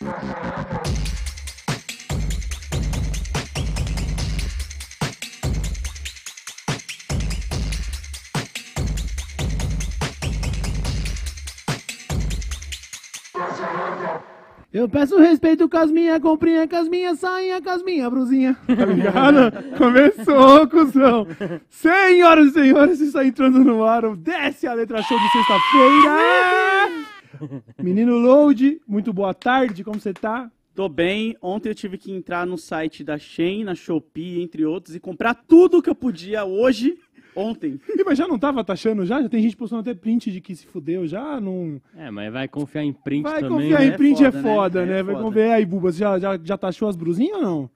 Eu 0.00 0.06
peço 14.88 15.18
respeito 15.18 15.68
com 15.68 15.76
as 15.76 15.90
minhas 15.90 16.20
comprinhas, 16.20 16.68
com 16.68 16.76
as 16.76 16.88
minhas 16.88 17.18
sainhas, 17.18 17.60
com 17.60 17.70
as 17.70 17.82
minhas 17.82 18.08
brusinhas. 18.08 18.54
Tá 18.68 18.84
ligado? 18.84 19.52
Começou, 19.76 20.68
cuzão. 20.68 21.26
Senhoras 21.68 22.50
e 22.50 22.52
senhores, 22.52 23.00
está 23.00 23.24
entrando 23.24 23.58
no 23.64 23.82
ar 23.82 24.04
o 24.04 24.14
Desce 24.14 24.68
a 24.68 24.74
Letra 24.74 25.02
Show 25.02 25.18
de 25.18 25.28
sexta-feira. 25.32 26.97
Menino 27.82 28.16
Load, 28.18 28.80
muito 28.86 29.12
boa 29.12 29.32
tarde, 29.34 29.84
como 29.84 30.00
você 30.00 30.12
tá? 30.12 30.50
Tô 30.74 30.88
bem. 30.88 31.36
Ontem 31.42 31.70
eu 31.70 31.74
tive 31.74 31.98
que 31.98 32.12
entrar 32.12 32.46
no 32.46 32.56
site 32.56 33.02
da 33.02 33.18
Shein, 33.18 33.64
na 33.64 33.74
Shopee, 33.74 34.40
entre 34.40 34.64
outros, 34.64 34.94
e 34.94 35.00
comprar 35.00 35.34
tudo 35.34 35.82
que 35.82 35.90
eu 35.90 35.94
podia 35.94 36.44
hoje, 36.44 36.96
ontem. 37.34 37.80
Ih, 37.88 38.04
mas 38.04 38.16
já 38.16 38.28
não 38.28 38.38
tava 38.38 38.62
taxando 38.62 39.04
já? 39.04 39.20
Já 39.20 39.28
tem 39.28 39.42
gente 39.42 39.56
postando 39.56 39.80
até 39.80 39.92
print 39.94 40.30
de 40.30 40.40
que 40.40 40.54
se 40.54 40.66
fudeu 40.66 41.06
já? 41.06 41.40
Não... 41.40 41.80
É, 41.96 42.10
mas 42.10 42.32
vai 42.32 42.46
confiar 42.46 42.84
em 42.84 42.92
print 42.92 43.24
Vai 43.24 43.40
também. 43.40 43.58
confiar 43.70 43.80
né? 43.80 43.86
em 43.86 43.90
É 43.90 43.96
print 43.96 44.24
é 44.24 44.30
foda, 44.30 44.42
foda, 44.42 44.86
né? 44.86 44.92
né? 44.92 44.98
É 44.98 45.02
Vai 45.02 45.14
foda. 45.16 45.26
confiar 45.26 45.54
aí, 45.54 45.66
Bubas, 45.66 45.96
já, 45.96 46.18
já, 46.18 46.38
já 46.42 46.56
taxou 46.56 46.88
as 46.88 46.94
brusinhas 46.96 47.36
ou 47.38 47.42
não? 47.42 47.70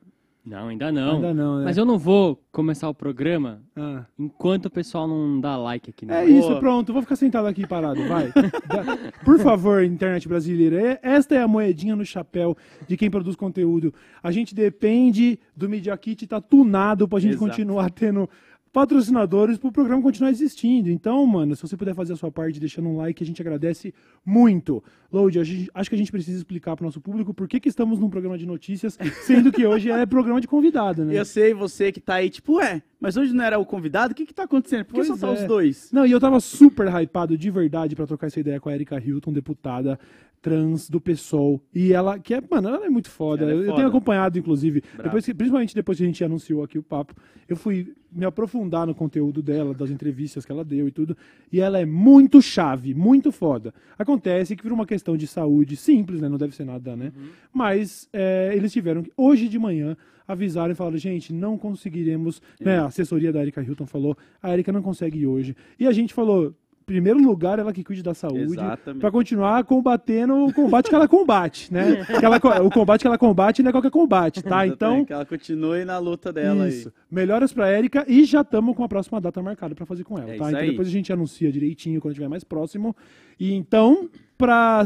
Não, 0.45 0.69
ainda 0.69 0.91
não. 0.91 1.15
Ainda 1.17 1.33
não, 1.35 1.59
né? 1.59 1.65
Mas 1.65 1.77
eu 1.79 1.85
não 1.85 1.97
vou 1.97 2.43
começar 2.51 2.89
o 2.89 2.95
programa 2.95 3.63
Ah. 3.77 4.05
enquanto 4.19 4.67
o 4.67 4.71
pessoal 4.71 5.07
não 5.07 5.41
dá 5.41 5.57
like 5.57 5.89
aqui. 5.91 6.05
né? 6.05 6.25
É 6.25 6.29
Não. 6.29 6.39
isso, 6.39 6.59
pronto. 6.59 6.93
Vou 6.93 7.01
ficar 7.01 7.15
sentado 7.15 7.47
aqui 7.47 7.65
parado, 7.67 8.03
vai. 8.09 8.33
Por 9.25 9.39
favor, 9.39 9.85
internet 9.85 10.27
brasileira. 10.27 10.81
é- 10.81 11.01
Esta 11.01 11.37
é 11.37 11.43
a 11.43 11.47
moedinha 11.47 11.95
no 11.95 12.05
chapéu 12.05 12.57
de 12.89 12.97
quem 12.97 13.09
produz 13.09 13.37
conteúdo. 13.37 13.95
A 14.21 14.33
gente 14.33 14.53
depende 14.55 15.39
do 15.57 15.69
Media 15.69 15.97
Kit, 15.97 16.27
tá 16.27 16.41
tunado 16.41 17.07
pra 17.07 17.21
gente 17.21 17.35
Exato. 17.35 17.49
continuar 17.49 17.91
tendo 17.91 18.29
patrocinadores 18.73 19.59
pro 19.59 19.71
programa 19.71 20.03
continuar 20.03 20.31
existindo. 20.31 20.89
Então, 20.91 21.25
mano, 21.27 21.55
se 21.55 21.61
você 21.63 21.77
puder 21.77 21.95
fazer 21.95 22.15
a 22.15 22.17
sua 22.17 22.33
parte 22.33 22.59
deixando 22.59 22.89
um 22.89 22.97
like, 22.97 23.23
a 23.23 23.27
gente 23.27 23.41
agradece 23.43 23.93
muito. 24.25 24.83
Load, 25.13 25.39
acho 25.75 25.91
que 25.91 25.95
a 25.95 25.99
gente 25.99 26.11
precisa 26.11 26.39
explicar 26.39 26.75
pro 26.75 26.85
nosso 26.87 27.01
público 27.01 27.35
por 27.35 27.47
que, 27.47 27.61
que 27.61 27.69
estamos 27.69 27.99
num 27.99 28.09
programa 28.09 28.39
de 28.39 28.47
notícias, 28.47 28.99
sendo 29.23 29.53
que 29.53 29.67
hoje 29.67 29.91
é 29.91 30.07
programa 30.07 30.41
de 30.41 30.49
convidado, 30.49 31.05
né? 31.05 31.19
Eu 31.19 31.25
sei, 31.25 31.53
você 31.53 31.93
que 31.93 32.01
tá 32.01 32.15
aí, 32.15 32.31
tipo, 32.31 32.55
ué, 32.57 32.83
mas 32.99 33.17
hoje 33.17 33.33
não 33.35 33.45
era 33.45 33.59
o 33.59 33.67
convidado? 33.67 34.13
O 34.13 34.15
que 34.15 34.25
que 34.25 34.33
tá 34.35 34.45
acontecendo? 34.45 34.85
Por 34.87 34.95
que 34.95 35.07
Pois 35.07 35.09
só 35.09 35.17
tá 35.27 35.33
é. 35.33 35.43
os 35.43 35.47
dois? 35.47 35.91
Não, 35.93 36.07
e 36.07 36.11
eu 36.11 36.19
tava 36.21 36.41
super 36.41 36.87
hypado 36.89 37.37
de 37.37 37.51
verdade 37.51 37.95
pra 37.95 38.07
trocar 38.07 38.29
essa 38.29 38.41
ideia 38.41 38.59
com 38.61 38.69
a 38.69 38.75
Erika 38.75 38.99
Hilton, 38.99 39.33
deputada 39.33 39.99
trans 40.41 40.91
do 40.91 41.01
PSOL. 41.01 41.63
E 41.73 41.93
ela, 41.93 42.19
que 42.19 42.35
é, 42.35 42.43
mano, 42.51 42.69
ela 42.69 42.85
é 42.85 42.91
muito 42.91 43.09
foda. 43.09 43.45
É 43.45 43.53
eu, 43.53 43.59
eu 43.61 43.65
foda. 43.67 43.77
tenho 43.77 43.89
acompanhado, 43.89 44.37
inclusive, 44.39 44.81
Bravo. 44.81 45.03
depois 45.05 45.25
que- 45.25 45.33
principalmente 45.35 45.73
depois 45.75 45.99
que 45.99 46.03
a 46.03 46.07
gente 46.07 46.25
anunciou 46.25 46.65
aqui 46.65 46.79
o 46.79 46.83
papo, 46.83 47.15
eu 47.49 47.55
fui 47.55 47.95
me 48.11 48.25
aprofundar 48.27 48.87
no 48.87 48.95
conteúdo 48.95 49.41
dela, 49.41 49.73
das 49.73 49.89
entrevistas 49.89 50.45
que 50.45 50.51
ela 50.53 50.65
deu 50.65 50.89
e 50.89 50.91
tudo. 50.91 51.17
E 51.51 51.61
ela 51.61 51.79
é 51.79 51.85
muito 51.87 52.43
chave, 52.43 52.93
muito 52.93 53.31
foda. 53.31 53.73
Acontece 53.97 54.57
que 54.57 54.63
vira 54.65 54.75
uma 54.75 54.85
questão 54.85 55.02
de 55.17 55.27
saúde 55.27 55.77
simples, 55.77 56.21
né? 56.21 56.29
Não 56.29 56.39
deve 56.39 56.55
ser 56.55 56.65
nada, 56.65 56.97
né? 56.97 57.13
Uhum. 57.17 57.29
Mas 57.53 58.09
é, 58.13 58.53
eles 58.55 58.73
tiveram 58.73 59.03
que, 59.03 59.13
hoje 59.17 59.49
de 59.49 59.59
manhã, 59.59 59.97
avisaram 60.27 60.73
e 60.73 60.75
falaram, 60.75 60.97
gente, 60.97 61.33
não 61.33 61.59
conseguiremos, 61.59 62.41
né, 62.61 62.79
a 62.79 62.87
assessoria 62.87 63.33
da 63.33 63.41
Erika 63.43 63.63
Hilton 63.63 63.87
falou, 63.87 64.17
a 64.43 64.53
Erika 64.53 64.73
não 64.73 64.83
consegue 64.83 65.19
ir 65.19 65.27
hoje. 65.27 65.57
E 65.79 65.87
a 65.87 65.93
gente 65.93 66.15
falou, 66.15 66.55
primeiro 66.93 67.19
lugar, 67.21 67.59
ela 67.59 67.73
que 67.73 67.83
cuide 67.83 68.03
da 68.03 68.13
saúde, 68.13 68.57
pra 69.01 69.11
continuar 69.11 69.65
combatendo 69.65 70.45
o 70.45 70.53
combate 70.53 70.91
que 70.91 70.95
ela 70.95 71.09
combate, 71.09 71.73
né? 71.73 72.07
Ela 72.23 72.37
o 72.63 72.71
combate 72.71 73.01
que 73.01 73.07
ela 73.07 73.17
combate 73.17 73.63
não 73.63 73.71
é 73.71 73.73
qualquer 73.73 73.91
combate, 73.91 74.43
tá? 74.43 74.67
Então, 74.67 75.05
Que 75.05 75.13
ela 75.13 75.25
continue 75.25 75.85
na 75.85 75.99
luta 75.99 76.33
dela 76.33 76.69
isso. 76.69 76.93
Melhoras 77.11 77.53
pra 77.53 77.73
Erika 77.73 78.05
e 78.07 78.25
já 78.25 78.43
estamos 78.43 78.77
com 78.77 78.85
a 78.85 78.89
próxima 78.89 79.21
data 79.21 79.41
marcada 79.43 79.75
pra 79.75 79.87
fazer 79.87 80.05
com 80.05 80.19
ela, 80.19 80.33
É 80.35 80.37
tá? 80.37 80.49
Então 80.51 80.61
aí. 80.61 80.71
depois 80.71 80.87
a 80.87 80.91
gente 80.91 81.13
anuncia 81.13 81.51
direitinho 81.51 82.01
quando 82.01 82.13
estiver 82.13 82.29
mais 82.29 82.45
próximo. 82.45 82.95
E 83.41 83.53
então, 83.55 84.09
pra, 84.37 84.85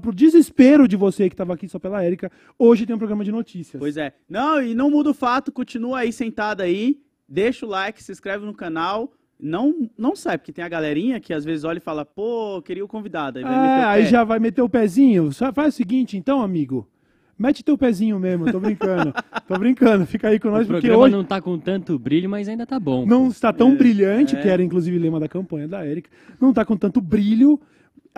pro 0.00 0.14
desespero 0.14 0.86
de 0.86 0.96
você 0.96 1.30
que 1.30 1.36
tava 1.36 1.54
aqui 1.54 1.66
só 1.68 1.78
pela 1.78 2.04
Erika, 2.04 2.30
hoje 2.58 2.84
tem 2.84 2.94
um 2.94 2.98
programa 2.98 3.24
de 3.24 3.32
notícias. 3.32 3.74
aí. 3.76 3.80
Pois 3.80 3.96
é. 3.96 4.12
Não, 4.28 4.62
e 4.62 4.74
não 4.74 4.90
muda 4.90 5.10
o 5.10 5.14
fato, 5.14 5.50
continua 5.50 6.00
aí 6.00 6.12
sentado 6.12 6.60
aí, 6.62 6.98
deixa 7.28 7.64
o 7.64 7.68
like, 7.68 8.02
se 8.02 8.12
inscreve 8.12 8.44
no 8.44 8.54
canal. 8.54 9.12
Não, 9.40 9.88
não 9.96 10.16
sai, 10.16 10.36
porque 10.36 10.52
tem 10.52 10.64
a 10.64 10.68
galerinha 10.68 11.20
que 11.20 11.32
às 11.32 11.44
vezes 11.44 11.64
olha 11.64 11.78
e 11.78 11.80
fala, 11.80 12.04
pô, 12.04 12.60
queria 12.60 12.84
o 12.84 12.88
convidado. 12.88 13.38
Aí 13.38 13.44
vai 13.44 13.52
meter 13.54 13.82
É, 13.82 13.84
o 13.84 13.88
aí 13.88 14.06
já 14.06 14.24
vai 14.24 14.38
meter 14.40 14.62
o 14.62 14.68
pezinho. 14.68 15.32
Só 15.32 15.52
faz 15.52 15.74
o 15.74 15.76
seguinte, 15.76 16.16
então, 16.16 16.42
amigo. 16.42 16.88
Mete 17.38 17.62
teu 17.62 17.78
pezinho 17.78 18.18
mesmo, 18.18 18.50
tô 18.50 18.58
brincando. 18.58 19.14
tô 19.46 19.56
brincando, 19.56 20.04
fica 20.06 20.26
aí 20.26 20.40
com 20.40 20.48
O 20.48 20.50
nós, 20.50 20.66
porque 20.66 20.80
programa 20.88 21.04
hoje 21.04 21.14
não 21.14 21.22
tá 21.24 21.40
com 21.40 21.56
tanto 21.56 21.96
brilho, 21.96 22.28
mas 22.28 22.48
ainda 22.48 22.66
tá 22.66 22.80
bom. 22.80 23.06
não 23.06 23.26
pô. 23.26 23.30
está 23.30 23.52
tão 23.52 23.70
É, 23.70 23.76
brilhante, 23.76 24.34
é. 24.34 24.40
que 24.42 24.48
era 24.48 24.60
inclusive 24.60 24.98
lema 24.98 25.20
da 25.20 25.28
campanha 25.28 25.68
da 25.68 25.86
Erika. 25.86 26.10
Não 26.40 26.52
tá 26.52 26.64
com 26.64 26.76
tanto 26.76 27.00
brilho. 27.00 27.60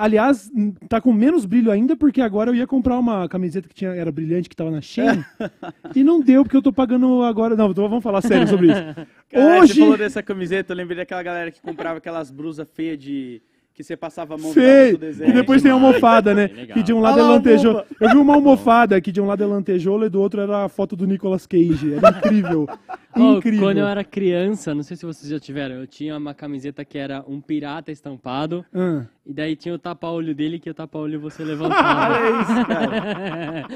Aliás, 0.00 0.50
tá 0.88 0.98
com 0.98 1.12
menos 1.12 1.44
brilho 1.44 1.70
ainda, 1.70 1.94
porque 1.94 2.22
agora 2.22 2.50
eu 2.50 2.54
ia 2.54 2.66
comprar 2.66 2.98
uma 2.98 3.28
camiseta 3.28 3.68
que 3.68 3.74
tinha, 3.74 3.90
era 3.90 4.10
brilhante, 4.10 4.48
que 4.48 4.56
tava 4.56 4.70
na 4.70 4.80
Shein. 4.80 5.22
e 5.94 6.02
não 6.02 6.22
deu, 6.22 6.42
porque 6.42 6.56
eu 6.56 6.62
tô 6.62 6.72
pagando 6.72 7.22
agora. 7.22 7.54
Não, 7.54 7.70
então 7.70 7.86
vamos 7.86 8.02
falar 8.02 8.22
sério 8.22 8.48
sobre 8.48 8.68
isso. 8.68 8.80
Caralho, 9.28 9.62
Hoje. 9.62 9.74
Você 9.74 9.80
falou 9.80 9.98
dessa 9.98 10.22
camiseta, 10.22 10.72
eu 10.72 10.76
lembrei 10.78 10.96
daquela 10.96 11.22
galera 11.22 11.50
que 11.50 11.60
comprava 11.60 11.98
aquelas 11.98 12.30
blusas 12.30 12.66
feias 12.72 12.98
de. 12.98 13.42
Que 13.80 13.86
você 13.86 13.96
passava 13.96 14.34
a 14.34 14.38
mão 14.38 14.52
no 14.52 14.60
E 14.60 14.96
desenho. 14.96 15.32
depois 15.34 15.62
tem 15.62 15.70
a 15.70 15.74
almofada, 15.74 16.34
né? 16.34 16.50
É. 16.60 16.66
Que 16.66 16.82
de 16.82 16.92
um 16.92 17.00
lado 17.00 17.18
Olha 17.20 17.26
é 17.26 17.28
lantejoula. 17.34 17.86
Eu 18.00 18.10
vi 18.10 18.16
uma 18.16 18.34
almofada 18.34 19.00
que 19.00 19.10
de 19.12 19.20
um 19.20 19.26
lado 19.26 19.42
é 19.42 19.46
lantejoula 19.46 20.06
e 20.06 20.08
do 20.08 20.20
outro 20.20 20.40
era 20.40 20.64
a 20.64 20.68
foto 20.68 20.94
do 20.94 21.06
Nicolas 21.06 21.46
Cage. 21.46 21.94
Era 21.94 22.10
incrível. 22.18 22.68
Incrível. 23.16 23.60
Quando 23.66 23.78
eu 23.78 23.88
era 23.88 24.04
criança, 24.04 24.72
não 24.72 24.84
sei 24.84 24.96
se 24.96 25.04
vocês 25.04 25.28
já 25.28 25.40
tiveram, 25.40 25.74
eu 25.74 25.86
tinha 25.86 26.16
uma 26.16 26.32
camiseta 26.32 26.84
que 26.84 26.96
era 26.96 27.24
um 27.26 27.40
pirata 27.40 27.90
estampado, 27.90 28.64
Ah. 28.72 29.02
e 29.26 29.32
daí 29.34 29.56
tinha 29.56 29.74
o 29.74 29.78
tapa-olho 29.80 30.32
dele, 30.32 30.60
que 30.60 30.70
o 30.70 30.74
tapa-olho 30.74 31.18
você 31.20 31.42
levantava. 31.44 32.14
Olha 32.14 32.40
isso, 32.40 32.66
cara. 32.66 33.66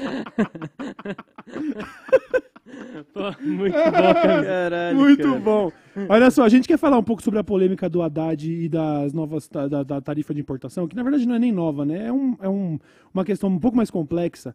Muito 3.41 3.73
bom, 3.73 3.91
cara. 3.91 4.43
Caralho. 4.43 4.97
Muito 4.97 5.23
cara. 5.23 5.39
bom. 5.39 5.71
Olha 6.09 6.29
só, 6.31 6.43
a 6.43 6.49
gente 6.49 6.67
quer 6.67 6.77
falar 6.77 6.97
um 6.97 7.03
pouco 7.03 7.21
sobre 7.23 7.39
a 7.39 7.43
polêmica 7.43 7.89
do 7.89 8.01
Haddad 8.01 8.51
e 8.51 8.67
das 8.69 9.13
novas 9.13 9.47
da, 9.47 9.83
da 9.83 10.01
tarifa 10.01 10.33
de 10.33 10.41
importação, 10.41 10.87
que 10.87 10.95
na 10.95 11.03
verdade 11.03 11.25
não 11.25 11.35
é 11.35 11.39
nem 11.39 11.51
nova, 11.51 11.85
né? 11.85 12.07
É, 12.07 12.11
um, 12.13 12.35
é 12.41 12.49
um- 12.49 12.77
uma 13.13 13.23
questão 13.23 13.49
um 13.49 13.59
pouco 13.59 13.77
mais 13.77 13.89
complexa. 13.89 14.53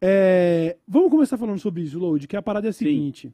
É, 0.00 0.76
vamos 0.86 1.10
começar 1.10 1.38
falando 1.38 1.58
sobre 1.58 1.82
isso, 1.82 1.98
Load, 1.98 2.28
que 2.28 2.36
a 2.36 2.42
parada 2.42 2.68
é 2.68 2.70
a 2.70 2.72
Sim. 2.72 3.32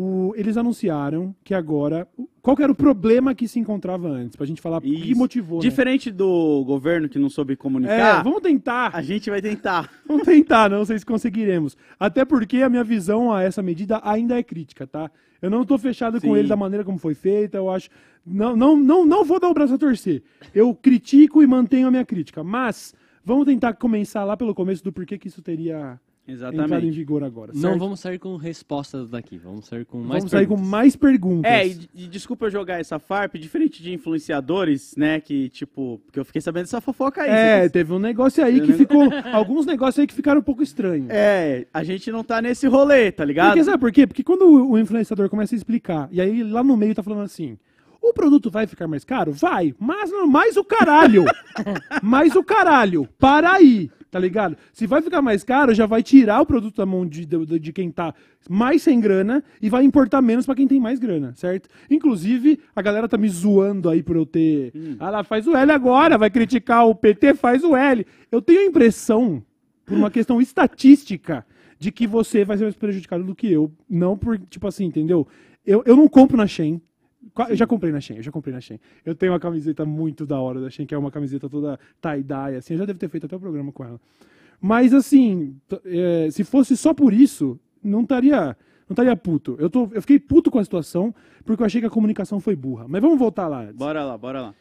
O- 0.00 0.32
eles 0.36 0.56
anunciaram 0.56 1.34
que 1.42 1.52
agora. 1.52 2.06
Qual 2.40 2.56
era 2.60 2.70
o 2.70 2.74
problema 2.74 3.34
que 3.34 3.48
se 3.48 3.58
encontrava 3.58 4.06
antes? 4.08 4.36
Pra 4.36 4.46
gente 4.46 4.60
falar 4.62 4.78
o 4.78 4.80
que 4.80 5.12
motivou. 5.12 5.58
né? 5.58 5.62
Diferente 5.68 6.12
do 6.12 6.62
governo 6.64 7.08
que 7.08 7.18
não 7.18 7.28
soube 7.28 7.54
É, 7.54 7.56
comunicar, 7.56 8.22
vamos 8.22 8.40
tentar. 8.40 8.94
a 8.94 9.02
gente 9.02 9.28
vai 9.28 9.42
tentar. 9.42 9.90
Vamos 10.06 10.22
tentar, 10.24 10.70
não 10.70 10.84
sei 10.84 11.00
se 11.00 11.04
conseguiremos. 11.04 11.76
Até 11.98 12.24
porque 12.24 12.58
a 12.62 12.68
minha 12.68 12.84
visão 12.84 13.32
a 13.32 13.42
essa 13.42 13.60
medida 13.60 14.00
ainda 14.04 14.38
é 14.38 14.42
crítica, 14.42 14.86
tá? 14.86 15.10
Eu 15.42 15.50
não 15.50 15.64
tô 15.64 15.76
fechado 15.76 16.20
com 16.20 16.28
Sim. 16.28 16.36
ele 16.38 16.48
da 16.48 16.56
maneira 16.56 16.84
como 16.84 16.96
foi 16.98 17.14
feita, 17.14 17.56
eu 17.58 17.68
acho. 17.68 17.88
Não, 18.24 18.54
não, 18.56 18.76
não, 18.76 19.04
não 19.04 19.24
vou 19.24 19.40
dar 19.40 19.48
o 19.48 19.54
braço 19.54 19.74
a 19.74 19.78
torcer. 19.78 20.22
Eu 20.54 20.72
critico 20.74 21.42
e 21.42 21.46
mantenho 21.46 21.88
a 21.88 21.90
minha 21.90 22.04
crítica. 22.04 22.44
Mas 22.44 22.94
vamos 23.24 23.46
tentar 23.46 23.72
começar 23.74 24.22
lá 24.24 24.36
pelo 24.36 24.54
começo 24.54 24.82
do 24.84 24.92
porquê 24.92 25.18
que 25.18 25.26
isso 25.28 25.42
teria 25.42 25.98
entrado 26.32 26.54
em 26.54 26.58
Exatamente. 26.58 26.90
vigor 26.90 27.24
agora. 27.24 27.52
Não 27.54 27.60
certo? 27.60 27.78
vamos 27.78 28.00
sair 28.00 28.18
com 28.18 28.36
respostas 28.36 29.10
daqui, 29.10 29.38
vamos 29.38 29.66
sair 29.66 29.84
com 29.84 29.98
mais 29.98 30.20
Vamos 30.20 30.30
sair 30.30 30.46
com 30.46 30.54
perguntas. 30.54 30.70
mais 30.70 30.96
perguntas. 30.96 31.50
É, 31.50 31.66
e, 31.66 31.88
e 31.94 32.06
desculpa 32.06 32.46
eu 32.46 32.50
jogar 32.50 32.78
essa 32.80 32.98
farp, 32.98 33.34
diferente 33.36 33.82
de 33.82 33.92
influenciadores, 33.92 34.94
né, 34.96 35.20
que 35.20 35.48
tipo, 35.48 36.00
porque 36.06 36.20
eu 36.20 36.24
fiquei 36.24 36.40
sabendo 36.40 36.64
dessa 36.64 36.80
fofoca 36.80 37.22
aí. 37.22 37.30
É, 37.30 37.68
teve 37.68 37.92
um 37.92 37.98
negócio 37.98 38.44
aí 38.44 38.60
que 38.60 38.72
um 38.72 38.76
ficou. 38.76 39.08
alguns 39.32 39.66
negócios 39.66 39.98
aí 39.98 40.06
que 40.06 40.14
ficaram 40.14 40.40
um 40.40 40.44
pouco 40.44 40.62
estranhos. 40.62 41.08
É, 41.10 41.66
a 41.72 41.82
gente 41.82 42.10
não 42.12 42.22
tá 42.22 42.40
nesse 42.40 42.66
rolê, 42.66 43.10
tá 43.10 43.24
ligado? 43.24 43.48
Porque 43.48 43.64
sabe 43.64 43.78
por 43.78 43.90
quê? 43.90 44.06
Porque 44.06 44.22
quando 44.22 44.42
o 44.42 44.68
o 44.68 44.78
influenciador 44.78 45.28
começa 45.28 45.54
a 45.54 45.56
explicar, 45.56 46.08
e 46.12 46.20
aí 46.20 46.42
lá 46.42 46.62
no 46.62 46.76
meio 46.76 46.94
tá 46.94 47.02
falando 47.02 47.22
assim. 47.22 47.58
O 48.00 48.12
produto 48.12 48.48
vai 48.48 48.66
ficar 48.66 48.86
mais 48.86 49.04
caro? 49.04 49.32
Vai, 49.32 49.74
mas 49.78 50.10
não 50.10 50.26
mais 50.26 50.56
o 50.56 50.64
caralho. 50.64 51.24
mais 52.00 52.36
o 52.36 52.44
caralho. 52.44 53.08
Para 53.18 53.52
aí, 53.52 53.90
tá 54.10 54.18
ligado? 54.18 54.56
Se 54.72 54.86
vai 54.86 55.02
ficar 55.02 55.20
mais 55.20 55.44
caro, 55.44 55.74
já 55.74 55.86
vai 55.86 56.02
tirar 56.02 56.40
o 56.40 56.46
produto 56.46 56.76
da 56.76 56.86
mão 56.86 57.06
de, 57.06 57.26
de, 57.26 57.58
de 57.58 57.72
quem 57.72 57.90
tá 57.90 58.14
mais 58.48 58.82
sem 58.82 59.00
grana 59.00 59.42
e 59.60 59.68
vai 59.68 59.84
importar 59.84 60.22
menos 60.22 60.46
pra 60.46 60.54
quem 60.54 60.66
tem 60.66 60.80
mais 60.80 60.98
grana, 60.98 61.34
certo? 61.34 61.68
Inclusive, 61.90 62.60
a 62.74 62.82
galera 62.82 63.08
tá 63.08 63.16
me 63.18 63.28
zoando 63.28 63.88
aí 63.88 64.02
por 64.02 64.16
eu 64.16 64.26
ter. 64.26 64.72
Ah 64.98 65.10
lá, 65.10 65.24
faz 65.24 65.46
o 65.46 65.56
L 65.56 65.70
agora, 65.72 66.18
vai 66.18 66.30
criticar 66.30 66.86
o 66.86 66.94
PT, 66.94 67.34
faz 67.34 67.62
o 67.62 67.76
L. 67.76 68.06
Eu 68.30 68.40
tenho 68.40 68.60
a 68.60 68.64
impressão, 68.64 69.42
por 69.84 69.96
uma 69.96 70.10
questão 70.10 70.40
estatística, 70.40 71.44
de 71.78 71.92
que 71.92 72.06
você 72.06 72.44
vai 72.44 72.56
ser 72.56 72.64
mais 72.64 72.74
prejudicado 72.74 73.24
do 73.24 73.34
que 73.34 73.50
eu. 73.50 73.72
Não 73.88 74.16
por, 74.16 74.38
tipo 74.38 74.66
assim, 74.66 74.86
entendeu? 74.86 75.26
Eu, 75.64 75.82
eu 75.86 75.96
não 75.96 76.08
compro 76.08 76.36
na 76.36 76.46
Shein. 76.46 76.80
Eu 77.48 77.56
já 77.56 77.66
comprei 77.66 77.92
na 77.92 78.00
Shein, 78.00 78.16
eu 78.18 78.22
já 78.22 78.30
comprei 78.30 78.54
na 78.54 78.60
Shein. 78.60 78.78
Eu 79.04 79.14
tenho 79.14 79.32
uma 79.32 79.40
camiseta 79.40 79.84
muito 79.84 80.24
da 80.24 80.40
hora 80.40 80.60
da 80.60 80.70
Shein, 80.70 80.86
que 80.86 80.94
é 80.94 80.98
uma 80.98 81.10
camiseta 81.10 81.48
toda 81.48 81.78
tie-dye, 82.00 82.56
assim. 82.56 82.74
Eu 82.74 82.78
já 82.78 82.84
devo 82.84 82.98
ter 82.98 83.08
feito 83.08 83.26
até 83.26 83.36
o 83.36 83.40
programa 83.40 83.72
com 83.72 83.84
ela. 83.84 84.00
Mas 84.60 84.92
assim, 84.92 85.56
é, 85.84 86.28
se 86.30 86.44
fosse 86.44 86.76
só 86.76 86.92
por 86.94 87.12
isso, 87.12 87.58
não 87.82 88.02
estaria 88.02 88.56
não 88.88 88.94
estaria 88.94 89.14
puto. 89.14 89.54
Eu, 89.58 89.68
tô, 89.68 89.88
eu 89.92 90.00
fiquei 90.00 90.18
puto 90.18 90.50
com 90.50 90.58
a 90.58 90.64
situação 90.64 91.14
porque 91.44 91.62
eu 91.62 91.66
achei 91.66 91.80
que 91.80 91.86
a 91.86 91.90
comunicação 91.90 92.40
foi 92.40 92.56
burra. 92.56 92.86
Mas 92.88 93.02
vamos 93.02 93.18
voltar 93.18 93.46
lá. 93.46 93.62
antes. 93.64 93.76
Bora 93.76 94.02
lá, 94.02 94.16
bora 94.16 94.40
lá. 94.40 94.54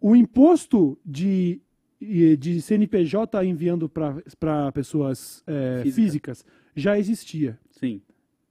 O 0.00 0.16
imposto 0.16 0.98
de, 1.04 1.60
de 2.00 2.62
CNPJ 2.62 3.44
enviando 3.44 3.88
para 3.88 4.72
pessoas 4.72 5.44
é, 5.46 5.80
Física. 5.82 6.02
físicas 6.02 6.46
já 6.74 6.98
existia. 6.98 7.58
Sim. 7.70 8.00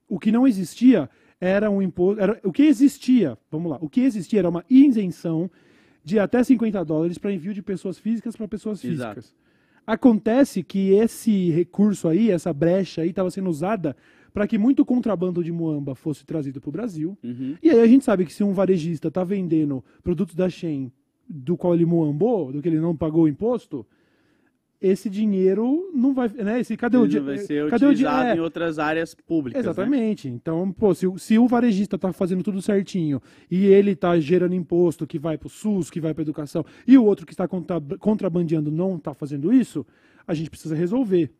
O 0.08 0.18
que 0.18 0.30
não 0.30 0.46
existia 0.46 1.10
era 1.42 1.68
um 1.68 1.82
imposto. 1.82 2.22
Era, 2.22 2.40
o 2.44 2.52
que 2.52 2.62
existia, 2.62 3.36
vamos 3.50 3.72
lá, 3.72 3.78
o 3.80 3.88
que 3.88 4.00
existia 4.02 4.38
era 4.38 4.48
uma 4.48 4.64
isenção 4.70 5.50
de 6.04 6.16
até 6.20 6.42
50 6.42 6.84
dólares 6.84 7.18
para 7.18 7.32
envio 7.32 7.52
de 7.52 7.60
pessoas 7.60 7.98
físicas 7.98 8.36
para 8.36 8.46
pessoas 8.46 8.82
Exato. 8.84 9.16
físicas. 9.16 9.34
Acontece 9.84 10.62
que 10.62 10.92
esse 10.92 11.50
recurso 11.50 12.06
aí, 12.06 12.30
essa 12.30 12.52
brecha 12.52 13.02
aí, 13.02 13.10
estava 13.10 13.28
sendo 13.28 13.50
usada 13.50 13.96
para 14.32 14.46
que 14.46 14.56
muito 14.56 14.84
contrabando 14.84 15.42
de 15.42 15.50
muamba 15.50 15.96
fosse 15.96 16.24
trazido 16.24 16.60
para 16.60 16.68
o 16.68 16.72
Brasil. 16.72 17.18
Uhum. 17.24 17.56
E 17.60 17.70
aí 17.70 17.80
a 17.80 17.86
gente 17.88 18.04
sabe 18.04 18.24
que 18.24 18.32
se 18.32 18.44
um 18.44 18.52
varejista 18.52 19.08
está 19.08 19.24
vendendo 19.24 19.84
produtos 20.00 20.36
da 20.36 20.48
Shein 20.48 20.92
do 21.28 21.56
qual 21.56 21.74
ele 21.74 21.84
muambou, 21.84 22.52
do 22.52 22.62
que 22.62 22.68
ele 22.68 22.78
não 22.78 22.94
pagou 22.94 23.24
o 23.24 23.28
imposto, 23.28 23.84
esse 24.82 25.08
dinheiro 25.08 25.90
não 25.94 26.12
vai, 26.12 26.28
né? 26.28 26.60
Esse 26.60 26.76
cadê 26.76 26.96
o 26.96 27.02
Ele 27.02 27.08
dinheiro? 27.08 27.26
vai 27.26 27.38
ser 27.38 27.70
Cadê 27.70 27.84
o 27.84 27.88
utilizado 27.90 28.18
dinheiro? 28.18 28.40
em 28.40 28.42
outras 28.42 28.78
áreas 28.78 29.14
públicas. 29.14 29.64
né? 29.64 29.70
Exatamente. 29.70 30.28
Então, 30.28 30.72
pô, 30.72 30.94
se, 30.94 31.06
o- 31.06 31.16
se 31.18 31.38
o 31.38 31.46
varejista 31.46 31.96
tá 31.96 32.12
fazendo 32.12 32.42
tudo 32.42 32.60
certinho 32.60 33.20
e 33.50 33.66
ele 33.66 33.94
tá 33.94 34.18
gerando 34.18 34.54
imposto 34.54 35.06
que 35.06 35.18
vai 35.18 35.38
pro 35.38 35.48
SUS, 35.48 35.90
que 35.90 36.00
vai 36.00 36.12
pra 36.12 36.22
educação, 36.22 36.64
e 36.86 36.98
o 36.98 37.04
outro 37.04 37.24
que 37.24 37.32
está 37.32 37.46
contra- 37.46 37.80
contrabandeando 37.98 38.70
não 38.70 38.98
tá 38.98 39.14
fazendo 39.14 39.52
isso, 39.52 39.86
a 40.26 40.34
gente 40.34 40.50
precisa 40.50 40.74
resolver. 40.74 41.30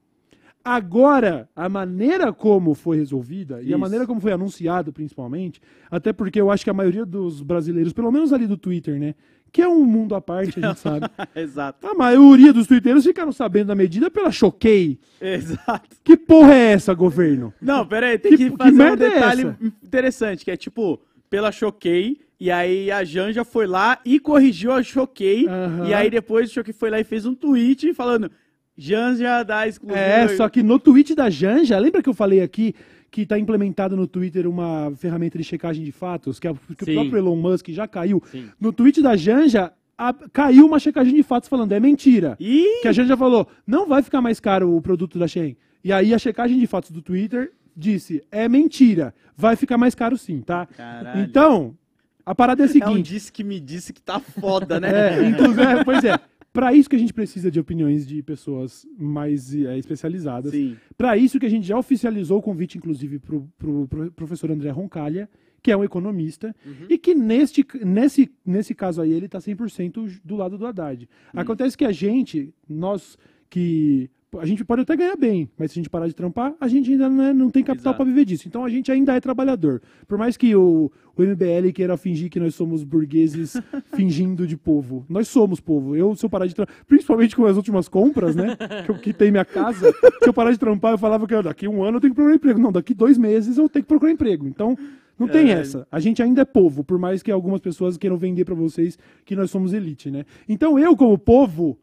Agora, 0.64 1.48
a 1.56 1.68
maneira 1.68 2.32
como 2.32 2.74
foi 2.74 2.96
resolvida 2.96 3.56
e 3.60 3.66
a 3.66 3.70
Isso. 3.70 3.78
maneira 3.78 4.06
como 4.06 4.20
foi 4.20 4.32
anunciado, 4.32 4.92
principalmente, 4.92 5.60
até 5.90 6.12
porque 6.12 6.40
eu 6.40 6.50
acho 6.50 6.62
que 6.64 6.70
a 6.70 6.74
maioria 6.74 7.04
dos 7.04 7.42
brasileiros, 7.42 7.92
pelo 7.92 8.12
menos 8.12 8.32
ali 8.32 8.46
do 8.46 8.56
Twitter, 8.56 8.98
né, 8.98 9.14
que 9.50 9.60
é 9.60 9.68
um 9.68 9.84
mundo 9.84 10.14
à 10.14 10.20
parte, 10.20 10.58
a 10.58 10.68
gente 10.68 10.78
sabe. 10.80 11.06
Exato. 11.34 11.86
A 11.86 11.94
maioria 11.94 12.52
dos 12.52 12.66
twitteiros 12.66 13.04
ficaram 13.04 13.32
sabendo 13.32 13.66
da 13.68 13.74
medida 13.74 14.10
pela 14.10 14.30
Choquei. 14.30 14.98
Exato. 15.20 15.96
Que 16.04 16.16
porra 16.16 16.54
é 16.54 16.72
essa, 16.72 16.94
governo? 16.94 17.52
Não, 17.60 17.84
pera 17.86 18.06
aí, 18.06 18.18
tem 18.18 18.30
Que- 18.32 18.36
que, 18.38 18.50
que 18.52 18.56
fazer 18.56 18.70
um 18.72 18.74
merda 18.76 19.06
é 19.06 19.10
detalhe 19.10 19.42
essa? 19.42 19.58
interessante, 19.84 20.44
que 20.44 20.50
é 20.50 20.56
tipo, 20.56 21.00
pela 21.28 21.50
Choquei, 21.52 22.18
e 22.40 22.50
aí 22.50 22.90
a 22.90 23.04
Janja 23.04 23.44
foi 23.44 23.66
lá 23.66 23.98
e 24.04 24.18
corrigiu 24.18 24.72
a 24.72 24.82
Choquei, 24.82 25.46
Aham. 25.48 25.86
e 25.88 25.92
aí 25.94 26.08
depois 26.08 26.50
o 26.50 26.54
Choquei 26.54 26.72
foi 26.72 26.88
lá 26.90 26.98
e 27.00 27.04
fez 27.04 27.26
um 27.26 27.34
tweet 27.34 27.92
falando, 27.94 28.30
Janja 28.76 29.42
dá 29.42 29.66
exclusiva. 29.69 30.00
É, 30.00 30.28
só 30.36 30.48
que 30.48 30.62
no 30.62 30.78
tweet 30.78 31.14
da 31.14 31.28
Janja, 31.30 31.78
lembra 31.78 32.02
que 32.02 32.08
eu 32.08 32.14
falei 32.14 32.40
aqui 32.40 32.74
que 33.10 33.22
está 33.22 33.38
implementado 33.38 33.94
no 33.96 34.06
Twitter 34.06 34.48
uma 34.48 34.90
ferramenta 34.96 35.36
de 35.36 35.44
checagem 35.44 35.84
de 35.84 35.92
fatos, 35.92 36.40
que, 36.40 36.48
é, 36.48 36.54
que 36.78 36.84
o 36.90 36.94
próprio 36.94 37.19
Elon 37.19 37.36
Musk 37.36 37.69
já 37.69 37.86
caiu? 37.86 38.22
Sim. 38.30 38.48
No 38.58 38.72
tweet 38.72 39.02
da 39.02 39.14
Janja, 39.16 39.70
a- 39.98 40.14
caiu 40.32 40.64
uma 40.66 40.78
checagem 40.78 41.14
de 41.14 41.22
fatos 41.22 41.48
falando, 41.48 41.72
é 41.72 41.78
mentira. 41.80 42.36
Ih, 42.40 42.80
Que 42.80 42.88
a 42.88 42.92
Janja 42.92 43.16
falou, 43.16 43.46
não 43.66 43.86
vai 43.86 44.02
ficar 44.02 44.22
mais 44.22 44.40
caro 44.40 44.74
o 44.74 44.80
produto 44.80 45.19
da 45.19 45.28
Shein. 45.28 45.56
E 45.84 45.92
aí 45.92 46.14
a 46.14 46.19
checagem 46.19 46.58
de 46.58 46.66
fatos 46.66 46.90
do 46.90 47.02
Twitter 47.02 47.52
disse, 47.76 48.22
é 48.30 48.48
mentira, 48.48 49.14
vai 49.36 49.56
ficar 49.56 49.76
mais 49.76 49.94
caro 49.94 50.16
sim, 50.16 50.40
tá? 50.40 50.66
Caralho. 50.74 51.20
Então, 51.20 51.76
a 52.24 52.34
parada 52.34 52.62
é 52.62 52.64
a 52.64 52.66
é 52.66 52.69
um 52.69 52.72
seguinte... 52.72 53.12
disse 53.12 53.30
que 53.32 53.42
me 53.44 53.60
disse 53.60 53.92
que 53.92 54.00
tá 54.00 54.20
foda, 54.20 54.78
né? 54.80 55.19
É, 55.19 55.28
inclusive, 55.28 55.62
é, 55.62 55.84
pois 55.84 56.02
é. 56.04 56.19
Para 56.52 56.75
isso 56.75 56.88
que 56.90 56.96
a 56.96 56.99
gente 56.99 57.14
precisa 57.14 57.50
de 57.50 57.58
opiniões 57.58 58.06
de 58.06 58.22
pessoas 58.22 58.87
mais 58.99 59.54
é, 59.54 59.78
especializadas. 59.78 60.52
Para 60.96 61.16
isso 61.16 61.40
que 61.40 61.46
a 61.46 61.49
gente 61.49 61.66
já 61.66 61.78
oficializou 61.78 62.38
o 62.38 62.43
convite, 62.43 62.76
inclusive, 62.76 63.19
para 63.19 63.37
o 63.37 63.88
professor 64.14 64.50
André 64.50 64.70
Roncalha, 64.70 65.31
que 65.62 65.70
é 65.70 65.76
um 65.76 65.84
economista, 65.84 66.54
e 66.90 66.99
que 66.99 67.14
neste, 67.14 67.64
nesse, 67.84 68.31
nesse 68.44 68.75
caso 68.75 69.00
aí 69.00 69.12
ele 69.12 69.26
está 69.26 69.38
100% 69.38 70.20
do 70.25 70.37
lado 70.37 70.58
do 70.58 70.66
Haddad. 70.66 71.08
Acontece 71.32 71.76
que 71.76 71.84
a 71.84 71.93
gente, 71.93 72.52
nós 72.69 73.16
que... 73.48 74.10
A 74.38 74.46
gente 74.46 74.64
pode 74.64 74.81
até 74.82 74.96
ganhar 74.96 75.14
bem, 75.17 75.49
mas 75.58 75.70
se 75.70 75.79
a 75.79 75.81
gente 75.82 75.90
parar 75.90 76.08
de 76.08 76.14
trampar, 76.14 76.55
a 76.58 76.67
gente 76.67 76.90
ainda 76.90 77.08
não, 77.08 77.23
é- 77.25 77.34
não 77.34 77.50
tem 77.50 77.62
capital 77.62 77.94
para 77.94 78.05
viver 78.06 78.25
disso. 78.25 78.49
Então 78.49 78.64
a 78.64 78.69
gente 78.70 78.90
ainda 78.90 79.14
é 79.14 79.20
trabalhador. 79.20 79.82
Por 80.08 80.17
mais 80.17 80.37
que 80.38 80.56
o, 80.56 80.90
o 81.17 81.23
MBL 81.23 81.70
queira 81.75 81.96
fingir 81.99 82.31
que 82.31 82.40
nós 82.40 82.55
somos 82.55 82.82
burgueses 82.82 83.55
fingindo 83.94 84.46
de 84.46 84.56
povo. 84.56 85.05
Nós 85.08 85.29
somos 85.29 85.61
povo. 85.61 85.94
Eu, 85.94 86.14
se 86.17 86.25
eu 86.25 86.31
parar 86.31 86.46
de 86.46 86.55
trampar, 86.55 86.75
principalmente 86.87 87.37
com 87.37 87.44
as 87.44 87.56
últimas 87.56 87.88
compras, 87.88 88.34
né? 88.34 88.56
Que 88.87 88.90
eu 88.90 88.99
quitei 88.99 89.31
minha 89.31 89.44
casa, 89.44 89.93
se 90.23 90.26
eu 90.29 90.32
parar 90.32 90.50
de 90.50 90.58
trampar, 90.58 90.93
eu 90.94 90.99
falava 90.99 91.26
que 91.26 91.43
daqui 91.43 91.69
um 91.69 91.84
ano 91.84 91.99
eu 91.99 92.00
tenho 92.00 92.12
que 92.12 92.17
procurar 92.17 92.34
emprego. 92.37 92.58
Não, 92.61 92.73
daqui 92.73 92.94
dois 92.94 93.19
meses 93.19 93.58
eu 93.58 93.69
tenho 93.69 93.82
que 93.82 93.88
procurar 93.88 94.12
emprego. 94.12 94.46
Então, 94.49 94.76
não 95.19 95.29
tem 95.29 95.50
É. 95.50 95.61
essa. 95.61 95.87
A 95.93 96.00
gente 96.00 96.23
ainda 96.23 96.40
é 96.40 96.44
povo, 96.46 96.82
por 96.82 96.99
mais 96.99 97.23
que 97.23 97.31
algumas 97.31 97.61
pessoas 97.61 97.99
queiram 97.99 98.17
vender 98.17 98.46
pra 98.46 98.55
vocês 98.55 98.99
que 99.26 99.37
nós 99.37 99.50
somos 99.50 99.75
elite, 99.75 100.11
né? 100.11 100.25
Então 100.49 100.79
eu, 100.79 100.96
como 100.96 101.19
povo 101.19 101.79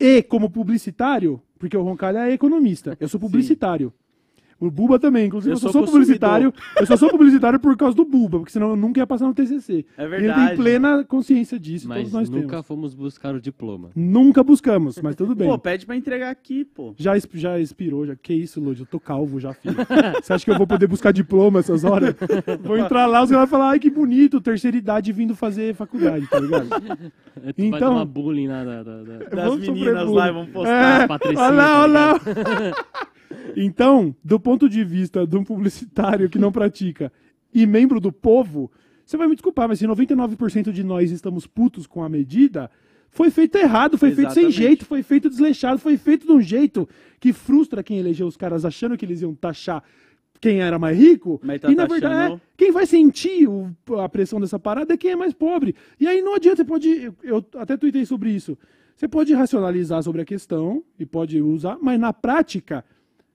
e 0.00 0.20
como 0.24 0.50
publicitário, 0.50 1.40
porque 1.58 1.76
o 1.76 1.82
Roncalha 1.82 2.28
é 2.28 2.32
economista, 2.32 2.96
eu 3.00 3.08
sou 3.08 3.20
publicitário. 3.20 3.92
O 4.58 4.70
Buba 4.70 4.98
também, 4.98 5.26
inclusive 5.26 5.50
eu, 5.52 5.56
Eu 5.56 5.60
só 5.60 5.70
sou 5.70 5.84
publicitário. 5.84 6.52
Eu 6.80 6.86
só 6.86 6.96
sou 6.96 7.10
publicitário 7.10 7.60
por 7.60 7.76
causa 7.76 7.94
do 7.94 8.04
Buba, 8.06 8.38
porque 8.38 8.52
senão 8.52 8.70
eu 8.70 8.76
nunca 8.76 9.00
ia 9.00 9.06
passar 9.06 9.26
no 9.26 9.34
TCC. 9.34 9.84
É 9.98 10.02
E 10.02 10.04
ele 10.06 10.16
verdade. 10.18 10.46
tem 10.48 10.56
plena 10.56 11.04
consciência 11.04 11.58
disso, 11.58 11.86
Mas 11.86 11.98
todos 11.98 12.12
nós 12.12 12.30
nunca 12.30 12.48
temos. 12.48 12.66
fomos 12.66 12.94
buscar 12.94 13.34
o 13.34 13.40
diploma. 13.40 13.90
Nunca 13.94 14.42
buscamos, 14.42 14.98
mas 15.02 15.14
tudo 15.14 15.34
bem. 15.34 15.46
Pô, 15.46 15.58
pede 15.58 15.84
pra 15.84 15.94
entregar 15.94 16.30
aqui, 16.30 16.64
pô. 16.64 16.94
Já, 16.96 17.12
já 17.34 17.58
expirou, 17.60 18.06
já. 18.06 18.16
Que 18.16 18.32
isso, 18.32 18.58
Lodi? 18.60 18.80
Eu 18.80 18.86
tô 18.86 18.98
calvo 18.98 19.38
já, 19.38 19.52
filho. 19.52 19.76
Você 20.22 20.32
acha 20.32 20.44
que 20.44 20.50
eu 20.50 20.56
vou 20.56 20.66
poder 20.66 20.86
buscar 20.86 21.12
diploma 21.12 21.58
essas 21.60 21.84
horas? 21.84 22.14
Vou 22.62 22.78
entrar 22.78 23.04
lá, 23.06 23.22
os 23.22 23.30
caras 23.30 23.48
vão 23.50 23.58
falar, 23.58 23.70
ai, 23.72 23.78
que 23.78 23.90
bonito, 23.90 24.40
terceira 24.40 24.76
idade 24.76 25.12
vindo 25.12 25.36
fazer 25.36 25.74
faculdade, 25.74 26.26
tá 26.28 26.40
ligado? 26.40 26.68
É, 27.44 27.52
tu 27.52 27.60
Então- 27.62 27.70
vai 27.72 27.80
tomar 27.80 28.04
bullying 28.06 28.48
lá 28.48 28.64
da... 28.64 28.82
da- 28.82 29.02
da- 29.02 29.18
Das 29.36 29.58
meninas 29.58 30.04
bullying. 30.04 30.14
lá 30.16 30.28
e 30.28 30.32
vamos 30.32 30.48
postar. 30.50 30.70
É, 31.00 31.02
as 31.02 31.06
patricinhas, 31.08 31.42
olha 31.42 31.54
lá, 31.56 31.64
tá 31.66 31.82
olha 31.82 31.92
lá. 32.70 32.76
Então, 33.56 34.14
do 34.24 34.38
ponto 34.38 34.68
de 34.68 34.84
vista 34.84 35.26
de 35.26 35.36
um 35.36 35.44
publicitário 35.44 36.28
que 36.28 36.38
não 36.38 36.52
pratica 36.52 37.12
e 37.52 37.66
membro 37.66 38.00
do 38.00 38.12
povo, 38.12 38.70
você 39.04 39.16
vai 39.16 39.28
me 39.28 39.34
desculpar, 39.34 39.68
mas 39.68 39.78
se 39.78 39.86
99% 39.86 40.72
de 40.72 40.82
nós 40.82 41.10
estamos 41.10 41.46
putos 41.46 41.86
com 41.86 42.02
a 42.02 42.08
medida, 42.08 42.70
foi 43.08 43.30
feito 43.30 43.56
errado, 43.56 43.96
foi 43.96 44.10
feito 44.10 44.32
sem 44.32 44.44
Exatamente. 44.44 44.56
jeito, 44.56 44.84
foi 44.84 45.02
feito 45.02 45.30
desleixado, 45.30 45.78
foi 45.78 45.96
feito 45.96 46.26
de 46.26 46.32
um 46.32 46.40
jeito 46.40 46.88
que 47.20 47.32
frustra 47.32 47.82
quem 47.82 47.98
elegeu 47.98 48.26
os 48.26 48.36
caras 48.36 48.64
achando 48.64 48.96
que 48.96 49.04
eles 49.04 49.22
iam 49.22 49.34
taxar 49.34 49.82
quem 50.38 50.60
era 50.60 50.78
mais 50.78 50.98
rico. 50.98 51.40
Tá 51.60 51.70
e 51.70 51.74
na 51.74 51.86
verdade, 51.86 52.34
é, 52.34 52.40
quem 52.58 52.70
vai 52.70 52.84
sentir 52.84 53.48
o- 53.48 53.70
a 53.98 54.08
pressão 54.08 54.38
dessa 54.38 54.58
parada 54.58 54.92
é 54.92 54.96
quem 54.96 55.12
é 55.12 55.16
mais 55.16 55.32
pobre. 55.32 55.74
E 55.98 56.06
aí 56.06 56.20
não 56.20 56.34
adianta, 56.34 56.56
você 56.56 56.64
pode. 56.64 56.88
Eu, 56.90 57.14
eu 57.22 57.46
até 57.56 57.74
tuitei 57.76 58.04
sobre 58.04 58.30
isso. 58.32 58.58
Você 58.94 59.08
pode 59.08 59.32
racionalizar 59.32 60.02
sobre 60.02 60.20
a 60.20 60.24
questão 60.26 60.82
e 60.98 61.06
pode 61.06 61.40
usar, 61.40 61.78
mas 61.80 61.98
na 61.98 62.12
prática, 62.12 62.84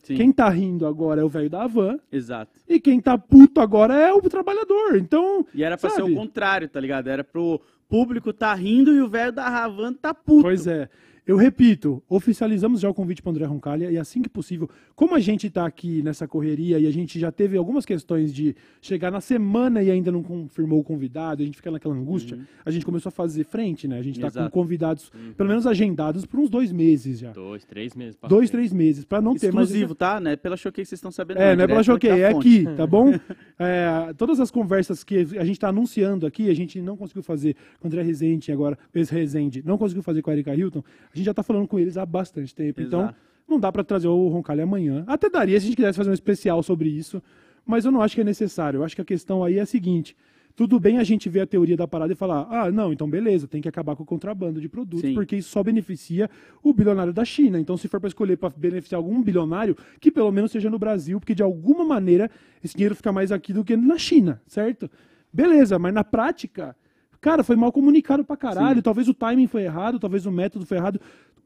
Sim, 0.04 0.16
quem 0.16 0.32
tá 0.32 0.50
rindo 0.50 0.86
agora 0.88 1.22
é 1.22 1.24
o 1.24 1.30
velho 1.30 1.50
da 1.50 1.68
van 1.68 2.00
exato. 2.12 2.60
e 2.68 2.80
quem 2.80 3.00
tá 3.00 3.18
puto 3.18 3.62
agora 3.62 3.94
é 3.94 4.12
o 4.12 4.22
trabalhador. 4.22 4.96
Então. 4.98 5.46
E 5.54 5.64
era 5.64 5.78
pra 5.78 5.90
ser 5.90 5.98
Sabe? 6.02 6.12
o 6.12 6.16
contrário, 6.16 6.68
tá 6.68 6.80
ligado? 6.80 7.08
Era 7.08 7.24
pro 7.24 7.62
público 7.88 8.32
tá 8.34 8.54
rindo 8.54 8.94
e 8.94 9.02
o 9.02 9.10
velho 9.10 9.32
da 9.32 9.48
Ravan 9.50 9.94
tá 9.94 10.14
puto. 10.14 10.44
Pois 10.44 10.66
é. 10.66 10.90
Eu 11.26 11.38
repito, 11.38 12.02
oficializamos 12.10 12.82
já 12.82 12.90
o 12.90 12.94
convite 12.94 13.22
para 13.22 13.32
André 13.32 13.46
Roncalha 13.46 13.92
e 13.92 13.98
assim 13.98 14.22
que 14.22 14.30
possível, 14.30 14.68
como 14.96 15.14
a 15.14 15.20
gente 15.20 15.48
está 15.48 15.66
aqui 15.66 16.02
nessa 16.02 16.28
correria 16.28 16.80
e 16.80 16.88
a 16.88 16.92
gente 16.92 17.20
já 17.20 17.32
teve 17.32 17.56
algumas 17.58 17.86
questões 17.86 18.34
de 18.34 18.56
chegar 18.82 19.12
na 19.12 19.22
semana 19.22 19.84
e 19.84 19.92
ainda 19.92 20.12
não 20.12 20.24
confirmou 20.24 20.80
o 20.80 20.84
convidado, 20.84 21.44
a 21.44 21.46
gente 21.46 21.58
fica 21.58 21.70
naquela 21.70 21.94
angústia, 21.94 22.40
a 22.66 22.72
gente 22.72 22.84
começou 22.86 23.10
a 23.10 23.12
fazer 23.12 23.44
frente, 23.44 23.88
né? 23.88 24.00
A 24.00 24.02
gente 24.02 24.16
está 24.24 24.50
com 24.50 24.62
Uhum. 24.62 24.62
Convidados, 24.62 25.12
pelo 25.36 25.50
menos 25.50 25.66
agendados, 25.68 26.26
por 26.26 26.40
uns 26.40 26.50
dois 26.50 26.72
meses 26.72 27.20
já. 27.20 27.32
Dois, 27.32 27.66
três 27.66 27.96
meses. 27.96 28.16
pra 28.16 28.30
Dois, 28.30 28.50
três 28.50 28.72
meses, 28.72 29.04
para 29.06 29.22
não 29.22 29.36
ter 29.36 29.52
mais. 29.52 29.68
Exclusivo, 29.70 29.96
tá? 29.96 30.20
Não 30.20 30.32
é 30.32 30.36
pela 30.36 30.56
choquei 30.56 30.84
que 30.84 30.90
vocês 30.90 30.98
estão 31.00 31.12
sabendo. 31.12 31.40
É, 31.40 31.56
não 31.56 31.64
é 31.64 31.68
pela 31.68 31.84
Choquei, 31.84 32.10
é 32.12 32.32
fonte. 32.32 32.66
aqui, 32.66 32.76
tá 32.76 32.88
bom? 32.88 33.12
É, 33.64 34.12
todas 34.18 34.40
as 34.40 34.50
conversas 34.50 35.04
que 35.04 35.18
a 35.20 35.46
gente 35.46 35.52
está 35.52 35.68
anunciando 35.70 36.26
aqui, 36.26 36.50
a 36.50 36.54
gente 36.56 36.82
não 36.82 36.98
conseguiu 36.98 37.22
fazer 37.22 37.56
com 37.80 37.86
o 37.86 37.88
André 37.88 38.02
Rezende, 38.02 38.52
agora, 38.52 38.76
ex-Rezende, 38.92 39.62
não 39.64 39.78
conseguiu 39.78 40.02
fazer 40.02 40.24
com 40.24 40.32
a 40.32 40.34
Erika 40.34 40.56
Hilton, 40.56 40.84
a 41.14 41.18
gente 41.18 41.26
já 41.26 41.34
tá 41.34 41.44
falando 41.44 41.68
com 41.68 41.78
eles 41.80 41.98
há 41.98 42.06
bastante 42.06 42.54
tempo. 42.54 42.82
Então, 42.82 43.02
Exato. 43.02 43.16
não 43.48 43.60
dá 43.60 43.72
para 43.72 43.84
trazer 43.84 44.08
o 44.08 44.28
Roncalho 44.28 44.64
amanhã. 44.64 45.04
Até 45.08 45.30
daria 45.30 45.60
se 45.60 45.66
a 45.66 45.68
gente 45.68 45.76
quisesse 45.76 45.98
fazer 45.98 46.10
um 46.10 46.14
especial 46.14 46.62
sobre 46.64 46.90
isso, 46.90 47.22
mas 47.66 47.86
eu 47.86 47.92
não 47.92 48.02
acho 48.02 48.16
que 48.16 48.22
é 48.22 48.24
necessário. 48.24 48.80
Eu 48.80 48.84
acho 48.84 48.96
que 48.96 49.02
a 49.02 49.06
questão 49.06 49.44
aí 49.44 49.58
é 49.58 49.62
a 49.62 49.66
seguinte. 49.66 50.16
Tudo 50.56 50.80
bem 50.80 50.98
a 50.98 51.04
gente 51.04 51.30
ver 51.30 51.42
a 51.42 51.48
teoria 51.48 51.78
da 51.78 51.88
parada 51.88 52.12
e 52.12 52.16
falar, 52.16 52.48
ah, 52.50 52.72
não, 52.72 52.92
então 52.92 53.10
beleza, 53.10 53.48
tem 53.48 53.62
que 53.62 53.70
acabar 53.70 53.96
com 53.96 54.04
o 54.04 54.06
contrabando 54.06 54.60
de 54.60 54.68
produtos, 54.68 55.10
Sim. 55.10 55.14
porque 55.14 55.38
isso 55.38 55.50
só 55.50 55.64
beneficia 55.64 56.30
o 56.62 56.74
bilionário 56.74 57.14
da 57.14 57.24
China. 57.24 57.60
Então, 57.60 57.78
se 57.78 57.88
for 57.88 58.00
para 58.00 58.10
escolher 58.10 58.38
para 58.38 58.54
beneficiar 58.56 59.00
algum 59.00 59.22
bilionário, 59.24 59.76
que 60.00 60.12
pelo 60.12 60.32
menos 60.32 60.52
seja 60.52 60.70
no 60.70 60.78
Brasil, 60.78 61.20
porque 61.20 61.34
de 61.34 61.42
alguma 61.42 61.86
maneira 61.86 62.30
esse 62.64 62.76
dinheiro 62.76 62.96
fica 62.96 63.12
mais 63.12 63.32
aqui 63.32 63.54
do 63.54 63.64
que 63.64 63.78
na 63.78 63.98
China, 63.98 64.42
certo? 64.46 64.90
Beleza, 65.32 65.80
mas 65.80 65.94
na 65.94 66.04
prática, 66.04 66.76
cara, 67.22 67.44
foi 67.44 67.56
mal 67.56 67.72
comunicado 67.72 68.26
pra 68.26 68.36
caralho. 68.36 68.82
Talvez 68.82 69.08
o 69.08 69.14
timing 69.14 69.48
foi 69.48 69.64
errado, 69.64 70.00
talvez 70.00 70.26
o 70.26 70.32
método 70.32 70.66
foi 70.66 70.78
errado. 70.78 71.00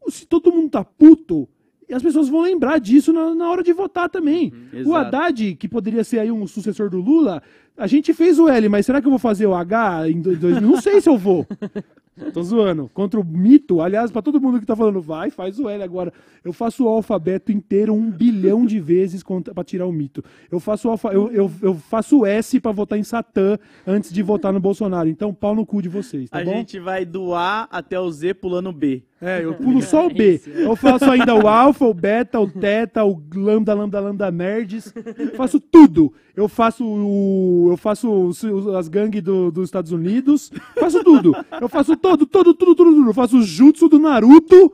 Se 0.08 0.26
todo 0.26 0.52
mundo 0.52 0.70
tá 0.70 0.84
puto 0.84 1.48
as 1.94 2.02
pessoas 2.02 2.28
vão 2.28 2.42
lembrar 2.42 2.80
disso 2.80 3.14
na, 3.14 3.36
na 3.36 3.48
hora 3.48 3.62
de 3.62 3.72
votar 3.72 4.10
também. 4.10 4.52
O 4.74 4.78
Exato. 4.78 4.96
Haddad, 4.96 5.56
que 5.56 5.68
poderia 5.68 6.04
ser 6.04 6.18
aí 6.18 6.32
um 6.32 6.48
sucessor 6.48 6.90
do 6.90 7.00
Lula, 7.00 7.44
a 7.78 7.86
gente 7.86 8.12
fez 8.12 8.40
o 8.40 8.50
L, 8.50 8.68
mas 8.70 8.88
será 8.88 9.00
que 9.00 9.06
eu 9.06 9.12
vou 9.12 9.20
fazer 9.20 9.46
o 9.46 9.54
H 9.54 10.10
em 10.10 10.20
dois, 10.20 10.40
dois- 10.40 10.60
Não 10.62 10.82
sei 10.82 11.00
se 11.00 11.08
eu 11.08 11.16
vou. 11.18 11.46
Tô 12.34 12.42
zoando. 12.42 12.90
Contra 12.94 13.20
o 13.20 13.24
mito, 13.24 13.82
aliás, 13.82 14.10
pra 14.10 14.22
todo 14.22 14.40
mundo 14.40 14.60
que 14.60 14.66
tá 14.66 14.76
falando, 14.76 15.02
vai, 15.02 15.30
faz 15.30 15.60
o 15.60 15.68
L 15.68 15.84
agora. 15.84 16.14
Eu 16.44 16.54
faço 16.54 16.86
o 16.86 16.88
alfabeto 16.88 17.52
inteiro 17.52 17.94
um 17.94 18.10
bilhão 18.10 18.66
de 18.66 18.80
vezes 18.80 19.22
pra 19.54 19.64
tirar 19.64 19.86
o 19.86 19.92
mito. 19.92 20.24
Eu 20.50 20.60
faço 20.60 20.88
o 20.88 20.92
alfa, 20.92 21.10
eu, 21.10 21.30
eu, 21.32 21.52
eu 21.62 21.76
faço 21.76 22.20
o 22.20 22.26
S 22.26 22.60
pra 22.60 22.72
votar 22.72 22.98
em 22.98 23.04
Satã 23.04 23.58
antes 23.86 24.14
de 24.14 24.24
votar 24.24 24.54
no 24.54 24.60
Bolsonaro. 24.62 25.10
Então, 25.10 25.34
pau 25.34 25.54
no 25.54 25.66
cu 25.66 25.82
de 25.82 25.90
vocês, 25.90 26.30
tá 26.30 26.40
a 26.40 26.46
bom? 26.46 26.54
gente 26.54 26.80
vai 26.80 27.06
do 27.06 27.34
A 27.34 27.68
até 27.70 28.00
o 28.00 28.10
Z 28.10 28.36
pulando 28.36 28.70
o 28.70 28.74
B. 28.74 29.04
É, 29.22 29.44
eu 29.44 29.54
pulo 29.54 29.82
só 29.82 30.08
o 30.08 30.14
B. 30.14 30.42
Eu 30.46 30.76
faço 30.76 31.06
ainda 31.10 31.34
o 31.34 31.48
alfa, 31.48 31.86
o 31.86 31.94
beta, 31.94 32.40
o 32.40 32.50
teta, 32.52 33.04
o 33.06 33.22
lambda, 33.34 33.74
lambda, 33.74 34.00
lambda 34.00 34.30
nerds. 34.32 34.94
Faço 35.36 35.60
tudo. 35.60 36.14
Eu 36.36 36.50
faço 36.50 36.86
o, 36.86 37.70
eu 37.72 37.78
faço 37.78 38.32
as 38.78 38.88
gangues 38.90 39.22
do- 39.24 39.50
dos 39.52 39.66
Estados 39.70 39.92
Unidos. 39.92 40.52
Faço 40.78 41.04
tudo. 41.04 41.34
Eu 41.62 41.70
faço 41.70 41.96
todo, 41.96 42.26
todo, 42.26 42.54
tudo, 42.54 42.76
tudo, 42.76 42.94
tudo. 42.94 43.10
Eu 43.10 43.14
faço 43.14 43.38
o 43.38 43.42
jutsu 43.42 43.88
do 43.88 43.98
Naruto 43.98 44.74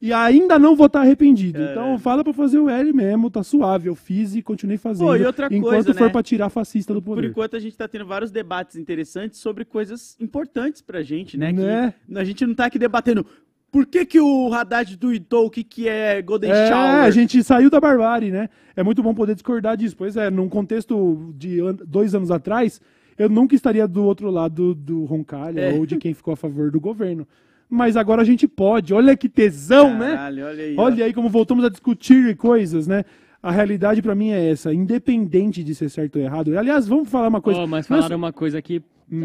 e 0.00 0.12
ainda 0.12 0.58
não 0.58 0.74
vou 0.74 0.86
estar 0.86 1.02
arrependido. 1.02 1.62
Então 1.62 1.96
fala 1.98 2.24
pra 2.24 2.32
fazer 2.32 2.58
o 2.58 2.68
L 2.68 2.92
mesmo, 2.92 3.30
tá 3.30 3.42
suave. 3.44 3.88
Eu 3.88 3.94
fiz 3.94 4.34
e 4.34 4.42
continuei 4.42 4.76
fazendo. 4.78 5.06
Pô, 5.06 5.14
e 5.14 5.24
outra 5.24 5.46
enquanto 5.46 5.74
coisa, 5.84 5.94
for 5.94 6.06
né? 6.06 6.10
pra 6.10 6.22
tirar 6.24 6.48
fascista 6.48 6.92
do 6.92 7.00
Por 7.00 7.14
poder. 7.16 7.28
enquanto 7.28 7.54
a 7.54 7.60
gente 7.60 7.76
tá 7.76 7.86
tendo 7.86 8.06
vários 8.06 8.30
debates 8.32 8.76
interessantes 8.76 9.38
sobre 9.38 9.64
coisas 9.64 10.16
importantes 10.18 10.80
pra 10.82 11.02
gente, 11.02 11.36
né? 11.38 11.52
Né? 11.52 11.94
Que 12.10 12.18
a 12.18 12.24
gente 12.24 12.44
não 12.44 12.52
tá 12.54 12.64
aqui 12.64 12.80
debatendo 12.80 13.24
por 13.72 13.86
que, 13.86 14.04
que 14.04 14.20
o 14.20 14.52
Haddad 14.54 14.96
tweetou 14.98 15.46
o 15.46 15.50
que, 15.50 15.64
que 15.64 15.88
é 15.88 16.22
Golden 16.22 16.50
É, 16.52 16.68
Shower. 16.68 17.04
a 17.04 17.10
gente 17.10 17.42
saiu 17.42 17.68
da 17.70 17.80
barbárie, 17.80 18.30
né? 18.30 18.48
É 18.76 18.82
muito 18.84 19.02
bom 19.02 19.12
poder 19.14 19.34
discordar 19.34 19.76
disso. 19.76 19.96
Pois 19.96 20.16
é, 20.16 20.30
num 20.30 20.48
contexto 20.48 21.32
de 21.36 21.60
an- 21.60 21.76
dois 21.86 22.14
anos 22.14 22.30
atrás, 22.30 22.80
eu 23.18 23.28
nunca 23.28 23.54
estaria 23.54 23.88
do 23.88 24.04
outro 24.04 24.30
lado 24.30 24.74
do 24.74 25.04
Roncalha 25.06 25.60
É. 25.60 25.72
ou 25.72 25.86
de 25.86 25.96
quem 25.96 26.12
ficou 26.14 26.34
a 26.34 26.36
favor 26.36 26.70
do 26.70 26.78
governo. 26.78 27.26
Mas 27.68 27.96
agora 27.96 28.20
a 28.20 28.24
gente 28.24 28.46
pode. 28.46 28.92
Olha 28.92 29.16
que 29.16 29.28
tesão, 29.30 29.96
né? 29.98 30.10
Caralho, 30.10 30.44
olha 30.44 30.62
aí. 30.64 30.74
ó. 30.76 30.82
Olha 30.82 31.04
aí 31.06 31.12
como 31.14 31.30
voltamos 31.30 31.64
a 31.64 31.70
discutir 31.70 32.36
coisas, 32.36 32.86
né? 32.86 33.02
A 33.42 33.50
realidade 33.50 34.00
pra 34.00 34.14
mim 34.14 34.30
é 34.30 34.50
essa, 34.50 34.72
independente 34.72 35.64
de 35.64 35.74
ser 35.74 35.88
certo 35.88 36.16
ou 36.16 36.22
errado. 36.22 36.56
Aliás, 36.56 36.86
vamos 36.86 37.08
falar 37.08 37.28
uma 37.28 37.40
coisa. 37.40 37.60
Ó, 37.60 37.66
mas 37.66 37.86
é 37.86 37.88
falaram 37.88 38.16
uma 38.16 38.32
coisa 38.32 38.62
que 38.62 38.80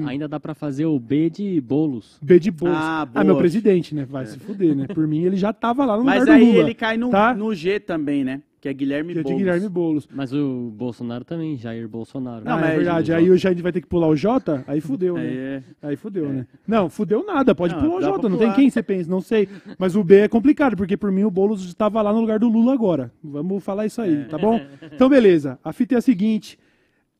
ainda 0.05 0.27
dá 0.27 0.39
pra 0.39 0.53
fazer 0.55 0.85
o 0.85 0.99
B 0.99 1.29
de 1.29 1.61
bolos. 1.61 2.17
B 2.21 2.39
de 2.39 2.49
bolsa. 2.51 2.75
Ah, 2.77 3.07
Ah, 3.13 3.23
meu 3.23 3.37
presidente, 3.37 3.93
né? 3.93 4.05
Vai 4.09 4.25
se 4.25 4.37
fuder, 4.39 4.75
né? 4.75 4.87
Por 4.87 5.07
mim, 5.07 5.21
ele 5.23 5.37
já 5.37 5.53
tava 5.53 5.85
lá 5.85 5.95
no 5.97 6.03
Mas 6.03 6.21
lugar 6.21 6.33
do 6.37 6.41
aí 6.43 6.51
Lula. 6.51 6.63
ele 6.63 6.73
cai 6.73 6.97
no, 6.97 7.09
tá? 7.09 7.33
no 7.33 7.53
G 7.53 7.79
também, 7.79 8.23
né? 8.23 8.41
Que 8.59 8.67
é 8.69 8.73
Guilherme 8.73 9.13
Que 9.13 9.19
é 9.19 9.21
de 9.21 9.29
Boulos. 9.29 9.39
Guilherme 9.43 9.69
Boulos. 9.69 10.09
Mas 10.11 10.33
o 10.33 10.71
Bolsonaro 10.75 11.23
também, 11.23 11.55
Jair 11.57 11.87
Bolsonaro. 11.87 12.43
Não, 12.43 12.53
ah, 12.53 12.57
mas 12.57 12.71
é 12.71 12.75
verdade. 12.75 13.13
Aí 13.13 13.29
o 13.29 13.37
Jair 13.37 13.61
vai 13.61 13.71
ter 13.71 13.81
que 13.81 13.87
pular 13.87 14.07
o 14.07 14.15
J, 14.15 14.63
aí 14.67 14.81
fudeu, 14.81 15.13
né? 15.17 15.25
É. 15.25 15.63
Aí 15.81 15.95
fudeu, 15.95 16.27
né? 16.27 16.47
Não, 16.67 16.89
fudeu 16.89 17.23
nada. 17.23 17.53
Pode 17.53 17.75
Não, 17.75 17.81
pular 17.81 17.95
o 17.97 17.99
dá 18.01 18.07
J, 18.07 18.19
pra 18.19 18.29
não 18.29 18.37
tem 18.37 18.51
quem 18.53 18.69
você 18.69 18.81
pensa, 18.81 19.09
não 19.09 19.21
sei. 19.21 19.47
Mas 19.77 19.95
o 19.95 20.03
B 20.03 20.21
é 20.21 20.27
complicado, 20.27 20.75
porque 20.75 20.97
por 20.97 21.11
mim 21.11 21.23
o 21.23 21.29
Boulos 21.31 21.65
estava 21.65 22.01
lá 22.01 22.11
no 22.11 22.19
lugar 22.19 22.39
do 22.39 22.49
Lula 22.49 22.73
agora. 22.73 23.11
Vamos 23.23 23.63
falar 23.63 23.85
isso 23.85 24.01
aí, 24.01 24.21
É. 24.21 24.23
tá 24.25 24.37
bom? 24.37 24.59
Então, 24.91 25.07
beleza. 25.07 25.59
A 25.63 25.71
fita 25.71 25.93
é 25.93 25.97
a 25.99 26.01
seguinte. 26.01 26.57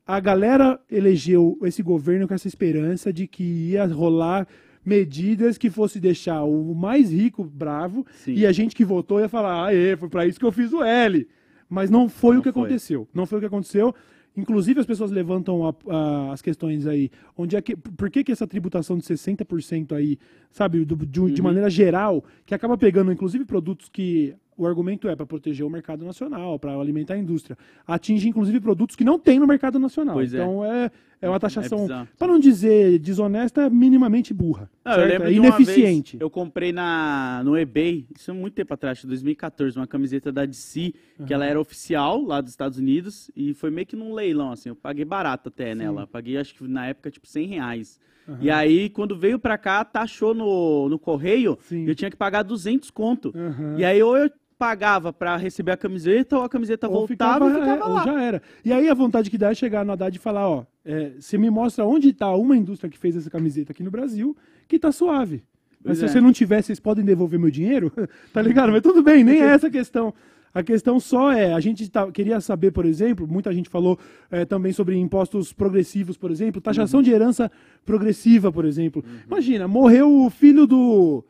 A 0.06 0.20
galera 0.20 0.80
elegeu 0.90 1.58
esse 1.64 1.84
governo 1.84 2.28
com 2.28 2.34
essa 2.34 2.48
esperança 2.48 3.14
de 3.14 3.28
que 3.28 3.44
ia 3.44 3.86
rolar 3.86 4.48
medidas 4.88 5.58
que 5.58 5.70
fosse 5.70 6.00
deixar 6.00 6.44
o 6.44 6.74
mais 6.74 7.12
rico 7.12 7.44
bravo 7.44 8.06
Sim. 8.24 8.34
e 8.34 8.46
a 8.46 8.52
gente 8.52 8.74
que 8.76 8.86
votou 8.86 9.20
ia 9.20 9.28
falar, 9.30 9.68
aê, 9.68 9.96
foi 9.98 10.08
pra 10.10 10.26
isso 10.26 10.40
que 10.40 10.46
eu 10.46 10.52
fiz 10.52 10.72
o 10.72 10.82
L. 10.84 11.28
Mas 11.70 11.90
não 11.90 12.08
foi 12.08 12.36
Não 12.36 12.40
o 12.40 12.44
que 12.44 12.52
foi. 12.52 12.62
aconteceu. 12.62 13.08
Não 13.14 13.26
foi 13.26 13.38
o 13.38 13.42
que 13.42 13.48
aconteceu. 13.48 13.94
Inclusive, 14.38 14.80
as 14.80 14.86
pessoas 14.86 15.12
levantam 15.12 15.68
a- 15.68 15.76
a- 15.90 16.32
as 16.32 16.42
questões 16.42 16.88
aí. 16.88 17.10
Onde 17.36 17.58
é 17.58 17.62
que, 17.62 17.76
por 17.76 18.10
que, 18.10 18.24
que 18.24 18.32
essa 18.32 18.48
tributação 18.48 18.98
de 18.98 19.04
60% 19.04 19.94
aí, 19.94 20.18
sabe, 20.52 20.86
do- 20.86 20.96
de, 21.06 21.20
Uhum. 21.20 21.28
de 21.34 21.42
maneira 21.42 21.70
geral, 21.70 22.24
que 22.46 22.54
acaba 22.56 22.78
pegando, 22.78 23.12
inclusive, 23.12 23.44
produtos 23.44 23.90
que 23.90 24.34
o 24.58 24.66
argumento 24.66 25.08
é 25.08 25.16
para 25.16 25.26
proteger 25.26 25.66
o 25.66 25.70
mercado 25.70 26.04
nacional, 26.04 26.58
para 26.58 26.76
alimentar 26.76 27.14
a 27.14 27.18
indústria, 27.18 27.58
atinge, 27.86 28.28
inclusive, 28.28 28.60
produtos 28.60 28.96
que 28.96 29.04
não 29.04 29.20
tem 29.20 29.40
no 29.40 29.46
mercado 29.46 29.78
nacional. 29.78 30.16
Pois 30.16 30.34
é. 30.34 30.38
então, 30.38 30.66
é, 30.66 30.92
é 31.22 31.30
uma 31.30 31.40
taxação, 31.40 31.84
bizarro. 31.84 32.08
para 32.18 32.28
não 32.28 32.40
dizer 32.40 32.98
desonesta, 32.98 33.64
é 33.64 33.70
minimamente 33.70 34.34
burra. 34.34 34.70
Não, 34.84 34.94
eu 34.94 35.08
lembro 35.08 35.28
é 35.28 35.34
ineficiente. 35.34 36.18
eu 36.20 36.30
comprei 36.30 36.72
na, 36.72 37.42
no 37.46 37.56
eBay, 37.56 38.08
isso 38.16 38.32
é 38.32 38.34
muito 38.34 38.56
tempo 38.56 38.74
atrás, 38.74 39.06
2014, 39.06 39.78
uma 39.78 39.88
camiseta 39.88 40.32
da 40.32 40.46
DC, 40.46 40.94
que 41.26 41.34
ela 41.34 41.46
era 41.46 41.60
oficial 41.60 42.22
lá 42.22 42.42
dos 42.42 42.52
Estados 42.52 42.80
Unidos, 42.80 43.30
e 43.36 43.54
foi 43.54 43.70
meio 43.70 43.86
que 43.86 43.96
num 43.96 44.14
leilão, 44.14 44.52
assim, 44.52 44.70
eu 44.70 44.76
paguei 44.76 45.06
barato 45.06 45.50
até 45.50 45.76
nela, 45.76 46.08
paguei 46.08 46.38
acho 46.38 46.56
que 46.56 46.68
na 46.68 46.88
época 46.88 47.12
tipo 47.12 47.28
100 47.28 47.48
reais. 47.48 48.00
E 48.42 48.52
aí, 48.52 48.90
quando 48.90 49.18
veio 49.18 49.40
pra 49.40 49.58
cá, 49.58 49.86
taxou 49.86 50.34
no, 50.34 50.90
no 50.90 51.00
correio, 51.00 51.58
Sim. 51.62 51.88
eu 51.88 51.96
tinha 51.96 52.12
que 52.12 52.18
pagar 52.18 52.44
200 52.44 52.92
conto. 52.92 53.32
Aham. 53.34 53.76
E 53.78 53.86
aí, 53.86 54.04
ou 54.04 54.18
eu 54.18 54.30
pagava 54.58 55.14
pra 55.14 55.38
receber 55.38 55.72
a 55.72 55.78
camiseta, 55.78 56.38
ou 56.38 56.44
a 56.44 56.50
camiseta 56.50 56.88
Ou 56.88 57.08
voltava 57.08 57.50
e 57.50 57.54
ficava 57.54 57.72
é, 57.72 57.84
ou 57.84 57.94
lá. 57.94 58.04
já 58.04 58.22
era. 58.22 58.42
E 58.66 58.74
aí 58.74 58.90
a 58.90 58.94
vontade 58.94 59.30
que 59.30 59.38
dá 59.38 59.52
é 59.52 59.56
chegar 59.56 59.86
no 59.86 59.92
Haddad 59.92 60.16
e 60.16 60.20
falar, 60.20 60.50
ó, 60.50 60.66
é, 60.84 61.12
você 61.20 61.38
me 61.38 61.50
mostra 61.50 61.86
onde 61.86 62.12
tá 62.14 62.34
uma 62.36 62.56
indústria 62.58 62.90
que 62.90 62.98
fez 62.98 63.16
essa 63.16 63.30
camiseta 63.30 63.72
aqui 63.72 63.84
no 63.84 63.92
Brasil, 63.92 64.36
que 64.68 64.80
tá 64.80 64.92
suave. 64.92 65.44
Pois 65.84 65.84
Mas 65.84 65.98
se 66.00 66.06
é. 66.06 66.08
você 66.08 66.22
não 66.22 66.34
tiver, 66.34 66.62
vocês 66.62 66.80
podem 66.80 67.06
devolver 67.06 67.40
meu 67.40 67.52
dinheiro? 67.52 67.92
tá 68.34 68.42
ligado? 68.42 68.72
Mas 68.72 68.82
tudo 68.82 69.04
bem, 69.04 69.24
nem 69.24 69.42
é 69.42 69.46
essa 69.46 69.68
a 69.68 69.72
questão. 69.72 70.14
A 70.54 70.64
questão 70.64 71.00
só 71.00 71.32
é, 71.32 71.54
a 71.54 71.60
gente 71.60 71.88
tá- 71.88 72.12
queria 72.12 72.42
saber, 72.42 72.72
por 72.72 72.84
exemplo, 72.84 73.28
muita 73.28 73.54
gente 73.54 73.70
falou 73.70 74.00
é, 74.32 74.44
também 74.44 74.74
sobre 74.74 74.96
impostos 74.98 75.54
progressivos, 75.54 76.18
por 76.18 76.32
exemplo, 76.32 76.60
taxação 76.60 77.04
de 77.04 77.12
herança 77.12 77.52
progressiva, 77.86 78.52
por 78.52 78.66
exemplo. 78.66 79.04
Uhum. 79.06 79.20
Imagina, 79.28 79.68
morreu 79.68 80.12
o 80.12 80.30
filho 80.32 80.66
do... 80.66 81.24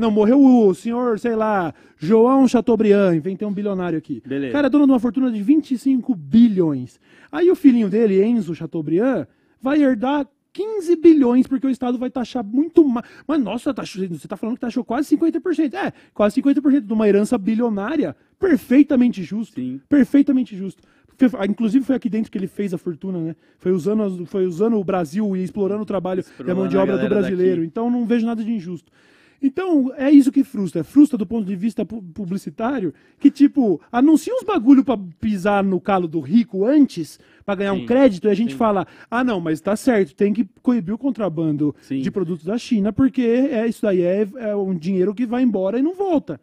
Não, 0.00 0.10
morreu 0.10 0.40
o 0.42 0.74
senhor, 0.74 1.18
sei 1.18 1.36
lá, 1.36 1.74
João 1.98 2.46
Chateaubriand, 2.48 3.14
inventei 3.16 3.46
um 3.46 3.52
bilionário 3.52 3.98
aqui. 3.98 4.22
Beleza. 4.26 4.52
Cara, 4.52 4.66
é 4.66 4.70
dono 4.70 4.86
de 4.86 4.92
uma 4.92 4.98
fortuna 5.00 5.30
de 5.30 5.42
25 5.42 6.14
bilhões. 6.14 6.98
Aí 7.30 7.50
o 7.50 7.54
filhinho 7.56 7.88
dele, 7.88 8.22
Enzo 8.24 8.54
Chateaubriand, 8.54 9.26
vai 9.60 9.82
herdar 9.82 10.26
15 10.52 10.94
bilhões, 10.96 11.46
porque 11.48 11.66
o 11.66 11.70
Estado 11.70 11.98
vai 11.98 12.08
taxar 12.08 12.44
muito 12.44 12.84
mais. 12.86 13.04
Mas, 13.26 13.42
nossa, 13.42 13.74
taxou- 13.74 14.06
você 14.06 14.14
está 14.26 14.36
falando 14.36 14.54
que 14.54 14.60
taxou 14.60 14.84
quase 14.84 15.08
50%. 15.08 15.74
É, 15.74 15.92
quase 16.12 16.36
50% 16.40 16.86
de 16.86 16.92
uma 16.92 17.08
herança 17.08 17.36
bilionária. 17.36 18.14
Perfeitamente 18.38 19.22
justo. 19.22 19.54
Sim. 19.56 19.80
Perfeitamente 19.88 20.56
justo. 20.56 20.82
Ah, 21.38 21.46
Inclusive 21.46 21.84
foi 21.84 21.94
aqui 21.96 22.08
dentro 22.08 22.30
que 22.30 22.36
ele 22.38 22.46
fez 22.48 22.72
a 22.74 22.78
fortuna, 22.78 23.18
né? 23.18 23.36
Foi 23.58 23.72
usando, 23.72 24.26
foi 24.26 24.46
usando 24.46 24.76
o 24.78 24.84
Brasil 24.84 25.36
e 25.36 25.42
explorando 25.42 25.82
o 25.82 25.86
trabalho 25.86 26.18
e 26.18 26.20
a 26.20 26.22
Explorando 26.22 26.60
mão 26.60 26.68
de 26.68 26.76
obra 26.76 26.98
do 26.98 27.08
brasileiro. 27.08 27.56
daqui. 27.56 27.66
Então 27.66 27.90
não 27.90 28.04
vejo 28.04 28.26
nada 28.26 28.42
de 28.44 28.50
injusto. 28.52 28.90
Então, 29.46 29.92
é 29.98 30.10
isso 30.10 30.32
que 30.32 30.42
frustra. 30.42 30.82
Frustra 30.82 31.18
do 31.18 31.26
ponto 31.26 31.44
de 31.46 31.54
vista 31.54 31.84
pu- 31.84 32.00
publicitário, 32.14 32.94
que, 33.20 33.30
tipo, 33.30 33.78
anuncia 33.92 34.32
uns 34.34 34.42
bagulho 34.42 34.82
pra 34.82 34.96
pisar 35.20 35.62
no 35.62 35.78
calo 35.78 36.08
do 36.08 36.18
rico 36.18 36.64
antes, 36.64 37.20
pra 37.44 37.54
ganhar 37.54 37.74
um 37.74 37.80
Sim, 37.80 37.86
crédito, 37.86 38.26
e 38.26 38.30
a 38.30 38.34
gente 38.34 38.52
sim. 38.52 38.56
fala, 38.56 38.86
ah, 39.10 39.22
não, 39.22 39.40
mas 39.42 39.60
tá 39.60 39.76
certo, 39.76 40.14
tem 40.14 40.32
que 40.32 40.48
coibir 40.62 40.94
o 40.94 40.98
contrabando 40.98 41.76
Sim. 41.82 42.00
de 42.00 42.10
produtos 42.10 42.46
da 42.46 42.56
China, 42.56 42.90
porque 42.90 43.20
é 43.20 43.66
isso 43.68 43.82
daí 43.82 44.00
é, 44.00 44.26
é 44.36 44.56
um 44.56 44.74
dinheiro 44.74 45.14
que 45.14 45.26
vai 45.26 45.42
embora 45.42 45.78
e 45.78 45.82
não 45.82 45.94
volta. 45.94 46.40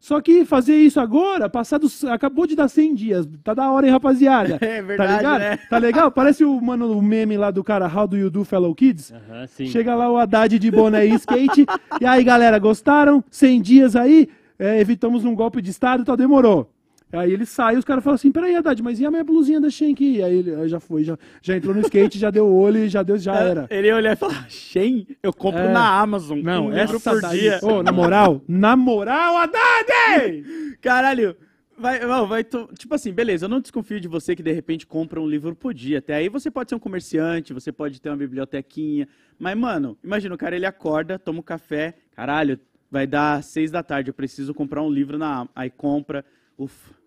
Só 0.00 0.20
que 0.20 0.44
fazer 0.44 0.76
isso 0.76 1.00
agora, 1.00 1.48
passados, 1.48 2.04
acabou 2.04 2.46
de 2.46 2.54
dar 2.54 2.68
100 2.68 2.94
dias, 2.94 3.28
tá 3.42 3.52
da 3.52 3.70
hora, 3.70 3.86
hein, 3.86 3.92
rapaziada? 3.92 4.58
É 4.68 4.80
verdade, 4.80 5.10
tá 5.10 5.16
ligado? 5.16 5.40
né? 5.40 5.56
Tá 5.68 5.78
legal? 5.78 6.10
Parece 6.10 6.44
o, 6.44 6.60
mano, 6.60 6.96
o 6.96 7.02
meme 7.02 7.36
lá 7.36 7.50
do 7.50 7.64
cara, 7.64 7.90
How 7.92 8.06
do 8.06 8.16
you 8.16 8.30
do, 8.30 8.44
fellow 8.44 8.72
kids? 8.74 9.12
Aham, 9.12 9.46
sim. 9.46 9.66
Chega 9.66 9.94
lá 9.94 10.10
o 10.10 10.16
Haddad 10.16 10.58
de 10.58 10.70
boné 10.70 11.06
e 11.06 11.14
skate. 11.14 11.66
e 12.00 12.06
aí, 12.06 12.22
galera, 12.22 12.58
gostaram? 12.58 13.24
100 13.30 13.60
dias 13.62 13.96
aí? 13.96 14.28
É, 14.58 14.80
evitamos 14.80 15.24
um 15.24 15.34
golpe 15.34 15.60
de 15.62 15.70
Estado, 15.70 16.04
tá, 16.04 16.14
demorou. 16.14 16.70
Aí 17.12 17.32
ele 17.32 17.46
sai 17.46 17.74
e 17.74 17.78
os 17.78 17.84
caras 17.84 18.04
falam 18.04 18.16
assim, 18.16 18.30
peraí, 18.30 18.54
Haddad, 18.54 18.82
mas 18.82 19.00
e 19.00 19.06
a 19.06 19.10
minha 19.10 19.24
blusinha 19.24 19.60
da 19.60 19.70
Shen 19.70 19.92
aqui? 19.92 20.22
Aí 20.22 20.36
ele 20.38 20.54
aí 20.54 20.68
já 20.68 20.78
foi, 20.78 21.04
já, 21.04 21.16
já 21.40 21.56
entrou 21.56 21.74
no 21.74 21.80
skate, 21.80 22.18
já 22.18 22.30
deu 22.30 22.46
o 22.46 22.54
olho 22.54 22.84
e 22.84 22.88
já 22.88 23.02
deu, 23.02 23.16
já 23.16 23.34
era. 23.40 23.66
Ele 23.70 23.90
olha 23.90 24.12
e 24.12 24.16
fala, 24.16 24.34
Shen, 24.48 25.06
eu 25.22 25.32
compro 25.32 25.60
É. 25.60 25.72
na 25.72 26.00
Amazon. 26.00 26.40
Não, 26.42 26.66
um 26.66 26.72
essa 26.72 27.10
por 27.10 27.20
daí... 27.22 27.40
dia. 27.40 27.60
Ô, 27.62 27.82
na 27.82 27.92
moral, 27.92 28.42
na 28.46 28.76
moral, 28.76 29.36
Haddad! 29.38 30.44
Caralho, 30.82 31.34
vai, 31.78 31.98
vai 32.26 32.44
tipo 32.44 32.94
assim, 32.94 33.12
beleza, 33.12 33.46
eu 33.46 33.48
não 33.48 33.60
desconfio 33.60 34.00
de 34.00 34.08
você 34.08 34.36
que 34.36 34.42
de 34.42 34.52
repente 34.52 34.86
compra 34.86 35.20
um 35.20 35.26
livro 35.26 35.54
por 35.54 35.72
dia. 35.72 35.98
Até 35.98 36.14
aí 36.14 36.28
você 36.28 36.50
pode 36.50 36.68
ser 36.68 36.74
um 36.74 36.78
comerciante, 36.80 37.54
você 37.54 37.72
pode 37.72 38.00
ter 38.00 38.10
uma 38.10 38.16
bibliotequinha. 38.16 39.08
Mas, 39.38 39.56
mano, 39.56 39.96
imagina, 40.04 40.34
o 40.34 40.38
cara 40.38 40.56
ele 40.56 40.66
acorda, 40.66 41.18
toma 41.18 41.38
um 41.38 41.42
café, 41.42 41.94
caralho, 42.14 42.58
vai 42.90 43.06
dar 43.06 43.42
seis 43.42 43.70
da 43.70 43.82
tarde, 43.82 44.10
eu 44.10 44.14
preciso 44.14 44.52
comprar 44.52 44.82
um 44.82 44.90
livro 44.90 45.16
na 45.16 45.48
Aí 45.54 45.70
compra, 45.70 46.24
ufa. 46.58 46.97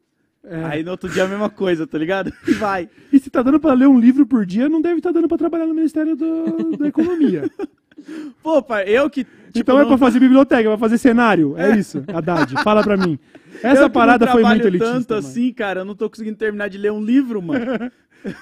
É. 0.44 0.64
Aí 0.66 0.84
no 0.84 0.92
outro 0.92 1.08
dia 1.10 1.24
a 1.24 1.28
mesma 1.28 1.50
coisa, 1.50 1.86
tá 1.86 1.98
ligado? 1.98 2.34
E 2.48 2.52
vai. 2.54 2.90
E 3.14 3.20
se 3.20 3.30
tá 3.30 3.42
dando 3.44 3.60
pra 3.60 3.74
ler 3.74 3.88
um 3.88 4.00
livro 4.00 4.26
por 4.26 4.46
dia, 4.46 4.68
não 4.68 4.82
deve 4.82 4.98
estar 4.98 5.12
dando 5.12 5.28
pra 5.28 5.38
trabalhar 5.38 5.68
no 5.68 5.74
Ministério 5.74 6.16
do- 6.16 6.78
da 6.78 6.88
Economia. 6.88 7.50
Pô, 8.42 8.62
pai, 8.62 8.86
eu 8.88 9.10
que. 9.10 9.24
Tipo, 9.24 9.60
então 9.60 9.78
é 9.78 9.82
não- 9.82 9.90
pra 9.90 9.98
fazer 9.98 10.20
biblioteca, 10.20 10.62
é 10.62 10.72
pra 10.72 10.78
fazer 10.78 10.98
cenário. 10.98 11.56
É 11.58 11.78
isso, 11.78 12.04
Haddad. 12.08 12.56
Fala 12.64 12.82
pra 12.82 12.98
mim. 12.98 13.20
eu 13.64 13.70
Essa 13.70 13.84
que 13.84 13.90
parada 13.94 14.26
não 14.26 14.32
foi 14.34 14.44
muito 14.44 14.66
elitista. 14.68 14.94
tanto 14.94 15.14
mano. 15.14 15.28
assim, 15.28 15.54
cara, 15.54 15.82
eu 15.82 15.86
não 15.86 15.94
tô 15.96 16.10
conseguindo 16.10 16.36
terminar 16.38 16.68
de 16.70 16.78
ler 16.80 16.92
um 16.92 17.04
livro, 17.04 17.42
mano. 17.42 17.66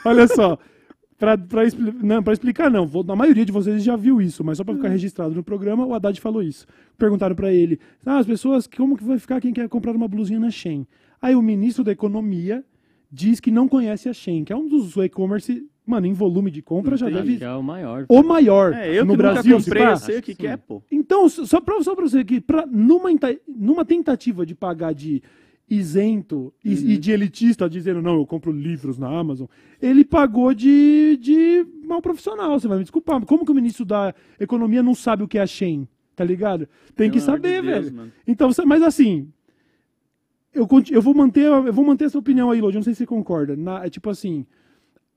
Olha 0.06 0.27
só. 0.27 0.58
Pra, 1.18 1.38
pra, 1.38 1.65
expli- 1.65 1.94
não, 2.01 2.24
pra 2.24 2.32
explicar, 2.32 2.72
não. 2.72 2.88
Vou- 2.88 3.03
a 3.10 3.15
maioria 3.15 3.44
de 3.44 3.51
vocês 3.51 3.84
já 3.84 3.98
viu 3.98 4.22
isso, 4.22 4.41
mas 4.41 4.58
só 4.58 4.63
pra 4.63 4.74
Hum. 4.74 4.77
ficar 4.77 4.88
registrado 4.88 5.36
no 5.36 5.44
programa, 5.44 5.86
o 5.86 5.94
Haddad 5.94 6.22
falou 6.22 6.41
isso. 6.41 6.65
Perguntaram 6.98 7.36
pra 7.36 7.51
ele: 7.51 7.77
ah, 8.06 8.20
as 8.20 8.25
pessoas, 8.25 8.65
como 8.68 8.96
que 8.96 9.03
vai 9.03 9.20
ficar 9.20 9.41
quem 9.41 9.51
quer 9.51 9.68
comprar 9.68 9.91
uma 9.94 10.08
blusinha 10.08 10.39
na 10.39 10.50
Shein? 10.50 10.88
Aí 11.22 11.36
o 11.36 11.42
ministro 11.42 11.84
da 11.84 11.92
Economia 11.92 12.64
diz 13.12 13.40
que 13.40 13.52
não 13.52 13.68
conhece 13.68 14.08
a 14.10 14.14
Shein, 14.14 14.44
que 14.44 14.54
é 14.54 14.56
um 14.56 14.68
dos 14.68 14.96
e-commerce, 14.98 15.66
mano, 15.86 16.06
em 16.06 16.14
volume 16.14 16.52
de 16.52 16.62
compra 16.62 16.96
já 16.96 17.08
Acho 17.08 17.16
deve. 17.16 17.38
que 17.38 17.44
é 17.44 17.52
o 17.54 17.64
maior. 17.64 18.06
O 18.08 18.22
maior 18.24 18.74
É, 18.74 18.98
eu 19.00 19.06
no 19.06 19.14
que 19.14 19.18
Brasil. 19.18 19.52
nunca 19.58 19.64
comprei, 19.66 19.86
eu 19.88 19.98
sei 19.98 20.20
o 20.20 20.22
que, 20.22 20.36
que 20.36 20.48
é, 20.48 20.56
pô. 20.56 20.84
Então, 20.92 21.28
só 21.28 21.60
pra, 21.60 21.82
só 21.82 21.96
pra 21.96 22.08
você 22.08 22.20
aqui, 22.20 22.40
pra, 22.40 22.66
numa, 22.68 23.10
numa 23.48 23.84
tentativa 23.84 24.46
de 24.46 24.54
pagar 24.56 24.94
de 24.94 25.22
isento 25.70 26.52
e, 26.64 26.74
Uhum. 26.74 26.90
e 26.92 26.98
de 26.98 27.12
elitista, 27.12 27.70
dizendo, 27.70 28.02
não, 28.02 28.16
eu 28.16 28.26
compro 28.26 28.52
livros 28.52 28.98
na 28.98 29.08
Amazon, 29.08 29.48
ele 29.82 30.04
pagou 30.04 30.54
de, 30.54 31.18
de 31.22 31.66
mal 31.86 32.02
profissional, 32.02 32.60
você 32.60 32.68
vai 32.68 32.78
me 32.78 32.84
desculpar. 32.84 33.24
Como 33.26 33.46
que 33.46 33.52
o 33.52 33.56
ministro 33.56 33.86
da 33.86 34.14
Economia 34.40 34.82
não 34.82 34.96
sabe 34.96 35.24
o 35.24 35.28
que 35.28 35.38
é 35.38 35.42
a 35.42 35.48
Shein? 35.48 35.88
Tá 36.16 36.24
ligado? 36.24 36.68
Tem 36.96 37.10
que 37.10 37.18
amor 37.20 37.40
de 37.40 37.48
saber, 37.48 37.62
Deus, 37.62 37.86
velho. 37.86 37.96
mano. 37.96 38.12
Então, 38.28 38.52
você- 38.52 38.66
mas 38.66 38.82
assim, 38.82 39.30
eu, 40.60 40.68
eu 40.92 41.01
vou 41.01 41.13
manter, 41.13 41.46
eu 41.46 41.74
vou 41.74 41.86
manter 41.86 42.06
essa 42.06 42.18
opinião 42.18 42.51
aí, 42.51 42.62
Lodi, 42.62 42.75
não 42.78 42.84
sei 42.84 42.94
se 42.94 43.00
você 43.00 43.06
concorda. 43.06 43.56
Na- 43.56 43.86
é 43.86 43.89
tipo 43.89 44.10
assim, 44.10 44.46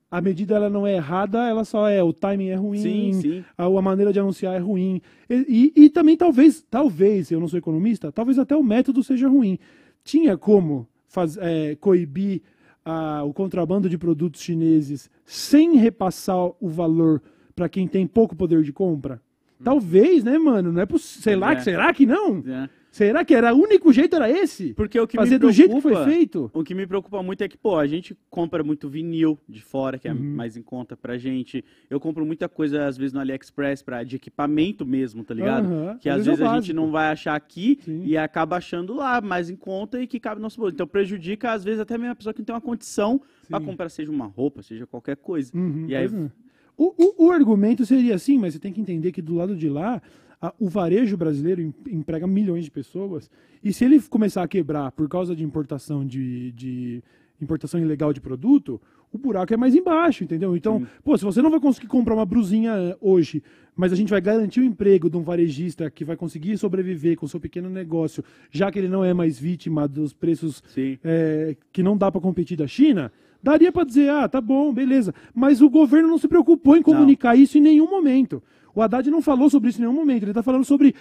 a 0.09 0.21
medida 0.21 0.55
ela 0.55 0.69
não 0.69 0.85
é 0.85 0.95
errada, 0.95 1.47
ela 1.47 1.63
só 1.65 1.87
é, 1.89 2.03
o 2.03 2.13
timing 2.13 2.47
é 2.49 2.55
ruim, 2.55 2.77
Sim, 2.79 3.13
sim. 3.13 3.43
a, 3.57 3.65
a 3.65 3.81
maneira 3.81 4.13
de 4.13 4.19
anunciar 4.19 4.55
é 4.55 4.59
ruim. 4.59 5.01
E, 5.29 5.71
e- 5.75 5.83
e 5.85 5.89
também 5.89 6.15
talvez, 6.15 6.65
talvez, 6.69 7.31
eu 7.31 7.39
não 7.39 7.47
sou 7.47 7.57
economista, 7.59 8.11
talvez 8.11 8.37
até 8.39 8.55
o 8.55 8.63
método 8.63 9.03
seja 9.03 9.27
ruim. 9.27 9.57
Tinha 10.03 10.37
como 10.37 10.87
faz, 11.07 11.37
é, 11.37 11.75
coibir 11.75 12.41
ah, 12.85 13.23
o 13.23 13.33
contrabando 13.33 13.87
de 13.89 13.97
produtos 13.97 14.41
chineses 14.41 15.09
sem 15.25 15.75
repassar 15.77 16.37
o 16.59 16.67
valor 16.67 17.21
para 17.55 17.69
quem 17.69 17.87
tem 17.87 18.05
pouco 18.05 18.35
poder 18.35 18.61
de 18.63 18.73
compra? 18.73 19.21
Talvez, 19.63 20.23
né, 20.25 20.37
mano? 20.37 20.73
Não 20.73 20.81
é 20.81 20.85
possível. 20.85 21.21
Sei 21.23 21.35
lá, 21.37 21.53
É. 21.53 21.55
que 21.55 21.63
será 21.63 21.93
que 21.93 22.05
não? 22.05 22.43
É. 22.45 22.69
Será 22.93 23.25
que 23.25 23.33
era 23.33 23.51
o 23.55 23.57
único 23.57 23.91
jeito 23.91 24.15
era 24.15 24.29
esse? 24.29 24.71
Porque 24.75 24.99
o 24.99 25.07
que 25.07 25.17
Fazer 25.17 25.31
me 25.31 25.39
do 25.39 25.51
jeito 25.51 25.73
que 25.73 25.81
preocupa- 25.81 26.03
foi 26.05 26.13
feito? 26.13 26.51
O 26.53 26.63
que 26.63 26.75
me 26.75 26.85
preocupa 26.85 27.23
muito 27.23 27.43
é 27.43 27.47
que, 27.47 27.57
pô, 27.57 27.75
a 27.79 27.87
gente 27.87 28.15
compra 28.29 28.63
muito 28.63 28.87
vinil 28.87 29.35
de 29.49 29.63
fora, 29.63 29.97
que 29.97 30.07
é 30.07 30.13
Uhum. 30.13 30.35
mais 30.35 30.55
em 30.55 30.61
conta 30.61 30.95
pra 30.95 31.17
gente. 31.17 31.65
Eu 31.89 31.99
compro 31.99 32.23
muita 32.23 32.47
coisa, 32.47 32.85
às 32.85 32.95
vezes, 32.95 33.11
no 33.11 33.19
AliExpress, 33.19 33.81
pra, 33.81 34.03
de 34.03 34.17
equipamento 34.17 34.85
mesmo, 34.85 35.23
tá 35.23 35.33
ligado? 35.33 35.65
Aham, 35.73 35.97
Que 35.99 36.07
às 36.07 36.21
é 36.21 36.29
vezes 36.29 36.41
a 36.45 36.53
gente 36.59 36.71
não 36.71 36.91
vai 36.91 37.07
achar 37.11 37.33
aqui 37.35 37.79
Sim. 37.83 38.03
e 38.05 38.15
acaba 38.15 38.57
achando 38.57 38.93
lá, 38.93 39.19
mais 39.19 39.49
em 39.49 39.55
conta 39.55 39.99
e 39.99 40.05
que 40.05 40.19
cabe 40.19 40.35
no 40.35 40.43
nosso 40.43 40.59
bolso. 40.59 40.75
Então 40.75 40.85
prejudica, 40.85 41.51
às 41.51 41.63
vezes, 41.63 41.79
até 41.79 41.97
mesmo 41.97 42.11
a 42.11 42.15
pessoa 42.15 42.31
que 42.31 42.41
não 42.41 42.45
tem 42.45 42.53
uma 42.53 42.61
condição 42.61 43.19
pra 43.49 43.59
Sim. 43.59 43.65
comprar, 43.65 43.89
seja 43.89 44.11
uma 44.11 44.27
roupa, 44.27 44.61
seja 44.61 44.85
qualquer 44.85 45.15
coisa. 45.17 45.51
Uhum, 45.57 45.85
E 45.89 45.95
aí- 45.95 46.05
é. 46.05 46.29
o, 46.77 46.93
o- 46.95 47.25
o 47.25 47.31
argumento 47.31 47.87
seria 47.87 48.13
assim, 48.13 48.37
mas 48.37 48.53
você 48.53 48.59
tem 48.59 48.71
que 48.71 48.79
entender 48.79 49.11
que 49.11 49.19
do 49.21 49.33
lado 49.33 49.55
de 49.55 49.67
lá, 49.67 49.99
a- 50.43 50.53
o 50.59 50.67
varejo 50.67 51.15
brasileiro 51.15 51.61
em- 51.61 51.73
emprega 51.89 52.27
milhões 52.27 52.65
de 52.65 52.71
pessoas. 52.71 53.31
E 53.63 53.71
se 53.71 53.85
ele 53.85 54.01
começar 54.01 54.43
a 54.43 54.47
quebrar 54.47 54.91
por 54.91 55.07
causa 55.07 55.33
de 55.33 55.41
importação 55.43 56.05
de, 56.05 56.51
de 56.51 57.01
importação 57.41 57.79
ilegal 57.79 58.11
de 58.11 58.19
produto, 58.19 58.79
o 59.11 59.17
buraco 59.17 59.53
é 59.53 59.57
mais 59.57 59.73
embaixo, 59.73 60.23
entendeu? 60.23 60.55
Então, 60.57 60.85
pô, 61.03 61.17
se 61.17 61.23
você 61.23 61.41
não 61.41 61.49
vai 61.49 61.59
conseguir 61.61 61.87
comprar 61.87 62.13
uma 62.15 62.25
brusinha 62.25 62.71
eh, 62.73 62.97
hoje, 62.99 63.41
mas 63.75 63.93
a 63.93 63.95
gente 63.95 64.09
vai 64.09 64.19
garantir 64.19 64.59
o 64.59 64.63
emprego 64.65 65.09
de 65.09 65.15
um 65.15 65.21
varejista 65.21 65.89
que 65.89 66.03
vai 66.03 66.17
conseguir 66.17 66.57
sobreviver 66.57 67.15
com 67.15 67.25
o 67.25 67.29
seu 67.29 67.39
pequeno 67.39 67.69
negócio, 67.69 68.23
já 68.51 68.69
que 68.71 68.79
ele 68.79 68.89
não 68.89 69.03
é 69.05 69.13
mais 69.13 69.39
vítima 69.39 69.87
dos 69.87 70.11
preços 70.13 70.61
Sim. 70.67 70.97
é, 71.03 71.55
que 71.71 71.81
não 71.83 71.95
dá 71.95 72.11
para 72.11 72.19
competir 72.19 72.57
da 72.57 72.67
China, 72.67 73.11
daria 73.41 73.71
para 73.71 73.83
dizer, 73.85 74.09
ah, 74.09 74.27
tá 74.27 74.41
bom, 74.41 74.73
beleza. 74.73 75.13
Mas 75.33 75.61
o 75.61 75.69
governo 75.69 76.07
não 76.09 76.17
se 76.17 76.27
preocupou 76.27 76.75
em 76.75 76.81
comunicar 76.81 77.35
isso 77.35 77.57
em 77.57 77.61
nenhum 77.61 77.89
momento. 77.89 78.41
O 78.75 78.81
Haddad 78.81 79.09
não 79.09 79.21
falou 79.21 79.49
sobre 79.49 79.69
isso 79.69 79.79
em 79.79 79.81
nenhum 79.81 79.93
momento. 79.93 80.23
Ele 80.23 80.31
está 80.31 80.43
falando 80.43 80.65
sobre. 80.65 80.95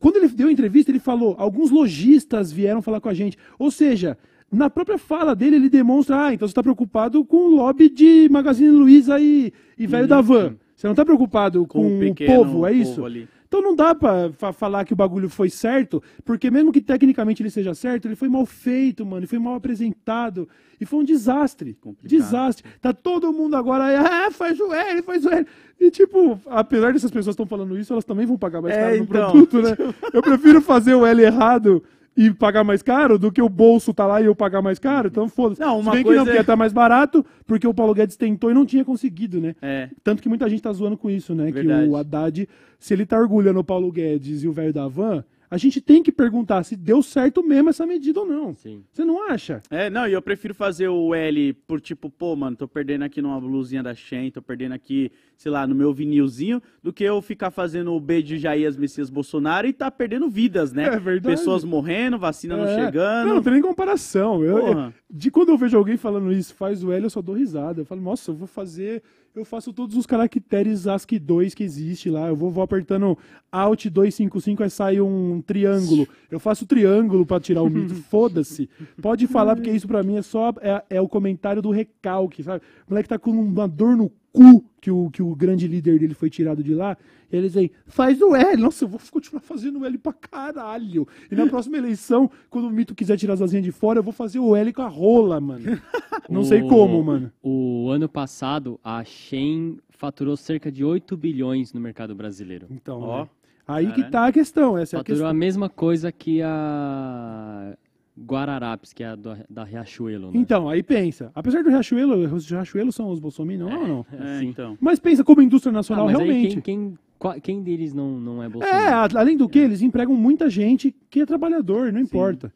Quando 0.00 0.16
ele 0.16 0.28
deu 0.28 0.48
a 0.48 0.52
entrevista, 0.52 0.90
ele 0.90 0.98
falou: 0.98 1.34
alguns 1.38 1.70
lojistas 1.70 2.52
vieram 2.52 2.82
falar 2.82 3.00
com 3.00 3.08
a 3.08 3.14
gente. 3.14 3.36
Ou 3.58 3.70
seja, 3.70 4.18
na 4.52 4.68
própria 4.68 4.98
fala 4.98 5.34
dele, 5.34 5.56
ele 5.56 5.68
demonstra: 5.70 6.26
ah, 6.26 6.34
então 6.34 6.46
você 6.46 6.52
está 6.52 6.62
preocupado 6.62 7.24
com 7.24 7.36
o 7.36 7.56
lobby 7.56 7.88
de 7.88 8.28
Magazine 8.30 8.70
Luiza 8.70 9.18
e, 9.20 9.52
e 9.78 9.86
velho 9.86 10.06
da 10.08 10.20
van. 10.20 10.56
Você 10.74 10.86
não 10.86 10.92
está 10.92 11.04
preocupado 11.04 11.66
com, 11.66 11.80
Com 11.80 11.88
o 11.88 11.96
o 11.96 12.00
pequeno 12.00 12.44
povo, 12.44 12.66
é 12.66 12.70
povo 12.70 12.82
isso? 12.82 13.04
ali. 13.04 13.28
Então 13.46 13.62
não 13.62 13.74
dá 13.76 13.94
pra 13.94 14.30
fa- 14.36 14.52
falar 14.52 14.84
que 14.84 14.92
o 14.92 14.96
bagulho 14.96 15.28
foi 15.28 15.48
certo, 15.48 16.02
porque 16.24 16.50
mesmo 16.50 16.72
que 16.72 16.80
tecnicamente 16.80 17.42
ele 17.42 17.50
seja 17.50 17.74
certo, 17.74 18.06
ele 18.06 18.16
foi 18.16 18.28
mal 18.28 18.44
feito, 18.44 19.04
mano, 19.04 19.18
ele 19.20 19.26
foi 19.26 19.38
mal 19.38 19.54
apresentado. 19.54 20.48
E 20.80 20.84
foi 20.84 20.98
um 21.00 21.04
desastre. 21.04 21.74
Complicado. 21.80 22.10
Desastre. 22.10 22.64
Tá 22.80 22.92
todo 22.92 23.32
mundo 23.32 23.56
agora, 23.56 23.84
ah, 24.26 24.30
faz 24.30 24.58
o 24.60 24.72
L, 24.72 25.02
faz 25.02 25.24
o 25.24 25.30
L. 25.30 25.46
E 25.80 25.90
tipo, 25.90 26.38
apesar 26.46 26.92
dessas 26.92 27.10
pessoas 27.10 27.34
estão 27.34 27.46
falando 27.46 27.78
isso, 27.78 27.92
elas 27.92 28.04
também 28.04 28.26
vão 28.26 28.36
pagar 28.36 28.60
mais 28.60 28.74
É, 28.74 28.80
caro 28.80 28.96
no 28.98 29.02
então. 29.04 29.30
produto, 29.30 29.62
né? 29.62 29.76
Eu 30.12 30.22
prefiro 30.22 30.60
fazer 30.60 30.94
o 30.94 31.06
L 31.06 31.22
errado 31.22 31.82
e 32.16 32.30
pagar 32.32 32.64
mais 32.64 32.82
caro 32.82 33.18
do 33.18 33.30
que 33.30 33.42
o 33.42 33.48
bolso 33.48 33.92
tá 33.92 34.06
lá 34.06 34.20
e 34.22 34.24
eu 34.24 34.34
pagar 34.34 34.62
mais 34.62 34.78
caro. 34.78 35.08
Então 35.08 35.28
foda-se. 35.28 35.60
Não, 35.60 35.80
uma 35.80 35.90
Se 35.90 35.96
bem 35.96 35.98
que 35.98 36.04
coisa 36.04 36.18
não, 36.20 36.24
porque 36.24 36.38
é- 36.38 36.44
tá 36.44 36.56
mais 36.56 36.72
barato, 36.72 37.24
porque 37.46 37.66
o 37.66 37.74
Paulo 37.74 37.92
Guedes 37.94 38.16
tentou 38.16 38.50
e 38.50 38.54
não 38.54 38.64
tinha 38.64 38.84
conseguido, 38.84 39.40
né? 39.40 39.54
É. 39.60 39.90
Tanto 40.02 40.22
que 40.22 40.28
muita 40.28 40.48
gente 40.48 40.62
tá 40.62 40.72
zoando 40.72 40.96
com 40.96 41.10
isso, 41.10 41.34
né? 41.34 41.50
Verdade. 41.50 41.84
Que 41.84 41.90
o 41.90 41.96
Haddad, 41.96 42.48
se 42.78 42.94
ele 42.94 43.04
tá 43.04 43.18
orgulhando 43.18 43.60
o 43.60 43.64
Paulo 43.64 43.92
Guedes 43.92 44.42
e 44.42 44.48
o 44.48 44.52
velho 44.52 44.72
da 44.72 44.88
van, 44.88 45.22
a 45.50 45.56
gente 45.56 45.80
tem 45.80 46.02
que 46.02 46.10
perguntar 46.12 46.62
se 46.64 46.76
deu 46.76 47.02
certo 47.02 47.42
mesmo 47.42 47.70
essa 47.70 47.86
medida 47.86 48.20
ou 48.20 48.26
não. 48.26 48.54
Sim. 48.54 48.82
Você 48.92 49.04
não 49.04 49.28
acha? 49.30 49.62
É, 49.70 49.88
não, 49.90 50.06
e 50.08 50.12
eu 50.12 50.22
prefiro 50.22 50.54
fazer 50.54 50.88
o 50.88 51.14
L 51.14 51.52
por 51.66 51.80
tipo, 51.80 52.10
pô, 52.10 52.34
mano, 52.36 52.56
tô 52.56 52.66
perdendo 52.68 53.02
aqui 53.04 53.20
numa 53.22 53.40
blusinha 53.40 53.82
da 53.82 53.94
Shein, 53.94 54.30
tô 54.30 54.42
perdendo 54.42 54.72
aqui, 54.72 55.10
sei 55.36 55.50
lá, 55.52 55.66
no 55.66 55.74
meu 55.74 55.92
vinilzinho, 55.92 56.62
do 56.82 56.92
que 56.92 57.04
eu 57.04 57.20
ficar 57.22 57.50
fazendo 57.50 57.92
o 57.92 58.00
B 58.00 58.22
de 58.22 58.38
Jair 58.38 58.66
Messias 58.78 59.08
Bolsonaro 59.10 59.66
e 59.66 59.72
tá 59.72 59.90
perdendo 59.90 60.28
vidas, 60.28 60.72
né? 60.72 60.84
É 60.84 60.98
verdade. 60.98 61.36
Pessoas 61.36 61.64
morrendo, 61.64 62.18
vacina 62.18 62.56
não 62.56 62.64
É. 62.66 62.84
chegando. 62.84 63.28
Não, 63.28 63.34
não 63.36 63.42
tem 63.42 63.52
nem 63.54 63.62
comparação. 63.62 64.42
Eu- 64.44 64.92
de 65.10 65.30
quando 65.30 65.50
eu 65.50 65.56
vejo 65.58 65.76
alguém 65.76 65.96
falando 65.96 66.32
isso, 66.32 66.54
faz 66.54 66.82
o 66.82 66.92
L, 66.92 67.04
eu 67.04 67.10
só 67.10 67.22
dou 67.22 67.34
risada. 67.34 67.80
Eu 67.80 67.84
falo, 67.84 68.00
nossa, 68.00 68.30
eu 68.30 68.34
vou 68.34 68.46
fazer. 68.48 69.02
Eu 69.36 69.44
faço 69.44 69.70
todos 69.70 69.94
os 69.98 70.06
caracteres 70.06 70.86
ASCII 70.86 71.18
2 71.18 71.52
que 71.52 71.62
existe 71.62 72.08
lá. 72.08 72.28
Eu 72.28 72.34
vou, 72.34 72.50
vou 72.50 72.64
apertando 72.64 73.18
Alt 73.52 73.84
255 73.84 74.62
aí 74.62 74.70
sai 74.70 74.98
um 74.98 75.42
triângulo. 75.42 76.08
Eu 76.30 76.40
faço 76.40 76.64
triângulo 76.64 77.26
pra 77.26 77.38
tirar 77.38 77.62
o 77.62 77.68
mito. 77.68 77.94
Foda-se. 78.08 78.66
Pode 78.98 79.26
falar, 79.26 79.54
porque 79.54 79.70
isso 79.70 79.86
pra 79.86 80.02
mim 80.02 80.16
é 80.16 80.22
só 80.22 80.54
é, 80.62 80.82
é 80.88 81.00
o 81.02 81.08
comentário 81.08 81.60
do 81.60 81.70
recalque, 81.70 82.42
sabe? 82.42 82.64
O 82.88 82.90
moleque 82.90 83.10
tá 83.10 83.18
com 83.18 83.30
uma 83.30 83.68
dor 83.68 83.94
no 83.94 84.10
cu 84.36 84.64
que 84.80 84.90
o, 84.90 85.10
que 85.10 85.22
o 85.22 85.34
grande 85.34 85.66
líder 85.66 85.98
dele 85.98 86.14
foi 86.14 86.28
tirado 86.30 86.62
de 86.62 86.74
lá. 86.74 86.96
E 87.32 87.36
eles 87.36 87.56
aí, 87.56 87.72
faz 87.86 88.20
o 88.20 88.36
L. 88.36 88.62
Nossa, 88.62 88.84
eu 88.84 88.88
vou 88.88 89.00
continuar 89.10 89.40
fazendo 89.40 89.80
o 89.80 89.84
L 89.84 89.98
pra 89.98 90.12
caralho. 90.12 91.08
E 91.30 91.34
na 91.34 91.46
próxima 91.46 91.76
eleição, 91.78 92.30
quando 92.48 92.66
o 92.68 92.70
mito 92.70 92.94
quiser 92.94 93.16
tirar 93.16 93.34
as 93.34 93.42
asinhas 93.42 93.64
de 93.64 93.72
fora, 93.72 93.98
eu 93.98 94.02
vou 94.02 94.12
fazer 94.12 94.38
o 94.38 94.54
L 94.54 94.72
com 94.72 94.82
a 94.82 94.88
rola, 94.88 95.40
mano. 95.40 95.64
Não 96.30 96.44
sei 96.44 96.62
O- 96.62 96.68
como, 96.68 97.02
mano. 97.02 97.32
O 97.42 97.88
ano 97.90 98.08
passado, 98.08 98.78
a 98.84 99.02
Shein 99.04 99.78
faturou 99.90 100.36
cerca 100.36 100.70
de 100.70 100.84
8 100.84 101.16
bilhões 101.16 101.72
no 101.72 101.80
mercado 101.80 102.14
brasileiro. 102.14 102.66
Então, 102.70 103.00
Ó, 103.00 103.22
né? 103.22 103.28
aí 103.66 103.92
que 103.92 104.04
tá 104.10 104.26
a 104.26 104.32
questão. 104.32 104.76
Essa 104.78 104.96
é 104.96 104.98
a 104.98 105.00
Faturou 105.00 105.16
questão. 105.18 105.30
a 105.30 105.34
mesma 105.34 105.68
coisa 105.68 106.12
que 106.12 106.40
a 106.42 107.76
Guararapes, 108.18 108.92
que 108.92 109.02
é 109.02 109.08
a 109.08 109.14
do- 109.16 109.36
da 109.48 109.64
Riachuelo, 109.64 110.26
né? 110.30 110.32
Então, 110.38 110.68
aí 110.68 110.82
pensa. 110.82 111.30
Apesar 111.34 111.62
do 111.62 111.68
Riachuelo, 111.68 112.16
os 112.34 112.48
Riachuelo 112.50 112.90
são 112.92 113.10
os 113.10 113.18
bolsominions, 113.18 113.70
não 113.70 113.80
ou 113.82 113.88
não? 113.88 114.06
é, 114.12 114.40
Sim. 114.40 114.46
então. 114.48 114.78
Mas 114.80 114.98
pensa 114.98 115.22
como 115.22 115.42
indústria 115.42 115.70
Ah, 115.70 115.74
nacional, 115.74 116.08
aí 116.08 116.14
realmente. 116.16 116.60
quem, 116.62 116.94
quem, 117.20 117.40
quem 117.40 117.62
deles 117.62 117.92
não, 117.92 118.18
não 118.18 118.42
é 118.42 118.46
É, 118.46 118.48
Bolsonaro? 118.48 119.16
a- 119.16 119.20
além 119.20 119.36
do 119.36 119.48
que, 119.48 119.58
eles 119.58 119.82
empregam 119.82 120.14
muita 120.14 120.48
gente 120.48 120.94
que 121.10 121.20
é 121.20 121.26
trabalhador, 121.26 121.92
não 121.92 122.00
importa. 122.00 122.52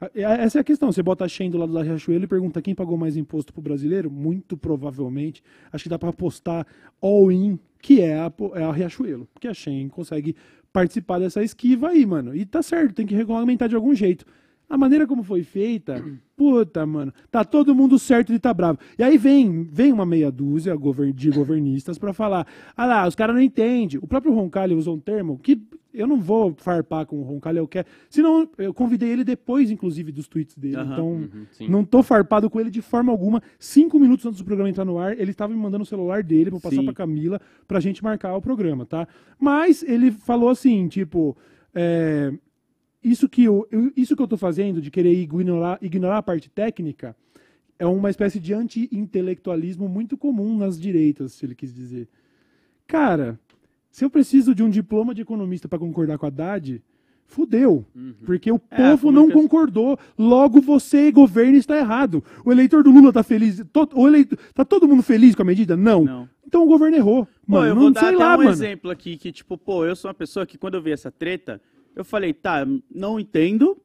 A- 0.00 0.10
é- 0.14 0.22
Essa 0.44 0.58
é 0.58 0.60
a 0.60 0.64
questão. 0.64 0.90
Você 0.90 1.02
bota 1.02 1.24
a 1.24 1.28
Shen 1.28 1.50
do 1.50 1.58
lado 1.58 1.72
da 1.72 1.82
Riachuelo 1.82 2.24
e 2.24 2.26
pergunta 2.26 2.60
quem 2.62 2.74
pagou 2.74 2.96
mais 2.96 3.16
imposto 3.16 3.52
pro 3.52 3.60
brasileiro? 3.62 4.10
Muito 4.10 4.56
provavelmente. 4.56 5.42
Acho 5.70 5.84
que 5.84 5.90
dá 5.90 5.98
para 5.98 6.08
apostar 6.08 6.66
all-in, 7.00 7.58
que 7.80 8.00
é 8.00 8.18
a, 8.18 8.32
é 8.54 8.64
a 8.64 8.72
Riachuelo. 8.72 9.28
Porque 9.32 9.46
a 9.46 9.54
Shen 9.54 9.88
consegue 9.88 10.34
participar 10.72 11.18
dessa 11.18 11.42
esquiva 11.44 11.90
aí, 11.90 12.04
mano. 12.06 12.34
E 12.34 12.46
tá 12.46 12.62
certo, 12.62 12.94
tem 12.94 13.06
que 13.06 13.14
regulamentar 13.14 13.68
de 13.68 13.76
algum 13.76 13.94
jeito. 13.94 14.24
A 14.72 14.78
maneira 14.78 15.06
como 15.06 15.22
foi 15.22 15.42
feita, 15.42 16.02
puta, 16.34 16.86
mano, 16.86 17.12
tá 17.30 17.44
todo 17.44 17.74
mundo 17.74 17.98
certo 17.98 18.32
de 18.32 18.38
tá 18.38 18.54
bravo. 18.54 18.78
E 18.98 19.02
aí 19.02 19.18
vem, 19.18 19.64
vem 19.64 19.92
uma 19.92 20.06
meia 20.06 20.30
dúzia 20.30 20.74
de 21.14 21.30
governistas 21.30 21.98
pra 21.98 22.14
falar: 22.14 22.46
ah 22.74 22.86
lá, 22.86 23.06
os 23.06 23.14
caras 23.14 23.34
não 23.36 23.42
entendem. 23.42 24.00
O 24.02 24.06
próprio 24.06 24.32
Roncalli 24.32 24.74
usou 24.74 24.94
um 24.96 24.98
termo 24.98 25.38
que 25.38 25.60
eu 25.92 26.06
não 26.06 26.18
vou 26.18 26.54
farpar 26.56 27.04
com 27.04 27.18
o 27.18 27.22
Roncalho, 27.22 27.58
eu 27.58 27.68
quero. 27.68 27.86
Senão, 28.08 28.48
eu 28.56 28.72
convidei 28.72 29.10
ele 29.10 29.24
depois, 29.24 29.70
inclusive, 29.70 30.10
dos 30.10 30.26
tweets 30.26 30.56
dele. 30.56 30.76
Aham. 30.76 30.92
Então, 30.94 31.06
Uhum, 31.12 31.46
não 31.68 31.84
tô 31.84 32.02
farpado 32.02 32.48
com 32.48 32.58
ele 32.58 32.70
de 32.70 32.80
forma 32.80 33.12
alguma. 33.12 33.42
Cinco 33.58 33.98
minutos 34.00 34.24
antes 34.24 34.38
do 34.38 34.44
programa 34.46 34.70
entrar 34.70 34.86
no 34.86 34.98
ar, 34.98 35.12
ele 35.20 35.32
estava 35.32 35.52
me 35.52 35.58
mandando 35.60 35.82
o 35.82 35.86
celular 35.86 36.22
dele 36.22 36.48
pra 36.48 36.56
eu 36.56 36.60
passar 36.62 36.76
Sim. 36.76 36.84
pra 36.86 36.94
Camila 36.94 37.38
pra 37.68 37.78
gente 37.78 38.02
marcar 38.02 38.34
o 38.34 38.40
programa, 38.40 38.86
tá? 38.86 39.06
Mas 39.38 39.82
ele 39.82 40.10
falou 40.10 40.48
assim, 40.48 40.88
tipo. 40.88 41.36
é, 41.74 42.32
isso, 43.02 43.28
que 43.28 43.44
eu, 43.44 43.66
isso 43.96 44.14
que 44.16 44.22
eu 44.22 44.28
tô 44.28 44.36
fazendo, 44.36 44.80
de 44.80 44.90
querer 44.90 45.12
ignorar, 45.12 45.78
ignorar 45.82 46.18
a 46.18 46.22
parte 46.22 46.48
técnica, 46.50 47.16
é 47.78 47.86
uma 47.86 48.10
espécie 48.10 48.38
de 48.38 48.52
anti-intelectualismo 48.54 49.88
muito 49.88 50.16
comum 50.16 50.56
nas 50.56 50.80
direitas, 50.80 51.32
se 51.32 51.44
ele 51.44 51.54
quis 51.54 51.74
dizer. 51.74 52.08
Cara, 52.86 53.38
se 53.90 54.04
eu 54.04 54.10
preciso 54.10 54.54
de 54.54 54.62
um 54.62 54.70
diploma 54.70 55.14
de 55.14 55.22
economista 55.22 55.68
pra 55.68 55.78
concordar 55.78 56.18
com 56.18 56.26
a 56.26 56.28
Haddad, 56.28 56.82
fudeu. 57.26 57.84
Porque 58.24 58.52
o 58.52 58.60
É, 58.70 58.76
povo 58.76 59.10
não 59.10 59.22
comunicação- 59.22 59.42
concordou. 59.42 59.98
Logo 60.18 60.60
você, 60.60 61.10
governo, 61.10 61.56
está 61.56 61.76
errado. 61.78 62.22
O 62.44 62.52
eleitor 62.52 62.84
do 62.84 62.90
Lula 62.90 63.12
tá 63.12 63.22
feliz. 63.22 63.64
To- 63.72 63.88
o 63.94 64.06
eleitor, 64.06 64.38
tá 64.54 64.64
todo 64.64 64.86
mundo 64.86 65.02
feliz 65.02 65.34
com 65.34 65.42
a 65.42 65.44
medida? 65.44 65.76
Não. 65.76 66.04
Não. 66.04 66.28
Então 66.46 66.62
o 66.62 66.66
governo 66.66 66.96
errou. 66.96 67.24
Pô, 67.24 67.30
Mano, 67.46 67.66
eu 67.68 67.74
não 67.74 67.82
vou 67.82 67.90
dar 67.90 68.00
sei 68.00 68.08
até 68.10 68.18
lá, 68.18 68.34
um 68.34 68.38
mano. 68.38 68.50
exemplo 68.50 68.90
aqui 68.90 69.16
que, 69.16 69.32
tipo, 69.32 69.56
pô, 69.56 69.86
eu 69.86 69.96
sou 69.96 70.08
uma 70.10 70.14
pessoa 70.14 70.44
que 70.44 70.58
quando 70.58 70.74
eu 70.74 70.82
vi 70.82 70.92
essa 70.92 71.10
treta, 71.10 71.60
eu 71.94 72.04
falei, 72.04 72.32
tá, 72.32 72.66
não 72.92 73.18
entendo, 73.18 73.80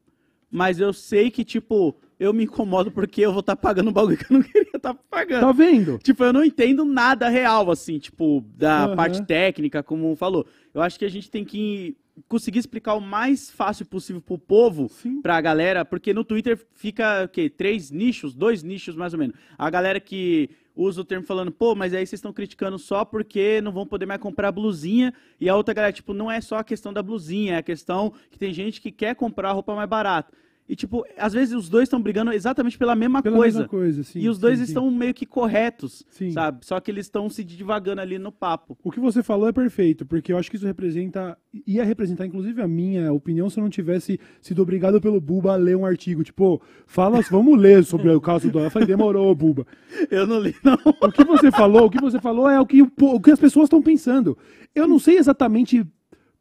mas 0.50 0.80
eu 0.80 0.94
sei 0.94 1.30
que, 1.30 1.44
tipo, 1.44 1.96
eu 2.20 2.34
me 2.34 2.46
incomodo 2.46 2.92
porque 2.92 3.22
eu 3.22 3.32
vou 3.32 3.42
estar 3.42 3.56
pagando 3.56 3.90
um 3.90 3.94
bagulho 3.94 4.18
que 4.18 4.32
eu 4.32 4.38
não 4.38 4.44
queria 4.44 4.72
estar 4.76 4.94
pagando. 4.94 5.42
Tá 5.42 5.52
vendo? 5.52 6.00
Tipo, 6.00 6.24
eu 6.24 6.34
não 6.34 6.44
entendo 6.44 6.84
nada 6.86 7.30
real, 7.30 7.70
assim, 7.70 8.00
tipo, 8.00 8.44
da 8.56 8.86
Aham. 8.86 8.96
parte 8.96 9.22
técnica, 9.26 9.84
como 9.84 10.16
falou. 10.16 10.46
Eu 10.74 10.82
acho 10.82 10.98
que 10.98 11.06
a 11.06 11.10
gente 11.10 11.30
tem 11.30 11.46
que 11.46 11.96
conseguir 12.28 12.60
explicar 12.60 12.96
o 12.96 13.02
mais 13.02 13.50
fácil 13.50 13.86
possível 13.86 14.22
pro 14.22 14.38
povo, 14.38 14.90
Sim. 14.90 15.22
pra 15.22 15.40
galera, 15.40 15.86
porque 15.86 16.14
no 16.14 16.24
Twitter 16.24 16.60
fica, 16.74 17.26
o 17.26 17.30
quê? 17.30 17.50
Três 17.50 17.92
nichos? 17.92 18.34
Dois 18.34 18.64
nichos, 18.64 18.96
mais 18.96 19.14
ou 19.14 19.20
menos. 19.20 19.36
A 19.58 19.70
galera 19.70 20.00
que 20.00 20.50
usa 20.76 21.02
o 21.02 21.06
termo 21.06 21.26
falando, 21.26 21.52
pô, 21.52 21.74
mas 21.76 21.94
aí 21.94 22.06
vocês 22.06 22.20
estão 22.20 22.32
criticando 22.32 22.78
só 22.78 23.04
porque 23.04 23.62
não 23.62 23.72
vão 23.72 23.86
poder 23.86 24.06
mais 24.06 24.22
comprar 24.22 24.52
blusinha, 24.52 25.14
e 25.40 25.50
a 25.50 25.56
outra 25.56 25.74
galera, 25.74 25.94
tipo, 25.94 26.14
não 26.14 26.30
é 26.30 26.40
só 26.40 26.58
a 26.58 26.64
questão 26.64 26.94
da 26.94 27.02
blusinha, 27.02 27.56
é 27.56 27.58
a 27.58 27.64
questão 27.64 28.14
que 28.30 28.38
tem 28.38 28.54
gente 28.54 28.80
que 28.80 28.92
quer 28.92 29.16
comprar 29.16 29.52
roupa 29.52 29.76
mais 29.76 29.90
barata. 29.90 30.34
E, 30.70 30.76
tipo, 30.76 31.06
às 31.18 31.32
vezes 31.32 31.56
os 31.56 31.70
dois 31.70 31.84
estão 31.84 32.02
brigando 32.02 32.34
exatamente 32.34 32.78
pela 32.78 32.94
mesma 32.94 33.24
Pela 33.24 33.38
coisa. 33.38 33.60
mesma 33.60 33.70
coisa, 33.70 34.04
sim. 34.04 34.20
e 34.20 34.28
os 34.28 34.38
dois 34.38 34.60
sim, 34.60 34.66
sim. 34.66 34.72
estão 34.72 34.92
meio 34.92 35.14
que 35.14 35.26
corretos, 35.26 36.04
Sim. 36.10 36.32
sabe? 36.32 36.66
Só 36.66 36.78
que 36.82 36.92
eles 36.92 37.06
estão 37.06 37.30
se 37.30 37.42
divagando 37.42 38.02
ali 38.02 38.20
no 38.20 38.34
papo. 38.34 38.78
O 38.84 38.92
que 38.92 39.00
você 39.00 39.24
falou 39.24 39.48
é 39.48 39.54
perfeito, 39.54 40.06
porque 40.06 40.34
eu 40.34 40.38
acho 40.38 40.50
que 40.50 40.58
isso 40.58 40.66
representa, 40.66 41.38
ia 41.66 41.86
representar 41.86 42.26
inclusive 42.26 42.62
a 42.62 42.68
minha 42.68 43.14
opinião 43.14 43.50
se 43.50 43.58
eu 43.58 43.64
não 43.64 43.70
tivesse 43.70 44.20
sido 44.42 44.62
obrigado 44.62 45.00
pelo 45.00 45.22
Buba 45.22 45.54
a 45.54 45.56
ler 45.56 45.78
um 45.78 45.86
artigo. 45.86 46.22
Tipo, 46.22 46.62
fala, 46.86 47.22
vamos 47.32 47.58
ler 47.58 47.86
sobre 47.86 48.10
o 48.10 48.20
caso 48.20 48.52
do. 48.52 48.60
Eu 48.60 48.70
falei, 48.70 48.88
demorou, 48.88 49.34
Buba. 49.34 49.66
Eu 50.12 50.28
não 50.28 50.40
li, 50.40 50.54
não. 50.64 50.78
O 51.02 51.12
que 51.12 51.24
você 51.24 51.50
falou, 51.50 51.86
o 51.86 51.90
que 51.90 52.02
você 52.02 52.20
falou 52.20 52.50
é 52.50 52.60
o 52.60 52.66
que, 52.66 52.82
o 52.82 53.22
que 53.22 53.32
as 53.32 53.40
pessoas 53.40 53.68
estão 53.68 53.82
pensando. 53.82 54.38
Eu 54.76 54.86
não 54.86 55.00
sei 55.00 55.18
exatamente 55.18 55.86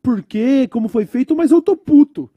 por 0.03 0.21
quê, 0.23 0.67
como 0.69 0.89
foi 0.89 1.07
feito, 1.07 1.35
mas 1.37 1.53
eu 1.53 1.63
tô 1.63 1.77
puto. 1.77 2.29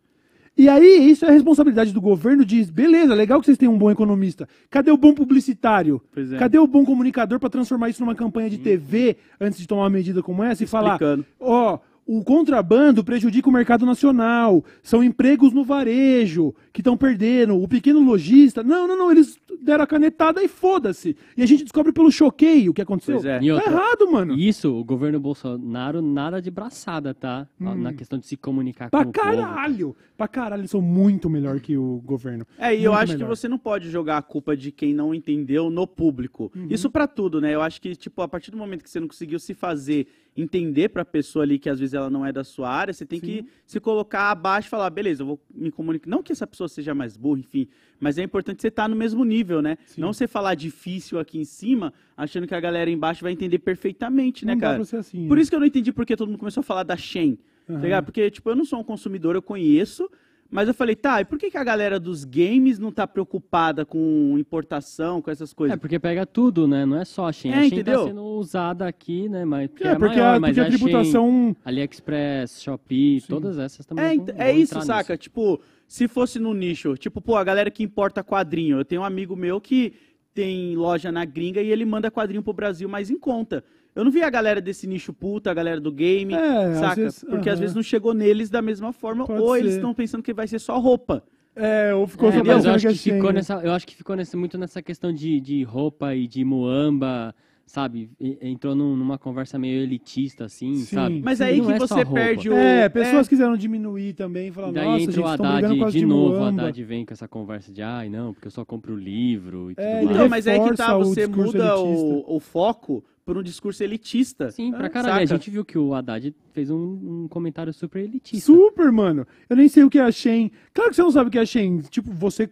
E 0.60 0.68
aí, 0.68 1.10
isso 1.10 1.24
é 1.24 1.30
a 1.30 1.32
responsabilidade 1.32 1.94
do 1.94 2.02
governo 2.02 2.44
de, 2.44 2.66
beleza, 2.66 3.16
legal 3.16 3.40
que 3.40 3.46
vocês 3.46 3.58
têm 3.58 3.70
um 3.70 3.78
bom 3.78 3.90
economista. 3.90 4.46
Cadê 4.70 4.92
o 4.92 4.98
bom 4.98 5.14
publicitário? 5.14 6.02
É. 6.14 6.36
Cadê 6.38 6.60
o 6.60 6.68
bom 6.68 6.84
comunicador 6.84 7.40
para 7.40 7.50
transformar 7.50 7.88
isso 7.88 8.02
numa 8.02 8.14
campanha 8.14 8.50
de 8.50 8.58
TV 8.58 9.16
antes 9.40 9.58
de 9.58 9.66
tomar 9.66 9.84
uma 9.84 9.90
medida 9.90 10.22
como 10.22 10.44
essa 10.44 10.62
e 10.62 10.68
falar, 10.68 10.96
Explicando. 10.96 11.26
ó, 11.40 11.80
o 12.06 12.22
contrabando 12.26 13.06
prejudica 13.06 13.48
o 13.48 13.54
mercado 13.54 13.86
nacional, 13.86 14.62
são 14.84 15.02
empregos 15.02 15.54
no 15.54 15.64
varejo 15.64 16.54
que 16.72 16.82
estão 16.82 16.96
perdendo, 16.98 17.56
o 17.62 17.68
pequeno 17.68 18.00
lojista. 18.04 18.64
Não, 18.64 18.88
não, 18.88 18.98
não, 18.98 19.12
eles 19.12 19.38
deram 19.62 19.84
a 19.84 19.88
canetada 19.88 20.42
e 20.44 20.48
foda-se. 20.48 21.16
E 21.36 21.42
a 21.42 21.46
gente 21.46 21.64
descobre 21.64 21.92
pelo 21.92 22.12
choqueio 22.12 22.72
o 22.72 22.74
que 22.74 22.82
aconteceu. 22.82 23.16
Pois 23.16 23.26
é. 23.26 23.40
Tá 23.40 23.54
outra, 23.54 23.72
errado, 23.72 24.12
mano. 24.12 24.36
Isso, 24.36 24.72
o 24.74 24.84
governo 24.84 25.20
Bolsonaro, 25.20 26.02
nada 26.02 26.42
de 26.42 26.50
braçada, 26.52 27.14
tá? 27.14 27.48
Na 27.60 27.94
questão 27.94 28.18
de 28.20 28.26
se 28.28 28.38
comunicar 28.38 28.88
Hum. 28.88 28.90
Pra 28.90 29.04
com 29.04 29.10
o 29.10 29.14
povo. 29.14 29.26
caralho! 29.38 29.96
Pra 30.18 30.28
caralho, 30.28 30.62
eles 30.62 30.72
são 30.72 30.82
muito 30.82 31.30
melhor 31.30 31.60
que 31.60 31.78
o 31.78 32.02
governo. 32.06 32.46
É, 32.58 32.76
e 32.76 32.84
eu 32.84 32.92
Muito 32.92 33.04
acho 33.04 33.14
melhor. 33.14 33.30
que 33.30 33.36
você 33.38 33.48
não 33.48 33.58
pode 33.58 33.90
jogar 33.90 34.18
a 34.18 34.22
culpa 34.22 34.56
de 34.56 34.72
quem 34.72 34.94
não 34.94 35.14
entendeu 35.14 35.70
no 35.70 35.88
público. 35.88 36.52
Uhum. 36.56 36.68
Isso 36.70 36.90
pra 36.90 37.08
tudo, 37.08 37.40
né? 37.42 37.54
Eu 37.56 37.62
acho 37.62 37.82
que, 37.82 37.96
tipo, 37.96 38.22
a 38.22 38.28
partir 38.28 38.52
do 38.52 38.58
momento 38.58 38.84
que 38.84 38.90
você 38.90 39.00
não 39.00 39.08
conseguiu 39.08 39.40
se 39.40 39.54
fazer 39.54 40.08
entender 40.38 40.90
pra 40.90 41.04
pessoa 41.04 41.44
ali 41.44 41.58
que 41.60 41.70
às 41.70 41.80
vezes 41.80 41.94
ela 41.94 42.10
não 42.10 42.26
é 42.26 42.32
da 42.32 42.44
sua 42.44 42.70
área, 42.70 42.94
você 42.94 43.06
tem 43.06 43.20
que 43.20 43.46
se 43.66 43.80
colocar 43.80 44.30
abaixo 44.32 44.68
e 44.68 44.70
falar, 44.70 44.90
beleza, 44.90 45.24
eu 45.24 45.28
vou 45.28 45.40
me 45.54 45.72
comunicar. 45.72 46.10
Não 46.10 46.22
que 46.24 46.32
essa 46.32 46.48
pessoa 46.48 46.59
seja 46.68 46.94
mais 46.94 47.16
burra, 47.16 47.40
enfim, 47.40 47.68
mas 48.00 48.18
é 48.18 48.24
importante 48.24 48.62
você 48.62 48.68
estar 48.68 48.88
no 48.88 48.96
mesmo 48.96 49.24
nível, 49.24 49.62
né? 49.62 49.78
Sim. 49.86 50.02
Não 50.02 50.14
você 50.14 50.28
falar 50.28 50.56
difícil 50.56 51.20
aqui 51.20 51.40
em 51.40 51.46
cima, 51.46 51.94
achando 52.18 52.48
que 52.48 52.56
a 52.56 52.60
galera 52.60 52.90
embaixo 52.90 53.24
vai 53.24 53.32
entender 53.32 53.60
perfeitamente, 53.60 54.46
né, 54.46 54.54
não 54.54 54.60
dá 54.60 54.68
cara? 54.68 54.76
pra 54.78 54.86
ser 54.86 54.98
assim. 54.98 55.28
Por 55.28 55.36
né? 55.38 55.42
isso 55.42 55.52
que 55.52 55.56
eu 55.56 55.60
não 55.60 55.68
entendi 55.68 55.92
porque 55.92 56.16
todo 56.16 56.28
mundo 56.30 56.40
começou 56.40 56.62
a 56.62 56.64
falar 56.64 56.84
da 56.84 56.98
Shen. 56.98 57.38
Tá 57.68 57.74
Aham. 57.74 57.82
ligado? 57.84 58.06
Porque, 58.06 58.32
tipo, 58.32 58.50
eu 58.50 58.56
não 58.56 58.66
sou 58.66 58.80
um 58.80 58.84
consumidor, 58.84 59.36
eu 59.36 59.42
conheço. 59.42 60.10
Mas 60.52 60.68
eu 60.68 60.74
falei, 60.74 60.96
tá, 60.96 61.22
e 61.22 61.26
por 61.26 61.38
que, 61.38 61.52
que 61.52 61.58
a 61.58 61.64
galera 61.64 62.00
dos 62.00 62.24
games 62.26 62.80
não 62.80 62.92
tá 62.92 63.06
preocupada 63.06 63.86
com 63.86 64.36
importação, 64.40 65.22
com 65.22 65.30
essas 65.30 65.52
É, 65.52 65.56
coisas? 65.56 65.78
porque 65.80 66.00
pega 66.00 66.26
tudo, 66.26 66.68
né? 66.68 66.86
Não 66.88 66.98
é 67.00 67.06
só 67.06 67.28
a 67.28 67.32
Shein. 67.32 67.52
É, 67.52 67.56
a 67.56 67.60
Shein 67.62 67.68
entendeu? 67.68 68.00
tá 68.02 68.08
sendo 68.08 68.24
usada 68.24 68.88
aqui, 68.88 69.30
né? 69.30 69.46
Mas, 69.46 69.70
porque 69.70 69.84
É, 69.88 69.92
é, 69.92 69.96
porque, 70.00 70.16
maior, 70.16 70.36
a, 70.36 70.40
mas 70.40 70.50
porque 70.50 70.60
a 70.60 70.64
a 70.64 70.72
Shein, 70.72 70.78
tributação. 70.80 71.56
AliExpress, 71.64 72.62
Shopee, 72.64 73.22
todas 73.28 73.58
essas 73.60 73.86
também 73.86 74.06
É, 74.06 74.16
vão- 74.16 74.26
é 74.38 74.52
isso, 74.52 74.82
saca? 74.82 75.14
nisso. 75.14 75.22
Tipo, 75.24 75.62
se 75.88 76.08
fosse 76.08 76.40
no 76.40 76.54
nicho, 76.54 76.96
tipo, 76.98 77.22
pô, 77.22 77.36
a 77.36 77.44
galera 77.44 77.70
que 77.72 77.84
importa 77.84 78.24
quadrinho. 78.24 78.80
Eu 78.80 78.86
tenho 78.86 79.02
um 79.02 79.06
amigo 79.06 79.36
meu 79.36 79.62
que 79.62 79.94
tem 80.34 80.76
loja 80.76 81.12
na 81.12 81.26
gringa 81.26 81.62
e 81.62 81.70
ele 81.72 81.86
manda 81.86 82.10
quadrinho 82.12 82.42
pro 82.44 82.54
Brasil 82.54 82.88
mais 82.90 83.10
em 83.10 83.18
conta. 83.20 83.64
Eu 83.96 84.04
não 84.04 84.12
vi 84.12 84.22
a 84.22 84.30
galera 84.30 84.62
desse 84.62 84.88
nicho 84.88 85.12
puta, 85.12 85.52
a 85.52 85.54
galera 85.54 85.80
do 85.82 85.92
game, 85.92 86.34
É, 86.34 86.66
às 86.66 86.78
saca? 86.78 86.96
vezes- 87.02 87.24
Porque 87.28 87.50
às 87.50 87.56
aham. 87.56 87.62
vezes 87.62 87.76
não 87.76 87.84
chegou 87.84 88.14
neles 88.14 88.50
da 88.50 88.62
mesma 88.62 88.94
forma, 88.94 89.26
Pode 89.26 89.42
ou 89.42 89.58
eles 89.58 89.72
ser. 89.72 89.78
estão 89.80 89.94
pensando 89.94 90.24
que 90.24 90.34
vai 90.34 90.48
ser 90.48 90.60
só 90.60 90.78
roupa. 90.80 91.24
É, 91.56 91.94
ou 91.94 92.08
ficou 92.08 92.30
É, 92.30 92.34
só 92.34 92.44
mas 92.44 92.66
eu 92.66 92.72
acho 92.74 92.86
que 92.88 92.92
é 92.94 92.96
Shein, 92.96 93.14
ficou 93.16 93.30
né? 93.32 93.36
nessa, 93.40 93.56
eu 93.56 93.72
acho 93.74 93.86
que 93.86 93.96
ficou 93.96 94.16
nesse, 94.16 94.38
muito 94.38 94.58
nessa 94.58 94.82
questão 94.82 95.12
de, 95.12 95.42
de 95.42 95.64
roupa 95.64 96.16
e 96.16 96.26
de 96.28 96.46
muamba, 96.46 97.36
sabe? 97.66 98.10
Entrou 98.42 98.74
num- 98.76 98.96
numa 98.96 99.18
conversa 99.18 99.60
meio 99.60 99.82
elitista, 99.84 100.46
assim, 100.46 100.76
Sim. 100.76 100.96
sabe? 100.96 101.22
Mas 101.24 101.42
aí 101.42 101.60
que 101.60 101.72
é 101.72 101.78
você 101.80 102.06
perde 102.06 102.50
o. 102.50 102.54
É, 102.54 102.88
pessoas 102.88 103.28
quiseram 103.28 103.58
diminuir 103.58 104.14
também, 104.14 104.52
falar, 104.52 104.72
daí 104.72 104.86
nossa, 104.86 105.02
entra 105.02 105.12
gente, 105.14 105.24
o 105.24 105.28
Haddad 105.28 105.78
de 105.92 106.00
de 106.00 106.06
novo, 106.06 106.38
o. 106.40 106.44
Haddad 106.46 106.84
vem 106.84 107.06
com 107.06 107.14
essa 107.14 107.28
conversa 107.28 107.74
de, 107.74 107.82
ai, 107.82 108.08
não, 108.10 108.34
porque 108.34 108.48
eu 108.48 108.52
só 108.52 108.64
compro 108.64 108.96
livro 108.96 109.70
e 109.72 109.76
tudo 109.76 109.84
É, 109.86 110.02
mais. 110.04 110.16
Então, 110.16 110.30
mas 110.30 110.48
é 110.48 110.60
que 110.60 110.74
tá, 110.76 110.98
o 110.98 111.04
você 111.04 111.28
muda 111.28 111.58
elitista. 111.76 111.84
o, 111.84 112.36
o 112.38 112.40
foco 112.40 113.04
por 113.30 113.38
um 113.38 113.44
discurso 113.44 113.84
elitista. 113.84 114.50
Sim, 114.50 114.72
pra 114.72 114.88
É, 114.88 114.90
caralho. 114.90 115.14
saca? 115.28 115.36
A 115.36 115.38
gente 115.38 115.52
viu 115.52 115.64
que 115.64 115.78
o 115.78 115.94
Haddad 115.94 116.34
fez 116.52 116.72
um, 116.72 117.24
um 117.24 117.28
comentário 117.28 117.72
super 117.72 118.04
elitista. 118.04 118.44
Super, 118.52 118.92
mano. 118.92 119.28
Eu 119.48 119.56
nem 119.56 119.70
sei 119.70 119.84
o 119.84 119.90
que 119.90 120.00
é 120.00 120.02
a 120.02 120.12
Shein. 120.12 120.50
Claro 120.74 120.90
que 120.90 120.96
você 120.96 121.04
não 121.04 121.12
sabe 121.12 121.28
o 121.28 121.32
que 121.32 121.38
é 121.38 121.42
a 121.42 121.46
Shein. 121.46 121.78
Tipo, 121.92 122.12
você 122.12 122.50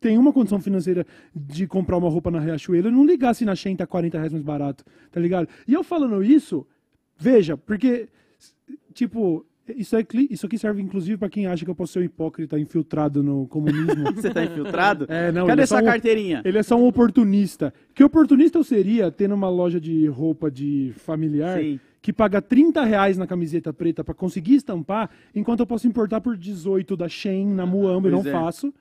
tem 0.00 0.16
uma 0.16 0.32
condição 0.32 0.58
financeira 0.58 1.06
de 1.36 1.66
comprar 1.66 1.98
uma 1.98 2.08
roupa 2.08 2.30
na 2.30 2.40
Riachuelo 2.40 2.88
e 2.88 2.90
não 2.90 3.04
ligar 3.04 3.34
se 3.34 3.44
na 3.44 3.54
Shein 3.54 3.76
tá 3.76 3.86
40 3.86 4.16
reais 4.16 4.32
mais 4.32 4.42
barato, 4.42 4.82
tá 5.10 5.20
ligado? 5.20 5.46
E 5.68 5.74
eu 5.74 5.84
falando 5.84 6.22
isso, 6.24 6.66
veja, 7.18 7.54
porque, 7.54 8.08
tipo, 8.94 9.44
isso, 9.76 9.96
é, 9.96 10.04
isso 10.30 10.44
aqui 10.46 10.58
serve 10.58 10.82
inclusive 10.82 11.16
pra 11.16 11.28
quem 11.28 11.46
acha 11.46 11.64
que 11.64 11.70
eu 11.70 11.74
posso 11.74 11.92
ser 11.94 12.00
um 12.00 12.02
hipócrita 12.02 12.58
infiltrado 12.58 13.22
no 13.22 13.46
comunismo. 13.46 14.04
Você 14.14 14.30
tá 14.30 14.44
infiltrado? 14.44 15.06
É, 15.08 15.32
não, 15.32 15.46
Cadê 15.46 15.62
é 15.62 15.66
sua 15.66 15.80
um- 15.80 15.84
carteirinha? 15.84 16.42
Ele 16.44 16.58
é 16.58 16.62
só 16.62 16.76
um 16.76 16.86
oportunista. 16.86 17.72
Que 17.94 18.04
oportunista 18.04 18.58
eu 18.58 18.64
seria 18.64 19.10
tendo 19.10 19.34
uma 19.34 19.48
loja 19.48 19.80
de 19.80 20.06
roupa 20.06 20.50
de 20.50 20.92
familiar 20.96 21.58
Sim. 21.60 21.80
que 22.02 22.12
paga 22.12 22.42
30 22.42 22.84
reais 22.84 23.16
na 23.16 23.26
camiseta 23.26 23.72
preta 23.72 24.04
pra 24.04 24.12
conseguir 24.14 24.56
estampar, 24.56 25.08
enquanto 25.34 25.60
eu 25.60 25.66
posso 25.66 25.86
importar 25.88 26.20
por 26.20 26.36
18 26.36 26.96
da 26.96 27.08
Shein, 27.08 27.46
na 27.54 27.64
Muamba, 27.64 28.08
e 28.08 28.10
não 28.12 28.20
é. 28.20 28.24
faço. 28.30 28.72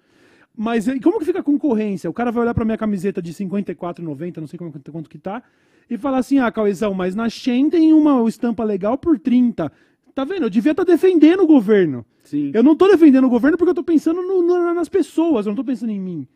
Mas 0.55 0.85
como 1.01 1.17
que 1.19 1.25
fica 1.25 1.39
a 1.39 1.43
concorrência? 1.43 2.09
O 2.09 2.13
cara 2.13 2.31
vai 2.31 2.43
olhar 2.43 2.53
pra 2.53 2.65
minha 2.65 2.77
camiseta 2.77 3.21
de 3.21 3.33
54,90, 3.33 4.37
não 4.41 4.47
sei 4.47 4.59
como- 4.59 4.71
quanto 4.91 5.09
que 5.09 5.17
tá, 5.17 5.41
e 5.89 5.97
falar 5.97 6.19
assim, 6.19 6.37
ah, 6.39 6.51
Cauezão, 6.51 6.93
mas 6.93 7.15
na 7.15 7.27
Shein 7.27 7.69
tem 7.69 7.91
uma 7.93 8.27
estampa 8.29 8.63
legal 8.63 8.97
por 8.97 9.17
30. 9.19 9.71
Tá 10.15 10.23
vendo? 10.23 10.43
Eu 10.43 10.49
devia 10.49 10.71
estar 10.71 10.83
defendendo 10.83 11.41
o 11.43 11.47
governo. 11.47 12.05
Sim. 12.23 12.51
Eu 12.53 12.61
não 12.63 12.75
tô 12.75 12.87
defendendo 12.87 13.25
o 13.25 13.29
governo 13.29 13.57
porque 13.57 13.71
eu 13.71 13.75
tô 13.75 13.83
pensando 13.83 14.21
no- 14.21 14.41
no- 14.41 14.73
nas 14.73 14.87
pessoas, 14.89 15.45
eu 15.45 15.49
não 15.51 15.55
tô 15.55 15.63
pensando 15.63 15.91
em 15.91 15.99
mim. 15.99 16.27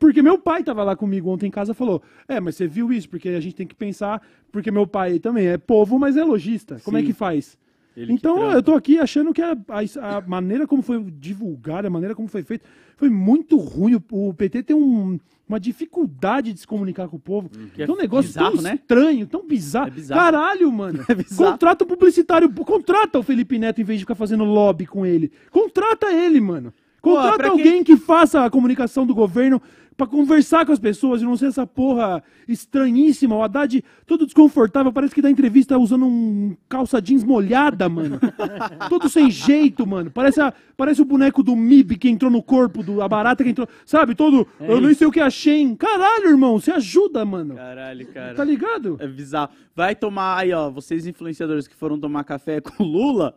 Porque 0.00 0.20
meu 0.20 0.36
pai 0.38 0.64
tava 0.64 0.82
lá 0.82 0.96
comigo 0.96 1.30
ontem 1.30 1.46
em 1.46 1.50
casa 1.50 1.70
e 1.72 1.74
falou: 1.74 2.02
É, 2.26 2.40
mas 2.40 2.56
você 2.56 2.66
viu 2.66 2.92
isso? 2.92 3.08
Porque 3.08 3.28
a 3.28 3.40
gente 3.40 3.54
tem 3.54 3.66
que 3.66 3.74
pensar. 3.74 4.20
Porque 4.50 4.70
meu 4.70 4.86
pai 4.86 5.18
também 5.20 5.46
é 5.46 5.56
povo, 5.58 5.98
mas 5.98 6.16
é 6.16 6.24
lojista. 6.24 6.80
Como 6.84 6.96
é 6.96 7.02
que 7.02 7.12
faz? 7.12 7.56
Ele 7.96 8.12
então 8.12 8.50
eu 8.52 8.62
tô 8.62 8.74
aqui 8.74 8.98
achando 8.98 9.32
que 9.32 9.40
a, 9.40 9.56
a- 9.68 10.16
a 10.16 10.20
maneira 10.20 10.66
como 10.66 10.82
foi 10.82 11.02
divulgada, 11.18 11.88
a 11.88 11.90
maneira 11.90 12.14
como 12.14 12.28
foi 12.28 12.42
feito, 12.42 12.64
foi 12.96 13.08
muito 13.08 13.56
ruim. 13.56 13.94
O, 14.10 14.28
o 14.28 14.34
PT 14.34 14.62
tem 14.64 14.76
um- 14.76 15.18
uma 15.48 15.58
dificuldade 15.60 16.52
de 16.52 16.60
se 16.60 16.66
comunicar 16.66 17.08
com 17.08 17.16
o 17.16 17.20
povo. 17.20 17.48
Que 17.74 17.82
é 17.82 17.86
é 17.86 17.90
um 17.90 17.96
negócio 17.96 18.28
bizarro, 18.28 18.54
tão 18.54 18.62
né? 18.62 18.74
estranho, 18.74 19.26
tão 19.26 19.46
bizarro. 19.46 19.88
É 19.88 19.90
bizarro. 19.90 20.20
Caralho, 20.20 20.72
mano. 20.72 21.04
É 21.08 21.14
bizarro. 21.14 21.52
Contrata 21.52 21.84
o 21.84 21.86
publicitário, 21.86 22.50
contrata 22.52 23.18
o 23.18 23.22
Felipe 23.22 23.58
Neto 23.58 23.80
em 23.80 23.84
vez 23.84 23.98
de 24.00 24.04
ficar 24.04 24.14
fazendo 24.14 24.44
lobby 24.44 24.86
com 24.86 25.06
ele. 25.06 25.30
Contrata 25.50 26.12
ele, 26.12 26.40
mano. 26.40 26.72
Pô, 27.00 27.12
Contrata 27.14 27.36
pra 27.36 27.48
alguém 27.50 27.84
que 27.84 27.96
faça 27.96 28.44
a 28.44 28.50
comunicação 28.50 29.06
do 29.06 29.14
governo 29.14 29.62
pra 29.96 30.06
conversar 30.06 30.66
com 30.66 30.72
as 30.72 30.78
pessoas 30.78 31.22
e 31.22 31.24
não 31.24 31.36
ser 31.36 31.46
essa 31.46 31.66
porra 31.66 32.22
estranhíssima. 32.46 33.34
O 33.36 33.42
Haddad 33.42 33.82
todo 34.06 34.24
desconfortável, 34.26 34.92
parece 34.92 35.14
que 35.14 35.22
dá 35.22 35.30
entrevista 35.30 35.78
usando 35.78 36.06
um 36.06 36.56
calça 36.68 37.00
jeans 37.00 37.24
molhada, 37.24 37.88
mano. 37.88 38.18
todo 38.88 39.08
sem 39.08 39.30
jeito, 39.30 39.86
mano. 39.86 40.10
Parece, 40.10 40.40
a- 40.40 40.52
parece 40.76 41.00
o 41.00 41.04
boneco 41.04 41.42
do 41.42 41.54
MIB 41.56 41.96
que 41.96 42.08
entrou 42.08 42.30
no 42.30 42.42
corpo, 42.42 42.82
do, 42.82 43.00
a 43.00 43.08
barata 43.08 43.42
que 43.42 43.50
entrou. 43.50 43.68
Sabe, 43.84 44.14
todo. 44.14 44.46
eu 44.60 44.80
nem 44.80 44.94
sei 44.94 45.06
o 45.06 45.10
que 45.12 45.20
achei. 45.20 45.74
Caralho, 45.76 46.28
irmão, 46.28 46.60
você 46.60 46.72
ajuda, 46.72 47.24
mano. 47.24 47.54
Caralho, 47.54 48.06
cara. 48.08 48.34
Tá 48.34 48.44
ligado? 48.44 48.96
É 49.00 49.06
bizarro. 49.06 49.50
Vai 49.74 49.94
tomar 49.94 50.38
aí, 50.38 50.52
ó, 50.52 50.70
vocês 50.70 51.06
influenciadores 51.06 51.66
que 51.66 51.74
foram 51.74 51.98
tomar 51.98 52.24
café 52.24 52.60
com 52.60 52.82
o 52.82 52.86
Lula. 52.86 53.36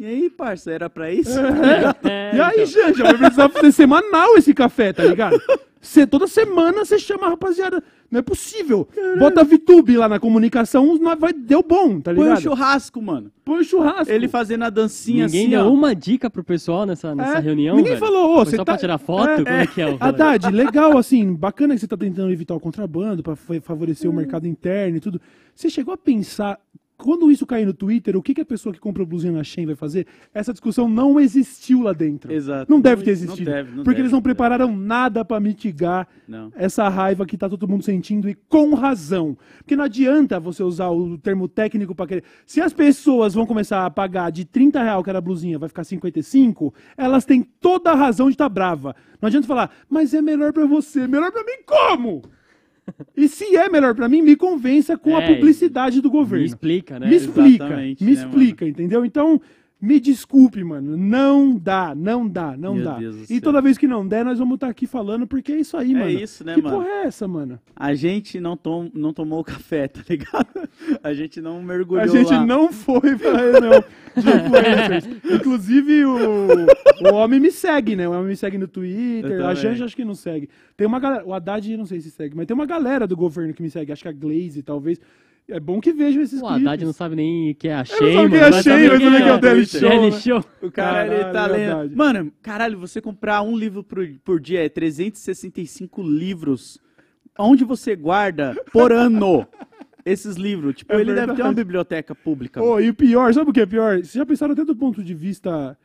E 0.00 0.04
aí, 0.06 0.30
parça, 0.30 0.70
era 0.70 0.88
pra 0.88 1.12
isso? 1.12 1.38
É, 1.38 2.34
E 2.34 2.40
aí, 2.40 2.52
então. 2.62 2.66
Janja, 2.66 3.02
vai 3.04 3.18
precisar 3.18 3.48
fazer 3.50 3.70
semanal 3.72 4.34
esse 4.38 4.54
café, 4.54 4.94
tá 4.94 5.04
ligado? 5.04 5.38
Cê, 5.78 6.06
toda 6.06 6.26
semana 6.26 6.84
você 6.84 6.98
chama 6.98 7.26
a 7.26 7.30
rapaziada. 7.30 7.82
Não 8.10 8.18
é 8.18 8.22
possível. 8.22 8.88
Bota 9.18 9.42
a 9.42 9.44
VTube 9.44 9.96
lá 9.96 10.08
na 10.08 10.18
comunicação, 10.18 10.98
vai, 11.18 11.32
deu 11.32 11.62
bom, 11.62 12.00
tá 12.00 12.12
Põe 12.14 12.24
ligado? 12.24 12.38
o 12.38 12.40
churrasco, 12.40 13.00
mano. 13.02 13.30
Põe 13.44 13.60
o 13.60 13.64
churrasco. 13.64 14.10
Ele 14.12 14.26
fazendo 14.26 14.64
a 14.64 14.70
dancinha 14.70 15.26
Ninguém 15.26 15.40
assim, 15.42 15.50
deu 15.50 15.64
ó. 15.66 15.70
uma 15.70 15.94
dica 15.94 16.28
pro 16.30 16.42
pessoal 16.42 16.84
nessa, 16.86 17.14
nessa 17.14 17.36
É, 17.38 17.40
reunião, 17.40 17.76
Ninguém 17.76 17.92
velho? 17.96 18.04
falou, 18.04 18.30
ô, 18.32 18.36
Foi 18.36 18.44
você 18.46 18.56
só 18.56 18.64
tá... 18.64 18.72
pra 18.72 18.80
tirar 18.80 18.98
foto? 18.98 19.28
É, 19.28 19.36
Como 19.36 19.48
é 19.48 19.66
que 19.66 19.80
é? 19.82 19.96
Haddad, 20.00 20.50
legal, 20.50 20.96
assim, 20.98 21.32
bacana 21.34 21.74
que 21.74 21.80
você 21.80 21.86
tá 21.86 21.96
tentando 21.96 22.30
evitar 22.32 22.54
o 22.54 22.60
contrabando 22.60 23.22
pra 23.22 23.36
fa- 23.36 23.60
favorecer 23.60 24.10
o 24.10 24.14
mercado 24.14 24.46
interno 24.48 24.96
e 24.96 25.00
tudo. 25.00 25.20
Você 25.54 25.70
chegou 25.70 25.94
a 25.94 25.96
pensar, 25.98 26.58
quando 27.02 27.30
isso 27.30 27.46
cair 27.46 27.64
no 27.66 27.72
Twitter, 27.74 28.16
o 28.16 28.22
que, 28.22 28.34
que 28.34 28.40
a 28.40 28.44
pessoa 28.44 28.72
que 28.72 28.78
compra 28.80 29.04
blusinha 29.04 29.32
na 29.32 29.42
Shein 29.42 29.66
vai 29.66 29.74
fazer? 29.74 30.06
Essa 30.34 30.52
discussão 30.52 30.88
não 30.88 31.18
existiu 31.18 31.82
lá 31.82 31.92
dentro. 31.92 32.32
Exato. 32.32 32.70
Não 32.70 32.80
deve 32.80 33.02
ter 33.02 33.10
Não 33.10 33.12
existido. 33.12 33.50
deve, 33.50 33.68
não 33.70 33.76
porque 33.84 33.90
deve, 33.90 34.00
eles 34.02 34.12
não 34.12 34.18
não 34.18 34.22
deve. 34.22 34.34
prepararam 34.34 34.76
nada 34.76 35.24
pra 35.24 35.40
mitigar 35.40 36.06
Não. 36.28 36.52
essa 36.54 36.88
raiva 36.88 37.24
que 37.26 37.36
tá 37.36 37.48
todo 37.48 37.66
mundo 37.66 37.82
sentindo 37.82 38.28
e 38.28 38.34
com 38.34 38.74
razão. 38.74 39.36
Porque 39.58 39.74
não 39.76 39.84
adianta 39.84 40.38
você 40.38 40.62
usar 40.62 40.88
o 40.90 41.16
termo 41.18 41.48
técnico 41.48 41.94
pra 41.94 42.06
querer. 42.06 42.24
Se 42.46 42.60
as 42.60 42.72
pessoas 42.72 43.34
vão 43.34 43.46
começar 43.46 43.84
a 43.86 43.90
pagar 43.90 44.30
de 44.30 44.44
30 44.44 44.82
real 44.82 45.02
que 45.02 45.10
era 45.10 45.18
a 45.18 45.22
blusinha, 45.22 45.58
vai 45.58 45.68
ficar 45.68 45.84
55, 45.84 46.72
elas 46.96 47.24
têm 47.24 47.42
toda 47.42 47.90
a 47.92 47.94
razão 47.94 48.26
de 48.28 48.34
estar 48.34 48.48
brava. 48.48 48.94
Não 49.20 49.26
adianta 49.26 49.46
falar, 49.46 49.70
mas 49.88 50.12
é 50.14 50.20
melhor 50.22 50.52
pra 50.52 50.66
você. 50.66 51.06
Melhor 51.06 51.30
pra 51.32 51.42
mim 51.44 51.62
como? 51.66 52.22
E 53.16 53.28
se 53.28 53.56
é 53.56 53.68
melhor 53.68 53.94
pra 53.94 54.08
mim, 54.08 54.22
me 54.22 54.34
convença 54.36 54.96
com 54.96 55.16
a 55.16 55.22
É, 55.22 55.34
publicidade 55.34 56.00
do 56.00 56.10
governo. 56.10 56.42
Me 56.42 56.48
explica, 56.48 56.98
né? 56.98 57.08
Me 57.08 57.16
explica, 57.16 57.64
Exatamente, 57.64 58.04
me 58.04 58.12
né, 58.12 58.20
explica, 58.20 58.66
entendeu? 58.68 59.04
Então, 59.04 59.40
me 59.80 59.98
desculpe, 59.98 60.62
mano. 60.62 60.96
Não 60.96 61.56
dá, 61.56 61.94
não 61.94 62.28
dá, 62.28 62.56
não 62.56 62.74
Meu 62.74 62.84
dá. 62.84 62.98
Deus 62.98 63.30
E 63.30 63.40
toda 63.40 63.60
vez 63.62 63.78
que 63.78 63.86
não 63.86 64.06
der, 64.06 64.24
nós 64.24 64.38
vamos 64.38 64.54
estar 64.54 64.68
aqui 64.68 64.86
falando, 64.86 65.26
porque 65.26 65.52
é 65.52 65.60
isso 65.60 65.76
aí, 65.76 65.92
É 65.92 65.98
mano. 65.98 66.10
isso, 66.10 66.44
né, 66.44 66.54
que 66.54 66.62
mano? 66.62 66.76
porra 66.76 66.88
é 66.88 67.02
essa, 67.06 67.26
mano? 67.26 67.58
A 67.74 67.94
gente 67.94 68.38
não, 68.40 68.56
tom, 68.56 68.90
não 68.94 69.12
tomou 69.12 69.40
o 69.40 69.44
café, 69.44 69.88
tá 69.88 70.00
ligado? 70.08 70.68
A 71.02 71.14
gente 71.14 71.40
não 71.40 71.62
mergulhou 71.62 72.04
A 72.04 72.06
gente 72.06 72.32
lá. 72.32 72.44
não 72.44 72.72
foi 72.72 73.16
pra 73.16 73.36
reunião 73.36 73.84
de 74.16 74.28
influencers. 74.28 75.20
Inclusive, 75.34 76.04
o, 76.04 76.48
o 77.10 77.14
homem 77.14 77.40
me 77.40 77.50
segue, 77.50 77.96
né? 77.96 78.08
O 78.08 78.12
homem 78.12 78.26
me 78.28 78.36
segue 78.36 78.58
no 78.58 78.68
Twitter. 78.68 79.44
A. 79.44 79.54
Janja 79.54 79.84
acho 79.84 79.96
que 79.96 80.04
não 80.04 80.14
segue. 80.14 80.48
Tem 80.76 80.86
uma 80.86 80.98
galera. 81.00 81.24
O 81.26 81.32
Haddad 81.32 81.76
não 81.76 81.86
sei 81.86 82.00
se 82.00 82.10
segue, 82.10 82.36
mas 82.36 82.46
tem 82.46 82.54
uma 82.54 82.66
galera 82.66 83.06
do 83.06 83.16
governo 83.16 83.54
que 83.54 83.62
me 83.62 83.70
segue. 83.70 83.92
Acho 83.92 84.02
que 84.02 84.08
a 84.08 84.12
Glaze, 84.12 84.62
talvez. 84.62 85.00
É 85.50 85.60
bom 85.60 85.80
que 85.80 85.92
vejam 85.92 86.22
esses 86.22 86.40
O 86.40 86.46
clipes. 86.46 86.62
Haddad 86.66 86.84
não 86.84 86.92
sabe 86.92 87.16
nem 87.16 87.50
o 87.50 87.54
que 87.54 87.68
é 87.68 87.74
a 87.74 87.78
não 87.78 87.84
Shein, 87.84 88.14
sabe 88.14 88.26
o 88.26 88.30
que 88.30 88.36
é 88.36 88.40
mano. 88.40 88.46
a 88.46 88.50
vai 88.50 88.62
quem 88.62 88.62
saber 88.62 88.98
que 88.98 89.04
é 89.04 89.32
o 89.32 89.36
o 89.36 89.38
Daily. 89.40 89.66
Show, 89.66 89.80
Daily? 89.80 90.12
Show. 90.12 90.44
O 90.62 90.70
cara, 90.70 91.06
ele 91.06 91.24
tá 91.24 91.32
Caralho, 91.32 91.52
lendo. 91.52 91.66
verdade. 91.66 91.96
Mano, 91.96 92.32
caralho, 92.42 92.78
você 92.78 93.00
comprar 93.00 93.42
um 93.42 93.56
livro 93.56 93.82
por, 93.84 94.06
por 94.24 94.40
dia 94.40 94.64
é 94.64 94.68
365 94.68 96.02
livros. 96.02 96.78
Onde 97.38 97.64
você 97.64 97.96
guarda 97.96 98.54
por 98.72 98.92
ano 98.92 99.46
esses 100.04 100.36
livros? 100.36 100.74
Tipo, 100.76 100.92
É 100.92 100.96
ele 101.00 101.14
deve 101.14 101.26
ter 101.26 101.30
uma 101.30 101.36
verdade. 101.36 101.54
biblioteca 101.56 102.14
pública. 102.14 102.62
Ô, 102.62 102.78
e 102.80 102.90
o 102.90 102.94
pior, 102.94 103.32
sabe 103.32 103.50
o 103.50 103.52
que 103.52 103.60
é 103.60 103.66
pior? 103.66 103.96
Vocês 103.96 104.12
já 104.12 104.26
pensaram 104.26 104.52
até 104.52 104.64
do 104.64 104.76
ponto 104.76 105.02
de 105.02 105.14
vista. 105.14 105.76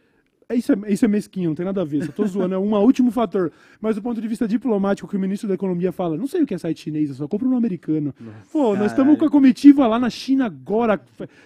É, 0.49 0.55
Isso 0.55 0.71
é, 0.73 0.75
isso 0.91 1.05
é 1.05 1.08
mesquinho, 1.08 1.49
não 1.49 1.55
tem 1.55 1.65
nada 1.65 1.81
a 1.81 1.86
ver, 1.86 2.05
só 2.05 2.12
tô 2.12 2.25
zoando, 2.25 2.55
é 2.55 2.58
um 2.58 2.73
último 2.75 3.12
fator. 3.12 3.51
Mas 3.81 3.95
do 3.95 4.01
ponto 4.01 4.21
de 4.21 4.27
vista 4.27 4.47
diplomático, 4.47 5.08
que 5.08 5.17
o 5.17 5.19
ministro 5.19 5.47
da 5.47 5.53
Economia 5.55 5.91
fala, 5.91 6.17
não 6.17 6.27
sei 6.27 6.41
o 6.41 6.45
que 6.45 6.53
é 6.53 6.58
site 6.58 6.81
chinês, 6.81 7.10
eu 7.10 7.15
só 7.15 7.27
compro 7.27 7.49
no 7.49 7.55
americano. 7.55 8.13
Pô, 8.51 8.75
nós 8.75 8.91
estamos 8.91 9.17
com 9.17 9.25
a 9.25 9.29
comitiva 9.29 9.88
lá 9.88 9.97
na 9.99 10.10
China 10.10 10.45
agora, 10.45 10.99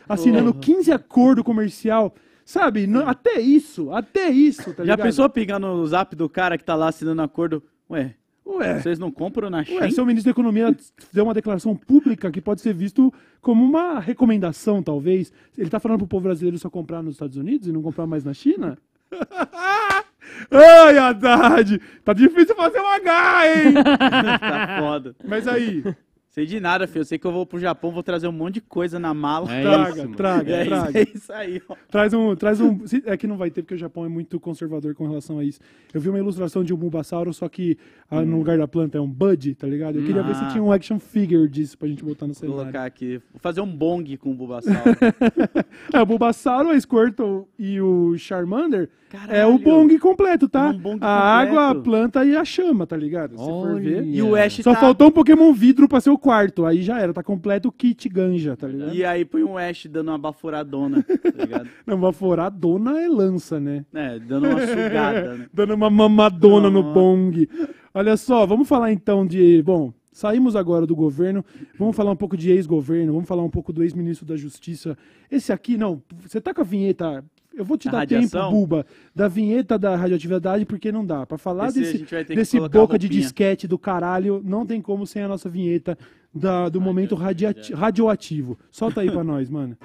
assinando 0.08 0.54
Porra. 0.54 0.64
15 0.66 0.92
acordos 0.92 1.44
comercial. 1.44 2.14
Sabe, 2.46 2.88
Não- 2.88 3.08
até 3.08 3.40
isso, 3.40 3.92
até 3.92 4.30
isso, 4.30 4.64
tá 4.74 4.78
Já 4.78 4.94
ligado? 4.96 5.02
pensou 5.04 5.30
pegar 5.30 5.60
no 5.60 5.86
zap 5.86 6.16
do 6.16 6.28
cara 6.28 6.58
que 6.58 6.64
tá 6.64 6.74
lá 6.76 6.90
assinando 6.90 7.22
acordo? 7.22 7.62
Ué, 7.90 8.16
Ué, 8.44 8.80
vocês 8.82 8.98
não 8.98 9.12
compram 9.12 9.48
na 9.52 9.64
Shein? 9.64 9.78
ué, 9.78 9.92
seu 9.92 10.04
ministro 10.04 10.26
da 10.26 10.32
Economia 10.32 10.76
deu 11.14 11.24
uma 11.26 11.34
declaração 11.36 11.76
pública 11.76 12.32
que 12.32 12.42
pode 12.42 12.62
ser 12.62 12.74
visto 12.74 13.14
como 13.40 13.64
uma 13.64 14.00
recomendação, 14.00 14.82
talvez. 14.82 15.32
Ele 15.56 15.70
tá 15.70 15.80
falando 15.80 16.00
pro 16.00 16.08
povo 16.08 16.24
brasileiro 16.24 16.58
só 16.58 16.72
comprar 16.72 17.04
nos 17.04 17.14
Estados 17.14 17.38
Unidos 17.38 17.68
e 17.68 17.72
não 17.72 17.84
comprar 17.84 18.08
mais 18.08 18.24
na 18.24 18.34
China? 18.34 18.76
Ai, 20.52 20.98
Haddad! 20.98 21.82
Tá 22.04 22.14
difícil 22.14 22.56
fazer 22.56 22.80
um 22.80 22.88
H, 22.88 23.48
hein? 23.48 23.74
tá 24.40 24.78
foda. 24.80 25.16
Mas 25.24 25.48
aí, 25.48 25.84
Sei 26.32 26.46
de 26.46 26.60
nada, 26.60 26.86
filho. 26.88 27.02
Eu 27.02 27.06
sei 27.06 27.18
que 27.18 27.26
eu 27.26 27.32
vou 27.32 27.44
pro 27.44 27.60
Japão, 27.60 27.92
vou 27.92 28.04
trazer 28.04 28.28
um 28.28 28.32
monte 28.32 28.56
de 28.56 28.62
coisa 28.62 29.00
na 29.00 29.16
mala. 29.16 29.52
É 29.52 29.62
traga, 29.64 29.90
isso, 30.04 30.10
traga, 30.10 30.52
É, 30.56 30.66
traga. 30.66 31.00
é 31.00 31.08
isso 31.16 31.34
aí, 31.34 31.62
ó. 31.68 31.76
Traz 31.90 32.14
um, 32.14 32.36
traz 32.36 32.62
um. 32.62 32.80
É 33.06 33.18
que 33.18 33.26
não 33.26 33.36
vai 33.36 33.50
ter, 33.50 33.64
porque 33.64 33.74
o 33.74 33.78
Japão 33.78 34.06
é 34.06 34.08
muito 34.08 34.40
conservador 34.40 34.94
com 34.94 35.08
relação 35.08 35.40
a 35.40 35.44
isso. 35.44 35.60
Eu 35.92 36.00
vi 36.00 36.08
uma 36.08 36.20
ilustração 36.20 36.64
de 36.64 36.72
um 36.72 36.78
Bulbasauro, 36.78 37.34
só 37.34 37.50
que 37.50 37.78
ah, 38.12 38.22
no 38.22 38.38
lugar 38.38 38.60
da 38.60 38.68
planta 38.68 38.98
é 39.00 39.02
um 39.02 39.10
Bud, 39.10 39.56
tá 39.56 39.66
ligado? 39.66 39.98
Eu 39.98 40.06
queria 40.06 40.22
ver 40.22 40.36
se 40.36 40.44
Ah. 40.44 40.50
tinha 40.52 40.64
um 40.64 40.72
action 40.72 41.00
figure 41.00 41.48
disso 41.50 41.76
pra 41.78 41.88
gente 41.88 42.04
botar 42.06 42.28
no 42.28 42.34
Vou 42.34 42.40
cenário. 42.42 42.62
colocar 42.62 42.86
aqui. 42.86 43.18
Vou 43.34 43.40
fazer 43.42 43.62
um 43.62 43.68
bong 43.76 44.16
com 44.18 44.32
o 44.32 44.36
Bulbasauro. 44.36 44.80
É, 45.94 46.00
o 46.02 46.06
Bulbasauro, 46.06 46.70
a 46.70 46.80
Squirtle 46.80 47.48
e 47.58 47.82
o 47.82 48.16
Charmander 48.18 48.90
é 49.28 49.46
o 49.46 49.58
Caralho. 49.58 49.60
Bong 49.60 49.98
completo, 50.00 50.48
tá? 50.48 50.68
É 50.68 50.70
um 50.70 50.78
Bong 50.78 51.00
a 51.02 51.08
água, 51.10 51.64
a 51.64 51.68
completo. 51.70 51.84
planta 51.84 52.26
e 52.26 52.36
a 52.38 52.46
chama, 52.46 52.86
tá 52.86 52.96
ligado? 52.96 53.32
Se 53.32 53.44
for 53.44 53.82
ver. 53.82 54.06
E 54.06 54.22
o 54.22 54.36
Ash 54.36 54.58
Só 54.62 54.74
tá... 54.74 54.80
faltou 54.80 55.08
um 55.08 55.12
Pokémon 55.12 55.52
vidro 55.54 55.88
pra 55.88 56.00
ser 56.00 56.12
o 56.12 56.18
quarto. 56.20 56.66
Aí 56.66 56.84
já 56.84 57.00
era, 57.00 57.14
tá 57.14 57.24
completo 57.24 57.70
o 57.70 57.72
kit 57.72 58.08
ganja, 58.10 58.56
tá 58.56 58.68
ligado? 58.68 58.94
E 58.94 59.04
aí 59.04 59.26
põe 59.26 59.44
um 59.44 59.58
Ash 59.58 59.88
dando 59.88 60.10
uma 60.10 60.18
baforadona, 60.18 61.04
tá 61.04 61.44
ligado? 61.44 61.70
Não, 61.88 61.98
vaporar 62.00 62.52
dona 62.52 63.02
é 63.02 63.08
lança, 63.08 63.60
né? 63.60 63.86
É, 63.94 64.20
dando 64.20 64.50
uma 64.50 64.60
sugada, 64.60 65.36
né? 65.36 65.50
Dando 65.54 65.74
uma 65.74 65.90
mamadona 65.90 66.70
no 66.70 66.84
Nossa. 66.84 66.94
Bong. 66.94 67.50
Olha 67.94 68.16
só, 68.18 68.46
vamos 68.46 68.68
falar 68.68 68.92
então 68.92 69.26
de. 69.26 69.62
Bom, 69.64 69.94
saímos 70.12 70.56
agora 70.56 70.86
do 70.86 70.96
governo, 70.96 71.44
vamos 71.78 71.96
falar 71.96 72.12
um 72.12 72.16
pouco 72.16 72.38
de 72.38 72.52
ex-governo, 72.52 73.14
vamos 73.14 73.28
falar 73.28 73.44
um 73.44 73.50
pouco 73.50 73.72
do 73.74 73.84
ex-ministro 73.84 74.26
da 74.26 74.36
Justiça. 74.36 74.98
Esse 75.32 75.52
aqui, 75.52 75.78
não, 75.78 76.02
você 76.20 76.40
tá 76.40 76.54
com 76.54 76.62
a 76.62 76.66
vinheta. 76.66 77.24
Eu 77.60 77.66
vou 77.66 77.78
te 77.78 77.88
Da 77.88 77.92
dar 77.92 77.98
radiação? 78.00 78.44
tempo, 78.48 78.52
Buba, 78.62 78.86
da 79.14 79.28
vinheta 79.28 79.78
da 79.78 79.94
radioatividade, 79.94 80.66
porque 80.66 80.94
não 80.94 81.06
dá. 81.06 81.26
Pra 81.26 81.38
falar 81.38 81.68
Esse 81.68 81.82
desse, 82.06 82.24
desse 82.34 82.58
boca 82.70 82.98
de 82.98 83.10
disquete 83.10 83.68
do 83.68 83.78
caralho, 83.78 84.42
não 84.46 84.66
tem 84.66 84.82
como 84.82 85.06
sem 85.06 85.22
a 85.24 85.28
nossa 85.28 85.50
vinheta 85.50 85.98
da- 86.34 86.70
do 86.70 86.80
momento 86.80 87.16
radioativo. 87.16 88.58
Solta 88.72 89.02
aí 89.02 89.12
pra 89.12 89.26
nós, 89.26 89.50
mano. 89.50 89.76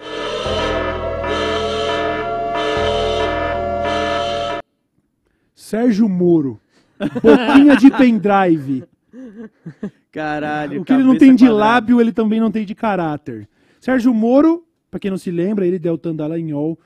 Sérgio 5.54 6.08
Moro. 6.08 6.60
Boquinha 7.22 7.76
de 7.76 7.90
pendrive. 7.90 8.84
Caralho, 10.12 10.82
O 10.82 10.84
que 10.84 10.92
ele 10.92 11.02
não 11.02 11.16
tem 11.18 11.34
de 11.34 11.44
quadrada. 11.44 11.58
lábio, 11.72 12.00
ele 12.00 12.12
também 12.12 12.40
não 12.40 12.50
tem 12.50 12.64
de 12.64 12.74
caráter. 12.74 13.48
Sérgio 13.80 14.12
Moro, 14.14 14.64
pra 14.90 15.00
quem 15.00 15.10
não 15.10 15.18
se 15.18 15.30
lembra, 15.30 15.66
ele 15.66 15.78
deu 15.78 15.96
Dallagnol. 16.14 16.78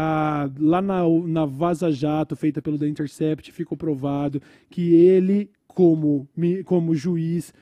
Ah, 0.00 0.48
lá 0.60 0.80
na, 0.80 1.02
na 1.26 1.44
Vaza 1.44 1.90
Jato, 1.90 2.36
feita 2.36 2.62
pelo 2.62 2.78
The 2.78 2.86
Intercept, 2.86 3.50
ficou 3.50 3.76
provado 3.76 4.40
que 4.70 4.94
ele, 4.94 5.50
como, 5.66 6.28
como 6.64 6.94
juiz, 6.94 7.52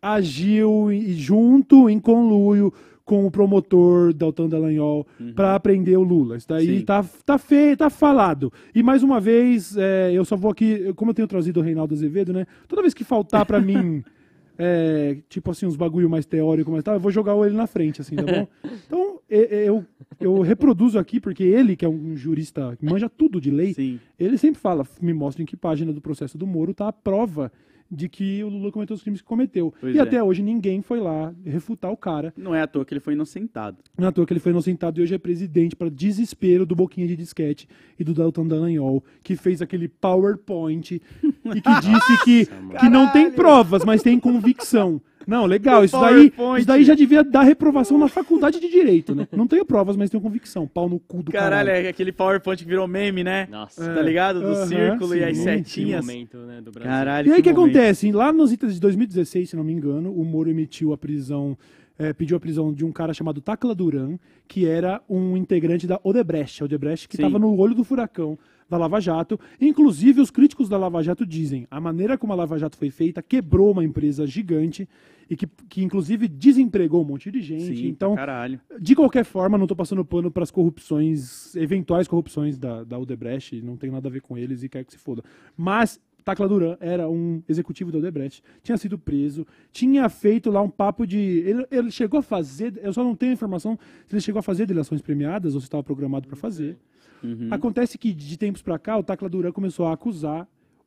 agiu 0.00 0.92
e- 0.92 1.14
junto, 1.14 1.90
em 1.90 1.98
conluio, 1.98 2.72
com 3.04 3.26
o 3.26 3.30
promotor 3.32 4.12
Dalton 4.12 4.48
Dallagnol 4.48 5.04
pra 5.34 5.58
prender 5.58 5.98
o 5.98 6.04
Lula. 6.04 6.36
Isso 6.36 6.46
daí 6.48 6.78
Sim. 6.78 6.84
tá, 6.84 7.04
tá 7.26 7.36
feio, 7.36 7.76
tá 7.76 7.90
falado. 7.90 8.52
E 8.72 8.80
mais 8.80 9.02
uma 9.02 9.18
vez, 9.18 9.76
é, 9.76 10.12
eu 10.12 10.24
só 10.24 10.36
vou 10.36 10.52
aqui, 10.52 10.92
como 10.94 11.10
eu 11.10 11.14
tenho 11.14 11.26
trazido 11.26 11.58
o 11.58 11.62
Reinaldo 11.64 11.94
Azevedo, 11.94 12.32
né? 12.32 12.46
Toda 12.68 12.82
vez 12.82 12.94
que 12.94 13.02
faltar 13.02 13.44
pra 13.44 13.60
mim, 13.60 14.04
é, 14.58 15.18
tipo 15.28 15.50
assim, 15.50 15.66
uns 15.66 15.76
bagulho 15.76 16.08
mais 16.08 16.26
teórico, 16.26 16.70
mais 16.70 16.84
tal, 16.84 16.94
eu 16.94 17.00
vou 17.00 17.10
jogar 17.10 17.36
ele 17.46 17.56
na 17.56 17.66
frente, 17.66 18.00
assim, 18.00 18.16
tá 18.16 18.24
bom? 18.24 18.46
Então, 18.86 19.20
eu, 19.28 19.86
eu 20.20 20.40
reproduzo 20.42 20.98
aqui, 20.98 21.18
porque 21.18 21.42
ele, 21.42 21.74
que 21.74 21.84
é 21.84 21.88
um 21.88 22.14
jurista 22.14 22.76
que 22.76 22.84
manja 22.84 23.08
tudo 23.08 23.40
de 23.40 23.50
lei, 23.50 23.72
Sim. 23.72 23.98
ele 24.18 24.36
sempre 24.36 24.60
fala, 24.60 24.86
me 25.00 25.14
mostra 25.14 25.42
em 25.42 25.46
que 25.46 25.56
página 25.56 25.92
do 25.92 26.00
processo 26.00 26.36
do 26.36 26.46
Moro 26.46 26.74
tá 26.74 26.88
a 26.88 26.92
prova 26.92 27.50
de 27.92 28.08
que 28.08 28.42
o 28.42 28.48
Lula 28.48 28.72
cometeu 28.72 28.96
os 28.96 29.02
crimes 29.02 29.20
que 29.20 29.26
cometeu. 29.26 29.74
Pois 29.78 29.94
e 29.94 29.98
é. 29.98 30.00
até 30.00 30.22
hoje 30.22 30.42
ninguém 30.42 30.80
foi 30.80 30.98
lá 30.98 31.34
refutar 31.44 31.92
o 31.92 31.96
cara. 31.96 32.32
Não 32.34 32.54
é 32.54 32.62
à 32.62 32.66
toa 32.66 32.86
que 32.86 32.94
ele 32.94 33.00
foi 33.00 33.12
inocentado. 33.12 33.76
Não 33.98 34.06
é 34.06 34.08
à 34.08 34.12
toa 34.12 34.24
que 34.24 34.32
ele 34.32 34.40
foi 34.40 34.50
inocentado 34.50 34.98
e 34.98 35.02
hoje 35.02 35.14
é 35.14 35.18
presidente 35.18 35.76
para 35.76 35.90
desespero 35.90 36.64
do 36.64 36.74
Boquinha 36.74 37.06
de 37.06 37.14
Disquete 37.14 37.68
e 37.98 38.02
do 38.02 38.14
Dalton 38.14 38.48
Dallagnol, 38.48 39.04
que 39.22 39.36
fez 39.36 39.60
aquele 39.60 39.88
PowerPoint 39.88 40.94
e 40.94 41.60
que 41.60 41.70
disse 41.82 42.24
que, 42.24 42.46
que 42.46 42.88
não 42.88 43.12
tem 43.12 43.30
provas, 43.30 43.84
mas 43.84 44.02
tem 44.02 44.18
convicção. 44.18 45.00
Não, 45.26 45.46
legal, 45.46 45.84
isso 45.84 45.98
daí, 46.00 46.32
isso 46.58 46.66
daí 46.66 46.84
já 46.84 46.94
devia 46.94 47.22
dar 47.24 47.42
reprovação 47.42 47.98
na 47.98 48.08
faculdade 48.08 48.60
de 48.60 48.68
Direito, 48.68 49.14
né? 49.14 49.26
Não 49.32 49.46
tenho 49.46 49.64
provas, 49.64 49.96
mas 49.96 50.10
tenho 50.10 50.22
convicção. 50.22 50.66
Pau 50.66 50.88
no 50.88 50.98
cu 50.98 51.22
do 51.22 51.30
Caralho, 51.32 51.66
caralho. 51.68 51.86
é 51.86 51.88
aquele 51.88 52.12
PowerPoint 52.12 52.62
que 52.62 52.68
virou 52.68 52.86
meme, 52.88 53.22
né? 53.22 53.46
Nossa. 53.50 53.84
É. 53.84 53.94
Tá 53.94 54.02
ligado? 54.02 54.40
Do 54.40 54.66
círculo 54.66 55.14
e 55.14 55.24
as 55.24 55.36
sim. 55.36 55.44
Que 55.44 55.50
setinhas. 55.64 56.04
momento, 56.04 56.38
né, 56.38 56.60
do 56.60 56.70
Brasil. 56.70 56.90
Caralho, 56.90 57.28
E 57.28 57.32
aí 57.32 57.40
o 57.40 57.42
que, 57.42 57.52
momento. 57.52 57.76
acontece? 57.76 58.12
Lá 58.12 58.32
nos 58.32 58.52
itens 58.52 58.74
de 58.74 58.80
2016, 58.80 59.50
se 59.50 59.56
não 59.56 59.64
me 59.64 59.72
engano, 59.72 60.12
o 60.12 60.24
Moro 60.24 60.50
emitiu 60.50 60.92
a 60.92 60.98
prisão, 60.98 61.56
eh, 61.98 62.12
pediu 62.12 62.36
a 62.36 62.40
prisão 62.40 62.72
de 62.72 62.84
um 62.84 62.90
cara 62.92 63.12
chamado 63.14 63.40
Tacla 63.40 63.74
Duran, 63.74 64.16
que 64.48 64.66
era 64.66 65.00
um 65.08 65.36
integrante 65.36 65.86
da 65.86 66.00
Odebrecht. 66.02 66.62
A 66.62 66.64
Odebrecht 66.64 67.08
que 67.08 67.16
Sim. 67.16 67.22
estava 67.24 67.38
no 67.38 67.56
olho 67.58 67.74
do 67.74 67.84
furacão 67.84 68.38
da 68.72 68.78
Lava 68.78 69.00
Jato. 69.00 69.38
Inclusive, 69.60 70.20
os 70.20 70.30
críticos 70.30 70.66
da 70.66 70.78
Lava 70.78 71.02
Jato 71.02 71.26
dizem 71.26 71.66
a 71.70 71.78
maneira 71.78 72.16
como 72.16 72.32
a 72.32 72.36
Lava 72.36 72.58
Jato 72.58 72.76
foi 72.76 72.90
feita 72.90 73.22
quebrou 73.22 73.70
uma 73.70 73.84
empresa 73.84 74.26
gigante 74.26 74.88
e 75.28 75.36
que, 75.36 75.46
que 75.68 75.82
inclusive, 75.82 76.26
desempregou 76.26 77.02
um 77.02 77.04
monte 77.04 77.30
de 77.30 77.40
gente. 77.40 77.76
Sim, 77.76 77.86
então, 77.86 78.14
caralho. 78.14 78.60
de 78.80 78.94
qualquer 78.94 79.24
forma, 79.24 79.56
não 79.56 79.66
tô 79.66 79.76
passando 79.76 80.04
pano 80.04 80.30
para 80.30 80.42
as 80.42 80.50
corrupções, 80.50 81.54
eventuais 81.54 82.08
corrupções 82.08 82.58
da, 82.58 82.82
da 82.82 82.98
Odebrecht, 82.98 83.60
não 83.62 83.76
tem 83.76 83.90
nada 83.90 84.08
a 84.08 84.10
ver 84.10 84.20
com 84.20 84.36
eles 84.36 84.62
e 84.62 84.68
quer 84.68 84.84
que 84.84 84.92
se 84.92 84.98
foda. 84.98 85.22
Mas 85.56 86.00
Tacla 86.24 86.48
Duran 86.48 86.76
era 86.80 87.08
um 87.08 87.42
executivo 87.48 87.92
da 87.92 87.98
Odebrecht, 87.98 88.42
tinha 88.62 88.76
sido 88.78 88.98
preso, 88.98 89.46
tinha 89.70 90.08
feito 90.08 90.50
lá 90.50 90.62
um 90.62 90.70
papo 90.70 91.06
de. 91.06 91.18
Ele, 91.18 91.66
ele 91.70 91.90
chegou 91.90 92.20
a 92.20 92.22
fazer, 92.22 92.80
eu 92.82 92.92
só 92.92 93.04
não 93.04 93.14
tenho 93.14 93.32
informação 93.32 93.78
se 94.06 94.14
ele 94.14 94.20
chegou 94.20 94.40
a 94.40 94.42
fazer 94.42 94.66
delações 94.66 95.02
premiadas 95.02 95.54
ou 95.54 95.60
se 95.60 95.66
estava 95.66 95.82
programado 95.82 96.26
para 96.26 96.36
fazer. 96.36 96.76
Uhum. 97.22 97.48
Acontece 97.50 97.96
que 97.98 98.12
de 98.12 98.36
tempos 98.36 98.62
para 98.62 98.78
cá, 98.78 98.98
o 98.98 99.02
Tacla 99.02 99.28
Duran 99.28 99.52
começou 99.52 99.86
a 99.86 99.92
acusar 99.92 100.46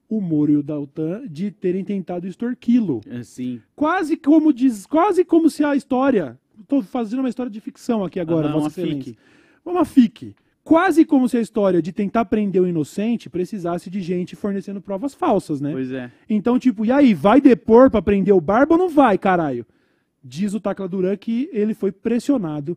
o 0.09 0.21
Moro 0.21 0.51
e 0.51 0.57
o 0.57 0.63
Daltan 0.63 1.27
de 1.27 1.51
terem 1.51 1.83
tentado 1.83 2.27
extorquí-lo. 2.27 3.01
Assim. 3.09 3.61
Quase 3.75 4.15
como 4.17 4.53
diz, 4.53 4.85
quase 4.85 5.25
como 5.25 5.49
se 5.49 5.63
a 5.63 5.75
história. 5.75 6.39
Estou 6.59 6.81
fazendo 6.81 7.19
uma 7.19 7.29
história 7.29 7.51
de 7.51 7.59
ficção 7.59 8.03
aqui 8.03 8.19
agora, 8.19 8.47
Aham, 8.47 8.59
Vossa 8.59 8.81
uma 8.81 8.87
Excelência. 8.87 9.17
Uma 9.65 9.85
fic. 9.85 10.35
Quase 10.63 11.05
como 11.05 11.29
se 11.29 11.37
a 11.37 11.41
história 11.41 11.79
de 11.79 11.91
tentar 11.91 12.25
prender 12.25 12.59
o 12.59 12.67
inocente 12.67 13.29
precisasse 13.29 13.87
de 13.87 14.01
gente 14.01 14.35
fornecendo 14.35 14.81
provas 14.81 15.13
falsas, 15.13 15.61
né? 15.61 15.71
Pois 15.71 15.91
é. 15.91 16.09
Então, 16.27 16.57
tipo, 16.57 16.83
e 16.83 16.91
aí, 16.91 17.13
vai 17.13 17.39
depor 17.39 17.91
pra 17.91 18.01
prender 18.01 18.33
o 18.33 18.41
Barba 18.41 18.73
ou 18.73 18.79
não 18.79 18.89
vai, 18.89 19.15
caralho? 19.15 19.63
Diz 20.23 20.55
o 20.55 20.59
Tacla 20.59 20.87
Duran 20.87 21.15
que 21.17 21.49
ele 21.53 21.75
foi 21.75 21.91
pressionado, 21.91 22.75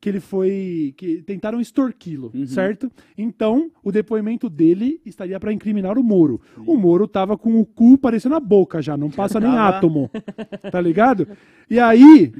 que 0.00 0.08
ele 0.08 0.20
foi. 0.20 0.94
que 0.96 1.22
tentaram 1.22 1.60
extorquí-lo, 1.60 2.30
Uhum. 2.34 2.46
certo? 2.46 2.90
Então, 3.18 3.70
o 3.84 3.92
depoimento 3.92 4.48
dele 4.48 5.00
estaria 5.04 5.38
pra 5.38 5.52
incriminar 5.52 5.98
o 5.98 6.02
Moro. 6.02 6.40
O 6.66 6.76
Moro 6.76 7.06
tava 7.06 7.36
com 7.36 7.60
o 7.60 7.66
cu 7.66 7.98
parecendo 7.98 8.34
a 8.34 8.40
boca 8.40 8.80
já, 8.80 8.96
não 8.96 9.10
passa 9.10 9.38
nem 9.38 9.50
átomo. 9.56 10.10
Tá 10.72 10.80
ligado? 10.80 11.28
E 11.68 11.78
aí. 11.78 12.32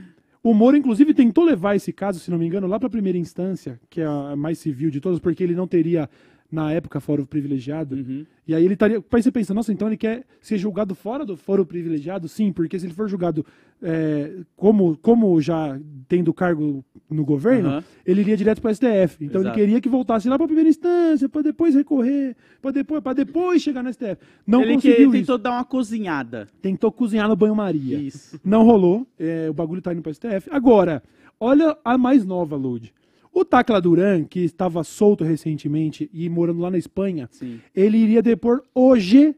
O 0.42 0.54
Moro, 0.54 0.74
inclusive, 0.74 1.12
tentou 1.12 1.44
levar 1.44 1.76
esse 1.76 1.92
caso, 1.92 2.18
se 2.18 2.30
não 2.30 2.38
me 2.38 2.46
engano, 2.46 2.66
lá 2.66 2.78
para 2.78 2.86
a 2.86 2.90
primeira 2.90 3.18
instância, 3.18 3.78
que 3.90 4.00
é 4.00 4.06
a 4.06 4.34
mais 4.34 4.58
civil 4.58 4.88
de 4.90 4.98
todas, 4.98 5.18
porque 5.18 5.42
ele 5.44 5.54
não 5.54 5.66
teria, 5.68 6.08
na 6.50 6.72
época, 6.72 7.00
foro 7.00 7.26
privilegiado. 7.26 7.94
Uhum. 7.96 8.26
E 8.46 8.54
aí 8.54 8.64
ele 8.64 8.74
estaria. 8.74 8.96
Aí 9.12 9.22
você 9.22 9.30
pensa, 9.30 9.54
nossa, 9.54 9.72
então 9.72 9.86
ele 9.88 9.96
quer 9.96 10.24
ser 10.40 10.58
julgado 10.58 10.94
fora 10.94 11.24
do 11.24 11.36
foro 11.36 11.64
privilegiado? 11.64 12.28
Sim, 12.28 12.52
porque 12.52 12.78
se 12.78 12.86
ele 12.86 12.92
for 12.94 13.08
julgado 13.08 13.46
é, 13.80 14.38
como, 14.56 14.96
como 14.98 15.40
já 15.40 15.78
tendo 16.08 16.34
cargo 16.34 16.84
no 17.08 17.24
governo, 17.24 17.68
Aham. 17.68 17.84
ele 18.04 18.22
iria 18.22 18.36
direto 18.36 18.60
para 18.60 18.74
STF. 18.74 19.24
Então 19.24 19.40
Exato. 19.40 19.48
ele 19.48 19.66
queria 19.66 19.80
que 19.80 19.88
voltasse 19.88 20.28
lá 20.28 20.36
para 20.36 20.44
a 20.44 20.48
primeira 20.48 20.68
instância, 20.68 21.28
para 21.28 21.42
depois 21.42 21.74
recorrer, 21.74 22.36
para 22.60 22.72
depois, 22.72 23.00
pra 23.02 23.12
depois 23.12 23.62
chegar 23.62 23.82
no 23.82 23.92
STF. 23.92 24.16
Não 24.46 24.62
ele 24.62 24.74
conseguiu 24.74 24.96
ele 24.96 25.04
isso. 25.04 25.12
tentou 25.12 25.38
dar 25.38 25.52
uma 25.52 25.64
cozinhada. 25.64 26.48
Tentou 26.60 26.90
cozinhar 26.90 27.28
no 27.28 27.36
banho-maria. 27.36 27.98
Isso. 27.98 28.40
Não 28.44 28.64
rolou. 28.64 29.06
é, 29.18 29.48
o 29.48 29.54
bagulho 29.54 29.80
tá 29.80 29.92
indo 29.92 30.02
pra 30.02 30.12
STF. 30.12 30.48
Agora, 30.50 31.02
olha 31.38 31.76
a 31.84 31.96
mais 31.96 32.24
nova, 32.24 32.56
Load. 32.56 32.92
O 33.32 33.44
Tacla 33.44 33.80
Duran, 33.80 34.24
que 34.24 34.40
estava 34.40 34.82
solto 34.82 35.24
recentemente 35.24 36.10
e 36.12 36.28
morando 36.28 36.60
lá 36.60 36.70
na 36.70 36.78
Espanha, 36.78 37.28
Sim. 37.30 37.60
ele 37.74 37.96
iria 37.98 38.22
depor 38.22 38.62
hoje 38.74 39.34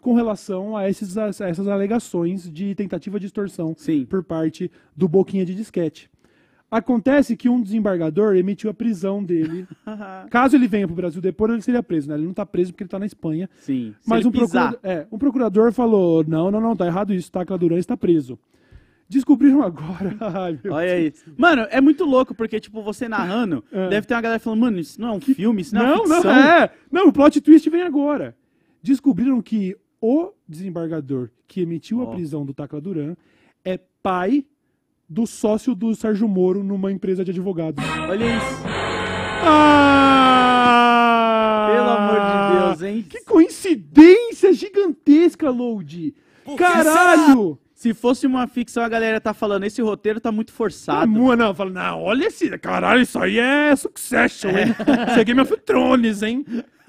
com 0.00 0.14
relação 0.14 0.76
a, 0.76 0.88
esses, 0.88 1.16
a 1.16 1.28
essas 1.28 1.68
alegações 1.68 2.50
de 2.50 2.74
tentativa 2.74 3.18
de 3.18 3.26
extorsão 3.26 3.74
Sim. 3.76 4.04
por 4.04 4.24
parte 4.24 4.70
do 4.96 5.08
Boquinha 5.08 5.44
de 5.44 5.54
Disquete. 5.54 6.10
Acontece 6.70 7.34
que 7.34 7.48
um 7.48 7.62
desembargador 7.62 8.36
emitiu 8.36 8.68
a 8.68 8.74
prisão 8.74 9.24
dele. 9.24 9.66
Caso 10.28 10.54
ele 10.54 10.68
venha 10.68 10.86
para 10.86 10.92
o 10.92 10.96
Brasil 10.96 11.20
depor, 11.20 11.50
ele 11.50 11.62
seria 11.62 11.82
preso. 11.82 12.08
Né? 12.08 12.14
Ele 12.14 12.24
não 12.24 12.32
está 12.32 12.44
preso 12.44 12.72
porque 12.72 12.82
ele 12.82 12.88
está 12.88 12.98
na 12.98 13.06
Espanha. 13.06 13.48
Sim. 13.60 13.94
Mas 14.06 14.26
um 14.26 14.30
procurador, 14.30 14.78
é, 14.82 15.06
um 15.10 15.18
procurador 15.18 15.72
falou: 15.72 16.22
não, 16.24 16.50
não, 16.50 16.60
não, 16.60 16.76
tá 16.76 16.86
errado 16.86 17.14
isso, 17.14 17.32
Tacla 17.32 17.56
Duran 17.56 17.78
está 17.78 17.96
preso. 17.96 18.38
Descobriram 19.08 19.62
agora. 19.62 20.14
Ai, 20.20 20.58
meu 20.62 20.74
Olha 20.74 20.92
aí. 20.92 21.12
Mano, 21.36 21.66
é 21.70 21.80
muito 21.80 22.04
louco, 22.04 22.34
porque, 22.34 22.60
tipo, 22.60 22.82
você 22.82 23.08
narrando, 23.08 23.64
É. 23.72 23.88
deve 23.88 24.06
ter 24.06 24.14
uma 24.14 24.20
galera 24.20 24.38
falando, 24.40 24.60
mano, 24.60 24.78
isso 24.78 25.00
não 25.00 25.08
é 25.08 25.12
um 25.12 25.20
filme, 25.20 25.62
isso 25.62 25.74
não, 25.74 25.80
é 25.82 25.84
Não, 25.86 25.96
uma 26.04 26.08
não, 26.08 26.14
ficção. 26.16 26.30
é. 26.32 26.70
Não, 26.92 27.08
o 27.08 27.12
plot 27.12 27.40
twist 27.40 27.70
vem 27.70 27.82
agora. 27.82 28.36
Descobriram 28.82 29.40
que 29.40 29.74
o 30.00 30.30
desembargador 30.46 31.30
que 31.46 31.60
emitiu 31.62 32.00
Ó. 32.00 32.02
a 32.04 32.06
prisão 32.14 32.44
do 32.44 32.52
Tacla 32.52 32.80
Duran 32.80 33.16
é 33.64 33.78
pai 34.02 34.44
do 35.08 35.26
sócio 35.26 35.74
do 35.74 35.94
Sérgio 35.94 36.28
Moro 36.28 36.62
numa 36.62 36.92
empresa 36.92 37.24
de 37.24 37.30
advogados. 37.30 37.82
Olha 38.08 38.24
isso. 38.36 38.62
Ah! 40.38 41.68
Pelo 41.72 41.90
amor 41.90 42.20
de 42.20 42.58
Deus, 42.58 42.82
hein? 42.82 43.02
Que 43.08 43.24
coincidência 43.24 44.52
gigantesca, 44.52 45.48
Load! 45.50 46.14
Caralho! 46.56 47.58
Se 47.78 47.94
fosse 47.94 48.26
uma 48.26 48.48
ficção, 48.48 48.82
a 48.82 48.88
galera 48.88 49.20
tá 49.20 49.32
falando, 49.32 49.62
esse 49.62 49.80
roteiro 49.80 50.18
tá 50.18 50.32
muito 50.32 50.50
forçado. 50.52 51.06
mu- 51.08 51.36
não, 51.36 51.54
fala, 51.54 51.70
não, 51.70 52.02
olha 52.02 52.26
esse. 52.26 52.50
Caralho, 52.58 53.00
isso 53.02 53.16
aí 53.20 53.38
é 53.38 53.76
Succession, 53.76 54.48
hein? 54.50 54.74
Isso 55.10 55.20
é 55.20 55.24
Game 55.24 55.40
of 55.40 55.56
Thrones, 55.58 56.24
hein? 56.24 56.44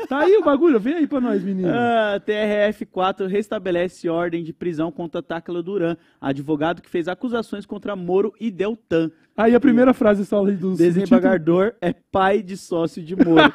Tá 0.07 0.21
aí 0.21 0.35
o 0.37 0.43
bagulho, 0.43 0.79
vem 0.79 0.95
aí 0.95 1.05
pra 1.05 1.21
nós, 1.21 1.43
menino. 1.43 1.69
Ah, 1.71 2.19
TRF4 2.25 3.27
restabelece 3.27 4.09
ordem 4.09 4.43
de 4.43 4.51
prisão 4.51 4.91
contra 4.91 5.21
Tacla 5.21 5.61
Duran, 5.61 5.95
advogado 6.19 6.81
que 6.81 6.89
fez 6.89 7.07
acusações 7.07 7.67
contra 7.67 7.95
Moro 7.95 8.33
e 8.41 8.49
Deltan. 8.49 9.11
Aí 9.37 9.53
a 9.53 9.59
primeira 9.59 9.93
frase 9.93 10.25
só 10.25 10.41
ali 10.41 10.53
do 10.55 10.73
Desembargador 10.73 11.73
é 11.81 11.93
pai 11.93 12.41
de 12.41 12.57
sócio 12.57 13.03
de 13.03 13.15
Moro. 13.15 13.43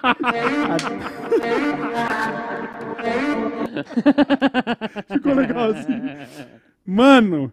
Ficou 5.12 5.34
legal 5.34 5.70
assim. 5.70 6.00
Mano, 6.86 7.52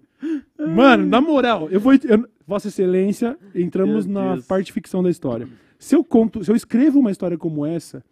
mano, 0.57 1.05
na 1.05 1.21
moral, 1.21 1.69
eu 1.69 1.79
vou. 1.79 1.93
eu- 1.93 2.27
Vossa 2.47 2.67
Excelência, 2.67 3.37
entramos 3.55 4.05
Meu 4.05 4.21
na 4.21 4.33
Deus. 4.33 4.45
parte 4.45 4.73
ficção 4.73 5.01
da 5.01 5.09
história. 5.09 5.47
Se 5.79 5.95
eu 5.95 6.03
conto, 6.03 6.43
se 6.43 6.51
eu 6.51 6.55
escrevo 6.55 6.99
uma 6.99 7.09
história 7.11 7.37
como 7.37 7.65
essa, 7.65 8.03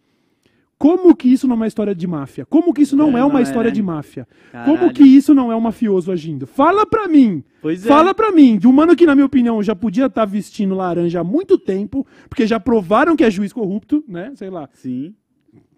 como 0.78 1.14
que 1.14 1.28
isso 1.30 1.46
não 1.46 1.52
é 1.54 1.56
uma 1.56 1.66
história 1.66 1.94
de 1.94 2.06
máfia? 2.06 2.46
Como 2.46 2.72
que 2.72 2.80
isso 2.80 2.96
não 2.96 3.08
É, 3.16 3.20
é, 3.20 3.24
uma 3.24 3.34
não 3.34 3.38
é, 3.38 3.42
história 3.42 3.68
né? 3.68 3.74
de 3.74 3.82
máfia? 3.82 4.26
Caralho. 4.50 4.78
Como 4.78 4.92
que 4.94 5.02
isso 5.02 5.34
não 5.34 5.52
é 5.52 5.56
um 5.56 5.60
mafioso 5.60 6.10
agindo? 6.10 6.46
Fala 6.46 6.86
pra 6.86 7.06
mim! 7.06 7.44
Pois 7.60 7.84
é. 7.84 7.88
Fala 7.88 8.14
pra 8.14 8.32
mim, 8.32 8.56
de 8.58 8.66
um 8.66 8.72
mano 8.72 8.96
que, 8.96 9.04
na 9.04 9.14
minha 9.14 9.26
opinião, 9.26 9.62
já 9.62 9.74
podia 9.76 10.06
estar 10.06 10.24
vestindo 10.24 10.74
laranja 10.74 11.20
há 11.20 11.24
muito 11.24 11.58
tempo, 11.58 12.06
porque 12.30 12.46
já 12.46 12.58
provaram 12.58 13.14
que 13.14 13.22
é 13.24 13.30
juiz 13.30 13.52
corrupto, 13.52 14.02
né? 14.08 14.32
Sei 14.36 14.48
lá. 14.48 14.70
Sim. 14.72 15.14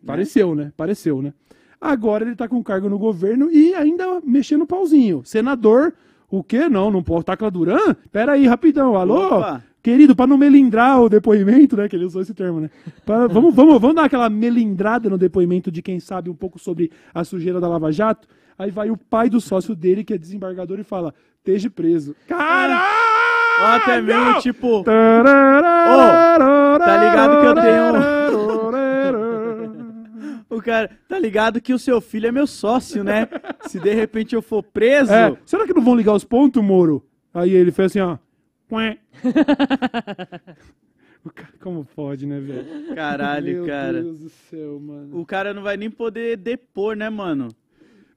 Pareceu, 0.06 0.54
né? 0.54 0.72
Pareceu, 0.76 1.20
né? 1.20 1.34
Agora 1.82 2.24
ele 2.24 2.36
tá 2.36 2.46
com 2.46 2.62
cargo 2.62 2.88
no 2.88 2.96
governo 2.96 3.50
e 3.50 3.74
ainda 3.74 4.20
mexendo 4.24 4.62
o 4.62 4.66
pauzinho. 4.66 5.22
Senador, 5.24 5.92
o 6.30 6.44
quê? 6.44 6.68
Não, 6.68 6.92
não 6.92 7.02
pode. 7.02 7.24
Tacla 7.24 7.50
Duran? 7.50 7.96
Pera 8.12 8.32
aí, 8.32 8.46
rapidão. 8.46 8.96
Alô? 8.96 9.38
Opa. 9.38 9.64
Querido, 9.82 10.14
pra 10.14 10.28
não 10.28 10.38
melindrar 10.38 11.02
o 11.02 11.08
depoimento, 11.08 11.76
né? 11.76 11.88
Que 11.88 11.96
ele 11.96 12.04
usou 12.04 12.22
esse 12.22 12.32
termo, 12.32 12.60
né? 12.60 12.70
Pra- 13.04 13.26
vamos, 13.34 13.52
vamos, 13.52 13.80
vamos 13.80 13.96
dar 13.96 14.04
aquela 14.04 14.30
melindrada 14.30 15.10
no 15.10 15.18
depoimento 15.18 15.72
de 15.72 15.82
quem 15.82 15.98
sabe 15.98 16.30
um 16.30 16.36
pouco 16.36 16.56
sobre 16.56 16.88
a 17.12 17.24
sujeira 17.24 17.60
da 17.60 17.66
Lava 17.66 17.90
Jato. 17.90 18.28
Aí 18.56 18.70
vai 18.70 18.88
o 18.90 18.96
pai 18.96 19.28
do 19.28 19.40
sócio 19.40 19.74
dele, 19.74 20.04
que 20.04 20.14
é 20.14 20.18
desembargador, 20.18 20.78
e 20.78 20.84
fala: 20.84 21.12
esteja 21.38 21.68
preso. 21.68 22.14
Caralho! 22.28 22.80
Ou 23.60 23.66
até 23.66 24.00
mesmo, 24.00 24.38
tipo, 24.40 24.84
tá 24.84 24.92
ligado 27.04 27.40
que 27.40 27.46
eu 27.46 27.54
o 30.56 30.62
cara, 30.62 30.90
tá 31.08 31.18
ligado 31.18 31.60
que 31.60 31.72
o 31.74 31.78
seu 31.78 32.00
filho 32.00 32.26
é 32.28 32.32
meu 32.32 32.46
sócio, 32.46 33.02
né? 33.02 33.26
Se 33.68 33.78
de 33.80 33.92
repente 33.94 34.34
eu 34.34 34.42
for 34.42 34.62
preso, 34.62 35.12
É, 35.12 35.36
será 35.44 35.66
que 35.66 35.74
não 35.74 35.82
vão 35.82 35.94
ligar 35.94 36.14
os 36.14 36.24
pontos, 36.24 36.62
Moro? 36.62 37.04
Aí 37.34 37.50
ele 37.52 37.70
fez 37.72 37.92
assim, 37.92 38.00
ó. 38.00 38.18
O 41.24 41.30
cara, 41.30 41.52
como 41.60 41.84
pode, 41.84 42.26
né, 42.26 42.40
velho? 42.40 42.94
Caralho, 42.96 43.52
Meu 43.58 43.66
cara. 43.66 44.02
Deus 44.02 44.18
do 44.18 44.28
céu, 44.50 44.80
mano. 44.80 45.16
O 45.20 45.24
cara 45.24 45.54
não 45.54 45.62
vai 45.62 45.76
nem 45.76 45.88
poder 45.88 46.36
depor, 46.36 46.96
né, 46.96 47.08
mano? 47.08 47.46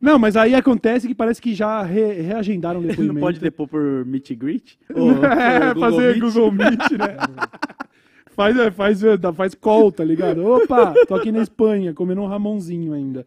Não, 0.02 0.18
mas 0.18 0.36
aí 0.36 0.56
acontece 0.56 1.08
que 1.08 1.14
parece 1.14 1.40
que 1.40 1.54
já 1.54 1.84
re- 1.84 2.22
reagendaram 2.22 2.80
o 2.80 2.84
Ele 2.84 2.90
depoimento. 2.98 3.14
não 3.14 3.22
pode 3.22 3.40
depor 3.40 3.68
por 3.68 4.04
meet 4.06 4.32
and 4.32 4.36
greet? 4.36 4.80
Ou 4.94 5.24
é, 5.24 5.74
por 5.74 5.80
fazer 5.82 6.16
Meet? 6.16 6.20
Google 6.20 6.52
Meet, 6.52 6.92
né? 6.94 7.16
Faz, 8.36 8.58
é, 8.58 8.72
faz, 8.72 9.04
é, 9.04 9.18
faz 9.34 9.56
call, 9.56 9.92
tá 9.92 10.04
ligado? 10.04 10.46
Opa, 10.46 10.94
tô 11.08 11.16
aqui 11.16 11.32
na 11.32 11.42
Espanha, 11.42 11.94
comendo 11.94 12.22
um 12.22 12.28
Ramonzinho 12.28 12.94
ainda. 12.94 13.26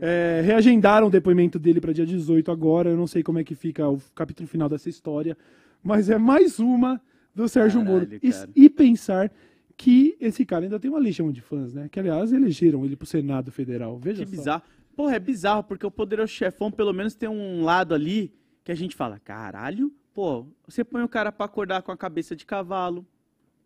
É, 0.00 0.42
reagendaram 0.44 1.06
o 1.06 1.10
depoimento 1.10 1.58
dele 1.58 1.80
pra 1.80 1.92
dia 1.92 2.04
18 2.04 2.50
agora. 2.50 2.90
Eu 2.90 2.96
não 2.96 3.06
sei 3.06 3.22
como 3.22 3.38
é 3.38 3.44
que 3.44 3.54
fica 3.54 3.88
o 3.88 3.98
capítulo 4.14 4.48
final 4.48 4.68
dessa 4.68 4.88
história. 4.88 5.36
Mas 5.82 6.10
é 6.10 6.18
mais 6.18 6.58
uma 6.58 7.00
do 7.34 7.48
Sérgio 7.48 7.80
Caralho, 7.80 8.08
Moro. 8.08 8.20
E, 8.22 8.64
e 8.64 8.68
pensar 8.68 9.30
que 9.76 10.16
esse 10.20 10.44
cara 10.44 10.64
ainda 10.64 10.80
tem 10.80 10.90
uma 10.90 10.98
legião 10.98 11.30
de 11.30 11.40
fãs, 11.40 11.72
né? 11.72 11.88
Que, 11.90 12.00
aliás, 12.00 12.32
elegeram 12.32 12.84
ele 12.84 12.96
pro 12.96 13.06
Senado 13.06 13.52
Federal. 13.52 13.96
Veja 13.98 14.24
Que 14.24 14.30
só. 14.30 14.36
bizarro. 14.36 14.62
Porra, 14.96 15.14
é 15.14 15.20
bizarro, 15.20 15.62
porque 15.62 15.86
o 15.86 15.90
poderoso 15.90 16.32
chefão, 16.32 16.72
pelo 16.72 16.92
menos, 16.92 17.14
tem 17.14 17.28
um 17.28 17.62
lado 17.62 17.94
ali 17.94 18.32
que 18.64 18.72
a 18.72 18.74
gente 18.74 18.96
fala, 18.96 19.20
caralho, 19.20 19.92
pô, 20.12 20.44
você 20.66 20.82
põe 20.82 21.04
o 21.04 21.08
cara 21.08 21.30
pra 21.30 21.46
acordar 21.46 21.82
com 21.82 21.92
a 21.92 21.96
cabeça 21.96 22.34
de 22.34 22.44
cavalo, 22.44 23.06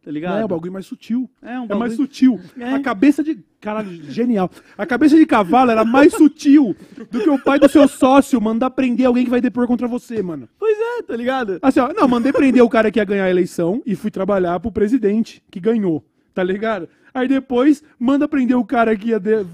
tá 0.05 0.11
ligado? 0.11 0.41
É 0.41 0.45
um 0.45 0.49
bagulho 0.49 0.73
mais 0.73 0.87
sutil. 0.87 1.31
É 1.41 1.59
um 1.61 1.65
É 1.65 1.69
mais 1.75 1.93
bagulho- 1.93 1.97
sutil. 1.97 2.41
É. 2.59 2.73
A 2.75 2.81
cabeça 2.81 3.23
de. 3.23 3.39
Caralho, 3.61 3.91
genial. 4.11 4.51
A 4.77 4.85
cabeça 4.85 5.17
de 5.17 5.25
cavalo 5.25 5.71
era 5.71 5.85
mais 5.85 6.13
sutil 6.13 6.75
do 7.11 7.21
que 7.21 7.31
o 7.31 7.39
pai 7.39 7.59
do 7.61 7.69
seu 7.69 7.87
sócio 7.87 8.41
mandar 8.41 8.71
prender 8.71 9.07
alguém 9.07 9.25
que 9.25 9.31
vai 9.31 9.41
depor 9.41 9.67
contra 9.69 9.87
você, 9.87 10.21
mano. 10.23 10.49
Pois 10.59 10.77
é, 10.77 11.03
tá 11.03 11.15
ligado? 11.17 11.59
Assim, 11.63 11.79
ó, 11.79 11.93
não, 11.93 12.09
mandei 12.09 12.33
prender 12.33 12.63
o 12.63 12.69
cara 12.69 12.91
que 12.91 12.99
ia 12.99 13.05
ganhar 13.05 13.25
a 13.27 13.31
eleição 13.31 13.81
e 13.87 13.95
fui 13.95 14.11
trabalhar 14.11 14.59
pro 14.59 14.73
presidente, 14.73 15.41
que 15.51 15.61
ganhou, 15.61 16.05
tá 16.35 16.43
ligado? 16.43 16.89
Aí 17.15 17.29
depois 17.29 17.85
manda 17.99 18.27
prender 18.27 18.57
o 18.57 18.65
cara 18.65 18.97
que 18.97 19.11
ia 19.11 19.21
de- 19.21 19.47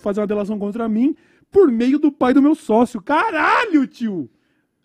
fazer 0.00 0.20
uma 0.20 0.26
delação 0.26 0.58
contra 0.58 0.86
mim 0.88 1.16
por 1.50 1.70
meio 1.70 1.98
do 1.98 2.12
pai 2.12 2.34
do 2.34 2.42
meu 2.42 2.54
sócio. 2.54 3.00
Caralho, 3.00 3.86
tio! 3.86 4.28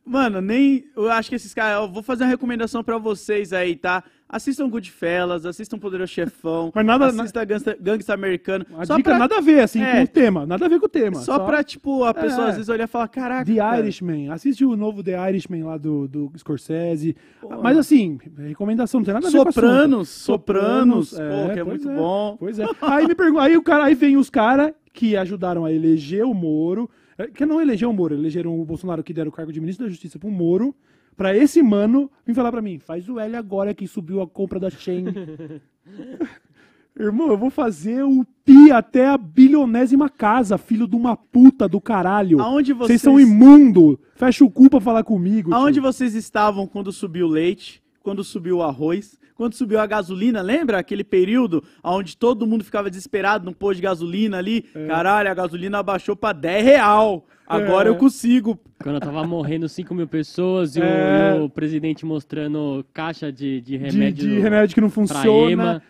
Mano, 0.05 0.39
nem. 0.41 0.85
Eu 0.95 1.11
acho 1.11 1.29
que 1.29 1.35
esses 1.35 1.53
caras. 1.53 1.81
Eu 1.83 1.91
vou 1.91 2.01
fazer 2.01 2.23
uma 2.23 2.29
recomendação 2.29 2.83
pra 2.83 2.97
vocês 2.97 3.51
aí, 3.53 3.75
tá? 3.75 4.03
Assistam 4.31 4.69
Goodfellas, 4.69 5.43
assistam 5.43 5.79
Poderoso 5.79 6.11
Chefão. 6.13 6.71
Mas 6.75 6.85
nada- 6.85 7.07
Assista 7.07 7.43
Gangsta, 7.43 7.75
Gangsta 7.81 8.13
Americano. 8.13 8.63
A 8.77 8.85
só 8.85 8.95
dica 8.95 9.09
pra, 9.09 9.17
nada 9.19 9.37
a 9.37 9.41
ver, 9.41 9.61
assim, 9.61 9.81
É. 9.81 9.93
com 9.97 10.03
o 10.03 10.07
tema. 10.07 10.45
Nada 10.45 10.65
a 10.65 10.69
ver 10.69 10.79
com 10.79 10.85
o 10.85 10.89
tema. 10.89 11.15
só, 11.15 11.39
pra, 11.39 11.63
tipo, 11.63 12.03
a 12.03 12.13
pessoa 12.13 12.45
É. 12.45 12.49
às 12.49 12.55
vezes 12.55 12.69
olhar 12.69 12.83
e 12.83 12.87
falar: 12.87 13.07
caraca. 13.07 13.43
The 13.45 13.55
cara, 13.57 13.79
Irishman. 13.79 14.29
Assiste 14.29 14.63
o 14.63 14.75
novo 14.75 15.03
The 15.03 15.29
Irishman 15.29 15.63
lá 15.63 15.77
do, 15.77 16.07
do 16.07 16.31
Scorsese. 16.37 17.15
Mas 17.63 17.75
assim, 17.77 18.19
recomendação, 18.37 18.99
não 18.99 19.05
tem 19.05 19.13
nada 19.15 19.27
a 19.27 19.31
ver 19.31 19.37
com 19.39 19.45
o 19.45 19.49
assunto. 19.49 19.61
Sopranos, 19.65 20.09
Sopranos, 20.09 21.19
é, 21.19 21.47
pô, 21.47 21.53
que 21.53 21.59
é 21.59 21.63
muito 21.63 21.89
bom. 21.89 22.37
Pois 22.39 22.59
é. 22.59 22.65
Aí 22.81 23.07
me 23.07 23.15
pergunta, 23.15 23.41
aí 23.43 23.57
o 23.57 23.63
cara, 23.63 23.85
aí 23.85 23.95
vem 23.95 24.15
os 24.15 24.29
caras 24.29 24.71
que 24.93 25.17
ajudaram 25.17 25.65
a 25.65 25.71
eleger 25.73 26.23
o 26.25 26.33
Moro, 26.35 26.87
é, 27.17 27.25
que 27.27 27.45
não 27.45 27.59
elegeram 27.59 27.91
o 27.91 27.95
Moro, 27.95 28.13
elegeram 28.13 28.59
o 28.59 28.63
Bolsonaro 28.65 29.03
que 29.03 29.13
deram 29.13 29.29
o 29.29 29.31
cargo 29.31 29.51
de 29.51 29.59
ministro 29.59 29.85
da 29.85 29.89
Justiça 29.89 30.19
pro 30.19 30.29
Moro, 30.29 30.75
pra 31.19 31.35
esse 31.35 31.61
mano 31.61 32.09
vir 32.25 32.33
falar 32.33 32.49
pra 32.49 32.61
mim, 32.61 32.79
faz 32.79 33.09
o 33.09 33.19
L 33.19 33.35
agora 33.35 33.73
que 33.73 33.85
subiu 33.85 34.21
a 34.21 34.27
compra 34.27 34.57
da 34.57 34.69
Shein. 34.69 35.03
Irmão, 36.97 37.27
eu 37.27 37.37
vou 37.37 37.49
fazer 37.49 38.03
o 38.03 38.25
pi 38.45 38.71
até 38.71 39.07
a 39.07 39.17
bilionésima 39.17 40.09
casa, 40.09 40.57
filho 40.57 40.87
de 40.87 40.95
uma 40.95 41.17
puta 41.17 41.67
do 41.67 41.81
caralho. 41.81 42.41
Aonde 42.41 42.71
Vocês 42.71 42.87
vocês, 42.87 43.01
são 43.01 43.19
imundo. 43.19 43.99
Fecha 44.15 44.45
o 44.45 44.49
cu 44.49 44.69
pra 44.69 44.79
falar 44.79 45.03
comigo. 45.03 45.53
aonde 45.53 45.73
tio. 45.73 45.83
vocês 45.83 46.15
estavam 46.15 46.65
quando 46.65 46.91
subiu 46.91 47.25
o 47.27 47.29
leite, 47.29 47.83
quando 48.01 48.23
subiu 48.23 48.57
o 48.57 48.63
arroz, 48.63 49.17
quando 49.35 49.53
subiu 49.55 49.79
a 49.79 49.85
gasolina? 49.85 50.41
Lembra 50.41 50.79
aquele 50.79 51.03
período 51.03 51.63
onde 51.83 52.15
todo 52.15 52.47
mundo 52.47 52.63
ficava 52.63 52.89
desesperado 52.89 53.45
num 53.45 53.53
posto 53.53 53.75
de 53.77 53.83
gasolina 53.83 54.37
ali? 54.37 54.61
Caralho, 54.87 55.29
a 55.31 55.33
gasolina 55.33 55.79
abaixou 55.79 56.15
pra 56.15 56.31
10 56.33 56.63
real. 56.65 57.25
Agora 57.49 57.89
É. 57.89 57.91
eu 57.91 57.95
consigo. 57.95 58.59
Quando 58.81 58.99
tava 58.99 59.25
morrendo 59.25 59.67
5 59.67 59.93
mil 59.95 60.07
pessoas 60.07 60.75
e, 60.75 60.79
o, 60.79 60.83
É. 60.83 61.35
e 61.37 61.39
o 61.41 61.49
presidente 61.49 62.05
mostrando 62.05 62.85
caixa 62.93 63.31
de, 63.31 63.59
de 63.59 63.77
de, 63.77 63.77
remédio. 63.77 64.29
de 64.29 64.39
remédio 64.39 64.75
que 64.75 64.81
não 64.81 64.89
funciona, 64.89 65.81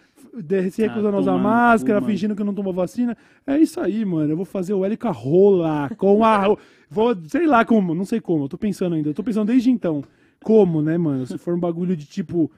de, 0.41 0.71
se 0.71 0.81
recusando 0.81 1.15
Ah, 1.15 1.17
a 1.17 1.19
usar 1.19 1.37
máscara, 1.37 2.01
fingindo 2.01 2.35
que 2.35 2.43
não 2.43 2.53
tomou 2.53 2.71
vacina. 2.73 3.15
É 3.45 3.57
isso 3.59 3.79
aí, 3.81 4.05
mano. 4.05 4.31
Eu 4.31 4.37
vou 4.37 4.45
fazer 4.45 4.73
o 4.73 4.85
L 4.85 4.95
com 4.95 5.07
a 5.07 5.11
rola, 5.11 5.89
com 5.97 6.23
a. 6.23 6.55
Vou, 6.89 7.15
sei 7.27 7.45
lá 7.45 7.65
como, 7.65 7.93
não 7.93 8.05
sei 8.05 8.21
como. 8.21 8.45
Eu 8.45 8.49
tô 8.49 8.57
pensando 8.57 8.95
ainda. 8.95 9.09
Eu 9.09 9.13
tô 9.13 9.23
pensando 9.23 9.47
desde 9.47 9.69
então. 9.69 10.01
Como, 10.41 10.81
né, 10.81 10.97
mano? 10.97 11.25
Se 11.25 11.37
for 11.37 11.53
um 11.53 11.59
bagulho 11.59 11.95
de 11.95 12.05
tipo. 12.05 12.49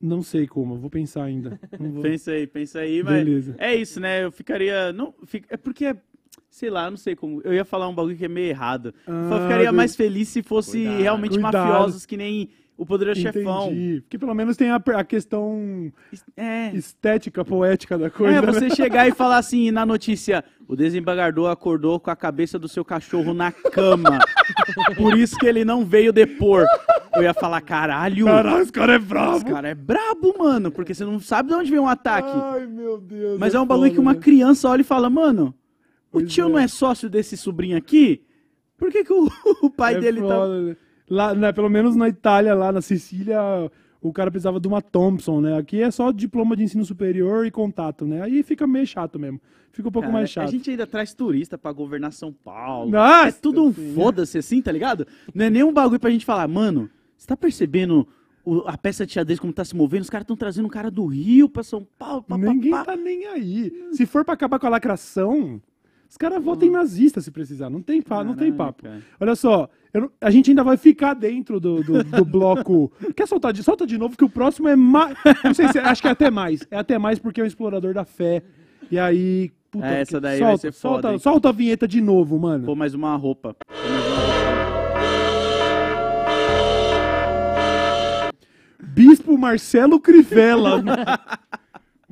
Não 0.00 0.22
sei 0.22 0.46
como, 0.46 0.74
eu 0.74 0.78
vou 0.78 0.90
pensar 0.90 1.24
ainda. 1.24 1.58
Não 1.80 1.90
vou- 1.92 2.02
Pensa 2.02 2.30
aí, 2.32 2.46
pensa 2.46 2.80
aí, 2.80 3.02
mas 3.02 3.24
Beleza. 3.24 3.54
é 3.58 3.74
isso, 3.74 3.98
né? 3.98 4.22
Eu 4.24 4.30
ficaria, 4.30 4.92
não, 4.92 5.14
fica- 5.24 5.46
é 5.54 5.56
porque 5.56 5.96
sei 6.50 6.70
lá, 6.70 6.90
não 6.90 6.96
sei 6.96 7.14
como. 7.16 7.40
Eu 7.42 7.52
ia 7.52 7.64
falar 7.64 7.88
um 7.88 7.94
bagulho 7.94 8.16
que 8.16 8.24
é 8.24 8.28
meio 8.28 8.48
errado. 8.48 8.94
Ah, 9.06 9.30
eu 9.32 9.42
ficaria 9.42 9.72
mais 9.72 9.94
feliz 9.96 10.28
se 10.28 10.42
fosse 10.42 10.78
Cuidado. 10.82 11.00
realmente 11.02 11.32
Cuidado. 11.32 11.56
mafiosos 11.56 12.06
que 12.06 12.16
nem 12.16 12.48
o 12.76 12.84
Poderoso 12.84 13.20
Chefão. 13.20 13.66
Entendi. 13.66 14.00
Porque 14.00 14.18
pelo 14.18 14.34
menos 14.34 14.56
tem 14.56 14.68
a, 14.70 14.76
a 14.76 15.04
questão 15.04 15.92
É. 16.36 16.70
estética, 16.74 17.44
poética 17.44 17.96
da 17.96 18.10
coisa. 18.10 18.38
É, 18.38 18.40
né? 18.40 18.52
você 18.52 18.70
chegar 18.70 19.06
e 19.06 19.12
falar 19.12 19.38
assim 19.38 19.70
na 19.70 19.86
notícia: 19.86 20.44
o 20.66 20.74
desembargador 20.74 21.50
acordou 21.50 22.00
com 22.00 22.10
a 22.10 22.16
cabeça 22.16 22.58
do 22.58 22.66
seu 22.68 22.84
cachorro 22.84 23.32
na 23.32 23.52
cama. 23.52 24.18
Por 24.96 25.16
isso 25.16 25.36
que 25.38 25.46
ele 25.46 25.64
não 25.64 25.84
veio 25.84 26.12
depor. 26.12 26.66
Eu 27.14 27.22
ia 27.22 27.32
falar: 27.34 27.60
caralho, 27.60 28.26
Caralho, 28.26 28.62
esse 28.62 28.72
cara 28.72 28.94
é 28.94 28.96
esse 28.96 29.06
bravo. 29.06 29.44
cara 29.46 29.68
é 29.68 29.74
brabo, 29.74 30.34
mano. 30.36 30.70
Porque 30.72 30.92
você 30.94 31.04
não 31.04 31.20
sabe 31.20 31.50
de 31.50 31.54
onde 31.54 31.70
vem 31.70 31.78
um 31.78 31.88
ataque. 31.88 32.28
Ai, 32.34 32.66
meu 32.66 32.98
Deus. 32.98 33.38
Mas 33.38 33.54
é 33.54 33.60
um 33.60 33.66
bagulho 33.66 33.92
que 33.92 34.00
uma 34.00 34.14
né? 34.14 34.18
criança 34.20 34.68
olha 34.68 34.80
e 34.80 34.84
fala: 34.84 35.08
mano, 35.08 35.54
o 36.18 36.24
tio 36.26 36.46
é. 36.46 36.48
não 36.48 36.58
é 36.58 36.68
sócio 36.68 37.08
desse 37.10 37.36
sobrinho 37.36 37.76
aqui? 37.76 38.22
Por 38.76 38.90
que, 38.90 39.04
que 39.04 39.12
o, 39.12 39.28
o 39.62 39.70
pai 39.70 39.94
É 39.96 40.00
dele 40.00 40.20
tá. 40.20 40.26
foda, 40.28 40.62
né? 40.62 40.76
Lá, 41.08 41.34
né, 41.34 41.52
pelo 41.52 41.68
menos 41.68 41.94
na 41.96 42.08
Itália, 42.08 42.54
lá 42.54 42.72
na 42.72 42.80
Sicília, 42.80 43.38
o 44.00 44.12
cara 44.12 44.30
precisava 44.30 44.58
de 44.58 44.66
uma 44.66 44.80
Thompson, 44.80 45.40
né? 45.40 45.58
Aqui 45.58 45.82
é 45.82 45.90
só 45.90 46.10
diploma 46.10 46.56
de 46.56 46.62
ensino 46.64 46.84
superior 46.84 47.44
e 47.46 47.50
contato, 47.50 48.06
né? 48.06 48.22
Aí 48.22 48.42
fica 48.42 48.66
meio 48.66 48.86
chato 48.86 49.18
mesmo. 49.18 49.40
Fica 49.70 49.88
um 49.88 49.92
pouco 49.92 50.06
Cara, 50.06 50.18
mais 50.18 50.30
chato. 50.30 50.48
A 50.48 50.50
gente 50.50 50.70
ainda 50.70 50.86
traz 50.86 51.12
turista 51.12 51.58
pra 51.58 51.72
governar 51.72 52.12
São 52.12 52.32
Paulo. 52.32 52.90
Nossa 52.90 53.28
é 53.28 53.32
tudo 53.32 53.64
um 53.64 53.72
foda-se 53.72 54.38
assim, 54.38 54.62
tá 54.62 54.72
ligado? 54.72 55.06
Não 55.34 55.44
é 55.44 55.50
nem 55.50 55.62
um 55.64 55.72
bagulho 55.72 56.00
pra 56.00 56.10
gente 56.10 56.24
falar, 56.24 56.46
mano, 56.48 56.88
você 57.18 57.26
tá 57.26 57.36
percebendo 57.36 58.06
o- 58.44 58.62
a 58.66 58.78
peça 58.78 59.04
de 59.04 59.12
xadrez 59.12 59.38
como 59.40 59.52
tá 59.52 59.64
se 59.64 59.74
movendo? 59.76 60.02
Os 60.02 60.10
caras 60.10 60.26
tão 60.26 60.36
trazendo 60.36 60.66
um 60.66 60.70
cara 60.70 60.90
do 60.90 61.04
Rio 61.06 61.48
pra 61.48 61.62
São 61.62 61.86
Paulo. 61.98 62.22
Pá, 62.22 62.38
pá, 62.38 62.52
Ninguém 62.52 62.70
pá. 62.70 62.84
tá 62.84 62.96
nem 62.96 63.26
aí. 63.26 63.72
Se 63.92 64.06
for 64.06 64.24
pra 64.24 64.34
acabar 64.34 64.58
com 64.58 64.66
a 64.66 64.70
lacração, 64.70 65.60
os 66.14 66.16
caras 66.16 66.40
votem 66.44 66.70
nazista 66.70 67.20
se 67.20 67.28
precisar. 67.28 67.68
Não 67.68 67.82
tem, 67.82 68.00
pa, 68.00 68.22
não 68.22 68.36
tem 68.36 68.52
Caralho, 68.52 68.56
papo. 68.56 68.82
cara. 68.84 69.00
Olha 69.18 69.34
só, 69.34 69.68
eu 69.92 70.12
a 70.20 70.30
gente 70.30 70.48
ainda 70.48 70.62
vai 70.62 70.76
ficar 70.76 71.12
dentro 71.12 71.58
do, 71.58 71.82
do, 71.82 72.04
do 72.04 72.22
bloco. 72.24 72.92
Quer 73.16 73.26
soltar 73.26 73.52
de 73.52 73.64
solta 73.64 73.84
de 73.84 73.98
novo 73.98 74.16
que 74.16 74.24
o 74.24 74.28
próximo 74.30 74.68
é 74.68 74.76
mais. 74.76 75.18
Não 75.42 75.52
sei 75.52 75.66
se 75.72 75.78
acho 75.80 76.00
que 76.00 76.06
é 76.06 76.12
até 76.12 76.30
mais. 76.30 76.64
É 76.70 76.76
até 76.78 77.00
mais 77.00 77.18
porque 77.18 77.40
é 77.40 77.44
um 77.44 77.48
explorador 77.48 77.92
da 77.92 78.04
fé. 78.04 78.44
E 78.92 78.96
aí. 78.96 79.50
puta, 79.72 79.86
É, 79.88 80.02
essa 80.02 80.20
daí 80.20 80.38
vai 80.38 80.50
solta, 80.50 80.60
ser 80.60 80.72
foda, 80.72 80.92
solta, 80.92 81.12
hein? 81.14 81.18
solta 81.18 81.48
a 81.48 81.52
vinheta 81.52 81.88
de 81.88 82.00
novo, 82.00 82.38
mano. 82.38 82.64
Pô, 82.64 82.76
mais 82.76 82.94
uma 82.94 83.16
roupa. 83.16 83.56
Pô, 83.66 83.74
mais 83.74 84.06
uma 84.06 84.24
roupa. 84.28 84.54
Bispo 88.80 89.36
Marcelo 89.36 89.98
Crivella. 89.98 90.80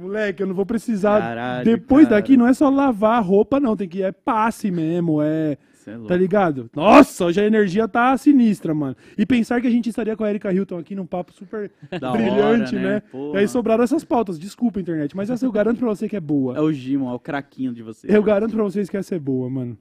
Moleque, 0.03 0.43
eu 0.43 0.47
não 0.47 0.55
vou 0.55 0.67
precisar. 0.67 1.21
Caralho, 1.21 1.65
Depois 1.65 2.07
cara. 2.09 2.17
daqui 2.17 2.37
não 2.37 2.47
é 2.47 2.53
só 2.53 2.69
lavar 2.69 3.19
a 3.19 3.21
roupa, 3.21 3.59
não. 3.61 3.77
Tem 3.77 3.89
que 3.89 4.03
é 4.03 4.13
passe 4.13 4.71
mesmo, 4.71 5.23
é. 5.23 5.57
É. 5.85 5.99
Tá 6.07 6.17
ligado? 6.17 6.71
Nossa, 6.77 7.25
hoje 7.25 7.41
a 7.41 7.45
energia 7.45 7.89
tá 7.89 8.17
sinistra, 8.17 8.73
mano. 8.73 8.95
E 9.19 9.27
pensar 9.27 9.61
que 9.61 9.67
a 9.67 9.71
gente 9.71 9.89
estaria 9.89 10.17
com 10.17 10.23
a 10.23 10.31
Erika 10.31 10.53
Hilton 10.53 10.79
aqui 10.79 10.95
num 10.95 11.07
papo 11.07 11.33
super 11.33 11.73
Da 12.01 12.13
brilhante, 12.13 12.77
hora, 12.77 12.85
né? 12.85 12.95
né? 12.95 13.03
E 13.35 13.39
aí 13.39 13.49
sobraram 13.49 13.83
essas 13.83 14.05
pautas. 14.05 14.39
Desculpa, 14.39 14.81
internet, 14.81 15.17
mas 15.17 15.29
essa 15.29 15.45
eu 15.45 15.51
garanto 15.51 15.79
pra 15.79 15.89
você 15.89 16.09
que 16.09 16.15
é 16.15 16.21
boa. 16.21 16.57
É 16.57 16.61
o 16.61 16.73
Gimon, 16.73 17.11
é 17.11 17.15
o 17.15 17.19
craquinho 17.19 17.73
de 17.73 17.83
você. 17.83 18.07
Eu 18.09 18.23
garanto 18.23 18.55
pra 18.55 18.63
vocês 18.63 18.89
que 18.89 18.97
essa 18.97 19.17
é 19.17 19.19
boa, 19.19 19.51
mano. 19.51 19.77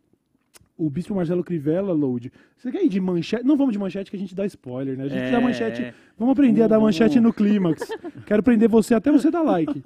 O 0.84 0.90
Bispo 0.90 1.14
Marcelo 1.14 1.44
Crivella, 1.44 1.94
Load. 1.94 2.32
Você 2.58 2.72
quer 2.72 2.84
ir 2.84 2.90
de 2.90 3.00
manchete? 3.00 3.46
Não 3.46 3.56
vamos 3.56 3.74
de 3.74 3.78
manchete 3.80 4.10
que 4.10 4.18
a 4.18 4.20
gente 4.20 4.34
dá 4.34 4.46
spoiler, 4.48 4.98
né? 4.98 5.04
A 5.04 5.08
gente 5.08 5.22
É. 5.22 5.32
dá 5.32 5.40
manchete. 5.40 5.94
Vamos 6.18 6.34
aprender 6.34 6.64
a 6.64 6.68
dar 6.68 6.78
Vamos, 6.78 6.88
manchete 6.98 7.20
no 7.20 7.32
clímax. 7.32 7.88
Quero 8.26 8.42
prender 8.42 8.68
você 8.68 8.94
até 8.96 9.12
você 9.12 9.30
dar 9.30 9.44
like. 9.44 9.80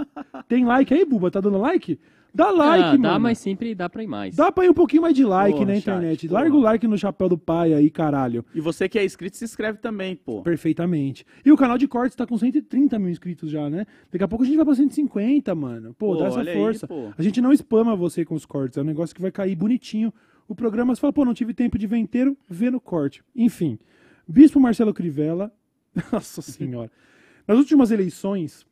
Tem 0.48 0.64
like 0.66 0.94
aí, 0.94 1.04
Buba? 1.06 1.30
Tá 1.30 1.42
dando 1.42 1.58
like? 1.58 2.00
Dá 2.34 2.52
like, 2.52 2.84
Ah, 2.84 2.88
mano. 2.92 3.04
dá, 3.04 3.20
mas 3.20 3.38
sempre 3.38 3.74
dá 3.74 3.90
pra 3.90 4.04
ir 4.04 4.08
mais. 4.08 4.36
Dá 4.36 4.52
pra 4.52 4.66
ir 4.66 4.70
um 4.70 4.74
pouquinho 4.74 5.02
mais 5.02 5.14
de 5.16 5.24
like 5.24 5.54
Porra, 5.58 5.66
na 5.68 5.74
chat, 5.76 5.82
internet. 5.84 6.28
porra. 6.28 6.42
Larga 6.42 6.56
o 6.56 6.60
like 6.60 6.88
no 6.88 6.98
chapéu 6.98 7.30
do 7.30 7.38
pai 7.38 7.74
aí, 7.74 7.90
caralho. 7.90 8.44
E 8.54 8.60
você 8.60 8.90
que 8.90 9.00
é 9.00 9.06
inscrito, 9.06 9.38
se 9.38 9.46
inscreve 9.46 9.78
também, 9.80 10.16
pô. 10.18 10.42
Perfeitamente. 10.42 11.26
E 11.46 11.52
o 11.52 11.56
canal 11.58 11.78
de 11.78 11.88
cortes 11.88 12.14
tá 12.16 12.26
com 12.28 12.38
130 12.38 13.00
mil 13.00 13.10
inscritos 13.10 13.50
já, 13.50 13.70
né? 13.70 13.86
Daqui 14.12 14.24
a 14.24 14.28
pouco 14.28 14.44
a 14.44 14.48
gente 14.48 14.58
vai 14.58 14.66
pra 14.66 14.76
150, 14.76 15.56
mano. 15.56 15.94
Pô, 15.98 16.14
Pô, 16.14 16.16
dá 16.18 16.28
essa 16.28 16.42
aí, 16.42 16.54
força. 16.54 16.88
pô. 16.88 17.10
a 17.18 17.22
gente 17.22 17.40
não 17.40 17.54
spama 17.54 17.96
você 17.96 18.26
com 18.26 18.36
os 18.36 18.46
cortes. 18.46 18.78
É 18.78 18.82
um 18.82 18.86
negócio 18.86 19.16
que 19.16 19.22
vai 19.22 19.32
cair 19.32 19.56
bonitinho. 19.56 20.14
O 20.48 20.56
programa, 20.56 20.94
você 20.94 21.02
fala, 21.02 21.14
pô, 21.14 21.26
não 21.26 21.34
tive 21.34 21.54
tempo 21.54 21.78
de 21.78 21.88
ver 21.88 21.98
inteiro, 21.98 22.38
vê 22.50 22.70
no 22.70 22.80
corte. 22.80 23.24
Enfim. 23.36 23.80
Bispo 24.28 24.60
Marcelo 24.60 24.94
Crivella. 24.94 25.52
Nossa 26.12 26.42
senhora. 26.42 26.92
Nas 27.48 27.58
últimas 27.58 27.92
eleições, 27.92 28.66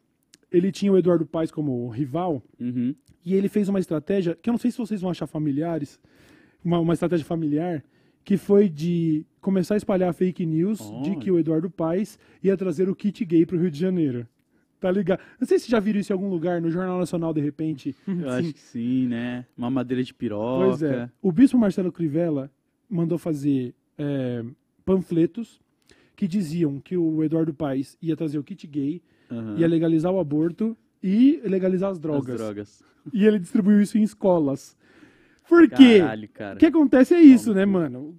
ele 0.52 0.72
tinha 0.72 0.92
o 0.92 0.98
Eduardo 0.98 1.26
Paes 1.26 1.52
como 1.52 1.88
rival, 1.90 2.44
Uhum. 2.60 2.94
e 3.26 3.34
ele 3.34 3.48
fez 3.48 3.70
uma 3.70 3.80
estratégia, 3.80 4.36
que 4.40 4.50
eu 4.50 4.52
não 4.52 4.58
sei 4.60 4.72
se 4.72 4.78
vocês 4.78 5.02
vão 5.02 5.10
achar 5.12 5.26
familiares, 5.28 6.00
uma, 6.64 6.80
uma 6.80 6.94
estratégia 6.94 7.26
familiar, 7.26 7.84
que 8.24 8.38
foi 8.38 8.70
de 8.70 9.26
começar 9.42 9.74
a 9.74 9.78
espalhar 9.78 10.14
fake 10.14 10.46
news 10.46 10.80
de 10.80 11.10
Olha. 11.12 11.16
que 11.20 11.30
o 11.32 11.38
Eduardo 11.40 11.70
Paes 11.70 12.18
ia 12.42 12.56
trazer 12.56 12.88
o 12.90 12.96
kit 12.96 13.24
gay 13.26 13.46
pro 13.46 13.60
Rio 13.60 13.70
de 13.72 13.80
Janeiro. 13.80 14.28
Tá 14.84 14.92
ligado? 14.92 15.22
Não 15.40 15.48
sei 15.48 15.58
se 15.60 15.72
já 15.72 15.80
viram 15.80 16.02
isso 16.02 16.12
em 16.12 16.16
algum 16.16 16.30
lugar, 16.30 16.62
no 16.62 16.70
Jornal 16.70 17.00
Nacional, 17.00 17.34
de 17.34 17.40
repente. 17.40 17.96
Eu 18.06 18.30
acho 18.32 18.52
que 18.54 18.60
sim, 18.60 19.08
né? 19.08 19.46
Uma 19.58 19.70
madeira 19.70 20.04
de 20.04 20.14
piroca. 20.14 20.66
Pois 20.66 20.84
é. 20.84 21.10
O 21.22 21.32
bispo 21.32 21.58
Marcelo 21.58 21.90
Crivella 21.90 22.52
mandou 22.90 23.18
fazer 23.18 23.74
é, 23.98 24.44
panfletos 24.84 25.62
que 26.18 26.28
diziam 26.28 26.82
que 26.82 26.98
o 26.98 27.24
Eduardo 27.24 27.54
Paes 27.54 27.98
ia 28.02 28.14
trazer 28.18 28.38
o 28.38 28.44
kit 28.44 28.68
gay, 28.68 29.02
Aham. 29.32 29.56
ia 29.58 29.66
legalizar 29.70 30.12
o 30.12 30.20
aborto 30.20 30.76
e 31.02 31.40
legalizar 31.46 31.90
as 31.90 31.96
As 31.96 32.02
drogas. 32.02 32.36
drogas. 32.36 32.84
E 33.14 33.26
ele 33.26 33.40
distribuiu 33.40 33.80
isso 33.82 33.98
em 33.98 34.04
escolas. 34.04 34.76
Por 35.48 35.66
cara. 35.70 36.56
O 36.56 36.58
que 36.58 36.66
acontece 36.66 37.14
é 37.14 37.22
isso, 37.22 37.54
né, 37.54 37.66
mano? 37.66 38.18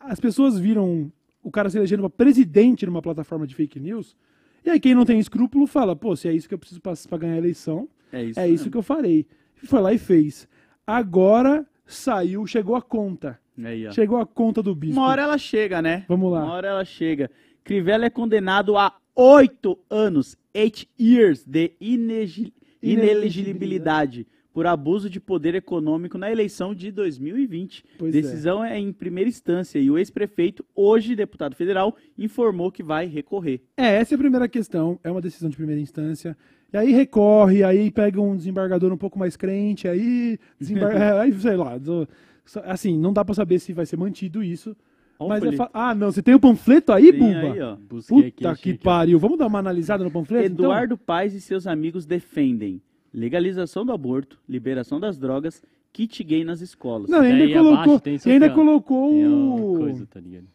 As 0.00 0.18
pessoas 0.18 0.58
viram 0.58 1.12
o 1.42 1.50
cara 1.50 1.68
se 1.68 1.76
elegendo 1.76 2.00
pra 2.00 2.08
presidente 2.24 2.86
numa 2.86 3.02
plataforma 3.02 3.46
de 3.46 3.54
fake 3.54 3.78
news. 3.78 4.16
E 4.64 4.70
aí 4.70 4.78
quem 4.80 4.94
não 4.94 5.04
tem 5.04 5.18
escrúpulo 5.18 5.66
fala, 5.66 5.96
pô, 5.96 6.14
se 6.14 6.28
é 6.28 6.32
isso 6.32 6.48
que 6.48 6.54
eu 6.54 6.58
preciso 6.58 6.80
pra, 6.80 6.92
pra 7.08 7.18
ganhar 7.18 7.34
a 7.34 7.38
eleição, 7.38 7.88
É 8.12 8.22
isso. 8.22 8.40
é 8.40 8.48
isso 8.48 8.70
que 8.70 8.76
eu 8.76 8.82
farei. 8.82 9.26
E 9.62 9.66
foi 9.66 9.80
lá 9.80 9.92
e 9.92 9.98
fez. 9.98 10.46
Agora 10.86 11.66
saiu, 11.86 12.46
chegou 12.46 12.74
a 12.76 12.82
conta. 12.82 13.38
Aí, 13.62 13.86
ó. 13.86 13.90
Chegou 13.92 14.18
a 14.18 14.26
conta 14.26 14.62
do 14.62 14.74
bispo. 14.74 14.98
Uma 14.98 15.08
hora 15.08 15.22
ela 15.22 15.36
chega, 15.38 15.82
né? 15.82 16.04
Vamos 16.08 16.32
lá. 16.32 16.44
Uma 16.44 16.52
hora 16.54 16.68
ela 16.68 16.84
chega. 16.84 17.30
Crivella 17.62 18.06
é 18.06 18.10
condenado 18.10 18.76
a 18.76 18.94
oito 19.14 19.78
anos, 19.90 20.36
eight 20.54 20.88
years, 20.98 21.44
de 21.44 21.72
inegi- 21.80 22.54
inelegibilidade 22.82 24.26
por 24.52 24.66
abuso 24.66 25.08
de 25.08 25.20
poder 25.20 25.54
econômico 25.54 26.18
na 26.18 26.30
eleição 26.30 26.74
de 26.74 26.90
2020. 26.90 27.84
Pois 27.98 28.14
é. 28.14 28.20
Decisão 28.20 28.64
é. 28.64 28.78
em 28.78 28.92
primeira 28.92 29.28
instância 29.28 29.78
e 29.78 29.90
o 29.90 29.98
ex-prefeito, 29.98 30.64
hoje 30.74 31.14
deputado 31.14 31.54
federal, 31.54 31.96
informou 32.18 32.72
que 32.72 32.82
vai 32.82 33.06
recorrer. 33.06 33.60
É, 33.76 33.96
essa 33.96 34.14
é 34.14 34.16
a 34.16 34.18
primeira 34.18 34.48
questão. 34.48 34.98
É 35.04 35.10
uma 35.10 35.20
decisão 35.20 35.48
de 35.48 35.56
primeira 35.56 35.80
instância. 35.80 36.36
E 36.72 36.76
aí 36.76 36.92
recorre, 36.92 37.64
aí 37.64 37.90
pega 37.90 38.20
um 38.20 38.36
desembargador 38.36 38.92
um 38.92 38.96
pouco 38.96 39.18
mais 39.18 39.36
crente, 39.36 39.88
aí, 39.88 40.38
desembar... 40.58 40.90
é, 40.96 41.20
aí 41.20 41.32
sei 41.32 41.56
lá. 41.56 41.78
Assim, 42.64 42.98
não 42.98 43.12
dá 43.12 43.24
pra 43.24 43.34
saber 43.34 43.58
se 43.58 43.72
vai 43.72 43.86
ser 43.86 43.96
mantido 43.96 44.42
isso. 44.42 44.76
Mas 45.28 45.44
é 45.44 45.52
fa- 45.52 45.70
Ah, 45.74 45.94
não, 45.94 46.10
você 46.10 46.22
tem 46.22 46.34
o 46.34 46.40
panfleto 46.40 46.92
aí, 46.92 47.12
Tem 47.12 47.20
Bumba? 47.20 47.52
aí, 47.52 47.60
ó. 47.60 47.76
Busquei 47.76 48.18
aqui, 48.18 48.30
Puta 48.30 48.54
que 48.56 48.70
aqui, 48.70 48.78
ó. 48.80 48.84
pariu. 48.84 49.18
Vamos 49.18 49.38
dar 49.38 49.46
uma 49.48 49.58
analisada 49.58 50.02
no 50.02 50.10
panfleto? 50.10 50.46
então? 50.46 50.64
Eduardo 50.64 50.96
Paes 50.96 51.34
e 51.34 51.40
seus 51.40 51.66
amigos 51.66 52.06
defendem 52.06 52.80
legalização 53.12 53.84
do 53.84 53.92
aborto, 53.92 54.38
liberação 54.48 55.00
das 55.00 55.18
drogas, 55.18 55.62
kit 55.92 56.22
gay 56.22 56.44
nas 56.44 56.60
escolas. 56.60 57.10
Não, 57.10 57.20
ainda 57.20 57.44
Daí 57.44 57.52
colocou, 57.52 57.82
abaixo 57.82 58.00
tem 58.00 58.18
ainda 58.32 58.50
colocou 58.50 59.12
o... 59.12 59.78
coisa, 59.78 60.06
tá 60.06 60.20
ligado? 60.20 60.46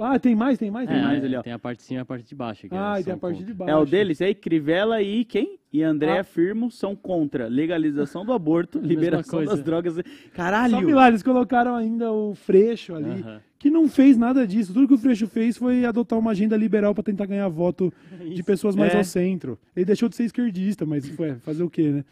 Ah, 0.00 0.18
tem 0.18 0.34
mais, 0.34 0.58
tem 0.58 0.70
mais, 0.70 0.88
tem 0.88 0.96
É, 0.96 1.00
mais. 1.00 1.12
mais 1.12 1.24
ali, 1.24 1.36
ó. 1.36 1.42
Tem 1.42 1.52
a 1.52 1.58
parte 1.58 1.78
de 1.78 1.84
cima 1.84 2.00
e 2.00 2.02
a 2.02 2.04
parte 2.04 2.26
de 2.28 2.34
baixo. 2.34 2.66
aqui, 2.66 2.74
Ah, 2.76 3.00
e 3.00 3.04
tem 3.04 3.12
a 3.12 3.16
parte 3.16 3.34
contra. 3.38 3.46
de 3.46 3.54
baixo. 3.54 3.70
É 3.72 3.76
o 3.76 3.84
deles 3.84 4.20
aí, 4.22 4.34
Crivella 4.34 5.02
e 5.02 5.24
quem? 5.24 5.58
E 5.72 5.82
André 5.82 6.20
Ah. 6.20 6.24
Firmo 6.24 6.70
são 6.70 6.96
contra 6.96 7.46
legalização 7.46 8.24
do 8.24 8.32
aborto, 8.32 8.78
liberação 8.80 9.44
das 9.44 9.62
drogas. 9.62 9.96
Caralho! 10.34 10.88
lá, 10.94 11.08
eles 11.08 11.22
colocaram 11.22 11.74
ainda 11.76 12.10
o 12.12 12.34
Freixo 12.34 12.94
ali, 12.94 13.10
Aham. 13.22 13.40
que 13.58 13.68
não 13.70 13.86
fez 13.88 14.16
nada 14.16 14.46
disso. 14.46 14.72
Tudo 14.72 14.88
que 14.88 14.94
o 14.94 14.98
Freixo 14.98 15.26
fez 15.26 15.56
foi 15.58 15.84
adotar 15.84 16.18
uma 16.18 16.30
agenda 16.30 16.56
liberal 16.56 16.94
pra 16.94 17.02
tentar 17.04 17.26
ganhar 17.26 17.48
voto 17.48 17.92
de 18.34 18.42
pessoas 18.42 18.74
mais 18.74 18.94
É. 18.94 18.98
ao 18.98 19.04
centro. 19.04 19.58
Ele 19.76 19.84
deixou 19.84 20.08
de 20.08 20.16
ser 20.16 20.24
esquerdista, 20.24 20.86
mas 20.86 21.06
foi 21.10 21.34
fazer 21.36 21.62
o 21.62 21.68
quê, 21.70 21.88
né? 21.90 22.04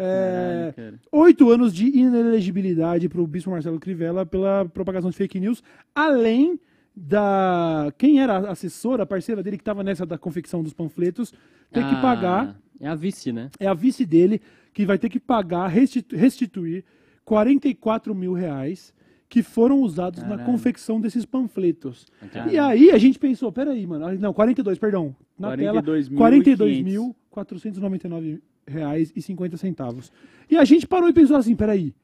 É, 0.00 0.72
Caralho. 0.76 1.00
Oito 1.10 1.50
anos 1.50 1.74
de 1.74 1.86
inelegibilidade 1.98 3.08
pro 3.08 3.26
bispo 3.26 3.50
Marcelo 3.50 3.80
Crivella 3.80 4.24
pela 4.24 4.64
propagação 4.66 5.10
de 5.10 5.16
fake 5.16 5.40
news, 5.40 5.62
além 5.94 6.58
da... 6.98 7.92
Quem 7.96 8.20
era 8.20 8.38
a 8.38 8.50
assessora, 8.52 9.02
a 9.04 9.06
parceira 9.06 9.42
dele 9.42 9.56
que 9.58 9.64
tava 9.64 9.82
nessa 9.84 10.04
da 10.04 10.18
confecção 10.18 10.62
dos 10.62 10.72
panfletos, 10.72 11.32
ter 11.72 11.84
que 11.88 11.94
Ah, 11.94 12.00
pagar 12.02 12.60
É 12.80 12.88
a 12.88 12.94
vice, 12.94 13.32
né? 13.32 13.50
é 13.60 13.66
a 13.66 13.74
vice 13.74 14.04
dele 14.04 14.40
que 14.72 14.84
vai 14.84 14.98
ter 14.98 15.08
que 15.08 15.18
pagar, 15.20 15.66
restitu- 15.68 16.16
restituir 16.16 16.84
44 17.24 18.14
mil 18.14 18.32
reais 18.32 18.92
que 19.28 19.42
foram 19.42 19.80
usados 19.82 20.22
na 20.22 20.30
Caralho. 20.30 20.46
confecção 20.46 21.00
desses 21.00 21.24
panfletos. 21.26 22.06
Caralho. 22.32 22.52
E 22.52 22.58
aí 22.58 22.90
a 22.90 22.96
gente 22.98 23.18
pensou, 23.18 23.52
peraí, 23.52 23.86
mano, 23.86 24.10
não, 24.18 24.32
42, 24.32 24.78
perdão, 24.78 25.14
na 25.38 25.54
tela, 25.56 25.82
42.500. 25.82 27.14
42.499 27.30 28.40
reais 28.66 29.12
e 29.14 29.22
50 29.22 29.56
centavos. 29.56 30.10
E 30.50 30.56
a 30.56 30.64
gente 30.64 30.86
parou 30.86 31.08
e 31.08 31.12
pensou 31.12 31.36
assim, 31.36 31.54
peraí, 31.54 31.94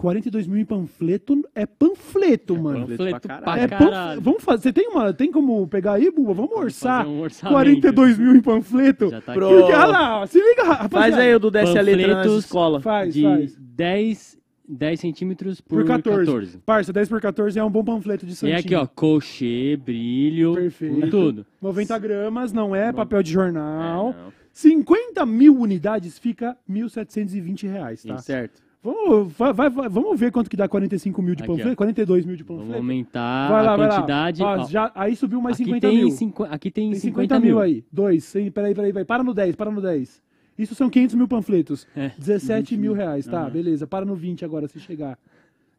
42 0.00 0.46
mil 0.46 0.58
em 0.58 0.64
panfleto 0.64 1.46
é 1.54 1.66
panfleto, 1.66 2.56
mano. 2.56 2.86
panfleto 2.86 3.20
pra 3.28 3.40
caralho. 3.40 3.62
É 3.62 3.68
panf... 3.68 4.20
Vamos 4.22 4.42
fazer, 4.42 4.62
você 4.62 4.72
tem 4.72 4.88
uma, 4.88 5.12
tem 5.12 5.30
como 5.30 5.68
pegar 5.68 5.92
aí, 5.92 6.10
Buba? 6.10 6.32
Vamos 6.32 6.52
orçar 6.56 7.04
fazer 7.04 7.14
um 7.16 7.20
orçamento. 7.20 7.54
42 7.54 8.18
mil 8.18 8.34
em 8.34 8.40
panfleto? 8.40 9.10
Já 9.10 9.20
tá 9.20 9.34
Pro- 9.34 9.46
aqui. 9.46 9.56
Porque, 9.58 9.72
olha 9.74 9.86
lá, 9.86 10.20
ó, 10.22 10.26
se 10.26 10.38
liga, 10.38 10.62
rapaziada. 10.64 10.88
Faz 10.88 11.18
aí 11.18 11.34
o 11.34 11.38
do 11.38 11.50
desce 11.50 11.78
a 11.78 11.82
letra 11.82 12.06
Panfletos. 12.14 12.44
escolas. 12.46 12.82
Faz, 12.82 13.12
de 13.12 13.22
faz. 13.22 13.56
10, 13.58 14.38
10 14.66 15.00
centímetros 15.00 15.60
por, 15.60 15.80
Por 15.82 15.86
14. 15.86 16.24
14. 16.24 16.58
Parça, 16.64 16.92
10 16.94 17.08
por 17.10 17.20
14 17.20 17.58
é 17.58 17.62
um 17.64 17.70
bom 17.70 17.84
panfleto 17.84 18.24
de 18.24 18.32
E 18.32 18.36
santinho. 18.36 18.58
aqui, 18.58 18.74
ó, 18.74 18.86
cochê, 18.86 19.76
brilho, 19.76 20.54
Perfeito. 20.54 21.10
tudo. 21.10 21.46
90 21.60 21.98
gramas, 21.98 22.52
não 22.54 22.74
é 22.74 22.90
papel 22.90 23.22
de 23.22 23.32
jornal. 23.32 24.14
É, 24.18 24.22
não. 24.24 24.32
50 24.50 25.26
mil 25.26 25.58
unidades 25.58 26.18
fica 26.18 26.56
1.720 26.68 27.68
reais, 27.70 28.02
tá? 28.02 28.16
Certo. 28.16 28.69
Vamos, 28.82 29.32
vai, 29.34 29.52
vai- 29.52 29.68
vai- 29.68 29.88
vamos 29.90 30.18
ver 30.18 30.32
quanto 30.32 30.48
que 30.48 30.56
dá 30.56 30.66
45 30.66 31.20
mil 31.20 31.34
de 31.34 31.42
Aqui, 31.42 31.48
panfleto, 31.52 31.72
ó. 31.72 31.76
42 31.76 32.24
mil 32.24 32.34
de 32.34 32.42
Vamos 32.42 32.62
panfleto. 32.62 32.80
aumentar 32.82 33.50
Vai 33.50 33.62
lá, 33.64 33.72
a 33.74 33.76
vai 33.76 33.88
lá. 33.88 33.94
quantidade. 33.96 34.42
Ó, 34.42 34.64
já, 34.66 34.90
aí 34.94 35.14
subiu 35.16 35.40
mais 35.42 35.56
aqui 35.56 35.64
50 35.64 35.86
tem 35.88 35.96
mil. 35.98 36.10
cinqu- 36.12 36.44
aqui 36.50 36.70
tem, 36.70 36.90
Tem 36.92 36.98
50, 37.00 37.34
50 37.34 37.40
mil 37.46 37.60
aí. 37.60 37.84
Dois. 37.92 38.24
Sim, 38.24 38.50
peraí, 38.50 38.74
peraí, 38.74 38.90
peraí. 38.92 39.04
Para 39.04 39.22
no 39.22 39.34
10, 39.34 39.54
para 39.54 39.70
no 39.70 39.82
10. 39.82 40.22
Isso 40.58 40.74
são 40.74 40.88
500 40.88 41.14
mil 41.14 41.28
panfletos. 41.28 41.86
É, 41.94 42.12
17 42.18 42.76
mil 42.78 42.94
reais, 42.94 43.26
tá? 43.26 43.42
Aham. 43.42 43.50
Beleza. 43.50 43.86
Para 43.86 44.06
no 44.06 44.14
20 44.14 44.44
agora, 44.46 44.66
se 44.66 44.80
chegar. 44.80 45.18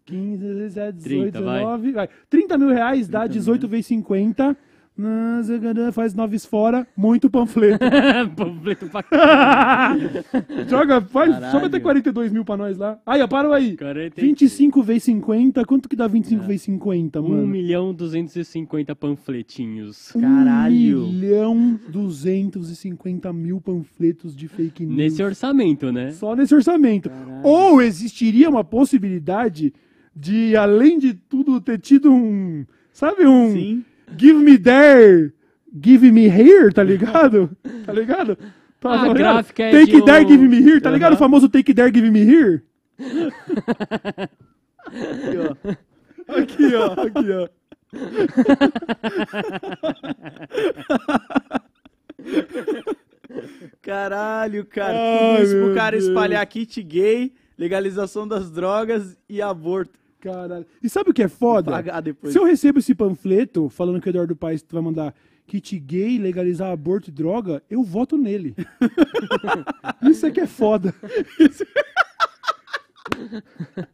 15, 0.06 0.38
17, 0.44 0.98
18, 0.98 1.32
30, 1.32 1.42
vai. 1.46 1.60
19. 1.60 1.92
Vai. 1.94 2.10
30 2.30 2.58
mil 2.58 2.70
reais 2.70 3.08
dá 3.08 3.26
18 3.26 3.68
vezes 3.68 3.88
50. 3.88 4.56
Faz 5.94 6.14
9 6.14 6.40
fora, 6.40 6.88
muito 6.96 7.30
panfleto. 7.30 7.84
Panfleto 8.36 8.88
pra 8.88 9.04
caralho. 9.04 10.10
Joga, 10.70 11.02
faz, 11.02 11.34
só 11.34 11.40
Caralho. 11.40 11.60
vai 11.62 11.70
ter 11.70 11.80
42 11.80 12.32
mil 12.32 12.46
pra 12.46 12.58
nós 12.58 12.78
lá. 12.78 13.00
Aí, 13.06 13.22
ó, 13.22 13.28
parou 13.28 13.54
aí. 13.54 13.76
40 13.78 14.22
25 14.22 14.84
vezes 14.84 15.04
50, 15.04 15.66
quanto 15.66 15.90
que 15.90 15.96
dá 15.96 16.08
25 16.08 16.44
É. 16.44 16.48
vezes 16.48 16.62
50, 16.64 17.22
1 17.22 17.28
mano? 17.28 17.48
milhão 17.48 17.94
250 17.94 18.96
panfletinhos. 18.96 20.12
Caralho. 20.14 21.04
1 21.06 21.12
milhão 21.12 21.80
250 21.90 23.32
mil 23.34 23.60
panfletos 23.62 24.36
de 24.36 24.48
fake 24.48 24.86
news. 24.86 24.98
Nesse 24.98 25.24
orçamento, 25.24 25.92
né? 25.92 26.12
Só 26.12 26.36
nesse 26.36 26.54
orçamento. 26.56 27.10
Ou 27.44 27.82
existiria 27.82 28.50
uma 28.50 28.64
possibilidade 28.64 29.74
de, 30.16 30.56
além 30.56 31.00
de 31.00 31.14
tudo, 31.14 31.60
ter 31.62 31.80
tido 31.80 32.12
um. 32.12 32.66
Sabe, 32.92 33.26
um. 33.26 33.52
Sim. 33.54 33.86
Give 34.18 34.38
me 34.40 34.58
there, 34.58 35.34
give 35.74 36.12
me 36.12 36.28
here, 36.30 36.72
tá 36.74 36.84
ligado? 36.84 37.50
tá 37.86 37.94
ligado? 37.94 38.38
Tá, 38.80 38.94
A 38.94 38.98
tá 38.98 39.02
ligado? 39.04 39.18
gráfica 39.18 39.64
é 39.64 39.72
Take 39.72 39.92
de 39.92 40.02
there, 40.06 40.26
give 40.26 40.48
me 40.48 40.58
here, 40.58 40.82
tá 40.82 40.90
Aham. 40.90 40.96
ligado? 40.96 41.14
O 41.14 41.18
famoso 41.18 41.48
take 41.50 41.74
there, 41.74 41.92
give 41.92 42.10
me 42.10 42.20
here? 42.22 42.62
Aqui, 44.88 45.38
ó. 45.38 45.56
Aqui, 46.38 46.76
ó, 46.76 46.94
aqui, 46.94 47.32
ó. 47.32 47.48
Caralho, 53.82 54.66
cara. 54.66 54.98
Ai, 54.98 55.38
Tudo 55.38 55.44
isso 55.44 55.56
pro 55.66 55.76
cara 55.76 55.98
Deus. 55.98 56.08
espalhar 56.08 56.46
kit 56.46 56.82
gay, 56.84 57.34
legalização 57.58 58.28
das 58.28 58.52
drogas 58.52 59.18
e 59.30 59.42
aborto. 59.42 60.00
Caralho. 60.22 60.66
E 60.82 60.88
sabe 60.88 61.10
o 61.10 61.14
que 61.14 61.24
é 61.24 61.28
foda? 61.28 61.72
Se 62.26 62.38
eu 62.38 62.46
recebo 62.46 62.80
esse 62.80 62.94
panfleto 62.94 63.68
falando 63.70 64.00
que 64.00 64.08
o 64.08 64.12
Eduardo 64.12 64.36
Paes 64.36 64.64
vai 64.70 64.82
mandar 64.82 65.16
kit 65.48 65.78
gay, 65.80 66.18
legalizar 66.18 66.72
aborto 66.72 67.10
e 67.10 67.12
droga, 67.12 67.62
eu 67.70 67.84
voto 67.84 68.18
nele. 68.18 68.56
Isso 70.10 70.26
é 70.26 70.32
que 70.32 70.40
é 70.40 70.48
foda. 70.48 70.94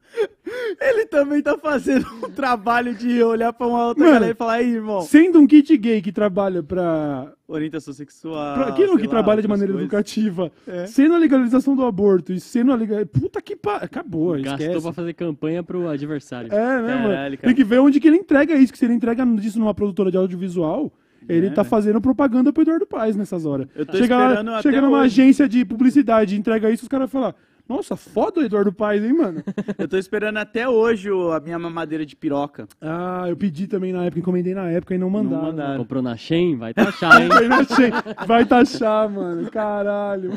Ele 0.81 1.05
também 1.05 1.41
tá 1.41 1.57
fazendo 1.57 2.05
um 2.23 2.29
trabalho 2.29 2.93
de 2.95 3.21
olhar 3.23 3.51
pra 3.53 3.67
uma 3.67 3.87
outra 3.87 4.03
Mano, 4.03 4.13
galera 4.15 4.31
e 4.31 4.35
falar, 4.35 4.53
aí, 4.53 4.69
irmão, 4.75 5.01
Sendo 5.01 5.39
um 5.39 5.47
kit 5.47 5.75
gay 5.77 6.01
que 6.01 6.11
trabalha 6.11 6.63
pra. 6.63 7.31
orientação 7.47 7.93
sexual. 7.93 8.55
pra 8.55 8.67
aquilo 8.69 8.97
que 8.97 9.03
lá, 9.05 9.09
trabalha 9.09 9.41
de 9.41 9.47
maneira 9.47 9.71
coisas. 9.73 9.85
educativa, 9.87 10.51
É. 10.67 10.85
sendo 10.87 11.15
a 11.15 11.17
legalização 11.17 11.75
do 11.75 11.85
aborto 11.85 12.31
e 12.33 12.39
sendo 12.39 12.71
a 12.71 12.75
legalização. 12.75 13.21
Puta 13.21 13.41
que 13.41 13.55
pa... 13.55 13.77
Acabou, 13.77 14.33
Gastou 14.33 14.53
esquece. 14.67 14.81
pra 14.81 14.93
fazer 14.93 15.13
campanha 15.13 15.63
pro 15.63 15.87
adversário. 15.87 16.51
É, 16.51 16.57
né, 16.57 16.87
Caralho, 16.87 17.03
mano? 17.03 17.13
cara. 17.15 17.37
Tem 17.41 17.55
que 17.55 17.63
ver 17.63 17.79
onde 17.79 17.99
que 17.99 18.07
ele 18.07 18.17
entrega 18.17 18.55
isso, 18.55 18.71
que 18.73 18.79
se 18.79 18.85
ele 18.85 18.93
entrega 18.93 19.23
isso 19.41 19.59
numa 19.59 19.73
produtora 19.73 20.11
de 20.11 20.17
audiovisual, 20.17 20.91
Ele 21.27 21.47
É, 21.47 21.49
tá 21.49 21.63
fazendo 21.63 21.99
propaganda 21.99 22.53
pro 22.53 22.61
Eduardo 22.61 22.85
Paes 22.85 23.15
nessas 23.17 23.45
horas. 23.45 23.67
Eu 23.75 23.85
tô 23.85 23.97
Chega, 23.97 24.15
esperando 24.15 24.47
lá, 24.51 24.59
até 24.59 24.69
chega 24.69 24.81
numa 24.81 24.99
hoje. 24.99 25.21
agência 25.21 25.49
de 25.49 25.65
publicidade, 25.65 26.37
entrega 26.37 26.69
isso, 26.71 26.83
os 26.83 26.87
caras 26.87 27.11
falam, 27.11 27.33
nossa, 27.67 27.95
foda 27.95 28.39
o 28.39 28.43
Eduardo 28.43 28.71
Paes, 28.71 29.03
hein, 29.03 29.13
mano? 29.13 29.43
Eu 29.77 29.87
tô 29.87 29.97
esperando 29.97 30.37
até 30.37 30.67
hoje 30.67 31.09
a 31.09 31.39
minha 31.39 31.57
mamadeira 31.59 32.05
de 32.05 32.15
piroca. 32.15 32.67
ah, 32.81 33.25
eu 33.27 33.35
pedi 33.37 33.67
também 33.67 33.91
na 33.93 34.03
época, 34.05 34.19
encomendei 34.19 34.53
na 34.53 34.69
época 34.69 34.95
e 34.95 34.97
não 34.97 35.09
mandaram. 35.09 35.43
mandaram. 35.43 35.77
Comprou 35.77 36.01
na 36.01 36.15
Shein, 36.17 36.55
vai 36.57 36.73
taxar, 36.73 37.19
hein? 37.21 37.29
Não 37.49 37.57
achei. 37.59 37.89
Vai 38.25 38.45
taxar, 38.45 39.09
mano. 39.09 39.49
Caralho. 39.51 40.31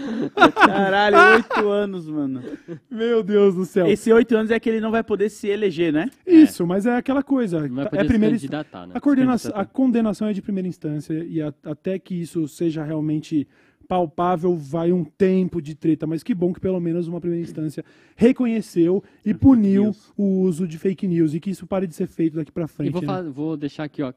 Caralho, 0.54 1.16
oito 1.36 1.68
anos, 1.68 2.08
mano. 2.08 2.42
Meu 2.90 3.22
Deus 3.22 3.54
do 3.54 3.64
céu. 3.64 3.86
Esse 3.86 4.12
oito 4.12 4.36
anos 4.36 4.50
é 4.50 4.58
que 4.60 4.68
ele 4.68 4.80
não 4.80 4.90
vai 4.90 5.02
poder 5.02 5.28
se 5.28 5.48
eleger, 5.48 5.92
né? 5.92 6.08
Isso, 6.26 6.66
mas 6.66 6.86
é 6.86 6.96
aquela 6.96 7.22
coisa. 7.22 7.60
Não 7.68 7.76
vai 7.76 7.86
é 7.86 7.88
poder 7.88 8.06
primeira 8.06 8.36
se 8.38 8.46
candidatar, 8.46 8.86
né? 8.86 8.92
A, 8.94 9.00
coordena- 9.00 9.36
a 9.54 9.64
condenação 9.64 10.28
é 10.28 10.32
de 10.32 10.42
primeira 10.42 10.68
instância 10.68 11.14
e 11.28 11.40
a- 11.40 11.52
até 11.64 11.98
que 11.98 12.14
isso 12.14 12.46
seja 12.48 12.82
realmente 12.84 13.46
palpável 13.90 14.54
vai 14.54 14.92
um 14.92 15.02
tempo 15.04 15.60
de 15.60 15.74
treta, 15.74 16.06
mas 16.06 16.22
que 16.22 16.32
bom 16.32 16.52
que 16.52 16.60
pelo 16.60 16.78
menos 16.78 17.08
uma 17.08 17.20
primeira 17.20 17.42
instância 17.44 17.84
reconheceu 18.14 19.02
e 19.26 19.34
puniu 19.34 19.92
o 20.16 20.42
uso 20.42 20.64
de 20.68 20.78
fake 20.78 21.08
news 21.08 21.34
e 21.34 21.40
que 21.40 21.50
isso 21.50 21.66
pare 21.66 21.88
de 21.88 21.94
ser 21.96 22.06
feito 22.06 22.36
daqui 22.36 22.52
pra 22.52 22.66
E 22.66 22.68
frente. 22.68 22.92
vou, 22.92 23.00
né? 23.02 23.06
fa- 23.08 23.22
vou 23.22 23.56
deixar 23.56 23.82
aqui, 23.84 24.00
ó. 24.00 24.12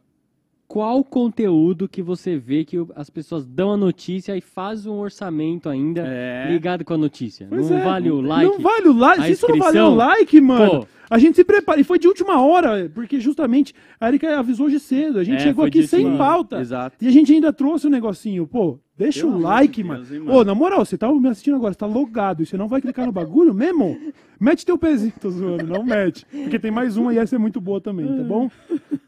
Qual 0.68 1.04
conteúdo 1.04 1.88
que 1.90 2.02
você 2.02 2.38
vê 2.38 2.64
que 2.64 2.78
o- 2.80 2.90
as 2.96 3.10
pessoas 3.10 3.46
dão 3.46 3.72
a 3.74 3.78
notícia 3.78 4.36
e 4.38 4.42
faz 4.42 4.86
um 4.86 4.94
orçamento 5.00 5.68
ainda 5.70 6.04
É. 6.06 6.48
ligado 6.52 6.86
com 6.86 6.94
a 6.94 6.98
notícia? 6.98 7.48
Pois 7.50 7.70
não 7.70 7.78
é. 7.80 7.84
vale 7.84 8.12
o 8.12 8.22
like? 8.22 8.52
Não 8.52 8.60
vale 8.60 8.88
o 8.90 8.94
like. 8.94 9.32
isso 9.32 9.48
não 9.50 9.58
valeu 9.58 9.86
o 9.88 9.96
like, 9.96 10.40
mano. 10.40 10.82
pô. 10.82 10.88
A 11.10 11.18
gente 11.20 11.36
se 11.36 11.44
prepara. 11.44 11.80
E 11.80 11.84
foi 11.84 12.00
de 12.00 12.08
última 12.08 12.42
hora, 12.42 12.90
porque 12.94 13.20
justamente 13.20 13.74
a 14.00 14.08
Erika 14.08 14.40
avisou 14.40 14.66
hoje 14.68 14.80
cedo. 14.80 15.20
A 15.20 15.24
gente 15.24 15.38
É, 15.38 15.40
chegou 15.40 15.66
aqui 15.66 15.86
sem 15.86 16.16
pauta. 16.18 16.60
Exato. 16.60 16.96
E 17.04 17.08
a 17.08 17.12
gente 17.12 17.32
ainda 17.34 17.52
trouxe 17.54 17.86
um 17.86 17.90
negocinho. 17.90 18.48
Pô, 18.48 18.80
deixa 18.98 19.22
Pelo 19.22 19.36
o 19.36 19.40
like, 19.40 19.82
de 19.82 19.88
mano. 19.88 20.04
Deus, 20.06 20.22
hein, 20.24 20.30
Ô, 20.30 20.44
na 20.44 20.54
moral, 20.56 20.86
você 20.86 20.98
tá 20.98 21.12
me 21.12 21.28
assistindo 21.30 21.56
agora, 21.56 21.74
você 21.74 21.80
tá 21.80 21.86
logado. 21.86 22.44
E 22.44 22.46
você 22.46 22.58
não 22.58 22.68
vai 22.68 22.82
clicar 22.82 23.06
no 23.06 23.12
bagulho 23.12 23.54
mesmo? 23.54 23.98
Mete 24.40 24.66
teu 24.66 24.78
pezinho, 24.78 25.14
tô 25.22 25.30
zoando, 25.30 25.66
não 25.66 25.84
mete. 25.84 26.26
Porque 26.26 26.60
tem 26.60 26.72
mais 26.72 26.98
uma 26.98 27.14
e 27.14 27.18
essa 27.18 27.36
é 27.36 27.40
muito 27.40 27.62
boa 27.62 27.80
também, 27.80 28.06
tá 28.06 28.24
bom? 28.24 28.50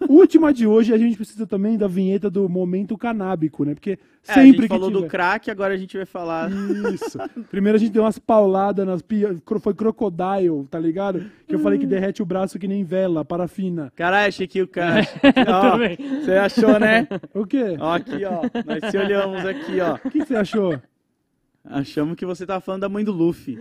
Última 0.07 0.53
de 0.53 0.65
hoje, 0.67 0.93
a 0.93 0.97
gente 0.97 1.17
precisa 1.17 1.45
também 1.47 1.77
da 1.77 1.87
vinheta 1.87 2.29
do 2.29 2.47
momento 2.47 2.97
canábico, 2.97 3.65
né? 3.65 3.73
Porque 3.73 3.91
É, 4.27 4.31
a 4.31 4.33
sempre 4.35 4.47
gente 4.51 4.61
que 4.61 4.67
falou 4.67 4.89
tiver... 4.89 5.01
do 5.01 5.07
crack, 5.07 5.51
agora 5.51 5.73
a 5.73 5.77
gente 5.77 5.97
vai 5.97 6.05
falar. 6.05 6.49
Isso. 6.93 7.17
Primeiro 7.51 7.75
a 7.75 7.79
gente 7.79 7.91
deu 7.91 8.03
umas 8.03 8.17
pauladas 8.19 8.85
nas 8.85 9.01
pias. 9.01 9.35
Foi 9.59 9.73
crocodile, 9.73 10.65
tá 10.69 10.79
ligado? 10.79 11.25
Que 11.47 11.55
eu 11.55 11.59
falei 11.59 11.77
que 11.79 11.85
derrete 11.87 12.21
o 12.21 12.25
braço 12.25 12.57
que 12.57 12.67
nem 12.67 12.83
vela, 12.83 13.25
parafina. 13.25 13.91
Caralho, 13.95 14.29
achei 14.29 14.47
que 14.47 14.61
o 14.61 14.67
cara. 14.69 15.01
Você 16.23 16.31
achou, 16.33 16.79
né? 16.79 17.07
O 17.33 17.45
quê? 17.45 17.75
Ó, 17.79 17.93
aqui, 17.93 18.23
ó. 18.25 18.41
Nós 18.65 18.89
se 18.91 18.97
olhamos 18.97 19.45
aqui, 19.45 19.74
ó. 19.81 19.95
O 19.95 19.99
que 20.11 20.19
que 20.19 20.25
você 20.25 20.35
achou? 20.35 20.79
Achamos 21.67 22.15
que 22.15 22.25
você 22.27 22.45
tava 22.45 22.61
falando 22.61 22.81
da 22.81 22.89
mãe 22.89 23.03
do 23.03 23.11
Luffy. 23.11 23.57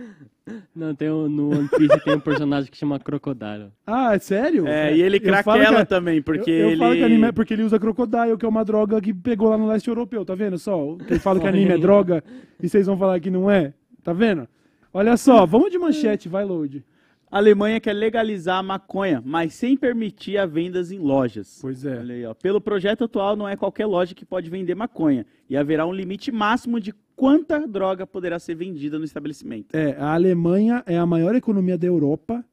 Não, 0.75 0.93
tem 0.93 1.09
um, 1.09 1.27
no 1.27 1.49
One 1.49 1.67
Piece 1.69 1.99
tem 2.03 2.13
um 2.13 2.19
personagem 2.19 2.69
que 2.69 2.77
chama 2.77 2.99
Crocodile. 2.99 3.71
Ah, 3.85 4.13
é 4.13 4.19
sério? 4.19 4.67
É, 4.67 4.95
e 4.95 5.01
ele 5.01 5.17
Eu 5.17 5.21
craquela 5.21 5.77
que 5.77 5.81
é- 5.81 5.85
também, 5.85 6.21
porque 6.21 6.51
eu, 6.51 6.55
eu 6.55 6.69
ele. 6.69 6.77
falo 6.77 6.93
que 6.95 7.03
anime 7.03 7.27
é 7.27 7.31
porque 7.31 7.53
ele 7.55 7.63
usa 7.63 7.79
crocodile, 7.79 8.37
que 8.37 8.45
é 8.45 8.49
uma 8.49 8.63
droga 8.63 9.01
que 9.01 9.11
pegou 9.11 9.49
lá 9.49 9.57
no 9.57 9.67
leste 9.67 9.87
europeu, 9.87 10.23
tá 10.23 10.35
vendo 10.35 10.59
só? 10.59 10.95
Quem 11.07 11.17
fala 11.17 11.39
que 11.39 11.47
anime 11.47 11.71
é 11.71 11.77
droga 11.79 12.23
e 12.61 12.69
vocês 12.69 12.85
vão 12.85 12.95
falar 12.95 13.19
que 13.19 13.31
não 13.31 13.49
é, 13.49 13.73
tá 14.03 14.13
vendo? 14.13 14.47
Olha 14.93 15.17
só, 15.17 15.43
vamos 15.47 15.71
de 15.71 15.79
manchete, 15.79 16.29
vai, 16.29 16.45
Load. 16.45 16.85
A 17.31 17.37
Alemanha 17.37 17.79
quer 17.81 17.93
legalizar 17.93 18.59
a 18.59 18.63
maconha, 18.63 19.21
mas 19.25 19.55
sem 19.55 19.75
permitir 19.75 20.37
a 20.37 20.45
vendas 20.45 20.91
em 20.91 20.99
lojas. 20.99 21.57
Pois 21.59 21.83
é. 21.83 21.97
Olha 21.97 22.13
aí, 22.15 22.25
ó. 22.25 22.33
Pelo 22.35 22.61
projeto 22.61 23.03
atual, 23.05 23.35
não 23.35 23.49
é 23.49 23.55
qualquer 23.57 23.87
loja 23.87 24.13
que 24.13 24.23
pode 24.23 24.47
vender 24.47 24.75
maconha. 24.75 25.25
E 25.49 25.55
haverá 25.55 25.85
um 25.85 25.93
limite 25.93 26.31
máximo 26.31 26.79
de 26.79 26.93
quanta 27.15 27.67
droga 27.67 28.05
poderá 28.05 28.39
ser 28.39 28.55
vendida 28.55 28.97
no 28.99 29.05
estabelecimento. 29.05 29.75
É, 29.75 29.95
a 29.97 30.13
Alemanha 30.13 30.83
é 30.85 30.97
a 30.97 31.05
maior 31.05 31.35
economia 31.35 31.77
da 31.77 31.87
Europa 31.87 32.43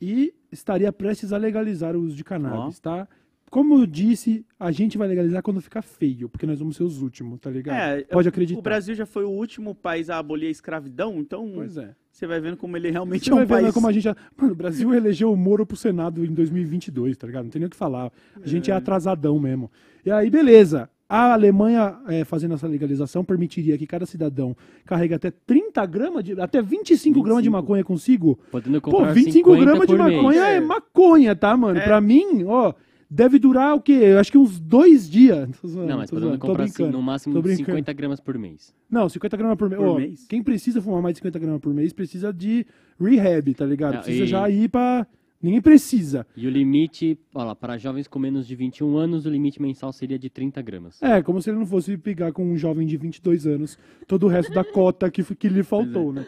e 0.00 0.34
estaria 0.50 0.92
prestes 0.92 1.32
a 1.32 1.36
legalizar 1.36 1.94
o 1.96 2.00
uso 2.00 2.16
de 2.16 2.24
cannabis, 2.24 2.78
tá? 2.80 3.08
Como 3.50 3.80
eu 3.80 3.86
disse, 3.86 4.46
a 4.60 4.70
gente 4.70 4.96
vai 4.96 5.08
legalizar 5.08 5.42
quando 5.42 5.60
ficar 5.60 5.82
feio, 5.82 6.28
porque 6.28 6.46
nós 6.46 6.60
vamos 6.60 6.76
ser 6.76 6.84
os 6.84 7.02
últimos, 7.02 7.40
tá 7.40 7.50
ligado? 7.50 7.76
É, 7.76 8.02
Pode 8.04 8.28
acreditar. 8.28 8.58
O 8.58 8.62
Brasil 8.62 8.94
já 8.94 9.04
foi 9.04 9.24
o 9.24 9.30
último 9.30 9.74
país 9.74 10.08
a 10.08 10.18
abolir 10.18 10.46
a 10.46 10.50
escravidão, 10.50 11.18
então 11.18 11.50
Pois 11.56 11.76
é. 11.76 11.94
você 12.12 12.28
vai 12.28 12.40
vendo 12.40 12.56
como 12.56 12.76
ele 12.76 12.90
realmente 12.92 13.24
Você 13.24 13.30
é 13.30 13.34
um 13.34 13.36
vai 13.38 13.46
vendo 13.46 13.60
país. 13.62 13.74
como 13.74 13.88
a 13.88 13.92
gente... 13.92 14.04
já- 14.04 14.16
Mano, 14.36 14.52
o 14.52 14.56
Brasil 14.56 14.94
elegeu 14.94 15.32
o 15.32 15.36
Moro 15.36 15.66
pro 15.66 15.76
Senado 15.76 16.24
em 16.24 16.32
2022, 16.32 17.16
tá 17.16 17.26
ligado? 17.26 17.44
Não 17.44 17.50
tem 17.50 17.58
nem 17.58 17.66
o 17.66 17.70
que 17.70 17.76
falar. 17.76 18.12
A 18.40 18.46
gente 18.46 18.70
é, 18.70 18.74
atrasadão 18.74 19.38
mesmo. 19.40 19.68
E 20.06 20.12
aí, 20.12 20.30
beleza. 20.30 20.88
A 21.12 21.32
Alemanha, 21.32 21.96
é, 22.06 22.22
fazendo 22.24 22.54
essa 22.54 22.68
legalização, 22.68 23.24
permitiria 23.24 23.76
que 23.76 23.84
cada 23.84 24.06
cidadão 24.06 24.56
carregue 24.86 25.12
até 25.14 25.32
30 25.32 25.84
gramas, 25.86 26.22
de, 26.22 26.40
até 26.40 26.62
25, 26.62 27.20
gramas 27.20 27.42
de 27.42 27.48
25. 27.48 27.62
maconha 27.62 27.82
consigo. 27.82 28.38
Podendo 28.48 28.80
Pô, 28.80 28.92
comprar 28.92 29.12
25 29.12 29.50
50 29.50 29.64
gramas 29.64 29.88
de 29.88 29.96
por 29.96 30.04
mês. 30.04 30.16
maconha 30.16 30.40
é 30.46 30.56
É. 30.56 30.60
maconha, 30.60 31.34
tá, 31.34 31.56
mano? 31.56 31.80
É. 31.80 31.82
Pra 31.82 32.00
mim, 32.00 32.44
ó, 32.46 32.72
deve 33.10 33.40
durar 33.40 33.74
o 33.74 33.80
quê? 33.80 33.92
Eu 33.92 34.20
acho 34.20 34.30
que 34.30 34.38
uns 34.38 34.60
dois 34.60 35.10
dias. 35.10 35.48
Não, 35.64 35.96
mas 35.98 36.08
podendo 36.12 36.38
comprar 36.38 36.62
assim, 36.62 36.74
brincando. 36.74 36.96
no 36.96 37.02
máximo 37.02 37.34
Tô 37.34 37.42
brincando. 37.42 37.66
50 37.66 37.92
gramas 37.92 38.20
por 38.20 38.38
mês. 38.38 38.72
Não, 38.88 39.08
50 39.08 39.36
gramas 39.36 39.58
por 39.58 39.68
mês. 39.68 39.80
Por 39.82 39.88
Ó, 39.88 39.94
mês? 39.96 40.26
Quem 40.28 40.40
precisa 40.44 40.80
fumar 40.80 41.02
mais 41.02 41.14
de 41.14 41.18
50 41.18 41.38
gramas 41.40 41.60
por 41.60 41.74
mês 41.74 41.92
precisa 41.92 42.32
de 42.32 42.64
rehab, 43.00 43.52
tá 43.54 43.66
ligado? 43.66 43.94
Não, 43.94 44.02
Precisa 44.02 44.24
e- 44.24 44.28
já 44.28 44.48
ir 44.48 44.68
pra. 44.68 45.04
Ninguém 45.42 45.60
precisa. 45.60 46.26
E 46.36 46.46
o 46.46 46.50
limite, 46.50 47.18
olha 47.34 47.46
lá, 47.46 47.54
para 47.54 47.78
jovens 47.78 48.06
com 48.06 48.18
menos 48.18 48.46
de 48.46 48.54
21 48.54 48.96
anos, 48.96 49.24
o 49.24 49.30
limite 49.30 49.60
mensal 49.60 49.92
seria 49.92 50.18
de 50.18 50.28
30 50.28 50.60
gramas. 50.60 51.02
É, 51.02 51.22
como 51.22 51.40
se 51.40 51.48
ele 51.50 51.58
não 51.58 51.66
fosse 51.66 51.96
pegar 51.96 52.32
com 52.32 52.44
um 52.44 52.56
jovem 52.56 52.86
de 52.86 52.96
22 52.96 53.46
anos 53.46 53.78
todo 54.06 54.24
o 54.24 54.28
resto 54.28 54.52
da 54.52 54.62
cota 54.64 55.10
que, 55.10 55.22
que 55.34 55.48
lhe 55.48 55.62
faltou, 55.62 56.12
né? 56.12 56.26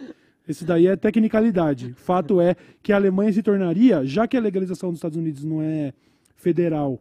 Esse 0.48 0.64
daí 0.64 0.86
é 0.86 0.96
tecnicalidade. 0.96 1.92
Fato 1.92 2.40
é 2.40 2.56
que 2.82 2.92
a 2.92 2.96
Alemanha 2.96 3.32
se 3.32 3.42
tornaria, 3.42 4.04
já 4.04 4.26
que 4.26 4.36
a 4.36 4.40
legalização 4.40 4.88
dos 4.88 4.98
Estados 4.98 5.16
Unidos 5.16 5.44
não 5.44 5.62
é 5.62 5.92
federal, 6.34 7.00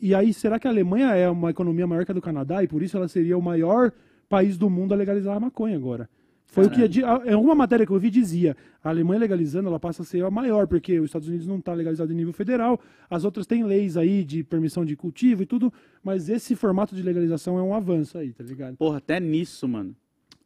e 0.00 0.14
aí 0.14 0.32
será 0.32 0.60
que 0.60 0.68
a 0.68 0.70
Alemanha 0.70 1.08
é 1.14 1.28
uma 1.28 1.50
economia 1.50 1.86
maior 1.86 2.04
que 2.04 2.12
a 2.12 2.14
do 2.14 2.22
Canadá 2.22 2.62
e 2.62 2.68
por 2.68 2.82
isso 2.82 2.96
ela 2.96 3.08
seria 3.08 3.36
o 3.36 3.42
maior 3.42 3.92
país 4.28 4.56
do 4.56 4.70
mundo 4.70 4.94
a 4.94 4.96
legalizar 4.96 5.36
a 5.36 5.40
maconha 5.40 5.76
agora? 5.76 6.08
Foi 6.50 6.66
o 6.66 6.70
que 6.70 7.02
é 7.26 7.36
uma 7.36 7.54
matéria 7.54 7.84
que 7.84 7.92
eu 7.92 7.98
vi 7.98 8.10
dizia, 8.10 8.56
a 8.82 8.88
Alemanha 8.88 9.20
legalizando, 9.20 9.68
ela 9.68 9.78
passa 9.78 10.02
a 10.02 10.04
ser 10.04 10.24
a 10.24 10.30
maior, 10.30 10.66
porque 10.66 10.98
os 10.98 11.06
Estados 11.06 11.28
Unidos 11.28 11.46
não 11.46 11.58
está 11.58 11.74
legalizado 11.74 12.10
em 12.10 12.16
nível 12.16 12.32
federal, 12.32 12.80
as 13.08 13.24
outras 13.24 13.46
têm 13.46 13.62
leis 13.64 13.98
aí 13.98 14.24
de 14.24 14.42
permissão 14.42 14.82
de 14.82 14.96
cultivo 14.96 15.42
e 15.42 15.46
tudo, 15.46 15.70
mas 16.02 16.30
esse 16.30 16.56
formato 16.56 16.96
de 16.96 17.02
legalização 17.02 17.58
é 17.58 17.62
um 17.62 17.74
avanço 17.74 18.16
aí, 18.16 18.32
tá 18.32 18.42
ligado? 18.42 18.76
Porra, 18.76 18.96
até 18.96 19.20
nisso, 19.20 19.68
mano. 19.68 19.94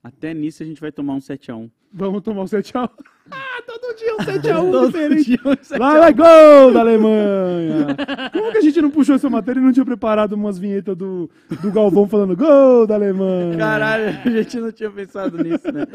Até 0.03 0.35
nisso 0.35 0.63
a 0.63 0.67
gente 0.67 0.81
vai 0.81 0.91
tomar 0.91 1.15
um 1.15 1.19
7x1. 1.19 1.71
Vamos 1.93 2.23
tomar 2.23 2.43
um 2.43 2.47
7x1. 2.47 2.89
Ah, 3.31 3.63
todo 3.65 3.97
dia 3.97 4.15
um 4.15 4.19
7x1 4.19 4.73
Todo 4.73 4.87
diferente. 4.89 5.41
um 5.45 5.51
7 5.63 5.75
a 5.75 5.77
1. 5.77 5.79
Lá 5.79 5.99
vai 6.01 6.13
gol 6.13 6.73
da 6.73 6.81
Alemanha! 6.81 7.87
Como 8.33 8.51
que 8.51 8.59
a 8.59 8.61
gente 8.61 8.83
não 8.83 8.91
puxou 8.91 9.15
essa 9.15 9.31
matéria 9.31 9.61
e 9.61 9.63
não 9.63 9.73
tinha 9.73 9.85
preparado 9.85 10.33
umas 10.33 10.59
vinhetas 10.59 10.97
do, 10.97 11.31
do 11.63 11.71
Galvão 11.71 12.09
falando 12.09 12.37
gol 12.37 12.85
da 12.85 12.97
Alemanha? 12.97 13.57
Caralho, 13.57 14.09
a 14.25 14.29
gente 14.31 14.59
não 14.59 14.73
tinha 14.73 14.91
pensado 14.91 15.39
nisso, 15.43 15.71
né? 15.73 15.87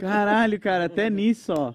Caralho, 0.00 0.58
cara, 0.58 0.86
até 0.86 1.08
nisso, 1.08 1.52
ó. 1.56 1.72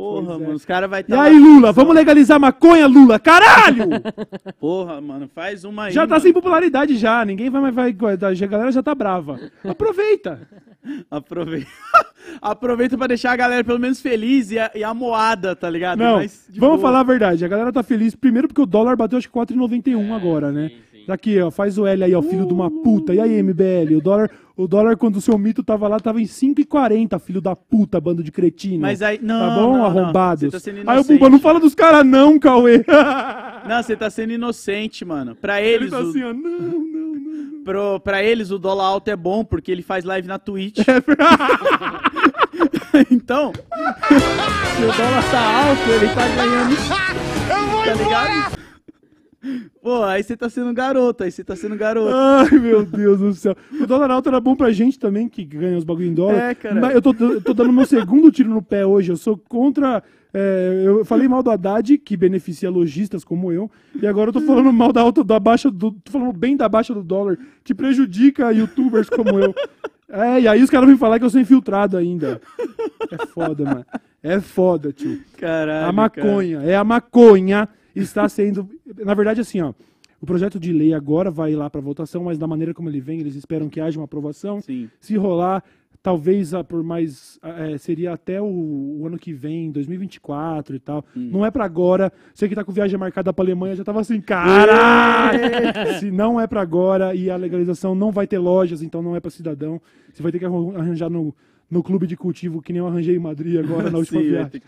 Porra, 0.00 0.34
é. 0.34 0.38
mano, 0.38 0.54
os 0.54 0.64
caras 0.64 0.88
vai 0.88 1.00
E 1.00 1.04
tá 1.04 1.22
aí, 1.22 1.38
Lula, 1.38 1.72
vamos 1.72 1.94
legalizar 1.94 2.40
maconha, 2.40 2.86
Lula? 2.86 3.18
Caralho! 3.18 3.88
Porra, 4.58 5.00
mano, 5.00 5.28
faz 5.34 5.62
uma 5.64 5.84
aí. 5.84 5.92
Já 5.92 6.02
tá 6.02 6.10
mano. 6.14 6.20
sem 6.22 6.32
popularidade 6.32 6.96
já, 6.96 7.24
ninguém 7.24 7.50
vai 7.50 7.60
mais 7.60 7.74
vai, 7.74 7.92
a 7.92 8.46
galera 8.46 8.72
já 8.72 8.82
tá 8.82 8.94
brava. 8.94 9.38
Aproveita. 9.62 10.48
Aproveita. 11.10 11.68
Aproveita 12.40 12.96
pra 12.96 13.06
deixar 13.06 13.32
a 13.32 13.36
galera 13.36 13.62
pelo 13.62 13.78
menos 13.78 14.00
feliz 14.00 14.50
e, 14.50 14.58
a- 14.58 14.70
e 14.74 14.82
amoada, 14.82 15.54
tá 15.54 15.68
ligado? 15.68 15.98
Não, 15.98 16.16
Mas 16.16 16.46
vamos 16.56 16.76
boa. 16.76 16.78
falar 16.88 17.00
a 17.00 17.04
verdade, 17.04 17.44
a 17.44 17.48
galera 17.48 17.72
tá 17.72 17.82
feliz 17.82 18.14
primeiro 18.14 18.48
porque 18.48 18.62
o 18.62 18.66
dólar 18.66 18.96
bateu 18.96 19.18
acho 19.18 19.28
que 19.28 19.34
4,91 19.38 20.14
agora, 20.14 20.50
né? 20.50 20.70
Daqui, 21.06 21.40
ó, 21.40 21.50
faz 21.50 21.78
o 21.78 21.86
L 21.86 22.04
aí, 22.04 22.14
ó, 22.14 22.22
filho 22.22 22.46
de 22.46 22.52
uma 22.52 22.70
puta. 22.70 23.14
E 23.14 23.20
aí, 23.20 23.42
MBL, 23.42 23.96
o 23.96 24.00
dólar, 24.00 24.30
o 24.56 24.66
dólar 24.68 24.96
quando 24.96 25.16
o 25.16 25.20
seu 25.20 25.36
mito 25.38 25.62
tava 25.62 25.88
lá 25.88 25.98
tava 25.98 26.20
em 26.20 26.24
5,40, 26.26 27.18
filho 27.18 27.40
da 27.40 27.56
puta, 27.56 28.00
bando 28.00 28.22
de 28.22 28.30
cretino. 28.30 28.80
Mas 28.82 29.00
aí, 29.02 29.18
não, 29.22 29.40
Tá 29.48 29.54
bom, 29.56 29.72
não, 29.72 29.78
não. 29.78 29.84
arrombados? 29.84 30.52
Você 30.52 30.72
tá 30.72 30.92
aí 30.92 30.98
o. 31.00 31.04
Buba, 31.04 31.28
não 31.30 31.40
fala 31.40 31.58
dos 31.60 31.74
caras 31.74 32.04
não, 32.06 32.38
Cauê. 32.38 32.84
Não, 33.68 33.82
você 33.82 33.94
tá 33.94 34.08
sendo 34.08 34.32
inocente, 34.32 35.04
mano. 35.04 35.36
Pra 35.36 35.60
Ele 35.60 35.84
eles, 35.84 35.90
tá 35.90 36.00
o, 36.00 36.08
assim, 36.08 36.22
ó, 36.24 36.32
não, 36.32 36.50
não, 36.50 37.14
não. 37.14 37.62
pro, 37.62 38.00
pra 38.00 38.22
eles 38.24 38.50
o 38.50 38.58
dólar 38.58 38.84
alto 38.86 39.08
é 39.08 39.14
bom 39.14 39.44
porque 39.44 39.70
ele 39.70 39.82
faz 39.82 40.02
live 40.02 40.26
na 40.26 40.38
Twitch. 40.38 40.78
É 40.78 40.82
então, 43.12 43.52
se 44.08 44.82
o 44.82 44.86
dólar 44.96 45.30
tá 45.30 45.68
alto, 45.68 45.90
ele 45.90 46.08
tá 46.08 46.26
ganhando. 46.28 46.74
tá 47.84 47.94
ligado? 47.94 48.58
Pô, 49.82 50.02
aí 50.02 50.22
você 50.22 50.36
tá 50.36 50.50
sendo 50.50 50.72
garoto, 50.74 51.24
aí 51.24 51.30
você 51.30 51.42
tá 51.42 51.56
sendo 51.56 51.74
garoto. 51.76 52.14
Ai, 52.14 52.58
meu 52.58 52.84
Deus 52.84 53.18
do 53.18 53.32
céu. 53.34 53.56
O 53.80 53.86
dólar 53.86 54.10
alto 54.10 54.28
era 54.28 54.38
bom 54.40 54.54
pra 54.54 54.70
gente 54.70 54.98
também, 54.98 55.28
que 55.28 55.44
ganha 55.44 55.78
os 55.78 55.84
bagulho 55.84 56.08
em 56.08 56.14
dólar. 56.14 56.50
É, 56.50 56.54
cara. 56.54 56.80
Mas 56.80 56.94
eu 56.94 57.00
tô, 57.00 57.14
eu 57.18 57.40
tô 57.40 57.54
dando 57.54 57.72
meu 57.72 57.86
segundo 57.86 58.30
tiro 58.30 58.50
no 58.50 58.60
pé 58.62 58.84
hoje. 58.84 59.10
Eu 59.10 59.16
sou 59.16 59.38
contra. 59.38 60.02
é, 60.34 60.82
eu 60.84 61.04
falei 61.06 61.26
mal 61.26 61.42
do 61.42 61.50
Haddad, 61.50 61.96
que 61.98 62.16
beneficia 62.16 62.68
lojistas 62.70 63.24
como 63.24 63.50
eu. 63.50 63.70
E 64.00 64.06
agora 64.06 64.28
eu 64.28 64.34
tô 64.34 64.40
falando 64.42 64.72
mal 64.72 64.92
da 64.92 65.00
alta, 65.00 65.24
da 65.24 65.40
baixa 65.40 65.70
do. 65.70 65.92
Tô 65.92 66.12
falando 66.12 66.32
bem 66.34 66.56
da 66.56 66.68
baixa 66.68 66.92
do 66.92 67.02
dólar, 67.02 67.38
que 67.64 67.74
prejudica 67.74 68.52
youtubers 68.52 69.08
como 69.08 69.38
eu. 69.38 69.54
É, 70.12 70.40
e 70.40 70.48
aí 70.48 70.62
os 70.62 70.68
caras 70.68 70.88
vêm 70.88 70.98
falar 70.98 71.18
que 71.18 71.24
eu 71.24 71.30
sou 71.30 71.40
infiltrado 71.40 71.96
ainda. 71.96 72.40
É 73.10 73.26
foda, 73.26 73.64
mano. 73.64 73.86
É 74.22 74.38
foda, 74.40 74.92
tio. 74.92 75.20
Caralho. 75.38 75.88
A 75.88 75.92
maconha, 75.92 76.60
é 76.62 76.76
a 76.76 76.84
maconha 76.84 77.68
está 77.94 78.28
sendo, 78.28 78.68
na 79.04 79.14
verdade 79.14 79.40
assim, 79.40 79.60
ó, 79.60 79.72
o 80.20 80.26
projeto 80.26 80.60
de 80.60 80.72
lei 80.72 80.92
agora 80.94 81.30
vai 81.30 81.54
lá 81.54 81.68
para 81.70 81.80
votação, 81.80 82.24
mas 82.24 82.38
da 82.38 82.46
maneira 82.46 82.74
como 82.74 82.88
ele 82.88 83.00
vem, 83.00 83.20
eles 83.20 83.34
esperam 83.34 83.68
que 83.68 83.80
haja 83.80 83.98
uma 83.98 84.04
aprovação. 84.04 84.56
Cara. 84.56 84.62
Sim. 84.66 84.90
Se 85.00 85.16
rolar, 85.16 85.64
talvez 86.02 86.52
ah, 86.54 86.62
por 86.62 86.82
mais 86.82 87.38
ah, 87.42 87.70
é, 87.70 87.78
seria 87.78 88.12
até 88.12 88.40
o, 88.40 88.44
o 89.00 89.06
ano 89.06 89.16
que 89.18 89.32
vem, 89.32 89.70
2024 89.70 90.76
e 90.76 90.78
tal. 90.78 91.04
Não 91.16 91.44
é 91.44 91.50
para 91.50 91.64
agora. 91.64 92.12
Você 92.34 92.48
que 92.48 92.54
tá 92.54 92.62
com 92.62 92.70
viagem 92.72 92.98
marcada 92.98 93.32
para 93.32 93.44
Alemanha 93.44 93.74
já 93.76 93.82
tava 93.84 94.00
assim, 94.00 94.20
caralho. 94.20 95.40
Se 95.98 96.10
não 96.10 96.40
é 96.40 96.46
para 96.46 96.60
agora 96.60 97.14
e 97.14 97.30
a 97.30 97.36
legalização 97.36 97.94
não 97.94 98.10
vai 98.10 98.26
ter 98.26 98.38
lojas, 98.38 98.82
então 98.82 99.02
não 99.02 99.16
é 99.16 99.20
para 99.20 99.30
cidadão. 99.30 99.80
Você 100.12 100.22
vai 100.22 100.30
ter 100.32 100.38
que 100.38 100.44
arran- 100.44 100.76
arranjar 100.76 101.08
no 101.10 101.34
no 101.70 101.82
clube 101.82 102.06
de 102.06 102.16
cultivo 102.16 102.60
que 102.60 102.72
nem 102.72 102.80
eu 102.80 102.86
arranjei 102.86 103.14
em 103.14 103.18
Madrid 103.18 103.58
agora 103.58 103.90
na 103.90 103.98
última 103.98 104.20
Sim, 104.20 104.28
viagem. 104.28 104.62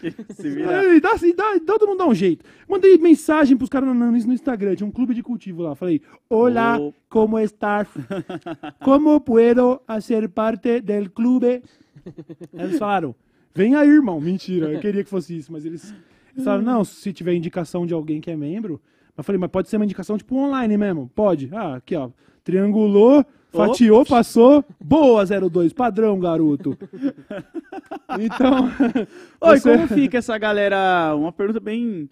Ei, 0.92 1.00
dá, 1.00 1.12
assim, 1.12 1.34
dá, 1.34 1.58
todo 1.66 1.86
mundo 1.86 1.98
dá 1.98 2.06
um 2.06 2.14
jeito. 2.14 2.44
Mandei 2.68 2.96
mensagem 2.96 3.56
pros 3.56 3.68
caras 3.68 3.94
no, 3.94 4.16
Instagram, 4.16 4.76
tinha 4.76 4.86
um 4.86 4.92
clube 4.92 5.12
de 5.12 5.22
cultivo 5.22 5.62
lá. 5.62 5.74
Falei, 5.74 6.00
olá, 6.30 6.78
como 7.08 7.38
estás? 7.40 7.88
Como 8.80 9.20
puedo 9.20 9.80
ser 10.00 10.28
parte 10.28 10.80
del 10.80 11.10
clube? 11.10 11.62
Eles 12.52 12.78
falaram, 12.78 13.14
vem 13.54 13.74
aí, 13.74 13.88
irmão. 13.88 14.20
Mentira, 14.20 14.72
eu 14.72 14.80
queria 14.80 15.02
que 15.02 15.10
fosse 15.10 15.36
isso, 15.36 15.50
mas 15.50 15.64
eles, 15.64 15.94
eles 16.32 16.44
falaram, 16.44 16.62
não, 16.62 16.84
se 16.84 17.12
tiver 17.12 17.34
indicação 17.34 17.84
de 17.84 17.92
alguém 17.92 18.20
que 18.20 18.30
é 18.30 18.36
membro. 18.36 18.80
Eu 19.16 19.24
falei, 19.24 19.38
mas 19.38 19.50
pode 19.50 19.68
ser 19.68 19.76
uma 19.76 19.84
indicação 19.84 20.16
tipo 20.16 20.36
online 20.36 20.76
mesmo? 20.76 21.10
Pode. 21.14 21.50
Ah, 21.52 21.76
aqui, 21.76 21.94
ó. 21.94 22.10
Triangulou, 22.44 23.24
fatiou, 23.52 24.04
passou. 24.04 24.64
Boa, 24.80 25.24
02, 25.24 25.72
padrão, 25.72 26.18
garoto. 26.18 26.76
Então. 28.20 28.70
Oi, 29.40 29.58
você- 29.58 29.72
como 29.72 29.88
fica 29.88 30.18
essa 30.18 30.36
galera? 30.38 31.14
Uma 31.16 31.32
pergunta 31.32 31.60
bem. 31.60 32.08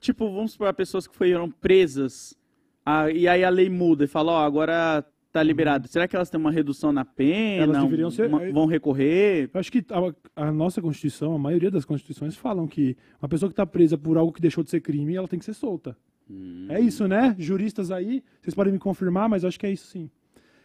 Tipo, 0.00 0.32
vamos 0.32 0.56
para 0.56 0.72
pessoas 0.72 1.06
que 1.06 1.16
foram 1.16 1.50
presas. 1.50 2.36
ah, 2.84 3.10
e 3.10 3.28
aí 3.28 3.44
a 3.44 3.48
lei 3.50 3.68
muda 3.70 4.04
e 4.04 4.08
fala, 4.08 4.32
ó, 4.32 4.44
agora 4.44 5.04
tá 5.30 5.42
liberado. 5.42 5.86
Será 5.88 6.08
que 6.08 6.16
elas 6.16 6.28
têm 6.28 6.40
uma 6.40 6.50
redução 6.50 6.92
na 6.92 7.04
pena? 7.04 7.62
Elas 7.64 7.82
deveriam 7.84 8.10
ser- 8.10 8.28
Uma- 8.28 8.50
vão 8.50 8.66
recorrer? 8.66 9.48
Eu 9.52 9.60
acho 9.60 9.70
que 9.70 9.84
a, 10.36 10.44
a 10.48 10.52
nossa 10.52 10.82
Constituição, 10.82 11.34
a 11.34 11.38
maioria 11.38 11.70
das 11.70 11.84
constituições 11.84 12.36
falam 12.36 12.66
que 12.66 12.96
uma 13.20 13.28
pessoa 13.28 13.48
que 13.48 13.52
está 13.52 13.64
presa 13.66 13.96
por 13.96 14.16
algo 14.18 14.32
que 14.32 14.40
deixou 14.42 14.64
de 14.64 14.70
ser 14.70 14.80
crime, 14.80 15.14
ela 15.14 15.28
tem 15.28 15.38
que 15.38 15.44
ser 15.44 15.54
solta. 15.54 15.96
É 16.68 16.80
isso, 16.80 17.06
né? 17.06 17.34
Juristas 17.38 17.90
aí, 17.90 18.22
vocês 18.40 18.54
podem 18.54 18.72
me 18.72 18.78
confirmar, 18.78 19.28
mas 19.28 19.44
acho 19.44 19.58
que 19.58 19.66
é 19.66 19.72
isso 19.72 19.86
sim. 19.86 20.10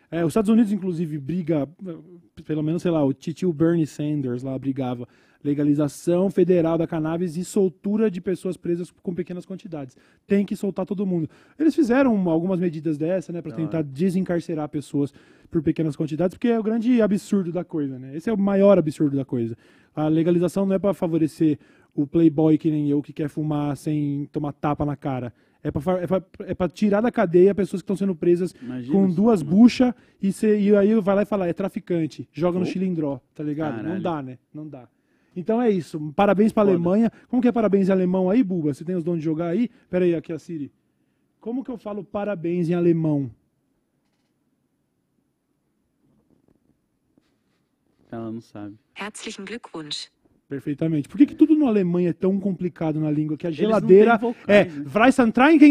É, 0.09 0.23
os 0.23 0.29
Estados 0.29 0.49
Unidos, 0.49 0.71
inclusive, 0.71 1.17
briga, 1.17 1.67
pelo 2.45 2.63
menos, 2.63 2.81
sei 2.81 2.91
lá, 2.91 3.03
o 3.03 3.13
titio 3.13 3.51
Bernie 3.51 3.85
Sanders 3.85 4.41
lá 4.41 4.57
brigava 4.57 5.07
legalização 5.43 6.29
federal 6.29 6.77
da 6.77 6.87
cannabis 6.87 7.37
e 7.37 7.45
soltura 7.45 8.09
de 8.09 8.19
pessoas 8.19 8.57
presas 8.57 8.91
com 8.91 9.13
pequenas 9.13 9.45
quantidades. 9.45 9.95
Tem 10.25 10.45
que 10.45 10.55
soltar 10.55 10.85
todo 10.85 11.05
mundo. 11.05 11.29
Eles 11.57 11.75
fizeram 11.75 12.29
algumas 12.29 12.59
medidas 12.59 12.97
dessa, 12.97 13.31
né, 13.31 13.41
para 13.41 13.51
tentar 13.51 13.81
desencarcerar 13.81 14.67
pessoas 14.69 15.13
por 15.49 15.61
pequenas 15.61 15.95
quantidades, 15.95 16.35
porque 16.35 16.49
é 16.49 16.59
o 16.59 16.63
grande 16.63 17.01
absurdo 17.01 17.51
da 17.51 17.63
coisa, 17.63 17.97
né? 17.97 18.15
Esse 18.15 18.29
é 18.29 18.33
o 18.33 18.37
maior 18.37 18.77
absurdo 18.77 19.15
da 19.15 19.23
coisa. 19.23 19.55
A 19.95 20.07
legalização 20.07 20.65
não 20.65 20.75
é 20.75 20.79
para 20.79 20.93
favorecer 20.93 21.57
o 21.95 22.05
playboy 22.05 22.57
que 22.57 22.69
nem 22.69 22.89
eu 22.89 23.01
que 23.01 23.13
quer 23.13 23.29
fumar 23.29 23.75
sem 23.77 24.25
tomar 24.31 24.51
tapa 24.51 24.85
na 24.85 24.95
cara. 24.95 25.33
É 25.63 25.71
pra, 25.71 25.81
é 26.01 26.07
pra- 26.07 26.23
é 26.39 26.53
pra 26.53 26.69
tirar 26.69 27.01
da 27.01 27.11
cadeia 27.11 27.53
pessoas 27.53 27.81
que 27.81 27.83
estão 27.83 27.95
sendo 27.95 28.15
presas 28.15 28.53
Imagina 28.61 28.93
com 28.93 29.09
duas 29.09 29.41
buchas 29.41 29.93
e, 30.21 30.31
cê- 30.31 30.59
e 30.59 30.75
aí 30.75 30.93
vai 31.01 31.15
lá 31.15 31.21
e 31.23 31.25
fala, 31.25 31.47
é 31.47 31.53
traficante, 31.53 32.27
joga 32.31 32.57
no 32.59 32.63
Oh. 32.63 32.67
chilindró, 32.67 33.19
tá 33.33 33.43
ligado? 33.43 33.77
Não 33.77 33.83
Caralho. 33.83 34.01
dá, 34.01 34.21
né? 34.21 34.39
Não 34.53 34.67
dá. 34.67 34.87
Então 35.35 35.61
é 35.61 35.69
isso. 35.69 35.99
Parabéns 36.15 36.51
pra 36.51 36.63
Foda. 36.63 36.73
Alemanha. 36.75 37.11
Como 37.27 37.41
que 37.41 37.47
é 37.47 37.51
parabéns 37.51 37.89
em 37.89 37.91
alemão 37.91 38.29
aí, 38.29 38.43
Buba? 38.43 38.73
Você 38.73 38.83
tem 38.85 38.95
os 38.95 39.03
dons 39.03 39.17
de 39.17 39.23
jogar 39.25 39.47
aí? 39.47 39.69
Pera 39.89 40.05
aí, 40.05 40.15
aqui 40.15 40.31
a 40.33 40.39
Siri. 40.39 40.71
Como 41.39 41.63
que 41.63 41.69
eu 41.71 41.77
falo 41.77 42.03
parabéns 42.03 42.69
em 42.69 42.73
alemão? 42.73 43.29
Ela 48.09 48.31
não 48.31 48.41
sabe. 48.41 48.77
Herzlichen 48.99 49.43
Glückwunsch. 49.45 50.09
Perfeitamente. 50.47 51.09
Por 51.09 51.17
que, 51.17 51.25
que 51.25 51.35
tudo 51.35 51.55
no 51.55 51.67
alemão 51.67 51.99
é 51.99 52.13
tão 52.13 52.39
complicado 52.39 52.99
na 52.99 53.11
língua? 53.11 53.35
Que 53.35 53.47
a 53.47 53.51
geladeira 53.51 54.17
é 54.47 54.67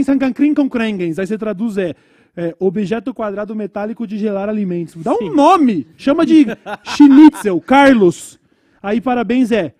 Sankankrinkonkrengens. 0.04 1.18
Aí 1.18 1.26
você 1.26 1.38
traduz 1.38 1.78
é, 1.78 1.94
é, 2.36 2.54
objeto 2.58 3.14
quadrado 3.14 3.54
metálico 3.54 4.06
de 4.06 4.18
gelar 4.18 4.50
alimentos. 4.50 5.02
Dá 5.02 5.14
um 5.14 5.34
nome! 5.34 5.86
Chama 5.96 6.26
de 6.26 6.46
Schnitzel, 6.84 7.58
Carlos. 7.60 8.38
Aí 8.82 9.00
parabéns 9.00 9.50
é 9.50 9.74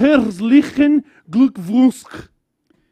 Herzlichen 0.00 1.04
Glückwunsch. 1.28 2.28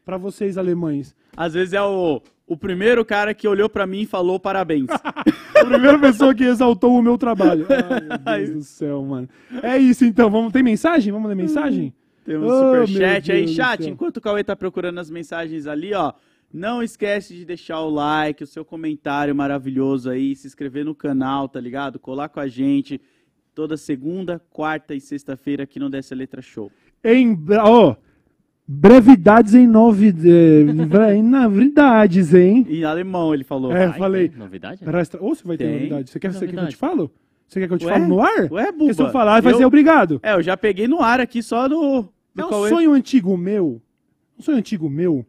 Pra 0.05 0.17
vocês 0.17 0.57
alemães. 0.57 1.17
Às 1.37 1.55
vezes 1.55 1.75
é 1.75 1.83
o, 1.83 2.23
o 2.47 2.57
primeiro 2.57 3.05
cara 3.05 3.35
que 3.35 3.49
olhou 3.49 3.69
pra 3.69 3.89
mim 3.89 4.03
e 4.03 4.07
falou 4.07 4.39
parabéns. 4.39 4.87
A 5.61 5.65
primeira 5.65 5.99
pessoa 5.99 6.35
que 6.35 6.45
exaltou 6.45 6.95
o 6.99 7.03
meu 7.03 7.17
trabalho. 7.19 7.67
Ai, 8.25 8.41
meu 8.41 8.47
Deus 8.49 8.57
do 8.57 8.63
céu, 8.65 9.03
mano. 9.03 9.29
É 9.63 9.79
isso 9.79 10.05
então. 10.05 10.31
Vamos, 10.31 10.53
tem 10.53 10.63
mensagem? 10.63 11.13
Vamos 11.13 11.29
ler 11.29 11.35
mensagem? 11.35 11.95
Temos 12.25 12.51
Oh, 12.51 12.55
um 12.83 12.87
superchat 12.87 13.29
meu 13.29 13.37
aí. 13.37 13.49
Chat, 13.49 13.89
enquanto 13.89 14.19
o 14.19 14.21
Cauê 14.21 14.45
tá 14.45 14.55
procurando 14.55 14.99
as 14.99 15.11
mensagens 15.11 15.67
ali, 15.67 15.95
ó. 15.95 16.13
Não 16.53 16.83
esquece 16.83 17.33
de 17.35 17.45
deixar 17.45 17.81
o 17.81 17.89
like, 17.91 18.43
o 18.43 18.47
seu 18.47 18.65
comentário 18.65 19.35
maravilhoso 19.35 20.11
aí, 20.11 20.35
se 20.35 20.49
inscrever 20.49 20.85
no 20.85 20.97
canal, 20.97 21.49
tá 21.49 21.61
ligado? 21.61 21.99
Colar 21.99 22.29
com 22.29 22.41
a 22.41 22.49
gente 22.49 23.01
toda 23.55 23.77
segunda, 23.77 24.41
quarta 24.51 24.95
e 24.95 25.01
sexta-feira 25.01 25.63
aqui 25.65 25.79
no 25.79 25.89
Dessa 25.89 26.15
Letra 26.15 26.43
Show. 26.43 26.71
Em, 27.05 27.39
ó, 27.63 27.95
brevidades 28.73 29.53
em 29.55 29.67
novidades, 29.67 30.25
em 31.19 31.23
novidades, 31.23 32.33
hein? 32.33 32.65
Em 32.69 32.85
alemão 32.85 33.35
ele 33.35 33.43
falou. 33.43 33.73
É, 33.73 33.87
eu 33.87 33.93
falei. 33.95 34.31
Novidade? 34.37 34.81
Ou 35.19 35.35
você 35.35 35.43
vai 35.45 35.57
ter 35.57 35.65
Tem. 35.65 35.75
novidade? 35.75 36.11
Você 36.11 36.21
quer, 36.21 36.33
você 36.33 36.47
quer 36.47 36.53
que 36.55 36.61
eu 36.61 36.69
te 36.69 36.77
falo? 36.77 37.11
Você 37.49 37.59
quer 37.59 37.67
que 37.67 37.75
eu 37.75 37.79
te 37.79 37.87
Ué? 37.87 37.93
falo 37.93 38.07
no 38.07 38.21
ar? 38.21 38.49
Ué, 38.53 38.71
Porque 38.71 38.95
se 38.95 39.01
eu 39.03 39.07
Buba. 39.07 39.11
falar, 39.13 39.43
vai 39.43 39.53
eu- 39.53 39.59
ser 39.59 39.65
obrigado. 39.65 40.21
É, 40.23 40.35
eu 40.35 40.43
já 40.43 40.57
peguei 40.57 40.87
no 40.87 41.01
ar 41.03 41.21
aqui 41.21 41.43
só 41.43 41.69
no, 41.69 42.03
no 42.33 42.43
É 42.43 42.45
um 42.45 42.49
Cauê. 42.49 42.69
sonho 42.69 42.93
antigo 42.93 43.37
meu, 43.37 43.83
um 44.39 44.43
sonho 44.43 44.59
antigo 44.59 44.89
meu, 44.89 45.27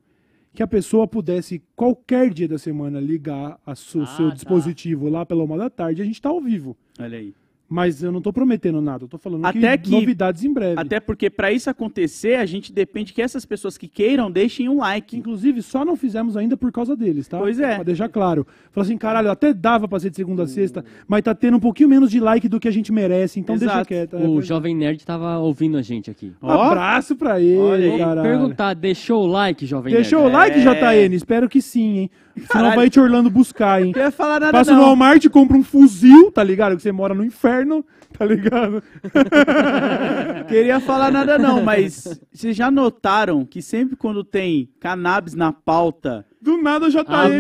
que 0.54 0.62
a 0.62 0.68
pessoa 0.68 1.08
pudesse, 1.08 1.64
qualquer 1.76 2.30
dia 2.30 2.48
da 2.48 2.60
semana, 2.60 3.00
ligar 3.00 3.54
o 3.66 3.72
Ah, 3.72 3.74
seu 3.76 4.06
tá. 4.06 4.36
dispositivo 4.36 5.10
lá 5.10 5.26
pela 5.26 5.44
uma 5.44 5.58
da 5.58 5.70
tarde 5.70 6.02
e 6.02 6.04
a 6.04 6.06
gente 6.06 6.22
tá 6.22 6.30
ao 6.30 6.40
vivo. 6.40 6.78
Olha 7.00 7.18
aí. 7.18 7.34
Mas 7.74 8.04
eu 8.04 8.12
não 8.12 8.20
tô 8.22 8.34
prometendo 8.34 8.82
nada, 8.82 9.06
eu 9.06 9.08
tô 9.08 9.18
falando 9.18 9.46
Até 9.46 9.78
que, 9.78 9.86
que- 9.86 9.92
novidades 9.92 10.44
em 10.44 10.52
breve. 10.52 10.74
Até 10.78 11.00
porque 11.00 11.30
pra 11.30 11.54
isso 11.54 11.70
acontecer, 11.70 12.36
a 12.36 12.46
gente 12.46 12.74
depende 12.74 13.14
que 13.14 13.22
essas 13.22 13.46
pessoas 13.46 13.78
que 13.78 13.88
queiram 13.88 14.30
deixem 14.30 14.68
um 14.68 14.80
like. 14.80 15.16
Inclusive, 15.16 15.62
só 15.62 15.86
não 15.86 15.96
fizemos 15.96 16.36
ainda 16.36 16.58
por 16.58 16.70
causa 16.70 16.98
deles, 16.98 17.30
tá? 17.30 17.38
Pois 17.38 17.62
é. 17.62 17.76
Pra 17.76 17.84
deixar 17.86 18.10
claro. 18.10 18.46
Falou 18.74 18.84
assim, 18.86 18.98
caralho, 18.98 19.32
até 19.32 19.54
dava 19.54 19.88
pra 19.88 20.02
ser 20.02 20.10
de 20.10 20.18
segunda 20.18 20.44
a 20.44 20.48
sexta, 20.48 20.84
mas 21.08 21.22
tá 21.22 21.34
tendo 21.34 21.56
um 21.56 21.60
pouquinho 21.62 21.88
menos 21.88 22.12
de 22.12 22.20
like 22.20 22.50
do 22.50 22.60
que 22.60 22.68
a 22.68 22.72
gente 22.72 22.92
merece, 22.92 23.40
então 23.40 23.56
deixa 23.58 23.74
Exato. 23.76 23.88
quieto. 23.88 24.18
O 24.18 24.40
É, 24.40 24.42
Jovem 24.42 24.76
Nerd 24.76 25.06
tava 25.06 25.38
ouvindo 25.40 25.78
a 25.78 25.82
gente 25.82 26.12
aqui. 26.12 26.34
Um 26.44 26.50
abraço 26.50 27.16
pra 27.16 27.40
ele, 27.40 27.58
Olha 27.58 27.98
caralho. 27.98 28.22
Perguntar, 28.30 28.74
deixou 28.74 29.24
o 29.24 29.28
like, 29.28 29.66
Jovem 29.66 29.94
Deixou 29.94 30.20
o 30.26 30.30
Nerd? 30.30 30.36
like, 30.36 30.60
É. 30.60 31.08
JN? 31.08 31.16
Espero 31.16 31.48
que 31.48 31.62
sim, 31.62 32.00
hein? 32.00 32.12
Senão 32.52 32.76
vai 32.76 32.90
te 32.90 33.00
Orlando 33.00 33.30
buscar, 33.30 33.82
hein? 33.82 33.92
Não 33.96 34.02
ia 34.04 34.12
falar 34.12 34.40
nada 34.40 34.52
Passa 34.52 34.72
não. 34.72 34.80
no 34.80 34.86
Walmart 34.86 35.24
e 35.24 35.30
compra 35.30 35.58
um 35.58 35.64
fuzil, 35.64 36.32
tá 36.32 36.44
ligado? 36.44 36.76
Que 36.76 36.82
você 36.84 36.92
mora 36.92 37.14
no 37.14 37.24
inferno, 37.26 37.86
tá 38.18 38.26
ligado? 38.26 38.82
Queria 40.48 40.80
falar 40.80 41.12
nada 41.12 41.38
não, 41.38 41.62
mas 41.64 42.20
vocês 42.32 42.56
já 42.56 42.70
notaram 42.72 43.46
que 43.46 43.62
sempre 43.62 43.96
quando 43.96 44.24
tem 44.24 44.70
cannabis 44.80 45.34
na 45.36 45.52
pauta, 45.52 46.26
Do 46.42 46.58
nada 46.62 46.88
o 46.88 46.90
JN 46.90 47.02
Aparece, 47.02 47.38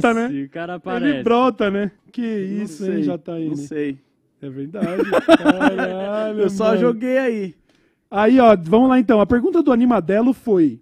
brota, 0.00 0.14
né? 0.14 0.42
o 0.44 0.48
cara 0.48 0.72
Ele 0.72 0.76
aparece. 0.76 1.22
brota, 1.22 1.70
né? 1.70 1.90
Que 2.12 2.22
isso, 2.22 2.84
hein, 2.90 3.02
JN? 3.02 3.48
não 3.48 3.56
sei. 3.56 3.98
É 4.42 4.48
verdade. 4.48 4.86
Caralho, 5.36 6.40
Eu 6.40 6.50
só 6.50 6.68
mano. 6.68 6.80
joguei 6.80 7.18
aí. 7.18 7.54
Aí, 8.10 8.40
ó, 8.40 8.56
vamos 8.60 8.88
lá 8.88 8.98
então. 8.98 9.20
A 9.20 9.26
pergunta 9.26 9.62
do 9.62 9.70
Animadelo 9.72 10.32
foi: 10.32 10.80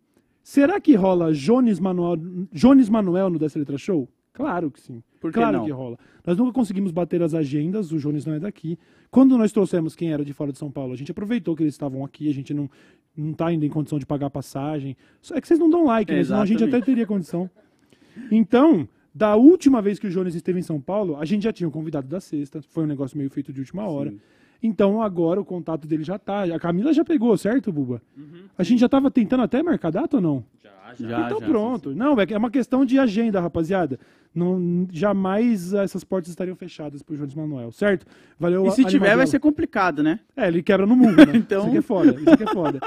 será 0.49 0.80
que 0.80 0.94
rola 0.94 1.30
Jones 1.34 1.78
Manuel, 1.78 2.16
Jones 2.51 2.88
Manuel 2.88 3.28
no 3.28 3.38
Dessa 3.38 3.59
Letra 3.59 3.76
Show? 3.76 4.09
Claro 4.32 4.70
que 4.70 4.80
sim. 4.80 5.03
Por 5.20 5.30
que 5.30 5.38
claro 5.38 5.59
não? 5.59 5.64
que 5.66 5.70
rola. 5.70 5.99
Nós 6.26 6.38
nunca 6.38 6.53
conseguimos 6.53 6.90
bater 6.90 7.22
as 7.22 7.34
agendas, 7.34 7.92
o 7.92 7.99
Jones 7.99 8.24
não 8.24 8.32
é 8.32 8.40
daqui. 8.40 8.78
Quando 9.11 9.36
nós 9.36 9.53
trouxemos 9.53 9.94
quem 9.94 10.11
era 10.11 10.24
de 10.24 10.32
fora 10.32 10.51
de 10.51 10.57
São 10.57 10.70
Paulo, 10.70 10.94
a 10.94 10.96
gente 10.96 11.11
aproveitou 11.11 11.55
que 11.55 11.62
eles 11.62 11.74
estavam 11.74 12.03
aqui, 12.03 12.30
a 12.30 12.32
gente 12.32 12.55
não, 12.55 12.70
não 13.14 13.34
tá 13.34 13.49
ainda 13.49 13.66
em 13.66 13.68
condição 13.68 13.99
de 13.99 14.07
pagar 14.07 14.30
passagem. 14.30 14.96
Só 15.20 15.34
é 15.34 15.40
que 15.40 15.46
vocês 15.46 15.61
não 15.61 15.68
dão 15.68 15.84
like, 15.84 16.11
né? 16.11 16.24
Senão 16.24 16.40
a 16.40 16.46
gente 16.46 16.64
até 16.64 16.80
teria 16.80 17.07
condição. 17.07 17.51
Então, 18.30 18.88
da 19.14 19.36
última 19.36 19.82
vez 19.82 19.99
que 19.99 20.07
o 20.07 20.11
Jones 20.11 20.34
esteve 20.34 20.61
em 20.61 20.62
São 20.62 20.80
Paulo, 20.80 21.16
a 21.16 21.26
gente 21.26 21.42
já 21.42 21.53
tinha 21.53 21.68
o 21.68 21.70
convidado 21.70 22.09
da 22.09 22.20
sexta, 22.20 22.62
foi 22.62 22.84
um 22.84 22.86
negócio 22.86 23.18
meio 23.18 23.28
feito 23.28 23.53
de 23.53 23.61
última 23.61 23.86
hora. 23.86 24.11
Sim. 24.12 24.20
Então 24.62 25.00
agora 25.02 25.40
o 25.40 25.44
contato 25.44 25.86
dele 25.86 26.02
já 26.02 26.18
tá. 26.18 26.42
A 26.44 26.59
Camila 26.59 26.92
já 26.92 27.04
pegou, 27.04 27.36
certo, 27.36 27.72
Buba? 27.72 28.02
Uhum. 28.16 28.44
A 28.56 28.62
gente 28.62 28.80
já 28.80 28.88
tava 28.88 29.11
tentando 29.11 29.42
até 29.42 29.62
marcar 29.62 29.90
data 29.90 30.16
ou 30.16 30.22
não? 30.22 30.44
Já, 30.62 31.09
Já, 31.09 31.26
então 31.26 31.40
já, 31.40 31.46
pronto. 31.46 31.94
Não, 31.94 32.18
é 32.20 32.26
que 32.26 32.34
é 32.34 32.38
uma 32.38 32.50
questão 32.50 32.84
de 32.84 32.98
agenda, 32.98 33.40
rapaziada. 33.40 34.00
Não, 34.34 34.86
jamais 34.92 35.72
essas 35.72 36.02
portas 36.04 36.30
estariam 36.30 36.56
fechadas 36.56 37.02
pro 37.02 37.16
Jones 37.16 37.34
Manuel, 37.34 37.70
certo? 37.72 38.06
Valeu, 38.38 38.66
E 38.66 38.70
se 38.72 38.84
tiver, 38.84 39.16
vai 39.16 39.26
ser 39.26 39.38
complicado, 39.38 40.02
né? 40.02 40.20
É, 40.36 40.48
ele 40.48 40.62
quebra 40.62 40.86
no 40.86 40.96
murro, 40.96 41.16
né? 41.16 41.32
Então- 41.36 41.61
Isso 41.61 41.68
aqui 41.68 41.78
é 41.78 41.82
foda, 41.82 42.14
isso 42.20 42.30
aqui 42.30 42.42
é 42.42 42.46
foda. 42.52 42.80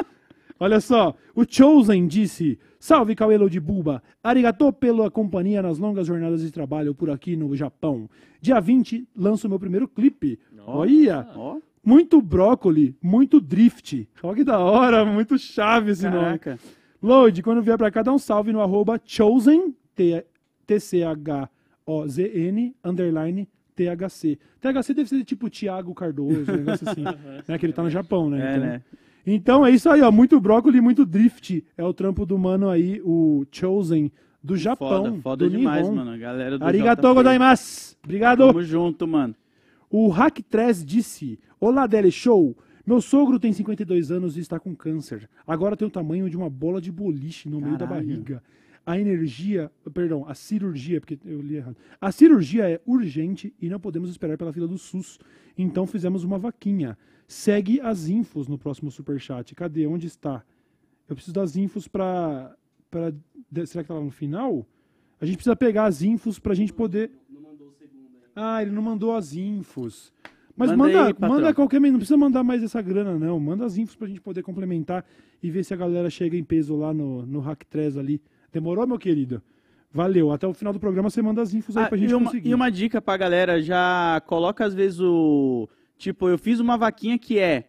Olha 0.64 0.80
só, 0.80 1.16
o 1.36 1.44
Chosen 1.44 2.06
disse: 2.06 2.60
Salve 2.80 3.16
Cauelo 3.16 3.50
de 3.50 3.60
Buba, 3.60 4.04
arigato 4.24 4.72
pela 4.72 5.10
companhia 5.10 5.60
nas 5.60 5.80
longas 5.80 6.06
jornadas 6.06 6.44
de 6.44 6.52
trabalho 6.52 6.94
por 6.94 7.10
aqui 7.10 7.36
no 7.36 7.56
Japão. 7.56 8.08
Dia 8.40 8.60
20 8.60 9.08
lanço 9.16 9.50
meu 9.50 9.58
primeiro 9.60 9.88
clipe. 9.88 10.38
Olha, 10.68 11.28
Ó, 11.36 11.58
muito 11.84 12.22
brócoli, 12.22 12.96
muito 13.02 13.42
drift. 13.42 14.08
Olha 14.22 14.36
que 14.36 14.44
da 14.44 14.60
hora, 14.60 15.04
muito 15.04 15.36
chave 15.40 15.94
esse 15.94 16.04
nome. 16.08 16.38
caraca. 16.38 16.60
Load, 17.02 17.42
quando 17.42 17.64
vier 17.64 17.76
pra 17.80 17.90
cá, 17.90 18.04
dá 18.04 18.14
um 18.14 18.20
salve 18.20 18.54
no 18.54 18.62
arroba 18.62 19.02
chosen, 19.04 19.74
T- 19.96 20.24
T-C-H-O-Z-N, 20.68 22.76
underline 22.84 23.48
THC. 23.76 24.38
THC 24.60 24.94
deve 24.94 25.10
ser 25.10 25.24
tipo 25.24 25.50
Thiago 25.50 25.96
Cardoso, 25.96 26.52
um 26.52 26.58
negócio 26.58 26.88
assim, 26.88 27.04
né? 27.48 27.58
Que 27.58 27.66
ele 27.66 27.74
tá 27.74 27.82
no 27.82 27.90
Japão, 27.90 28.30
né? 28.30 28.40
É, 28.40 28.52
então, 28.58 28.68
né? 28.68 28.82
Então 29.26 29.66
é 29.66 29.72
isso 29.72 29.90
aí, 29.90 30.02
ó. 30.02 30.12
Muito 30.12 30.40
brócoli, 30.40 30.82
muito 30.82 31.06
drift. 31.06 31.64
É 31.78 31.84
o 31.84 31.94
trampo 31.94 32.26
do 32.26 32.38
mano 32.38 32.70
aí, 32.70 33.02
o 33.04 33.46
Chosen, 33.52 34.12
do 34.44 34.58
Japão. 34.58 34.88
Foda, 35.06 35.22
foda 35.22 35.50
do 35.50 35.58
demais, 35.58 35.84
Nihon. 35.84 35.96
mano. 35.96 36.12
A 36.12 36.18
galera 36.18 36.58
do 36.58 36.66
JP. 36.66 37.14
gozaimasu. 37.14 37.96
Obrigado. 38.04 38.48
Tamo 38.48 38.64
junto, 38.64 39.08
mano. 39.08 39.36
O 39.90 40.08
Hack 40.10 40.40
3 40.50 40.84
disse: 40.86 41.40
Olá, 41.60 41.86
Dele 41.88 42.12
Show. 42.12 42.56
Meu 42.86 43.00
sogro 43.00 43.40
tem 43.40 43.54
52 43.54 44.12
anos 44.12 44.38
e 44.38 44.40
está 44.40 44.60
com 44.60 44.76
câncer. 44.76 45.30
Agora 45.46 45.78
tem 45.78 45.88
o 45.88 45.92
tamanho 45.92 46.30
de 46.30 46.36
uma 46.36 46.50
bola 46.50 46.82
de 46.82 46.92
boliche 46.92 47.48
no 47.48 47.62
meio 47.62 47.78
da 47.78 47.86
Caralho. 47.86 48.08
barriga. 48.08 48.44
A 48.86 49.00
energia, 49.00 49.72
perdão, 49.94 50.28
a 50.28 50.34
cirurgia, 50.34 51.00
porque 51.00 51.20
eu 51.24 51.40
li 51.42 51.56
errado. 51.56 51.78
A 52.00 52.12
cirurgia 52.12 52.68
é 52.70 52.82
urgente 52.86 53.54
e 53.62 53.70
não 53.70 53.80
podemos 53.80 54.10
esperar 54.10 54.38
pela 54.38 54.52
fila 54.52 54.68
do 54.68 54.78
SUS. 54.78 55.20
Então 55.58 55.86
fizemos 55.86 56.24
uma 56.24 56.40
vaquinha. 56.40 56.98
Segue 57.28 57.80
as 57.80 58.08
infos 58.10 58.48
no 58.48 58.58
próximo 58.58 58.90
superchat. 58.92 59.54
Cadê? 59.54 59.86
Onde 59.86 60.08
está? 60.08 60.44
Eu 61.08 61.16
preciso 61.16 61.34
das 61.34 61.56
infos 61.56 61.88
para. 61.88 62.56
Pra... 62.90 63.12
de- 63.52 63.66
Será 63.68 63.84
que 63.84 63.88
tá 63.90 63.94
lá 63.94 64.02
no 64.02 64.10
final? 64.12 64.66
A 65.20 65.26
gente 65.26 65.36
precisa 65.36 65.56
pegar 65.56 65.86
as 65.86 66.02
infos 66.02 66.40
pra 66.40 66.56
gente 66.56 66.74
poder. 66.74 67.12
Ah, 68.36 68.62
ele 68.64 68.72
não 68.72 68.82
mandou 68.82 69.16
as 69.16 69.34
infos. 69.36 70.12
Mas 70.56 70.72
Manda 70.72 70.78
manda, 70.84 71.06
aí, 71.08 71.16
manda 71.30 71.54
qualquer. 71.54 71.80
Não 71.80 71.98
precisa 71.98 72.18
mandar 72.18 72.44
mais 72.44 72.64
essa 72.64 72.82
grana, 72.82 73.18
não. 73.18 73.40
Manda 73.40 73.66
as 73.66 73.78
infos 73.78 73.96
pra 73.96 74.08
gente 74.08 74.20
poder 74.22 74.42
complementar 74.42 75.06
e 75.42 75.50
ver 75.52 75.64
se 75.64 75.74
a 75.74 75.78
galera 75.78 76.10
chega 76.10 76.36
em 76.36 76.44
peso 76.44 76.76
lá 76.76 76.94
no, 76.94 77.26
no 77.26 77.40
Hack 77.40 77.64
3 77.70 77.98
ali. 77.98 78.22
Demorou, 78.52 78.86
meu 78.88 78.98
querido? 79.00 79.42
Valeu. 79.94 80.32
Até 80.32 80.48
o 80.48 80.54
final 80.54 80.72
do 80.74 80.80
programa 80.80 81.10
você 81.10 81.22
manda 81.22 81.42
as 81.42 81.54
infos 81.54 81.76
aí 81.76 81.84
Ah, 81.86 81.88
pra 81.90 81.98
gente 81.98 82.12
e, 82.12 82.14
uma, 82.16 82.26
conseguir. 82.26 82.50
e 82.50 82.54
uma 82.56 82.70
dica 82.72 83.02
pra 83.02 83.18
galera, 83.18 83.62
já 83.62 84.22
coloca 84.26 84.66
às 84.66 84.74
vezes 84.74 85.00
o. 85.00 85.68
Tipo, 85.98 86.30
eu 86.30 86.38
fiz 86.38 86.60
uma 86.60 86.78
vaquinha 86.78 87.18
que 87.20 87.38
é. 87.38 87.66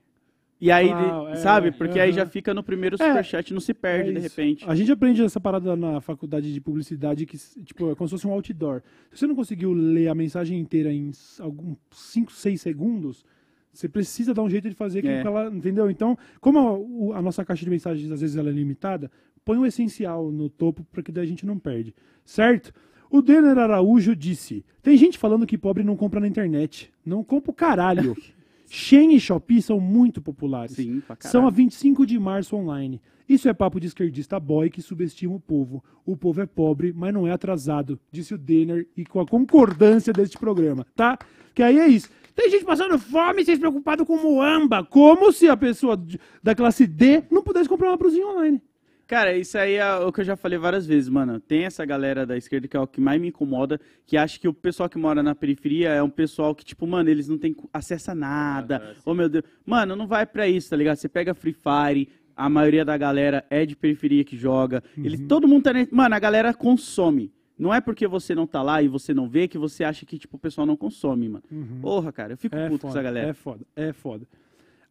E 0.61 0.70
aí, 0.70 0.91
Ah, 0.93 1.30
é, 1.30 1.37
sabe? 1.37 1.72
Porque 1.72 1.99
aí 1.99 2.11
aham. 2.11 2.18
já 2.20 2.26
fica 2.26 2.55
no 2.55 2.62
primeiro 2.62 2.95
É, 2.95 3.05
superchat, 3.09 3.53
não 3.53 3.61
se 3.61 3.74
perde 3.74 4.11
É 4.11 4.12
de 4.12 4.20
repente. 4.20 4.64
A 4.68 4.76
gente 4.76 4.93
aprende 4.93 5.20
essa 5.20 5.41
parada 5.41 5.74
na 5.74 6.01
faculdade 6.01 6.53
de 6.55 6.61
publicidade 6.61 7.26
que, 7.26 7.37
tipo, 7.64 7.91
é 7.91 7.95
como 7.97 8.07
se 8.09 8.12
fosse 8.12 8.26
um 8.28 8.30
outdoor. 8.33 8.80
Se 9.11 9.18
você 9.18 9.26
não 9.26 9.35
conseguiu 9.35 9.72
ler 9.72 10.07
a 10.07 10.14
mensagem 10.14 10.61
inteira 10.61 10.93
em 10.93 11.11
alguns 11.41 11.76
5, 11.91 12.30
6 12.30 12.61
segundos, 12.61 13.24
você 13.72 13.89
precisa 13.89 14.33
dar 14.33 14.43
um 14.45 14.49
jeito 14.49 14.68
de 14.68 14.76
fazer 14.76 15.01
aquilo 15.01 15.14
É. 15.14 15.20
que 15.22 15.26
ela. 15.26 15.49
Entendeu? 15.53 15.91
Então, 15.91 16.16
como 16.41 17.12
a, 17.12 17.18
a 17.18 17.22
nossa 17.22 17.45
caixa 17.45 17.64
de 17.64 17.70
mensagens 17.70 18.09
às 18.12 18.20
vezes 18.20 18.37
ela 18.37 18.49
é 18.49 18.53
limitada, 18.53 19.11
põe 19.45 19.59
o 19.59 19.66
essencial 19.66 20.30
no 20.30 20.49
topo 20.49 20.84
para 20.90 21.03
que 21.03 21.12
daí 21.12 21.24
a 21.24 21.28
gente 21.28 21.47
não 21.47 21.59
perde. 21.59 21.95
Certo? 22.24 22.72
O 23.11 23.20
Denner 23.20 23.59
Araújo 23.59 24.16
disse: 24.16 24.64
tem 24.82 24.97
gente 24.97 25.18
falando 25.18 25.47
que 25.47 25.57
pobre 25.57 25.84
não 25.84 25.97
compra 25.97 26.18
na 26.18 26.26
internet. 26.26 26.93
Não 27.05 27.22
compra 27.22 27.51
o 27.51 27.55
caralho. 27.55 28.16
Shein 28.68 29.14
e 29.14 29.20
Shopee 29.20 29.61
são 29.61 29.78
muito 29.78 30.22
populares. 30.22 30.76
Sim, 30.76 31.01
pra 31.07 31.16
São 31.20 31.43
a 31.43 31.45
caralho. 31.45 31.57
25 31.57 32.07
de 32.07 32.18
março 32.18 32.57
online. 32.57 33.01
Isso 33.28 33.49
é 33.49 33.53
papo 33.53 33.78
de 33.78 33.86
esquerdista 33.86 34.40
boy 34.40 34.70
que 34.70 34.82
subestima 34.82 35.34
o 35.34 35.40
povo. 35.40 35.84
O 36.05 36.16
povo 36.16 36.40
é 36.40 36.47
pobre, 36.47 36.93
mas 36.93 37.12
não 37.12 37.26
é 37.26 37.32
atrasado, 37.32 38.01
disse 38.11 38.34
o 38.34 38.38
Denner 38.38 38.88
e 38.97 39.05
com 39.05 39.20
a 39.20 39.26
concordância 39.26 40.12
deste 40.12 40.38
programa, 40.38 40.86
tá? 40.97 41.18
Que 41.55 41.62
aí 41.62 41.78
é 41.78 41.86
isso. 41.86 42.09
Tem 42.34 42.51
gente 42.51 42.64
passando 42.64 42.99
fome, 42.99 43.45
vocês 43.45 43.59
preocupados 43.59 44.07
com 44.07 44.16
Moamba. 44.16 44.82
Como 44.84 45.32
se 45.32 45.49
a 45.49 45.57
pessoa 45.57 46.03
da 46.43 46.55
classe 46.55 46.86
D 46.86 47.22
não 47.30 47.43
pudesse 47.43 47.68
comprar 47.68 47.88
uma 47.88 47.97
brusinha 47.97 48.26
online. 48.26 48.61
Cara, 49.07 49.36
isso 49.36 49.59
aí 49.59 49.74
é 49.74 49.94
o 49.96 50.11
que 50.12 50.20
eu 50.20 50.24
já 50.24 50.36
falei 50.36 50.59
várias 50.59 50.86
vezes, 50.86 51.09
mano. 51.09 51.38
Tem 51.38 51.64
essa 51.64 51.84
galera 51.84 52.24
da 52.24 52.36
esquerda 52.36 52.66
que 52.66 52.76
é 52.76 52.80
o 52.80 52.86
que 52.86 53.00
mais 53.00 53.20
me 53.20 53.28
incomoda, 53.28 53.78
que 54.07 54.16
acha 54.16 54.38
que 54.40 54.48
o 54.48 54.55
pessoal 54.55 54.88
que 54.88 54.96
mora 54.98 55.22
na 55.22 55.34
periferia 55.34 55.90
é 55.90 56.03
um 56.03 56.09
pessoal 56.09 56.55
que, 56.55 56.64
tipo, 56.64 56.86
mano, 56.86 57.11
eles 57.11 57.28
não 57.28 57.36
têm 57.36 57.55
acesso 57.72 58.11
a 58.11 58.14
nada. 58.14 58.94
Sim. 58.94 59.00
oh, 59.05 59.14
meu 59.14 59.28
Deus. 59.28 59.44
Mano, 59.66 59.94
não 59.96 60.07
vai 60.07 60.24
pra 60.24 60.48
isso, 60.48 60.70
tá 60.70 60.76
ligado? 60.76 60.96
Você 60.96 61.09
pega 61.09 61.34
Free 61.34 61.53
Fire, 61.55 62.09
a 62.34 62.48
maioria 62.48 62.84
da 62.84 62.96
galera 62.96 63.44
é 63.50 63.66
de 63.66 63.76
periferia 63.76 64.24
que 64.24 64.36
joga. 64.36 64.82
Eles, 64.96 65.20
todo 65.28 65.46
mundo 65.46 65.64
tá... 65.64 65.72
Mano, 65.90 66.14
a 66.14 66.18
galera 66.18 66.55
consome. 66.55 67.30
Não 67.59 67.72
é 67.72 67.80
porque 67.80 68.09
você 68.09 68.34
não 68.34 68.46
tá 68.46 68.62
lá 68.62 68.82
e 68.82 68.88
você 68.88 69.12
não 69.12 69.28
vê 69.28 69.46
que 69.46 69.59
você 69.59 69.84
acha 69.84 70.07
que, 70.07 70.18
tipo, 70.18 70.36
o 70.36 70.40
pessoal 70.40 70.66
não 70.66 70.76
consome, 70.76 71.28
mano. 71.28 71.44
Porra, 71.80 72.11
cara, 72.11 72.32
eu 72.32 72.36
fico 72.36 72.57
É 72.57 72.66
puto 72.68 72.80
com 72.80 72.88
foda, 72.88 72.98
essa 72.98 73.03
galera. 73.03 73.28
é 73.28 73.32
foda, 73.34 73.64
é 73.76 73.92
foda. 73.92 74.26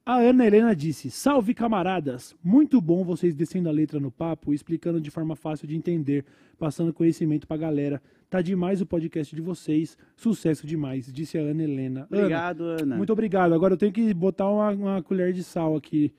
A 0.04 0.16
Ana 0.16 0.48
Helena 0.48 0.76
disse: 0.76 1.12
Salve 1.12 1.54
camaradas! 1.54 2.36
Muito 2.44 2.82
bom 2.82 3.04
vocês 3.04 3.36
descendo 3.36 3.70
a 3.70 3.72
letra 3.72 4.00
no 4.00 4.10
papo 4.10 4.52
e 4.52 4.56
explicando 4.56 5.00
de 5.00 5.12
forma 5.12 5.36
fácil 5.36 5.68
de 5.68 5.76
entender, 5.76 6.26
passando 6.58 6.92
conhecimento 6.92 7.48
pra 7.48 7.56
galera. 7.56 8.02
Tá 8.28 8.42
demais 8.42 8.82
o 8.82 8.86
podcast 8.86 9.36
de 9.36 9.42
vocês. 9.42 9.96
Sucesso 10.16 10.66
demais, 10.66 11.12
disse 11.14 11.38
a 11.38 11.42
Ana 11.42 11.64
Helena. 11.64 12.08
Ana, 12.10 12.24
Obrigado, 12.24 12.64
Ana. 12.64 12.98
muito 12.98 13.14
obrigado. 13.14 13.54
Agora 13.54 13.76
eu 13.76 13.78
tenho 13.78 13.92
que 13.92 14.12
botar 14.12 14.50
uma, 14.50 14.72
uma 14.72 15.04
colher 15.04 15.34
de 15.34 15.44
sal 15.44 15.76
aqui. 15.76 16.12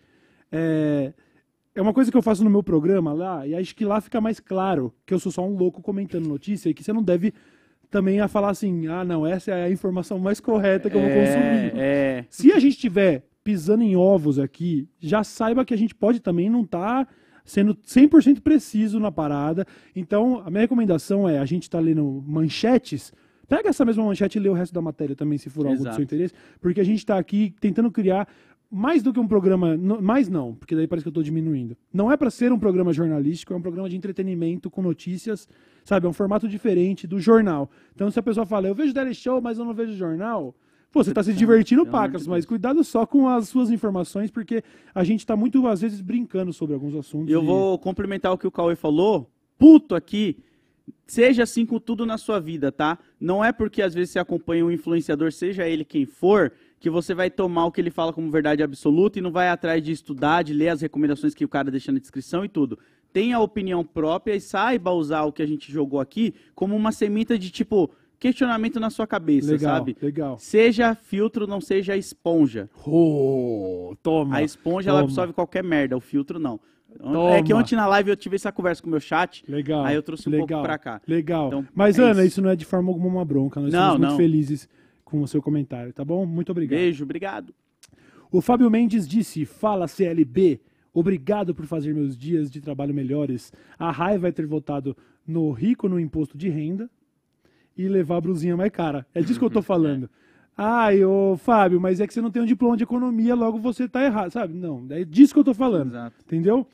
É, 0.52 1.12
é 1.74 1.82
uma 1.82 1.92
coisa 1.92 2.08
que 2.08 2.16
eu 2.16 2.22
faço 2.22 2.44
no 2.44 2.50
meu 2.50 2.62
programa 2.62 3.12
lá, 3.12 3.44
e 3.46 3.54
acho 3.54 3.74
que 3.74 3.84
lá 3.84 4.00
fica 4.00 4.20
mais 4.20 4.38
claro 4.38 4.94
que 5.04 5.12
eu 5.12 5.18
sou 5.18 5.32
só 5.32 5.44
um 5.44 5.56
louco 5.56 5.82
comentando 5.82 6.28
notícia 6.28 6.68
e 6.70 6.74
que 6.74 6.84
você 6.84 6.92
não 6.92 7.02
deve 7.02 7.34
também 7.90 8.20
a 8.20 8.28
falar 8.28 8.50
assim: 8.50 8.86
ah, 8.86 9.04
não, 9.04 9.26
essa 9.26 9.50
é 9.50 9.64
a 9.64 9.70
informação 9.70 10.20
mais 10.20 10.38
correta 10.38 10.88
que 10.88 10.96
eu 10.96 11.00
vou 11.00 11.10
consumir. 11.10 11.72
É, 11.74 12.18
é. 12.20 12.26
Se 12.30 12.52
a 12.52 12.60
gente 12.60 12.74
estiver 12.74 13.24
pisando 13.44 13.82
em 13.82 13.96
ovos 13.96 14.38
aqui, 14.38 14.88
já 14.98 15.24
saiba 15.24 15.64
que 15.64 15.74
a 15.74 15.76
gente 15.76 15.94
pode 15.94 16.20
também 16.20 16.48
não 16.48 16.62
estar 16.62 17.08
sendo 17.44 17.74
100% 17.74 18.40
preciso 18.40 19.00
na 19.00 19.10
parada. 19.10 19.66
Então, 19.94 20.42
a 20.44 20.50
minha 20.50 20.60
recomendação 20.60 21.28
é, 21.28 21.38
a 21.38 21.44
gente 21.44 21.64
está 21.64 21.80
lendo 21.80 22.22
manchetes, 22.26 23.12
pega 23.48 23.68
essa 23.68 23.84
mesma 23.84 24.04
manchete 24.04 24.38
e 24.38 24.40
lê 24.40 24.48
o 24.48 24.54
resto 24.54 24.72
da 24.72 24.80
matéria 24.80 25.16
também, 25.16 25.38
se 25.38 25.50
for 25.50 25.66
algo 25.66 25.78
do 25.78 25.82
Exato. 25.82 25.96
seu 25.96 26.04
interesse, 26.04 26.34
porque 26.60 26.80
a 26.80 26.84
gente 26.84 26.98
está 26.98 27.18
aqui 27.18 27.54
tentando 27.60 27.90
criar 27.90 28.28
mais 28.74 29.02
do 29.02 29.12
que 29.12 29.20
um 29.20 29.28
programa, 29.28 29.76
mais 29.76 30.30
não, 30.30 30.54
porque 30.54 30.74
daí 30.74 30.86
parece 30.86 31.04
que 31.04 31.08
eu 31.08 31.10
estou 31.10 31.22
diminuindo. 31.22 31.76
Não 31.92 32.10
é 32.10 32.16
para 32.16 32.30
ser 32.30 32.50
um 32.52 32.58
programa 32.58 32.90
jornalístico, 32.90 33.52
é 33.52 33.56
um 33.56 33.60
programa 33.60 33.86
de 33.86 33.96
entretenimento 33.96 34.70
com 34.70 34.80
notícias, 34.80 35.46
sabe? 35.84 36.06
É 36.06 36.08
um 36.08 36.12
formato 36.12 36.48
diferente 36.48 37.06
do 37.06 37.20
jornal. 37.20 37.70
Então, 37.94 38.10
se 38.10 38.18
a 38.18 38.22
pessoa 38.22 38.46
fala, 38.46 38.68
eu 38.68 38.74
vejo 38.74 38.94
Daily 38.94 39.14
Show, 39.14 39.42
mas 39.42 39.58
eu 39.58 39.66
não 39.66 39.74
vejo 39.74 39.92
jornal, 39.92 40.54
pô, 40.92 41.02
você 41.02 41.10
está 41.10 41.22
se 41.22 41.32
divertindo, 41.32 41.84
Pelo 41.84 41.96
amor 41.96 42.08
pacas, 42.08 42.26
mas 42.26 42.44
cuidado 42.44 42.84
só 42.84 43.06
com 43.06 43.28
as 43.28 43.48
suas 43.48 43.70
informações, 43.70 44.30
porque 44.30 44.62
a 44.94 45.02
gente 45.02 45.20
está 45.20 45.34
muito, 45.34 45.66
às 45.66 45.80
vezes, 45.80 46.00
brincando 46.00 46.52
sobre 46.52 46.74
alguns 46.74 46.94
assuntos. 46.94 47.30
E 47.30 47.32
eu 47.32 47.42
e- 47.42 47.46
vou 47.46 47.78
complementar 47.78 48.32
o 48.32 48.38
que 48.38 48.46
o 48.46 48.50
Cauê 48.50 48.76
falou. 48.76 49.30
Puto 49.58 49.94
aqui. 49.94 50.36
Seja 51.06 51.44
assim 51.44 51.64
com 51.64 51.78
tudo 51.78 52.04
na 52.04 52.18
sua 52.18 52.40
vida, 52.40 52.72
tá? 52.72 52.98
Não 53.20 53.44
é 53.44 53.52
porque 53.52 53.80
às 53.82 53.94
vezes 53.94 54.10
você 54.10 54.18
acompanha 54.18 54.64
um 54.66 54.70
influenciador, 54.70 55.30
seja 55.32 55.66
ele 55.68 55.84
quem 55.84 56.04
for, 56.04 56.52
que 56.80 56.90
você 56.90 57.14
vai 57.14 57.30
tomar 57.30 57.66
o 57.66 57.72
que 57.72 57.80
ele 57.80 57.90
fala 57.90 58.12
como 58.12 58.30
verdade 58.30 58.62
absoluta 58.62 59.18
e 59.18 59.22
não 59.22 59.30
vai 59.30 59.48
atrás 59.48 59.82
de 59.82 59.92
estudar, 59.92 60.42
de 60.42 60.52
ler 60.52 60.70
as 60.70 60.80
recomendações 60.80 61.34
que 61.34 61.44
o 61.44 61.48
cara 61.48 61.70
deixa 61.70 61.92
na 61.92 61.98
descrição 62.00 62.44
e 62.44 62.48
tudo. 62.48 62.78
Tenha 63.12 63.36
a 63.36 63.40
opinião 63.40 63.84
própria 63.84 64.34
e 64.34 64.40
saiba 64.40 64.90
usar 64.90 65.22
o 65.22 65.32
que 65.32 65.42
a 65.42 65.46
gente 65.46 65.70
jogou 65.70 66.00
aqui 66.00 66.34
como 66.54 66.74
uma 66.74 66.90
semita 66.90 67.38
de 67.38 67.50
tipo 67.50 67.90
questionamento 68.22 68.78
na 68.78 68.88
sua 68.88 69.04
cabeça, 69.04 69.50
Legal, 69.50 69.78
sabe? 69.78 69.96
legal. 70.00 70.38
Seja 70.38 70.94
filtro, 70.94 71.44
não 71.44 71.60
seja 71.60 71.96
esponja. 71.96 72.70
Oh, 72.86 73.96
toma. 74.00 74.36
A 74.36 74.42
esponja 74.44 74.90
ela 74.90 75.00
Toma. 75.00 75.08
absorve 75.10 75.32
qualquer 75.32 75.64
merda, 75.64 75.96
o 75.96 76.00
filtro 76.00 76.38
não. 76.38 76.60
Toma. 77.00 77.34
É 77.34 77.42
que 77.42 77.52
ontem 77.52 77.74
na 77.74 77.84
live 77.88 78.10
eu 78.10 78.16
tive 78.16 78.36
essa 78.36 78.52
conversa 78.52 78.80
com 78.80 78.86
o 78.86 78.92
meu 78.92 79.00
chat. 79.00 79.44
Legal. 79.48 79.84
Aí 79.84 79.96
eu 79.96 80.02
trouxe 80.04 80.28
um 80.28 80.32
legal, 80.32 80.46
pouco 80.46 80.62
pra 80.62 80.78
cá. 80.78 81.00
Legal. 81.04 81.48
Então, 81.48 81.66
Mas, 81.74 81.98
é 81.98 82.02
Ana, 82.02 82.20
isso. 82.20 82.28
isso. 82.28 82.42
não 82.42 82.50
é 82.50 82.54
de 82.54 82.64
forma 82.64 82.90
alguma 82.90 83.08
uma 83.08 83.24
bronca. 83.24 83.58
Nós 83.60 83.72
Não, 83.72 83.80
estamos 83.94 84.06
muito 84.06 84.16
felizes 84.16 84.68
com 85.04 85.20
o 85.20 85.26
seu 85.26 85.42
comentário, 85.42 85.92
tá 85.92 86.04
bom? 86.04 86.24
Muito 86.24 86.52
obrigado. 86.52 86.78
Beijo, 86.78 87.02
obrigado. 87.02 87.52
O 88.30 88.40
Fábio 88.40 88.70
Mendes 88.70 89.08
disse: 89.08 89.44
Fala 89.44 89.88
CLB. 89.88 90.60
Obrigado 90.94 91.54
por 91.54 91.66
fazer 91.66 91.92
meus 91.92 92.16
dias 92.16 92.48
de 92.50 92.60
trabalho 92.60 92.94
melhores. 92.94 93.52
A 93.76 93.90
raiva 93.90 94.28
é 94.28 94.32
ter 94.32 94.46
votado 94.46 94.96
no 95.26 95.50
rico 95.50 95.88
no 95.88 95.98
imposto 95.98 96.38
de 96.38 96.48
renda 96.48 96.88
e 97.76 97.88
levar 97.88 98.16
a 98.16 98.20
brusinha 98.20 98.56
mais 98.56 98.70
cara. 98.70 99.06
É 99.14 99.20
disso 99.20 99.38
que 99.38 99.44
eu 99.44 99.50
tô 99.50 99.60
falando. 99.62 100.08
Ai, 100.56 101.02
ô 101.04 101.36
Fábio, 101.36 101.80
mas 101.80 101.98
é 102.00 102.06
que 102.06 102.12
você 102.12 102.20
não 102.20 102.30
tem 102.30 102.42
um 102.42 102.46
diploma 102.46 102.76
de 102.76 102.82
economia, 102.84 103.34
logo 103.34 103.58
você 103.58 103.88
tá 103.88 104.04
errado, 104.04 104.30
sabe? 104.30 104.52
Não, 104.54 104.86
é 104.90 105.04
disso 105.04 105.32
que 105.32 105.40
eu 105.40 105.44
tô 105.44 105.54
falando. 105.54 105.88
Exato. 105.90 106.16
Entendeu? 106.26 106.66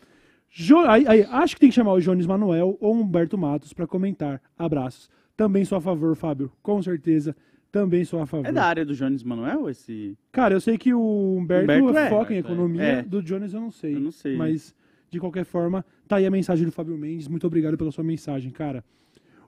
Jo- 0.50 0.78
aí- 0.86 1.06
aí, 1.06 1.22
acho 1.30 1.54
que 1.54 1.60
tem 1.60 1.68
que 1.68 1.74
chamar 1.74 1.92
o 1.92 2.00
Jones 2.00 2.26
Manuel 2.26 2.76
ou 2.80 2.94
Humberto 2.94 3.38
Matos 3.38 3.72
pra 3.72 3.86
comentar. 3.86 4.40
Abraços. 4.58 5.08
Também 5.36 5.64
sou 5.64 5.78
a 5.78 5.80
favor, 5.80 6.16
Fábio. 6.16 6.50
Com 6.62 6.82
certeza. 6.82 7.36
Também 7.70 8.04
sou 8.04 8.20
a 8.20 8.26
favor. 8.26 8.46
É 8.46 8.50
da 8.52 8.64
área 8.64 8.84
do 8.84 8.94
Jones 8.94 9.22
Manuel 9.22 9.68
esse? 9.68 10.16
Cara, 10.32 10.54
eu 10.54 10.60
sei 10.60 10.76
que 10.78 10.92
o 10.92 11.36
Humberto, 11.38 11.70
Humberto 11.70 11.98
é. 11.98 12.08
foca 12.08 12.32
em 12.32 12.36
é. 12.36 12.40
economia. 12.40 12.82
É. 12.82 13.02
Do 13.02 13.22
Jones 13.22 13.52
eu 13.52 13.60
não 13.60 13.70
sei. 13.70 13.94
Eu 13.94 14.00
não 14.00 14.10
sei. 14.10 14.36
Mas, 14.36 14.74
de 15.10 15.20
qualquer 15.20 15.44
forma, 15.44 15.84
tá 16.08 16.16
aí 16.16 16.26
a 16.26 16.30
mensagem 16.30 16.64
do 16.64 16.72
Fábio 16.72 16.96
Mendes. 16.96 17.28
Muito 17.28 17.46
obrigado 17.46 17.76
pela 17.76 17.92
sua 17.92 18.02
mensagem, 18.02 18.50
cara. 18.50 18.82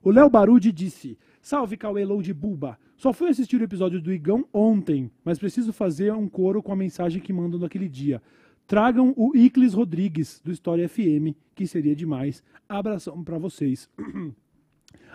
O 0.03 0.11
Léo 0.11 0.29
Barudi 0.29 0.71
disse: 0.71 1.19
Salve 1.41 1.77
Cauê 1.77 2.05
de 2.23 2.35
Buba. 2.35 2.79
Só 2.97 3.13
fui 3.13 3.29
assistir 3.31 3.61
o 3.61 3.65
episódio 3.65 4.01
do 4.01 4.13
Igão 4.13 4.45
ontem, 4.53 5.11
mas 5.25 5.39
preciso 5.39 5.73
fazer 5.73 6.13
um 6.13 6.29
coro 6.29 6.63
com 6.63 6.73
a 6.73 6.77
mensagem 6.77 7.21
que 7.23 7.33
mandam 7.33 7.59
naquele 7.61 7.89
dia. 7.89 8.21
Tragam 8.67 9.13
o 9.17 9.35
Iclis 9.37 9.73
Rodrigues, 9.75 10.41
do 10.45 10.53
História 10.53 10.89
FM, 10.89 11.35
que 11.55 11.67
seria 11.67 11.97
demais. 11.97 12.43
Abração 12.69 13.25
pra 13.25 13.39
vocês. 13.39 13.89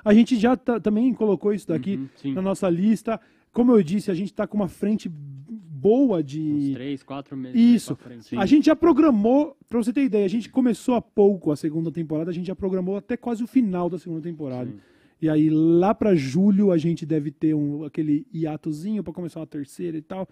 A 0.03 0.13
gente 0.13 0.35
já 0.37 0.55
tá- 0.55 0.79
também 0.79 1.13
colocou 1.13 1.51
isso 1.53 1.67
daqui 1.67 2.07
Uhum, 2.23 2.33
na 2.33 2.41
nossa 2.41 2.69
lista. 2.69 3.19
Como 3.51 3.71
eu 3.71 3.81
disse, 3.81 4.11
a 4.11 4.13
gente 4.13 4.33
tá 4.33 4.45
com 4.45 4.55
uma 4.57 4.67
frente 4.67 5.09
boa 5.09 6.19
Uns 6.19 6.25
de. 6.25 6.71
três, 6.73 7.01
quatro 7.01 7.35
meses. 7.37 7.59
Isso. 7.59 7.95
frente. 7.95 8.35
A 8.37 8.45
gente 8.45 8.65
já 8.65 8.75
programou, 8.75 9.55
pra 9.69 9.77
você 9.81 9.91
ter 9.93 10.03
ideia, 10.03 10.25
a 10.25 10.29
gente 10.29 10.49
começou 10.49 10.95
há 10.95 11.01
pouco 11.01 11.51
a 11.51 11.55
segunda 11.55 11.91
temporada, 11.91 12.29
a 12.29 12.33
gente 12.33 12.45
já 12.47 12.55
programou 12.55 12.97
até 12.97 13.15
quase 13.17 13.43
o 13.43 13.47
final 13.47 13.89
da 13.89 13.97
segunda 13.97 14.21
temporada. 14.21 14.69
Sim. 14.69 14.77
E 15.21 15.29
aí, 15.29 15.49
lá 15.49 15.93
pra 15.95 16.13
julho, 16.15 16.71
a 16.71 16.77
gente 16.77 17.05
deve 17.05 17.31
ter 17.31 17.53
um, 17.53 17.83
aquele 17.83 18.25
hiatozinho 18.33 19.03
pra 19.03 19.13
começar 19.13 19.39
uma 19.39 19.47
terceira 19.47 19.97
e 19.97 20.01
tal. 20.01 20.27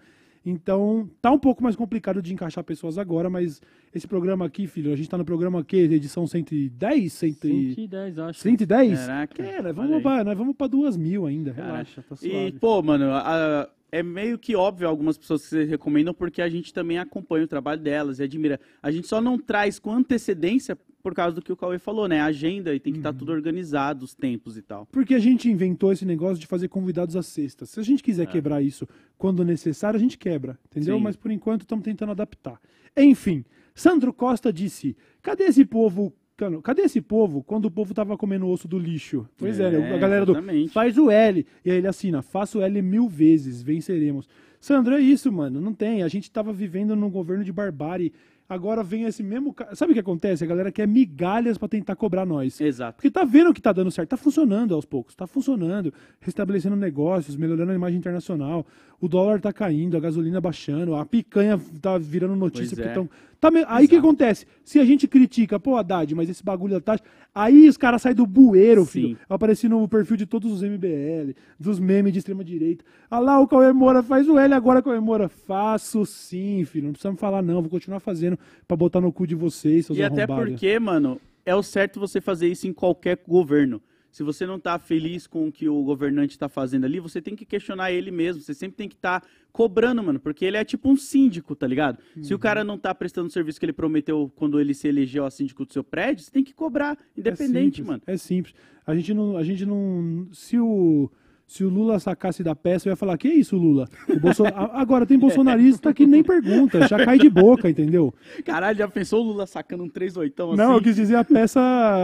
Então, 0.46 1.08
tá 1.22 1.30
um 1.32 1.38
pouco 1.38 1.62
mais 1.62 1.74
complicado 1.74 2.20
de 2.20 2.34
encaixar 2.34 2.62
pessoas 2.62 2.98
agora, 2.98 3.30
mas 3.30 3.62
esse 3.94 4.06
programa 4.06 4.44
aqui, 4.44 4.66
filho, 4.66 4.92
a 4.92 4.96
gente 4.96 5.08
tá 5.08 5.16
no 5.16 5.24
programa 5.24 5.60
aqui, 5.60 5.76
edição 5.78 6.26
110? 6.26 7.12
100 7.14 7.30
e- 7.30 7.74
110, 7.74 8.18
acho. 8.18 8.40
110? 8.40 8.98
Caraca. 9.06 9.42
É, 9.42 9.62
nós 9.62 9.74
vamos, 9.74 10.02
pra, 10.02 10.22
nós 10.22 10.36
vamos 10.36 10.54
pra 10.54 10.66
duas 10.66 10.98
mil 10.98 11.24
ainda, 11.24 11.52
Caraca. 11.54 11.72
relaxa, 11.72 12.02
tá 12.06 12.14
E, 12.20 12.30
suave. 12.30 12.52
pô, 12.58 12.82
mano, 12.82 13.06
a- 13.10 13.70
é 13.90 14.02
meio 14.02 14.36
que 14.38 14.54
óbvio 14.54 14.86
algumas 14.86 15.16
pessoas 15.16 15.42
que 15.44 15.48
vocês 15.48 15.70
recomendam 15.70 16.12
porque 16.12 16.42
a 16.42 16.48
gente 16.48 16.74
também 16.74 16.98
acompanha 16.98 17.44
o 17.46 17.48
trabalho 17.48 17.80
delas 17.80 18.18
e 18.18 18.24
admira. 18.24 18.60
A 18.82 18.90
gente 18.90 19.06
só 19.06 19.22
não 19.22 19.38
traz 19.38 19.78
com 19.78 19.92
antecedência 19.92 20.76
por 21.04 21.14
causa 21.14 21.36
do 21.36 21.42
que 21.42 21.52
o 21.52 21.56
Cauê 21.56 21.78
falou, 21.78 22.08
né? 22.08 22.18
A 22.20 22.24
agenda 22.24 22.74
e 22.74 22.80
tem 22.80 22.90
que 22.90 22.98
estar 22.98 23.10
Uhum. 23.12 23.18
tudo 23.18 23.30
organizado, 23.32 24.04
os 24.06 24.14
tempos 24.14 24.56
e 24.56 24.62
tal. 24.62 24.86
Porque 24.90 25.14
a 25.14 25.18
gente 25.18 25.50
inventou 25.50 25.92
esse 25.92 26.06
negócio 26.06 26.38
de 26.40 26.46
fazer 26.46 26.68
convidados 26.68 27.14
às 27.14 27.26
sextas. 27.26 27.68
Se 27.68 27.78
a 27.78 27.82
gente 27.82 28.02
quiser 28.02 28.26
quebrar 28.26 28.62
isso 28.62 28.88
quando 29.18 29.44
necessário, 29.44 29.98
a 29.98 30.00
gente 30.00 30.16
quebra, 30.16 30.58
entendeu? 30.66 30.96
Sim. 30.96 31.02
Mas 31.02 31.14
por 31.14 31.30
enquanto 31.30 31.60
estamos 31.60 31.84
tentando 31.84 32.10
adaptar. 32.12 32.58
Enfim, 32.96 33.44
Sandro 33.74 34.14
Costa 34.14 34.50
disse: 34.50 34.96
cadê 35.20 35.44
esse 35.44 35.64
povo? 35.66 36.10
cano- 36.36 36.62
Cadê 36.62 36.82
esse 36.82 37.00
povo 37.02 37.42
quando 37.44 37.66
o 37.66 37.70
povo 37.70 37.92
tava 37.92 38.16
comendo 38.16 38.46
o 38.46 38.50
osso 38.50 38.66
do 38.66 38.78
lixo? 38.78 39.28
Pois 39.36 39.60
é, 39.60 39.70
né? 39.70 39.94
a 39.94 39.98
galera 39.98 40.24
do 40.24 40.32
exatamente. 40.32 40.72
faz 40.72 40.96
o 40.96 41.10
L. 41.10 41.46
E 41.64 41.70
aí 41.70 41.76
ele 41.76 41.86
assina, 41.86 42.22
faço 42.22 42.60
L 42.62 42.80
mil 42.82 43.08
vezes, 43.08 43.62
venceremos. 43.62 44.26
Sandro, 44.58 44.94
é 44.94 45.00
isso, 45.00 45.30
mano. 45.30 45.60
Não 45.60 45.74
tem. 45.74 46.02
A 46.02 46.08
gente 46.08 46.30
tava 46.30 46.50
vivendo 46.50 46.96
num 46.96 47.10
governo 47.10 47.44
de 47.44 47.52
barbárie. 47.52 48.10
Agora 48.48 48.82
vem 48.82 49.04
esse 49.04 49.22
mesmo. 49.22 49.54
ca- 49.54 49.74
Sabe 49.74 49.92
o 49.92 49.94
que 49.94 50.00
acontece? 50.00 50.44
A 50.44 50.46
galera 50.46 50.70
quer 50.70 50.86
migalhas 50.86 51.56
pra 51.56 51.66
tentar 51.66 51.96
cobrar 51.96 52.26
nós. 52.26 52.60
Exato. 52.60 52.96
Porque 52.96 53.10
tá 53.10 53.24
vendo 53.24 53.54
que 53.54 53.60
tá 53.62 53.72
dando 53.72 53.90
certo, 53.90 54.10
tá 54.10 54.16
funcionando 54.18 54.74
aos 54.74 54.84
poucos, 54.84 55.14
tá 55.14 55.26
funcionando, 55.26 55.92
restabelecendo 56.20 56.76
negócios, 56.76 57.36
melhorando 57.36 57.72
a 57.72 57.74
imagem 57.74 57.98
internacional, 57.98 58.66
o 59.00 59.08
dólar 59.08 59.40
tá 59.40 59.52
caindo, 59.52 59.96
a 59.96 60.00
gasolina 60.00 60.40
baixando, 60.42 60.94
a 60.94 61.06
picanha 61.06 61.58
tá 61.80 61.96
virando 61.96 62.36
notícia. 62.36 62.76
Pois 62.76 62.86
é. 62.86 62.92
porque 62.92 63.08
tão- 63.08 63.10
tá 63.40 63.50
me- 63.50 63.64
Aí 63.68 63.86
o 63.86 63.88
que 63.88 63.96
acontece? 63.96 64.46
Se 64.64 64.78
a 64.78 64.84
gente 64.84 65.06
critica, 65.08 65.58
pô, 65.60 65.76
Haddad, 65.76 66.14
mas 66.14 66.28
esse 66.28 66.42
bagulho 66.44 66.74
da 66.74 66.80
taxa, 66.80 67.02
aí 67.34 67.68
os 67.68 67.76
caras 67.76 68.02
saem 68.02 68.14
do 68.14 68.26
bueiro, 68.26 68.84
Sim. 68.84 68.90
filho. 68.90 69.18
Eu 69.28 69.36
apareci 69.36 69.68
no 69.68 69.86
perfil 69.88 70.16
de 70.16 70.26
todos 70.26 70.50
os 70.52 70.62
MBL, 70.62 71.34
dos 71.58 71.78
memes 71.78 72.12
de 72.12 72.18
extrema 72.20 72.42
direita. 72.44 72.84
Ah 73.10 73.18
lá, 73.18 73.40
o 73.40 73.46
Cauê 73.48 73.72
Moura 73.72 74.02
faz 74.02 74.28
o 74.28 74.38
L 74.38 74.54
agora, 74.54 74.82
Cauê 74.82 75.00
Moura. 75.00 75.28
Faço 75.28 76.04
sim, 76.06 76.64
filho. 76.64 76.84
Não 76.86 76.92
precisa 76.92 77.12
me 77.12 77.18
falar, 77.18 77.42
não. 77.42 77.60
Vou 77.60 77.70
continuar 77.70 78.00
fazendo 78.00 78.38
pra 78.66 78.76
botar 78.76 79.00
no 79.00 79.12
cu 79.12 79.26
de 79.26 79.34
vocês, 79.34 79.86
seus 79.86 79.98
E 79.98 80.02
até 80.02 80.22
arrombados. 80.24 80.50
porque, 80.52 80.78
mano, 80.78 81.20
é 81.46 81.54
o 81.54 81.62
certo 81.62 82.00
você 82.00 82.20
fazer 82.20 82.48
isso 82.48 82.66
em 82.66 82.72
qualquer 82.72 83.18
governo. 83.28 83.80
Se 84.14 84.22
você 84.22 84.46
não 84.46 84.60
tá 84.60 84.78
feliz 84.78 85.26
com 85.26 85.48
o 85.48 85.50
que 85.50 85.68
o 85.68 85.82
governante 85.82 86.38
tá 86.38 86.48
fazendo 86.48 86.84
ali, 86.84 87.00
você 87.00 87.20
tem 87.20 87.34
que 87.34 87.44
questionar 87.44 87.90
ele 87.90 88.12
mesmo. 88.12 88.40
Você 88.40 88.54
sempre 88.54 88.76
tem 88.76 88.88
que 88.88 88.94
estar 88.94 89.24
cobrando, 89.50 90.04
mano, 90.04 90.20
porque 90.20 90.44
ele 90.44 90.56
é 90.56 90.64
tipo 90.64 90.88
um 90.88 90.96
síndico, 90.96 91.56
tá 91.56 91.66
ligado? 91.66 91.98
Se 92.22 92.32
o 92.32 92.38
cara 92.38 92.62
não 92.62 92.78
tá 92.78 92.94
prestando 92.94 93.26
o 93.26 93.30
serviço 93.32 93.58
que 93.58 93.66
ele 93.66 93.72
prometeu 93.72 94.30
quando 94.36 94.60
ele 94.60 94.72
se 94.72 94.86
elegeu 94.86 95.26
a 95.26 95.32
síndico 95.32 95.66
do 95.66 95.72
seu 95.72 95.82
prédio, 95.82 96.22
você 96.22 96.30
tem 96.30 96.44
que 96.44 96.54
cobrar, 96.54 96.96
independente, 97.16 97.80
é 97.80 97.82
simples, 97.82 97.86
mano. 97.88 98.02
É 98.06 98.16
simples. 98.16 98.54
A 98.86 98.94
gente 98.94 99.12
não. 99.12 99.36
A 99.36 99.42
gente 99.42 99.66
não 99.66 100.28
se, 100.30 100.60
o, 100.60 101.10
se 101.46 101.62
o 101.64 101.68
Lula 101.68 101.98
sacasse 101.98 102.42
da 102.42 102.54
peça, 102.54 102.88
eu 102.88 102.92
ia 102.92 102.96
falar: 102.96 103.16
que 103.18 103.28
isso, 103.28 103.56
Lula? 103.56 103.86
O 104.08 104.18
Bolso- 104.18 104.44
a- 104.46 104.70
Agora 104.80 105.06
tem 105.06 105.18
bolsonarista 105.18 105.92
que 105.92 106.06
nem 106.06 106.22
pergunta, 106.22 106.86
já 106.88 107.04
cai 107.04 107.18
de 107.18 107.28
boca, 107.28 107.68
entendeu? 107.70 108.12
Caralho, 108.44 108.78
já 108.78 108.88
pensou 108.88 109.20
o 109.22 109.28
Lula 109.28 109.46
sacando 109.46 109.84
um 109.84 109.88
3 109.88 110.16
oitão 110.16 110.48
assim? 110.52 110.58
Não, 110.62 110.72
eu 110.74 110.82
quis 110.82 110.96
dizer 110.96 111.16
a 111.16 111.24
peça 111.24 111.60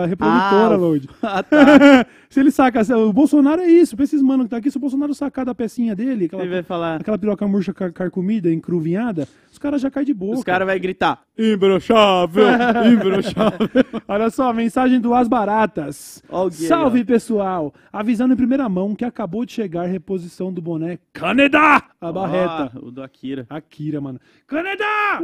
reprodutora, 0.07 0.75
Ah, 0.75 0.77
Load. 0.77 1.09
Ah, 1.23 1.43
tá. 1.43 2.07
se 2.29 2.41
ele 2.41 2.51
saca. 2.51 2.81
O 2.97 3.13
Bolsonaro 3.13 3.61
é 3.63 3.67
isso, 3.71 3.97
pra 3.97 4.05
esses 4.05 4.23
mano 4.23 4.45
que 4.45 4.51
tá 4.51 4.57
aqui, 4.59 4.71
se 4.71 4.77
o 4.77 4.81
Bolsonaro 4.81 5.15
sacar 5.15 5.45
da 5.45 5.55
pecinha 5.55 5.95
dele, 5.97 6.27
aquela, 6.27 6.43
Ele 6.43 6.51
vai 6.53 6.63
falar. 6.63 7.01
aquela 7.01 7.19
piroca 7.19 7.47
murcha 7.49 7.73
car- 7.75 7.93
carcomida, 7.93 8.53
encruvinhada, 8.53 9.27
os 9.51 9.59
caras 9.59 9.81
já 9.81 9.91
caem 9.91 10.07
de 10.07 10.15
boca. 10.15 10.39
Os 10.39 10.45
caras 10.45 10.67
vão 10.69 10.79
gritar. 10.79 11.23
Imbrochável! 11.39 12.45
Imbrochável! 12.93 13.69
Olha 14.07 14.31
só, 14.31 14.53
mensagem 14.53 15.01
do 15.01 15.15
As 15.15 15.29
Baratas. 15.29 16.23
Ó 16.29 16.47
o 16.47 16.51
Gui 16.51 16.57
aí, 16.63 16.67
Salve, 16.69 17.05
pessoal! 17.05 17.73
Avisando 17.93 18.35
em 18.35 18.37
primeira 18.37 18.69
mão 18.69 18.95
que 18.95 19.05
acabou 19.05 19.30
de 19.47 19.53
chegar 19.53 19.83
a 19.83 19.87
reposição 19.87 20.53
do 20.53 20.61
boné 20.61 20.99
Canadá! 21.13 21.91
A 22.01 22.13
barreta. 22.13 22.79
O 22.81 22.91
do 22.91 23.03
Akira. 23.03 23.47
Akira, 23.49 24.01
mano. 24.01 24.21
Canadá! 24.47 25.21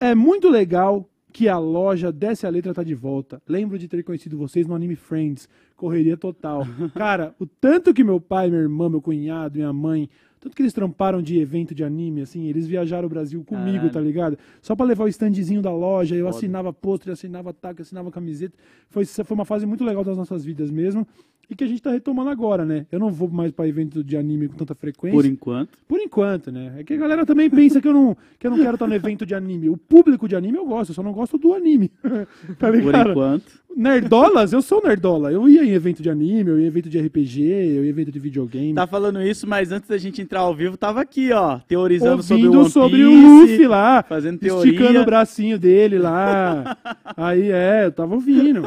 É 0.00 0.14
muito 0.14 0.48
legal 0.48 1.08
que 1.32 1.48
a 1.48 1.58
loja 1.58 2.10
Desce 2.10 2.46
a 2.46 2.50
Letra 2.50 2.72
tá 2.72 2.82
de 2.82 2.94
volta. 2.94 3.42
Lembro 3.46 3.78
de 3.78 3.86
ter 3.88 4.02
conhecido 4.02 4.38
vocês 4.38 4.66
no 4.66 4.74
Anime 4.74 4.96
Friends. 4.96 5.48
Correria 5.76 6.16
total. 6.16 6.66
Cara, 6.94 7.34
o 7.38 7.46
tanto 7.46 7.92
que 7.92 8.02
meu 8.02 8.18
pai, 8.20 8.48
minha 8.48 8.62
irmã, 8.62 8.88
meu 8.88 9.02
cunhado, 9.02 9.58
minha 9.58 9.72
mãe, 9.72 10.08
tanto 10.40 10.56
que 10.56 10.62
eles 10.62 10.72
tramparam 10.72 11.20
de 11.20 11.38
evento 11.38 11.74
de 11.74 11.84
anime, 11.84 12.22
assim, 12.22 12.46
eles 12.46 12.66
viajaram 12.66 13.06
o 13.06 13.10
Brasil 13.10 13.44
comigo, 13.44 13.76
Caralho. 13.76 13.92
tá 13.92 14.00
ligado? 14.00 14.38
Só 14.62 14.74
pra 14.74 14.86
levar 14.86 15.04
o 15.04 15.08
standzinho 15.08 15.60
da 15.60 15.72
loja, 15.72 16.14
eu 16.14 16.24
Foda. 16.26 16.36
assinava 16.36 16.72
pôster, 16.72 17.12
assinava 17.12 17.52
tag, 17.52 17.82
assinava 17.82 18.10
camiseta. 18.10 18.56
Foi, 18.88 19.04
foi 19.04 19.34
uma 19.34 19.44
fase 19.44 19.66
muito 19.66 19.84
legal 19.84 20.04
das 20.04 20.16
nossas 20.16 20.44
vidas 20.44 20.70
mesmo. 20.70 21.06
E 21.48 21.54
que 21.54 21.62
a 21.62 21.66
gente 21.66 21.80
tá 21.80 21.92
retomando 21.92 22.28
agora, 22.28 22.64
né? 22.64 22.86
Eu 22.90 22.98
não 22.98 23.10
vou 23.10 23.28
mais 23.28 23.52
pra 23.52 23.68
evento 23.68 24.02
de 24.02 24.16
anime 24.16 24.48
com 24.48 24.56
tanta 24.56 24.74
frequência. 24.74 25.16
Por 25.16 25.24
enquanto. 25.24 25.78
Por 25.86 26.00
enquanto, 26.00 26.50
né? 26.50 26.74
É 26.78 26.84
que 26.84 26.94
a 26.94 26.96
galera 26.96 27.24
também 27.24 27.48
pensa 27.48 27.80
que 27.80 27.86
eu 27.86 27.92
não, 27.92 28.16
que 28.38 28.46
eu 28.46 28.50
não 28.50 28.58
quero 28.58 28.74
estar 28.74 28.86
no 28.86 28.94
evento 28.94 29.24
de 29.24 29.34
anime. 29.34 29.68
O 29.68 29.76
público 29.76 30.28
de 30.28 30.34
anime 30.34 30.58
eu 30.58 30.66
gosto, 30.66 30.90
eu 30.90 30.94
só 30.94 31.02
não 31.04 31.12
gosto 31.12 31.38
do 31.38 31.54
anime. 31.54 31.88
tá 32.58 32.68
Por 32.68 32.74
ligado? 32.74 33.10
enquanto. 33.10 33.66
Nerdolas, 33.76 34.54
eu 34.54 34.62
sou 34.62 34.82
nerdola. 34.82 35.30
Eu 35.30 35.46
ia 35.48 35.62
em 35.62 35.70
evento 35.70 36.02
de 36.02 36.08
anime, 36.08 36.50
eu 36.50 36.58
ia 36.58 36.64
em 36.64 36.66
evento 36.66 36.88
de 36.88 36.98
RPG, 36.98 37.42
eu 37.42 37.84
ia 37.84 37.86
em 37.86 37.88
evento 37.90 38.10
de 38.10 38.18
videogame. 38.18 38.74
Tá 38.74 38.86
falando 38.86 39.20
isso, 39.22 39.46
mas 39.46 39.70
antes 39.70 39.88
da 39.88 39.98
gente 39.98 40.22
entrar 40.22 40.40
ao 40.40 40.54
vivo, 40.54 40.76
tava 40.78 41.00
aqui, 41.02 41.30
ó, 41.30 41.58
teorizando 41.58 42.22
Ouvindo 42.22 42.42
sobre 42.42 42.56
o 42.56 42.68
sobre 42.70 43.06
One 43.06 43.16
o 43.16 43.40
Piece, 43.42 43.52
Luffy 43.52 43.66
lá, 43.68 44.02
fazendo 44.02 44.38
teoria. 44.38 44.72
esticando 44.72 45.00
o 45.00 45.04
bracinho 45.04 45.58
dele 45.58 45.98
lá. 45.98 46.76
Aí 47.16 47.50
é, 47.52 47.84
eu 47.84 47.92
tava 47.92 48.14
ouvindo. 48.14 48.62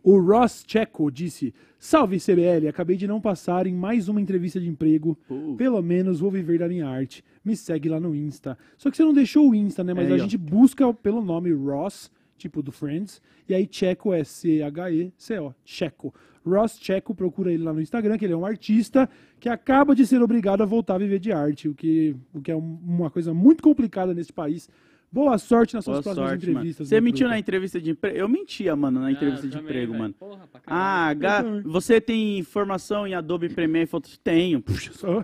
O 0.03 0.18
Ross 0.20 0.64
Checo 0.66 1.11
disse: 1.11 1.55
Salve 1.78 2.18
CBL, 2.18 2.68
acabei 2.68 2.96
de 2.96 3.07
não 3.07 3.20
passar 3.20 3.66
em 3.66 3.74
mais 3.74 4.09
uma 4.09 4.20
entrevista 4.20 4.61
de 4.61 4.68
emprego. 4.68 5.16
Pô. 5.28 5.55
Pelo 5.57 5.80
menos 5.82 6.20
vou 6.20 6.30
viver 6.30 6.59
da 6.59 6.68
minha 6.68 6.86
arte. 6.88 7.22
Me 7.44 7.57
segue 7.57 7.88
lá 7.88 8.00
no 8.00 8.14
Insta. 8.14 8.57
Só 8.76 8.90
que 8.90 8.96
você 8.96 9.05
não 9.05 9.12
deixou 9.12 9.50
o 9.50 9.55
Insta, 9.55 9.82
né? 9.84 9.94
Mas 9.94 10.05
É 10.09 10.12
aí, 10.12 10.12
a 10.12 10.16
ó. 10.16 10.18
gente 10.24 10.36
busca 10.38 10.92
pelo 10.92 11.20
nome 11.22 11.53
Ross, 11.53 12.11
tipo 12.36 12.62
do 12.62 12.72
Friends. 12.72 13.20
E 13.48 13.55
aí 13.55 13.68
Checo 13.70 14.12
é 14.12 14.24
C-H-E-C-O. 14.24 15.55
Checo. 15.64 16.14
Ross 16.44 16.76
Checo, 16.80 17.14
procura 17.14 17.53
ele 17.53 17.62
lá 17.62 17.72
no 17.72 17.80
Instagram, 17.80 18.18
que 18.18 18.24
ele 18.24 18.32
é 18.32 18.36
um 18.36 18.44
artista 18.44 19.09
que 19.38 19.48
acaba 19.48 19.94
de 19.94 20.05
ser 20.05 20.20
obrigado 20.20 20.61
a 20.62 20.66
voltar 20.66 20.96
a 20.96 20.98
viver 20.98 21.20
de 21.20 21.30
arte, 21.32 21.68
o 21.68 21.74
que, 21.74 22.16
o 22.34 22.40
que 22.40 22.50
é 22.50 22.57
um- 22.57 22.78
uma 22.84 23.11
coisa 23.11 23.32
muito 23.32 23.62
complicada 23.62 24.12
nesse 24.12 24.32
país. 24.32 24.68
Boa 25.12 25.36
sorte 25.36 25.74
nas 25.74 25.84
suas 25.84 25.96
Boa 25.96 26.02
próximas 26.02 26.28
sorte, 26.30 26.46
mano. 26.46 26.58
entrevistas. 26.60 26.88
Você 26.88 27.00
mentiu 27.00 27.28
na 27.28 27.38
entrevista 27.38 27.78
de 27.78 27.90
emprego? 27.90 28.16
Eu 28.16 28.28
mentia, 28.28 28.74
mano, 28.74 28.98
na 29.00 29.12
entrevista 29.12 29.46
Ah, 29.46 29.50
de 29.50 29.56
também, 29.56 29.70
emprego, 29.70 29.92
velho. 29.92 30.02
mano. 30.02 30.14
Porra, 30.18 30.46
pra. 30.50 30.60
Ah, 30.66 31.12
Ga- 31.12 31.44
você 31.64 32.00
tem 32.00 32.42
formação 32.42 33.06
em 33.06 33.12
Adobe 33.12 33.50
Premiere 33.50 33.84
e 33.84 33.86
Photoshop? 33.86 34.18
Tenho. 34.24 34.62
Puxa, 34.62 34.90
só. 34.94 35.22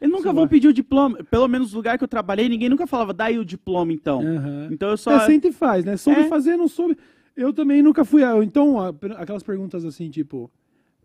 Eles 0.00 0.10
nunca 0.10 0.22
Sei 0.22 0.32
vão 0.32 0.48
pedir 0.48 0.68
o 0.68 0.72
diploma. 0.72 1.22
Pelo 1.30 1.46
menos 1.46 1.72
no 1.72 1.76
lugar 1.76 1.98
que 1.98 2.04
eu 2.04 2.08
trabalhei, 2.08 2.48
ninguém 2.48 2.70
nunca 2.70 2.86
falava, 2.86 3.12
dá 3.12 3.26
aí 3.26 3.38
o 3.38 3.44
diploma 3.44 3.92
então. 3.92 4.20
Aham. 4.22 4.68
Então 4.72 4.88
eu 4.88 4.96
só. 4.96 5.12
É, 5.16 5.26
sempre 5.26 5.52
faz, 5.52 5.84
né? 5.84 5.98
Soube 5.98 6.20
É. 6.20 6.28
fazer, 6.28 6.56
não 6.56 6.66
soube. 6.66 6.96
Eu 7.36 7.52
também 7.52 7.82
nunca 7.82 8.04
fui. 8.06 8.22
Então, 8.42 8.76
aquelas 9.18 9.42
perguntas 9.42 9.84
assim, 9.84 10.08
tipo, 10.08 10.50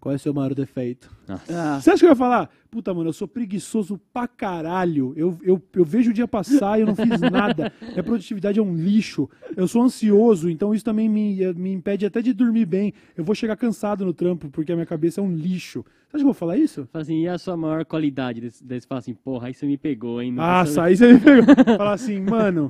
qual 0.03 0.11
é 0.11 0.17
o 0.17 0.19
seu 0.19 0.33
maior 0.33 0.53
defeito? 0.53 1.09
Nossa. 1.25 1.43
Ah, 1.75 1.79
Você 1.79 1.89
acha 1.91 1.99
que 2.01 2.05
eu 2.05 2.09
ia 2.09 2.15
falar? 2.15 2.49
Puta, 2.69 2.93
mano, 2.93 3.07
eu 3.07 3.13
sou 3.13 3.25
preguiçoso 3.25 3.97
pra 4.11 4.27
caralho. 4.27 5.13
Eu, 5.15 5.37
eu, 5.41 5.61
eu 5.73 5.85
vejo 5.85 6.11
o 6.11 6.13
dia 6.13 6.27
passar 6.27 6.77
e 6.77 6.81
eu 6.81 6.87
não 6.87 6.95
fiz 6.95 7.21
nada. 7.21 7.71
Minha 7.81 8.03
produtividade 8.03 8.59
é 8.59 8.61
um 8.61 8.75
lixo. 8.75 9.29
Eu 9.55 9.65
sou 9.65 9.81
ansioso, 9.81 10.49
então 10.49 10.73
isso 10.75 10.83
também 10.83 11.07
me, 11.07 11.37
me 11.53 11.71
impede 11.71 12.05
até 12.05 12.21
de 12.21 12.33
dormir 12.33 12.65
bem. 12.65 12.93
Eu 13.15 13.23
vou 13.23 13.33
chegar 13.33 13.55
cansado 13.55 14.03
no 14.05 14.13
trampo, 14.13 14.49
porque 14.49 14.73
a 14.73 14.75
minha 14.75 14.85
cabeça 14.85 15.21
é 15.21 15.23
um 15.23 15.31
lixo. 15.33 15.85
Você 16.09 16.17
acha 16.17 16.17
que 16.17 16.21
eu 16.21 16.25
vou 16.25 16.33
falar 16.33 16.57
isso? 16.57 16.85
Fala 16.91 17.01
assim, 17.03 17.21
e 17.21 17.27
a 17.29 17.37
sua 17.37 17.55
maior 17.55 17.85
qualidade? 17.85 18.41
Desse- 18.41 18.61
Daí 18.65 18.81
você 18.81 18.87
fala 18.87 18.99
assim, 18.99 19.13
porra, 19.13 19.47
aí 19.47 19.53
você 19.53 19.65
me 19.65 19.77
pegou, 19.77 20.21
hein? 20.21 20.35
Ah, 20.37 20.65
soube- 20.65 20.87
aí 20.89 20.97
você 20.97 21.13
me 21.13 21.19
pegou. 21.21 21.55
Fala 21.77 21.93
assim, 21.93 22.19
mano, 22.19 22.69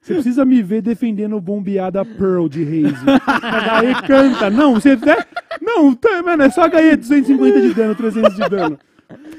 você 0.00 0.14
precisa 0.14 0.44
me 0.44 0.62
ver 0.62 0.80
defendendo 0.82 1.36
o 1.36 1.40
bombeada 1.40 2.04
Pearl 2.04 2.48
de 2.48 2.62
Haze. 2.62 3.04
A 3.26 3.82
HE 3.82 4.06
canta. 4.06 4.48
Não, 4.50 4.74
você. 4.74 4.90
É, 4.92 5.26
não, 5.60 5.94
tá, 5.94 6.22
mano, 6.22 6.42
é 6.44 6.50
só 6.50 6.66
HE 6.66 6.96
250 6.96 7.60
de 7.60 7.74
dano, 7.74 7.94
300 7.94 8.34
de 8.34 8.48
dano. 8.48 8.78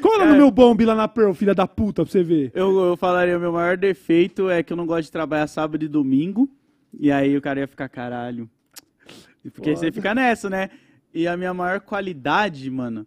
Cola 0.02 0.26
no 0.26 0.34
É. 0.34 0.38
meu 0.38 0.50
bombe 0.52 0.84
lá 0.86 0.96
na 0.96 1.08
Pearl, 1.08 1.32
filha 1.34 1.54
da 1.54 1.68
puta, 1.68 2.04
pra 2.04 2.12
você 2.12 2.24
ver. 2.24 2.52
eu, 2.56 2.78
eu 2.80 2.98
falaria, 2.98 3.38
o 3.38 3.40
meu 3.42 3.52
maior 3.52 3.78
defeito 3.78 4.50
é 4.50 4.64
que 4.64 4.74
eu 4.74 4.78
não 4.78 4.86
gosto 4.86 5.04
de 5.06 5.12
trabalhar 5.12 5.46
sábado 5.48 5.84
e 5.84 5.88
domingo. 5.88 6.50
E 7.00 7.12
aí 7.12 7.38
o 7.38 7.42
cara 7.42 7.60
ia 7.60 7.68
ficar, 7.68 7.88
caralho. 7.90 8.50
Porque 9.54 9.70
aí 9.70 9.76
você 9.76 9.86
Foda. 9.86 9.94
fica 9.94 10.16
nessa, 10.16 10.50
né? 10.50 10.70
E 11.14 11.28
a 11.28 11.38
minha 11.38 11.54
maior 11.54 11.80
qualidade, 11.82 12.70
mano, 12.70 13.06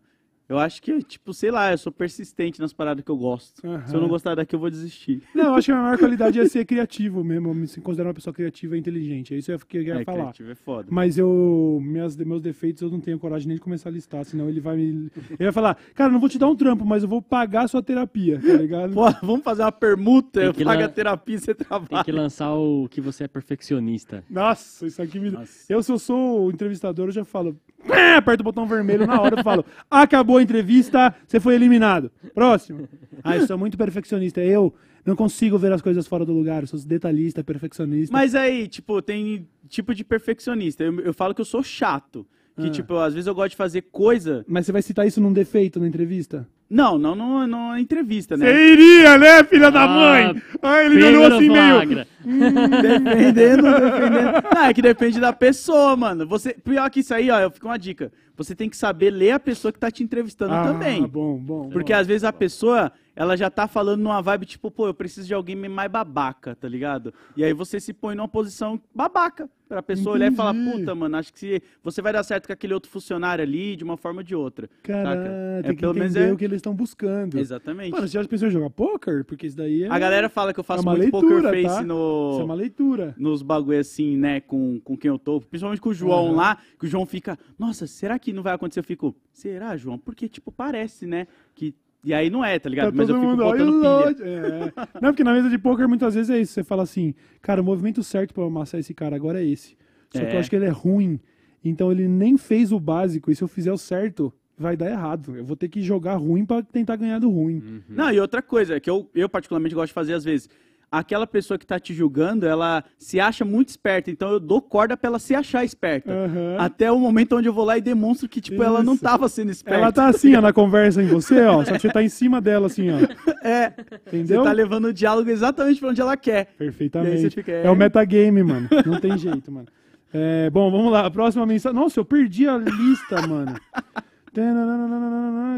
eu 0.52 0.58
acho 0.58 0.80
que, 0.82 1.02
tipo, 1.02 1.32
sei 1.32 1.50
lá, 1.50 1.72
eu 1.72 1.78
sou 1.78 1.90
persistente 1.92 2.60
nas 2.60 2.72
paradas 2.72 3.04
que 3.04 3.10
eu 3.10 3.16
gosto. 3.16 3.66
Aham. 3.66 3.86
Se 3.86 3.94
eu 3.94 4.00
não 4.00 4.08
gostar 4.08 4.34
daqui, 4.34 4.54
eu 4.54 4.60
vou 4.60 4.70
desistir. 4.70 5.22
Não, 5.34 5.44
eu 5.46 5.54
acho 5.54 5.66
que 5.66 5.72
a 5.72 5.74
minha 5.74 5.84
maior 5.84 5.98
qualidade 5.98 6.38
é 6.40 6.46
ser 6.48 6.64
criativo 6.64 7.24
mesmo. 7.24 7.48
Eu 7.48 7.54
me 7.54 7.66
considero 7.68 8.08
uma 8.08 8.14
pessoa 8.14 8.32
criativa 8.34 8.76
e 8.76 8.80
inteligente. 8.80 9.34
É 9.34 9.38
isso 9.38 9.46
que 9.66 9.78
eu 9.78 9.84
quero 9.84 10.00
É, 10.00 10.04
falar. 10.04 10.18
criativo 10.18 10.50
é 10.50 10.54
foda. 10.54 10.88
Mas 10.90 11.16
eu. 11.18 11.78
Minhas, 11.82 12.16
meus 12.16 12.40
defeitos 12.42 12.82
eu 12.82 12.90
não 12.90 13.00
tenho 13.00 13.18
coragem 13.18 13.48
nem 13.48 13.56
de 13.56 13.60
começar 13.62 13.88
a 13.88 13.92
listar, 13.92 14.24
senão 14.24 14.48
ele 14.48 14.60
vai 14.60 14.76
me. 14.76 14.82
Ele 15.30 15.38
vai 15.38 15.52
falar, 15.52 15.76
cara, 15.94 16.12
não 16.12 16.20
vou 16.20 16.28
te 16.28 16.38
dar 16.38 16.48
um 16.48 16.56
trampo, 16.56 16.84
mas 16.84 17.02
eu 17.02 17.08
vou 17.08 17.20
pagar 17.22 17.62
a 17.64 17.68
sua 17.68 17.82
terapia, 17.82 18.40
tá 18.40 18.52
ligado? 18.54 18.92
Pô, 18.94 19.04
vamos 19.22 19.42
fazer 19.42 19.62
uma 19.62 19.72
permuta, 19.72 20.40
Tem 20.40 20.44
eu 20.44 20.54
pago 20.54 20.80
lá- 20.80 20.86
a 20.86 20.88
terapia 20.88 21.36
e 21.36 21.38
você 21.38 21.54
Tem 21.54 21.66
trabalha. 21.66 22.04
que 22.04 22.12
lançar 22.12 22.52
o 22.54 22.88
que 22.88 23.00
você 23.00 23.24
é 23.24 23.28
perfeccionista. 23.28 24.22
Nossa, 24.28 24.86
isso 24.86 25.00
aqui 25.00 25.18
me. 25.18 25.30
Nossa. 25.30 25.72
Eu, 25.72 25.82
se 25.82 25.90
eu 25.92 25.98
sou 25.98 26.46
o 26.46 26.50
entrevistador, 26.50 27.08
eu 27.08 27.12
já 27.12 27.24
falo. 27.24 27.56
"Ah", 27.88 28.16
Aperto 28.18 28.40
o 28.42 28.44
botão 28.44 28.66
vermelho 28.66 29.06
na 29.06 29.20
hora 29.20 29.40
e 29.40 29.42
falo: 29.42 29.64
acabou 29.90 30.36
a 30.38 30.42
entrevista, 30.42 31.14
você 31.26 31.40
foi 31.40 31.54
eliminado. 31.54 32.10
Próximo. 32.34 32.88
Ah, 33.24 33.36
eu 33.36 33.46
sou 33.46 33.56
muito 33.58 33.76
perfeccionista. 33.76 34.40
Eu 34.40 34.72
não 35.04 35.16
consigo 35.16 35.58
ver 35.58 35.72
as 35.72 35.82
coisas 35.82 36.06
fora 36.06 36.24
do 36.24 36.32
lugar. 36.32 36.62
Eu 36.62 36.66
sou 36.66 36.78
detalhista, 36.80 37.42
perfeccionista. 37.42 38.12
Mas 38.12 38.34
aí, 38.34 38.68
tipo, 38.68 39.00
tem 39.02 39.48
tipo 39.68 39.94
de 39.94 40.04
perfeccionista. 40.04 40.84
Eu, 40.84 41.00
eu 41.00 41.14
falo 41.14 41.34
que 41.34 41.40
eu 41.40 41.44
sou 41.44 41.62
chato. 41.62 42.26
Que, 42.60 42.66
Ah. 42.66 42.70
tipo, 42.70 42.96
às 42.96 43.14
vezes 43.14 43.26
eu 43.26 43.34
gosto 43.34 43.50
de 43.52 43.56
fazer 43.56 43.82
coisa. 43.90 44.44
Mas 44.46 44.66
você 44.66 44.72
vai 44.72 44.82
citar 44.82 45.06
isso 45.06 45.20
num 45.22 45.32
defeito 45.32 45.80
na 45.80 45.88
entrevista? 45.88 46.46
Não, 46.68 46.96
não, 46.96 47.14
não, 47.14 47.46
não 47.46 47.78
entrevista, 47.78 48.34
né? 48.36 48.46
Você 48.46 48.72
iria, 48.72 49.18
né, 49.18 49.44
filha 49.44 49.70
da 49.70 49.82
Ah, 49.84 49.88
mãe? 49.88 50.42
Ah, 50.62 50.82
ele 50.84 51.04
olhou 51.04 51.26
assim 51.26 51.48
meio. 51.50 51.74
flagra. 51.74 52.06
Dependendo, 52.24 53.62
dependendo. 53.62 54.42
Não, 54.54 54.64
é 54.64 54.74
que 54.74 54.82
depende 54.82 55.20
da 55.20 55.32
pessoa, 55.32 55.96
mano. 55.96 56.26
Você, 56.26 56.54
pior 56.54 56.88
que 56.90 57.00
isso 57.00 57.12
aí, 57.14 57.30
ó, 57.30 57.50
fica 57.50 57.66
uma 57.66 57.78
dica. 57.78 58.12
Você 58.36 58.54
tem 58.54 58.70
que 58.70 58.76
saber 58.76 59.10
ler 59.10 59.32
a 59.32 59.40
pessoa 59.40 59.70
que 59.72 59.78
tá 59.78 59.90
te 59.90 60.02
entrevistando 60.02 60.54
Ah, 60.54 60.62
também. 60.64 61.06
bom, 61.06 61.36
bom. 61.36 61.68
Porque 61.68 61.92
bom. 61.92 61.98
às 61.98 62.06
vezes 62.06 62.24
a 62.24 62.32
pessoa, 62.32 62.90
ela 63.14 63.36
já 63.36 63.50
tá 63.50 63.68
falando 63.68 64.00
numa 64.00 64.22
vibe 64.22 64.46
tipo, 64.46 64.70
pô, 64.70 64.86
eu 64.86 64.94
preciso 64.94 65.26
de 65.26 65.34
alguém 65.34 65.54
mais 65.54 65.90
babaca, 65.90 66.56
tá 66.56 66.66
ligado? 66.68 67.12
E 67.36 67.44
aí 67.44 67.52
você 67.52 67.78
se 67.78 67.92
põe 67.92 68.14
numa 68.14 68.28
posição 68.28 68.80
babaca 68.94 69.48
pra 69.68 69.82
pessoa 69.82 70.14
olhar 70.14 70.32
e 70.32 70.34
falar, 70.34 70.54
Entendi. 70.54 70.78
puta, 70.78 70.94
mano, 70.94 71.16
acho 71.16 71.32
que 71.34 71.62
você 71.82 72.00
vai 72.00 72.12
dar 72.12 72.22
certo 72.22 72.46
com 72.46 72.52
aquele 72.52 72.72
outro 72.74 72.90
funcionário 72.90 73.42
ali, 73.42 73.76
de 73.76 73.84
uma 73.84 73.96
forma 73.98 74.20
ou 74.20 74.24
de 74.24 74.34
outra. 74.34 74.68
Caraca, 74.82 75.30
É, 75.64 75.70
que 75.74 75.80
pelo 75.80 75.94
menos 75.94 76.16
é- 76.16 76.32
o 76.32 76.36
que 76.36 76.44
eles 76.44 76.61
estão 76.62 76.74
buscando. 76.74 77.38
Exatamente. 77.38 77.90
Mano, 77.92 78.08
você 78.08 78.14
já 78.20 78.24
pensou 78.26 78.48
em 78.48 78.50
jogar 78.50 78.70
poker? 78.70 79.24
Porque 79.24 79.46
isso 79.46 79.56
daí 79.56 79.82
é. 79.84 79.88
a 79.90 79.98
galera 79.98 80.28
fala 80.28 80.54
que 80.54 80.60
eu 80.60 80.64
faço 80.64 80.80
é 80.80 80.86
uma 80.88 80.96
muito 80.96 81.12
leitura, 81.18 81.42
poker 81.50 81.62
tá? 81.62 81.68
face 81.74 81.86
no... 81.86 82.30
Isso 82.32 82.40
é 82.40 82.44
uma 82.44 82.54
leitura. 82.54 83.14
nos 83.18 83.42
bagulho 83.42 83.78
assim, 83.78 84.16
né, 84.16 84.40
com, 84.40 84.80
com 84.80 84.96
quem 84.96 85.08
eu 85.08 85.18
tô, 85.18 85.40
principalmente 85.40 85.80
com 85.80 85.90
o 85.90 85.94
João 85.94 86.26
Aham. 86.28 86.36
lá, 86.36 86.58
que 86.78 86.86
o 86.86 86.88
João 86.88 87.04
fica, 87.04 87.38
nossa, 87.58 87.86
será 87.86 88.18
que 88.18 88.32
não 88.32 88.42
vai 88.42 88.54
acontecer? 88.54 88.80
Eu 88.80 88.84
fico, 88.84 89.14
será, 89.32 89.76
João? 89.76 89.98
Porque, 89.98 90.28
tipo, 90.28 90.50
parece, 90.50 91.06
né, 91.06 91.26
que... 91.54 91.74
E 92.04 92.12
aí 92.12 92.30
não 92.30 92.44
é, 92.44 92.58
tá 92.58 92.68
ligado? 92.68 92.90
Tá 92.90 92.96
Mas 92.96 93.08
eu 93.08 93.14
todo 93.14 93.20
fico 93.20 93.30
mundo, 93.30 93.44
botando 93.44 93.84
"Ai, 93.86 94.14
pilha. 94.14 94.20
Lorde", 94.20 94.22
é. 94.24 94.72
Não, 95.00 95.10
porque 95.10 95.22
na 95.22 95.32
mesa 95.34 95.48
de 95.48 95.56
poker 95.56 95.88
muitas 95.88 96.14
vezes 96.16 96.30
é 96.30 96.40
isso. 96.40 96.52
Você 96.52 96.64
fala 96.64 96.82
assim, 96.82 97.14
cara, 97.40 97.60
o 97.60 97.64
movimento 97.64 98.02
certo 98.02 98.34
pra 98.34 98.42
amassar 98.44 98.80
esse 98.80 98.92
cara 98.92 99.14
agora 99.14 99.40
é 99.40 99.46
esse. 99.46 99.76
Só 100.10 100.18
que 100.18 100.26
É. 100.26 100.34
eu 100.34 100.40
acho 100.40 100.50
que 100.50 100.56
ele 100.56 100.64
é 100.64 100.68
ruim. 100.70 101.20
Então 101.64 101.92
ele 101.92 102.08
nem 102.08 102.36
fez 102.36 102.72
o 102.72 102.80
básico. 102.80 103.30
E 103.30 103.36
se 103.36 103.42
eu 103.44 103.46
fizer 103.46 103.72
o 103.72 103.78
certo, 103.78 104.32
vai 104.58 104.76
dar 104.76 104.90
errado. 104.90 105.36
Eu 105.36 105.44
vou 105.44 105.56
ter 105.56 105.68
que 105.68 105.82
jogar 105.82 106.16
ruim 106.16 106.44
pra 106.44 106.62
tentar 106.62 106.96
ganhar 106.96 107.18
do 107.18 107.30
ruim. 107.30 107.82
Não, 107.88 108.10
e 108.10 108.20
outra 108.20 108.42
coisa, 108.42 108.78
que 108.78 108.88
eu, 108.88 109.08
eu 109.14 109.28
particularmente 109.28 109.74
gosto 109.74 109.88
de 109.88 109.94
fazer 109.94 110.14
às 110.14 110.24
vezes, 110.24 110.48
aquela 110.92 111.26
pessoa 111.26 111.58
que 111.58 111.66
tá 111.66 111.80
te 111.80 111.94
julgando, 111.94 112.46
ela 112.46 112.84
se 112.98 113.18
acha 113.18 113.46
muito 113.46 113.70
esperta, 113.70 114.10
então 114.10 114.30
eu 114.30 114.38
dou 114.38 114.60
corda 114.60 114.94
pra 114.94 115.08
ela 115.08 115.18
se 115.18 115.34
achar 115.34 115.64
esperta. 115.64 116.12
Aham. 116.12 116.56
Até 116.58 116.92
o 116.92 116.98
momento 116.98 117.34
onde 117.34 117.48
eu 117.48 117.52
vou 117.52 117.64
lá 117.64 117.78
e 117.78 117.80
demonstro 117.80 118.28
que, 118.28 118.42
tipo, 118.42 118.62
ela 118.62 118.82
não 118.82 118.92
Isso. 118.92 119.02
tava 119.02 119.26
sendo 119.28 119.50
esperta. 119.50 119.80
Ela 119.80 119.90
tá 119.90 120.06
assim, 120.08 120.34
ó, 120.34 120.42
na 120.42 120.52
conversa 120.52 121.02
em 121.02 121.06
você, 121.06 121.40
ó. 121.42 121.64
Só 121.64 121.72
que 121.72 121.80
você 121.80 121.88
tá 121.88 122.02
em 122.02 122.10
cima 122.10 122.40
dela, 122.42 122.66
assim, 122.66 122.90
ó. 122.90 122.98
É, 123.42 123.72
Entendeu? 124.06 124.42
você 124.42 124.48
tá 124.48 124.52
levando 124.52 124.84
o 124.84 124.92
diálogo 124.92 125.28
exatamente 125.28 125.80
pra 125.80 125.88
onde 125.88 126.00
ela 126.00 126.16
quer. 126.16 126.54
Perfeitamente. 126.56 127.30
fica, 127.30 127.50
é... 127.50 127.66
é. 127.66 127.70
o 127.70 127.74
metagame, 127.74 128.40
mano. 128.40 128.68
Não 128.86 129.00
tem 129.00 129.18
jeito, 129.18 129.50
mano. 129.50 129.66
É, 130.12 130.48
bom, 130.50 130.70
vamos 130.70 130.92
lá. 130.92 131.06
A 131.06 131.10
próxima 131.10 131.44
mensagem. 131.44 131.76
Nossa, 131.76 131.98
eu 131.98 132.04
perdi 132.04 132.46
a 132.46 132.56
lista, 132.56 133.26
mano. 133.26 133.56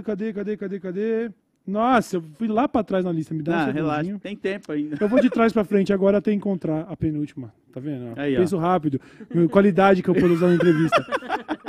Cadê, 0.05 0.32
cadê, 0.32 0.56
cadê, 0.56 0.80
cadê? 0.80 1.30
Nossa, 1.66 2.16
eu 2.16 2.22
fui 2.38 2.46
lá 2.46 2.68
pra 2.68 2.82
trás 2.84 3.05
na 3.05 3.12
lista. 3.12 3.32
Me 3.32 3.42
dá 3.42 3.52
um 3.52 3.55
Ah, 3.55 3.59
segundinho. 3.60 3.84
relaxa, 3.84 4.18
tem 4.22 4.36
tempo 4.36 4.70
ainda. 4.70 4.96
Eu 5.01 5.09
vou 5.09 5.18
de 5.20 5.30
trás 5.30 5.52
pra 5.52 5.64
frente 5.64 5.92
agora 5.92 6.18
até 6.18 6.30
encontrar 6.32 6.80
a 6.90 6.96
penúltima. 6.96 7.52
Tá 7.72 7.80
vendo? 7.80 8.12
Aí, 8.16 8.36
ó. 8.36 8.40
Penso 8.40 8.59
rápido. 8.59 9.01
Meu, 9.34 9.48
Qualidade 9.48 10.02
que 10.02 10.09
eu 10.10 10.14
puedo 10.14 10.34
usar 10.34 10.48
na 10.48 10.55
entrevista. 10.56 11.05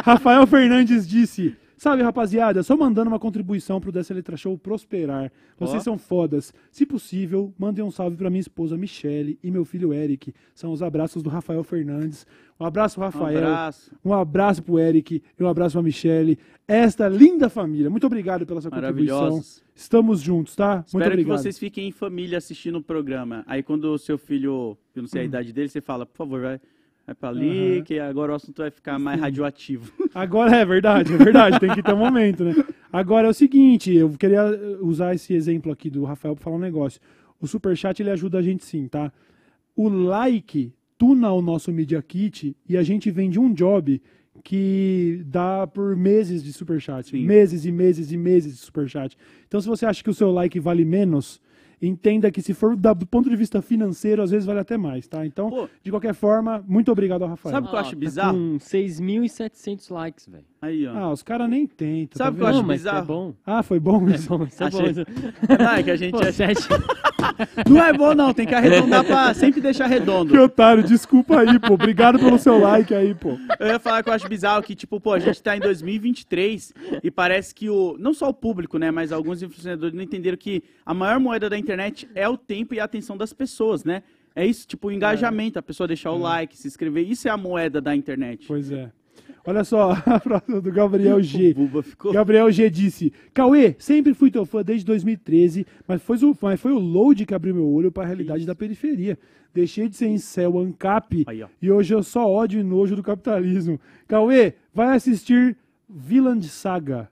Rafael 0.04 0.46
Fernandes 0.46 1.08
disse: 1.08 1.56
Salve, 1.78 2.04
rapaziada. 2.04 2.64
Só 2.64 2.76
mandando 2.78 3.10
uma 3.10 3.20
contribuição 3.20 3.80
pro 3.82 3.92
Dessa 3.92 4.14
Letra 4.14 4.38
Show 4.38 4.58
prosperar. 4.58 5.32
Vocês 5.58 5.82
Ó. 5.82 5.84
são 5.84 5.98
fodas. 5.98 6.54
Se 6.72 6.86
possível, 6.86 7.54
mandem 7.58 7.84
um 7.84 7.92
salve 7.92 8.16
pra 8.16 8.30
minha 8.30 8.40
esposa 8.42 8.78
Michele 8.78 9.38
e 9.44 9.52
meu 9.52 9.66
filho 9.66 9.94
Eric. 9.94 10.34
São 10.54 10.72
os 10.72 10.82
abraços 10.82 11.22
do 11.22 11.30
Rafael 11.30 11.64
Fernandes. 11.64 12.26
Um 12.60 12.66
abraço, 12.66 13.00
Um 13.00 13.04
Rafael. 13.04 13.38
abraço. 13.38 13.92
Um 14.04 14.14
abraço 14.14 14.64
pro 14.64 14.80
Eric 14.80 15.22
e 15.38 15.44
um 15.44 15.48
abraço 15.48 15.74
pra 15.74 15.82
Michele. 15.84 16.40
Esta 16.68 17.08
linda 17.10 17.50
família. 17.50 17.90
Muito 17.90 18.08
obrigado 18.08 18.46
pela 18.46 18.62
sua 18.62 18.72
contribuição. 18.72 19.42
Estamos 19.76 20.22
juntos, 20.22 20.56
tá? 20.56 20.76
Muito 20.76 20.86
Espero 20.88 21.04
que 21.04 21.12
obrigado. 21.14 21.38
vocês 21.38 21.60
fiquem 21.60 21.90
em 21.90 21.92
família 21.92 22.38
assistindo 22.38 22.78
o 22.78 22.82
programa. 22.84 23.44
Aí 23.46 23.62
quando 23.62 23.86
o 23.94 23.98
seu 23.98 24.18
filho, 24.18 24.78
eu 24.96 25.02
não 25.02 25.08
sei 25.10 25.22
a 25.22 25.24
Hum. 25.24 25.28
idade 25.28 25.52
dele, 25.52 25.68
você 25.68 25.82
fala, 25.82 26.06
por 26.06 26.16
favor, 26.18 26.42
vai, 26.42 26.62
vai 27.06 27.16
pra 27.16 27.30
ali, 27.30 27.76
Aham. 27.78 27.84
que 27.84 28.00
agora 28.00 28.32
o 28.32 28.36
assunto 28.36 28.62
vai 28.62 28.72
ficar 28.72 28.98
mais 28.98 29.20
radioativo. 29.20 29.92
Agora 30.16 30.56
é 30.56 30.66
verdade, 30.66 31.14
é 31.14 31.18
verdade, 31.18 31.60
tem 31.60 31.74
que 31.74 31.84
ter 31.84 31.94
um 31.94 31.98
momento, 31.98 32.44
né? 32.44 32.54
Agora 32.92 33.28
é 33.28 33.30
o 33.30 33.34
seguinte, 33.34 33.94
eu 33.94 34.10
queria 34.12 34.44
usar 34.82 35.14
esse 35.14 35.34
exemplo 35.34 35.72
aqui 35.72 35.90
do 35.90 36.04
Rafael 36.04 36.36
para 36.36 36.44
falar 36.44 36.56
um 36.56 36.60
negócio. 36.60 37.02
O 37.40 37.48
Superchat 37.48 38.02
ele 38.02 38.10
ajuda 38.10 38.40
a 38.40 38.42
gente 38.42 38.64
sim, 38.64 38.88
tá? 38.88 39.12
O 39.76 39.90
like 39.90 40.74
tuna 40.98 41.32
o 41.32 41.42
nosso 41.42 41.72
Media 41.72 42.02
Kit 42.02 42.56
e 42.68 42.78
a 42.78 42.84
gente 42.84 43.12
vende 43.12 43.38
um 43.38 43.54
job 43.54 44.02
que 44.44 45.22
dá 45.26 45.68
por 45.68 45.96
meses 45.96 46.44
de 46.44 46.54
Superchat. 46.54 47.10
Sim. 47.10 47.26
Meses 47.26 47.66
e 47.66 47.72
meses 47.72 48.12
e 48.12 48.18
meses 48.18 48.54
de 48.54 48.60
Superchat. 48.60 49.18
Então, 49.48 49.60
se 49.60 49.68
você 49.68 49.86
acha 49.86 50.04
que 50.04 50.10
o 50.10 50.14
seu 50.14 50.32
like 50.32 50.60
vale 50.60 50.86
menos, 50.86 51.42
entenda 51.82 52.32
que 52.32 52.42
se 52.42 52.54
for 52.54 52.76
da- 52.76 52.94
do 52.94 53.06
ponto 53.06 53.30
de 53.30 53.36
vista 53.36 53.62
financeiro, 53.62 54.22
às 54.22 54.32
vezes 54.32 54.46
vale 54.46 54.60
até 54.60 54.78
mais, 54.78 55.08
tá? 55.08 55.26
Então, 55.26 55.50
Pô. 55.50 55.68
de 55.84 55.92
qualquer 55.92 56.14
forma, 56.14 56.64
muito 56.68 56.92
obrigado 56.92 57.24
ao 57.24 57.30
Rafael. 57.30 57.54
Sabe 57.56 57.68
o 57.68 57.70
que 57.70 57.76
eu 57.76 57.80
acho 57.80 57.90
tá 57.92 57.96
bizarro? 57.98 58.38
Com 58.38 58.60
6.700 58.60 59.90
likes, 59.90 60.28
velho. 60.28 60.46
Aí, 60.66 60.88
ó. 60.88 60.94
Ah, 60.98 61.12
os 61.12 61.22
caras 61.22 61.50
nem 61.50 61.68
tentam. 61.68 62.18
Sabe 62.18 62.38
o 62.38 62.40
tá 62.40 62.40
que 62.40 62.44
eu 62.44 62.48
acho 62.48 62.58
Não, 62.60 62.68
mas 62.68 62.82
que 62.82 62.88
é 62.88 62.92
bizarro? 62.92 63.08
bom. 63.08 63.34
Ah, 63.46 63.62
foi 63.64 63.80
bom 63.80 64.10
É 64.10 64.16
isso. 64.16 64.30
bom, 64.38 64.44
isso 64.46 64.64
é 64.64 64.68
Achei- 64.68 64.94
bom. 64.94 65.04
Não, 65.60 65.70
é 65.72 65.84
que 65.84 65.92
a 65.92 65.96
gente 65.96 66.12
Pô, 66.18 66.20
acha- 66.20 66.32
sete... 66.32 66.62
Não 67.70 67.84
é 67.84 67.92
bom, 67.92 68.14
não. 68.14 68.34
Tem 68.34 68.46
que 68.46 68.54
arredondar 68.54 69.04
pra 69.04 69.34
sempre 69.34 69.60
deixar 69.60 69.88
redondo. 69.88 70.32
Que 70.32 70.38
otário, 70.40 70.84
desculpa 70.84 71.40
aí, 71.40 71.60
pô. 71.60 71.74
Obrigado 71.74 72.20
pelo 72.20 72.38
seu 72.38 72.58
like 72.60 72.94
aí, 72.94 73.14
pô. 73.16 73.38
Eu 73.60 73.68
ia 73.68 73.80
falar 73.80 74.04
que 74.04 74.10
eu 74.10 74.14
acho 74.14 74.28
bizarro 74.30 74.62
que, 74.64 74.76
tipo, 74.76 75.00
pô, 75.00 75.14
a 75.14 75.20
gente 75.20 75.42
tá 75.42 75.56
em 75.58 75.60
2023 75.60 76.74
e 77.04 77.10
parece 77.12 77.54
que 77.54 77.70
o. 77.70 77.96
Não 78.00 78.14
só 78.14 78.30
o 78.30 78.34
público, 78.34 78.78
né? 78.78 78.92
Mas 78.92 79.12
alguns 79.12 79.42
influenciadores 79.42 79.94
não 79.96 80.04
entenderam 80.04 80.38
que 80.38 80.64
a 80.86 80.94
maior 80.94 81.20
moeda 81.20 81.50
da 81.50 81.58
internet 81.58 82.08
é 82.16 82.28
o 82.30 82.38
tempo 82.38 82.74
e 82.74 82.80
a 82.80 82.84
atenção 82.84 83.18
das 83.18 83.34
pessoas, 83.34 83.84
né? 83.84 84.04
É 84.36 84.46
isso, 84.46 84.68
tipo, 84.68 84.90
o 84.90 84.92
engajamento, 84.92 85.58
a 85.58 85.62
pessoa 85.62 85.88
deixar 85.88 86.12
o 86.12 86.18
like, 86.18 86.58
se 86.58 86.68
inscrever. 86.68 87.10
Isso 87.10 87.28
é 87.28 87.32
a 87.32 87.38
moeda 87.38 87.80
da 87.82 87.96
internet. 87.96 88.46
Pois 88.48 88.72
é. 88.72 88.92
Olha 89.48 89.64
só, 89.64 89.92
a 90.06 90.20
próxima 90.20 90.60
do 90.60 90.72
Gabriel 90.72 91.22
G. 91.22 91.56
Gabriel 92.12 92.52
G 92.52 92.70
disse: 92.70 93.14
Cauê, 93.34 93.76
sempre 93.78 94.14
fui 94.14 94.32
teu 94.32 94.46
fã 94.46 94.64
desde 94.64 94.86
2013, 94.86 95.66
mas 95.88 96.02
foi 96.02 96.18
o, 96.18 96.38
mas 96.42 96.60
foi 96.60 96.72
o 96.72 96.80
load 96.80 97.26
que 97.26 97.36
abriu 97.36 97.54
meu 97.54 97.68
olho 97.68 97.92
para 97.92 98.04
a 98.04 98.08
realidade 98.08 98.46
da 98.46 98.56
periferia. 98.56 99.18
Deixei 99.54 99.88
de 99.88 99.96
ser 99.96 100.08
em 100.08 100.18
céu 100.18 100.60
ANCAP 100.60 101.24
Aí, 101.28 101.46
e 101.62 101.72
hoje 101.72 101.94
eu 101.94 102.04
só 102.04 102.30
ódio 102.30 102.60
e 102.60 102.64
nojo 102.64 102.96
do 102.96 103.04
capitalismo. 103.04 103.80
Cauê, 104.08 104.54
vai 104.74 104.96
assistir 104.96 105.56
Villand 105.88 106.46
Saga. 106.50 107.10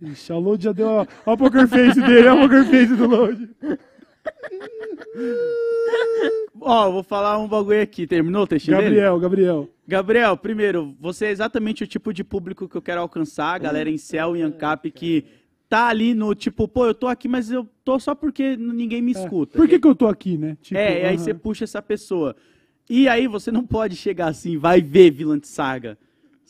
Ixi, 0.00 0.32
o 0.32 0.40
load 0.40 0.64
já 0.64 0.72
deu. 0.72 0.88
Ó 1.26 1.32
o 1.32 1.36
poker 1.36 1.68
face 1.68 2.00
dele, 2.00 2.28
o 2.28 2.40
poker 2.40 2.64
face 2.64 2.96
do 2.96 3.06
load. 3.06 3.48
Ó, 6.60 6.86
eu 6.86 6.92
vou 6.92 7.02
falar 7.02 7.38
um 7.38 7.48
bagulho 7.48 7.82
aqui. 7.82 8.06
Terminou 8.06 8.42
o 8.42 8.46
textinho 8.46 8.76
dele? 8.76 8.90
Gabriel, 8.90 9.18
Gabriel. 9.18 9.68
Gabriel, 9.86 10.36
primeiro, 10.36 10.94
você 11.00 11.26
é 11.26 11.30
exatamente 11.30 11.82
o 11.82 11.86
tipo 11.86 12.12
de 12.12 12.22
público 12.22 12.68
que 12.68 12.76
eu 12.76 12.82
quero 12.82 13.00
alcançar, 13.00 13.54
a 13.54 13.58
galera 13.58 13.90
em 13.90 13.98
Cell 13.98 14.36
e 14.36 14.42
Ancap 14.42 14.90
que 14.90 15.24
tá 15.68 15.88
ali 15.88 16.14
no 16.14 16.34
tipo, 16.34 16.68
pô, 16.68 16.86
eu 16.86 16.94
tô 16.94 17.08
aqui, 17.08 17.26
mas 17.26 17.50
eu 17.50 17.66
tô 17.82 17.98
só 17.98 18.14
porque 18.14 18.56
ninguém 18.56 19.00
me 19.00 19.12
escuta. 19.12 19.56
Por 19.56 19.66
que, 19.66 19.78
que 19.78 19.86
eu 19.86 19.94
tô 19.94 20.06
aqui, 20.06 20.36
né? 20.36 20.56
Tipo, 20.60 20.78
é, 20.78 21.02
e 21.02 21.04
aí 21.06 21.14
aham. 21.14 21.24
você 21.24 21.34
puxa 21.34 21.64
essa 21.64 21.80
pessoa. 21.80 22.36
E 22.88 23.08
aí 23.08 23.26
você 23.26 23.50
não 23.50 23.64
pode 23.64 23.96
chegar 23.96 24.26
assim, 24.26 24.58
vai 24.58 24.80
ver 24.80 25.10
Vilã 25.10 25.40
Saga. 25.42 25.96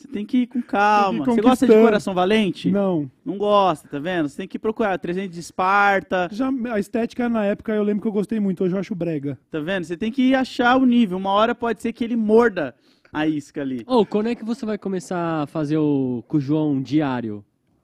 Você 0.03 0.07
tem 0.09 0.25
que 0.25 0.39
ir 0.39 0.47
com 0.47 0.61
calma. 0.61 1.23
Você 1.23 1.41
gosta 1.41 1.65
de. 1.65 1.73
Coração 1.73 2.13
Valente? 2.13 2.69
Não. 2.69 3.09
Não 3.25 3.37
gosta, 3.37 3.87
tá 3.87 3.99
vendo? 3.99 4.27
Você 4.27 4.35
tem 4.37 4.47
que 4.47 4.59
procurar 4.59 4.97
300 4.97 5.33
de 5.33 5.39
Esparta, 5.39 6.27
Já, 6.31 6.49
a 6.71 6.79
estética 6.79 7.29
na 7.29 7.45
época 7.45 7.73
eu 7.73 7.83
lembro 7.83 8.01
que 8.01 8.07
eu 8.07 8.11
gostei 8.11 8.39
muito, 8.39 8.63
hoje 8.63 8.75
eu 8.75 8.79
acho 8.79 8.93
brega. 8.93 9.37
tá 9.49 9.59
vendo? 9.59 9.85
Você 9.85 9.95
tem 9.95 10.11
que 10.11 10.35
achar 10.35 10.75
o 10.77 10.85
nível. 10.85 11.17
Uma 11.17 11.31
hora 11.31 11.55
pode 11.55 11.81
ser 11.81 11.93
que 11.93 12.03
ele 12.03 12.17
morda 12.17 12.75
a 13.13 13.25
isca 13.25 13.61
ali. 13.61 13.83
Ô, 13.87 14.05
quando 14.05 14.27
é 14.27 14.35
que 14.35 14.43
você 14.43 14.65
vai 14.65 14.77
começar 14.77 15.43
a 15.43 15.47
fazer 15.47 15.77
o 15.77 16.23
com 16.27 16.35
o 16.37 16.39
João 16.41 16.81
diário? 16.81 17.43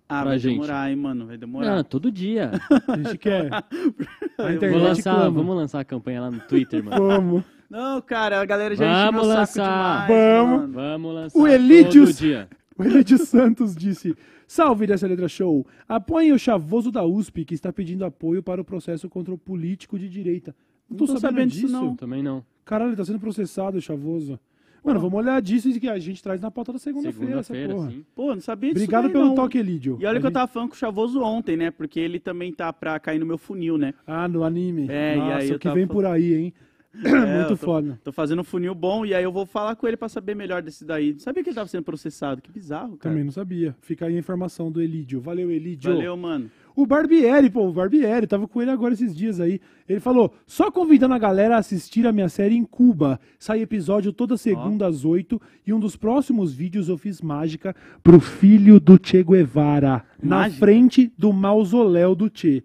Ah, 0.09 0.21
Pra 0.21 0.31
vai 0.31 0.39
gente. 0.39 0.53
demorar, 0.55 0.89
hein, 0.89 0.95
mano? 0.95 1.27
Vai 1.27 1.37
demorar. 1.37 1.75
Não, 1.75 1.83
todo 1.83 2.11
dia. 2.11 2.51
A 2.87 2.97
gente 2.97 3.17
quer. 3.17 3.47
A 3.53 4.69
Vou 4.69 4.79
lançar, 4.79 5.13
clama. 5.15 5.29
vamos 5.31 5.55
lançar 5.55 5.79
a 5.81 5.85
campanha 5.85 6.21
lá 6.21 6.31
no 6.31 6.39
Twitter, 6.39 6.83
mano. 6.83 7.07
Vamos. 7.07 7.43
Não, 7.69 8.01
cara, 8.01 8.41
a 8.41 8.45
galera 8.45 8.75
já 8.75 8.85
Vamos 8.85 8.99
encheu 8.99 9.11
meu 9.13 9.23
saco 9.23 9.59
lançar. 9.59 10.07
demais, 10.07 10.07
Vamos. 10.37 10.59
mano. 10.61 10.73
Vamos 10.73 11.13
lançar 11.15 11.39
O 11.39 11.47
Elídios- 11.47 12.15
todo 12.15 12.17
dia. 12.27 12.49
O 12.77 13.17
Santos 13.25 13.75
disse: 13.75 14.15
Salve 14.47 14.87
dessa 14.87 15.05
letra 15.05 15.27
show. 15.27 15.67
Apoiem 15.87 16.31
o 16.31 16.39
chavoso 16.39 16.91
da 16.91 17.03
USP 17.05 17.43
que 17.45 17.53
está 17.53 17.71
pedindo 17.73 18.05
apoio 18.05 18.41
para 18.41 18.61
o 18.61 18.65
processo 18.65 19.07
contra 19.09 19.33
o 19.33 19.37
político 19.37 19.99
de 19.99 20.07
direita. 20.09 20.55
Não 20.89 20.97
tô, 20.97 21.05
sabendo, 21.05 21.21
sabendo 21.21 21.51
disso. 21.51 21.67
não. 21.71 21.95
Também 21.95 22.23
não. 22.23 22.43
Caralho, 22.65 22.89
ele 22.91 22.95
tá 22.97 23.05
sendo 23.05 23.19
processado, 23.19 23.77
o 23.77 23.81
chavoso. 23.81 24.39
Mano, 24.83 24.99
vamos 24.99 25.19
olhar 25.19 25.41
disso 25.41 25.67
e 25.69 25.77
que 25.77 25.89
a 25.89 25.99
gente 25.99 26.23
traz 26.23 26.39
na 26.39 26.49
pauta 26.49 26.71
da 26.71 26.79
segunda-feira, 26.79 27.39
essa 27.41 27.53
Segunda-feira, 27.53 27.75
porra. 27.75 27.91
sim. 27.91 28.05
Pô, 28.15 28.33
não 28.33 28.39
sabia 28.41 28.73
disso 28.73 28.85
Obrigado 28.85 29.03
daí, 29.03 29.11
pelo 29.11 29.25
não. 29.25 29.35
toque, 29.35 29.57
Elidio. 29.57 29.97
E 29.99 30.05
olha 30.05 30.17
A 30.17 30.21
que 30.21 30.25
eu 30.25 30.29
gente- 30.29 30.33
tava 30.33 30.47
falando 30.47 30.69
com 30.69 30.75
o 30.75 30.77
Chavoso 30.77 31.21
ontem, 31.21 31.57
né? 31.57 31.69
Porque 31.69 31.99
ele 31.99 32.17
também 32.17 32.53
tá 32.53 32.71
pra 32.71 32.97
cair 32.97 33.19
no 33.19 33.25
meu 33.25 33.37
funil, 33.37 33.77
né? 33.77 33.93
Ah, 34.07 34.25
no 34.27 34.41
anime. 34.43 34.87
É, 34.89 35.15
e 35.15 35.19
Nossa, 35.19 35.35
aí 35.35 35.49
eu 35.49 35.55
o 35.57 35.59
que 35.59 35.63
tava 35.65 35.75
vem 35.75 35.85
por 35.85 36.05
aí, 36.05 36.33
hein? 36.33 36.53
É, 37.03 37.09
Muito 37.37 37.49
tô- 37.49 37.57
foda. 37.57 37.99
Tô 38.03 38.11
fazendo 38.11 38.39
um 38.39 38.43
funil 38.43 38.73
bom 38.73 39.05
e 39.05 39.13
aí 39.13 39.23
eu 39.23 39.31
vou 39.31 39.45
falar 39.45 39.75
com 39.75 39.87
ele 39.87 39.95
pra 39.97 40.09
saber 40.09 40.35
melhor 40.35 40.61
desse 40.61 40.83
daí. 40.83 41.13
Não 41.13 41.19
sabia 41.19 41.43
que 41.43 41.49
ele 41.49 41.55
tava 41.55 41.67
sendo 41.69 41.83
processado. 41.83 42.41
Que 42.41 42.51
bizarro, 42.51 42.97
cara. 42.97 43.13
Também 43.13 43.23
não 43.23 43.31
sabia. 43.31 43.75
Fica 43.81 44.05
aí 44.07 44.15
a 44.15 44.19
informação 44.19 44.71
do 44.71 44.81
Elidio. 44.81 45.21
Valeu, 45.21 45.51
Elidio. 45.51 45.93
Valeu, 45.93 46.17
mano. 46.17 46.49
O 46.75 46.85
Barbieri, 46.85 47.49
pô, 47.49 47.67
o 47.67 47.73
Barbieri, 47.73 48.25
tava 48.25 48.47
com 48.47 48.61
ele 48.61 48.71
agora 48.71 48.93
esses 48.93 49.13
dias 49.13 49.39
aí. 49.41 49.59
Ele 49.87 49.99
falou: 49.99 50.33
só 50.47 50.71
convidando 50.71 51.13
a 51.13 51.19
galera 51.19 51.55
a 51.55 51.59
assistir 51.59 52.07
a 52.07 52.11
minha 52.11 52.29
série 52.29 52.55
em 52.55 52.63
Cuba. 52.63 53.19
Sai 53.37 53.61
episódio 53.61 54.13
toda 54.13 54.37
segunda 54.37 54.87
às 54.87 55.03
oito. 55.03 55.41
E 55.67 55.73
um 55.73 55.79
dos 55.79 55.97
próximos 55.97 56.53
vídeos 56.53 56.87
eu 56.87 56.97
fiz 56.97 57.21
mágica 57.21 57.75
pro 58.01 58.19
filho 58.19 58.79
do 58.79 58.97
Che 59.01 59.23
Guevara. 59.23 60.05
Na 60.23 60.37
Mágica? 60.37 60.59
frente 60.59 61.11
do 61.17 61.33
mausoléu 61.33 62.15
do 62.15 62.31
Che. 62.33 62.63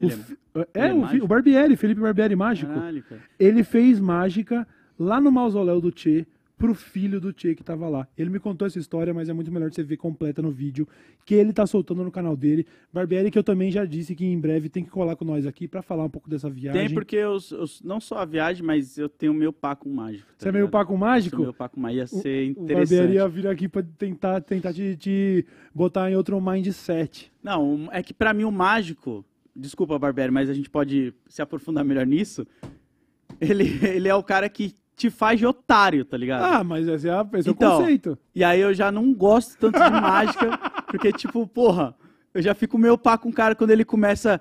O 0.00 0.08
é- 0.54 0.68
é, 0.74 0.86
o, 0.92 0.94
fi- 0.94 0.98
mágico? 1.00 1.24
o 1.24 1.28
Barbieri, 1.28 1.76
Felipe 1.76 2.00
Barbieri 2.00 2.36
mágico. 2.36 2.72
Caralho, 2.72 3.02
cara. 3.02 3.20
Ele 3.38 3.62
fez 3.64 4.00
mágica 4.00 4.66
lá 4.98 5.20
no 5.20 5.30
mausoléu 5.32 5.80
do 5.80 5.92
Che 5.94 6.26
pro 6.56 6.74
filho 6.74 7.20
do 7.20 7.32
Che 7.36 7.54
que 7.54 7.62
tava 7.62 7.88
lá. 7.88 8.08
Ele 8.18 8.30
me 8.30 8.40
contou 8.40 8.66
essa 8.66 8.80
história, 8.80 9.14
mas 9.14 9.28
é 9.28 9.32
muito 9.32 9.52
melhor 9.52 9.70
você 9.72 9.80
ver 9.84 9.96
completa 9.96 10.42
no 10.42 10.50
vídeo 10.50 10.88
que 11.24 11.32
ele 11.36 11.52
tá 11.52 11.64
soltando 11.68 12.02
no 12.02 12.10
canal 12.10 12.36
dele. 12.36 12.66
Barbieri, 12.92 13.30
que 13.30 13.38
eu 13.38 13.44
também 13.44 13.70
já 13.70 13.84
disse 13.84 14.12
que 14.16 14.24
em 14.26 14.40
breve 14.40 14.68
tem 14.68 14.82
que 14.82 14.90
colar 14.90 15.14
com 15.14 15.24
nós 15.24 15.46
aqui 15.46 15.68
pra 15.68 15.82
falar 15.82 16.02
um 16.02 16.10
pouco 16.10 16.28
dessa 16.28 16.50
viagem. 16.50 16.86
Tem 16.86 16.92
porque 16.92 17.14
eu, 17.14 17.38
eu- 17.52 17.64
não 17.84 18.00
só 18.00 18.18
a 18.18 18.24
viagem, 18.24 18.64
mas 18.66 18.98
eu 18.98 19.08
tenho 19.08 19.32
meu 19.32 19.52
pá 19.52 19.76
com 19.76 19.88
mágico. 19.88 20.26
tá 20.26 20.34
Você 20.36 20.48
é 20.48 20.52
meio 20.52 20.62
ligado? 20.64 20.72
paco 20.72 20.98
mágico? 20.98 21.36
Sou 21.36 21.44
meu 21.44 21.54
pá 21.54 21.68
com 21.68 21.80
mágico. 21.80 22.00
Ia 22.00 22.06
ser 22.08 22.50
O 22.50 22.54
Barbieri 22.54 22.82
interessante. 22.82 23.12
ia 23.14 23.28
vir 23.28 23.46
aqui 23.46 23.68
pra 23.68 23.82
tentar, 23.96 24.40
tentar 24.40 24.72
te, 24.72 24.96
te 24.96 25.46
botar 25.72 26.10
em 26.10 26.16
outro 26.16 26.40
mindset. 26.40 27.30
Não, 27.40 27.72
um- 27.74 27.88
é 27.92 28.02
que 28.02 28.12
pra 28.12 28.34
mim 28.34 28.42
o 28.44 28.50
mágico, 28.50 29.24
desculpa, 29.58 29.98
Barberi, 29.98 30.30
mas 30.30 30.48
a 30.48 30.54
gente 30.54 30.70
pode 30.70 31.12
se 31.26 31.42
aprofundar 31.42 31.84
melhor 31.84 32.06
nisso. 32.06 32.46
Ele, 33.40 33.64
ele 33.86 34.08
é 34.08 34.14
o 34.14 34.22
cara 34.22 34.48
que 34.48 34.74
te 34.96 35.10
faz 35.10 35.38
de 35.38 35.46
otário, 35.46 36.04
tá 36.04 36.16
ligado? 36.16 36.42
Ah, 36.42 36.64
mas 36.64 36.86
esse 36.88 37.08
é, 37.08 37.12
esse 37.34 37.48
é 37.48 37.52
Então, 37.52 37.76
o 37.76 37.78
conceito. 37.80 38.18
E 38.34 38.42
aí 38.42 38.60
eu 38.60 38.72
já 38.74 38.90
não 38.90 39.12
gosto 39.14 39.56
tanto 39.58 39.78
de 39.78 39.90
mágica, 39.90 40.58
porque, 40.88 41.12
tipo, 41.12 41.46
porra, 41.46 41.94
eu 42.34 42.42
já 42.42 42.54
fico 42.54 42.78
meio 42.78 42.96
pá 42.98 43.16
com 43.16 43.28
o 43.28 43.32
cara 43.32 43.54
quando 43.54 43.70
ele 43.70 43.84
começa. 43.84 44.40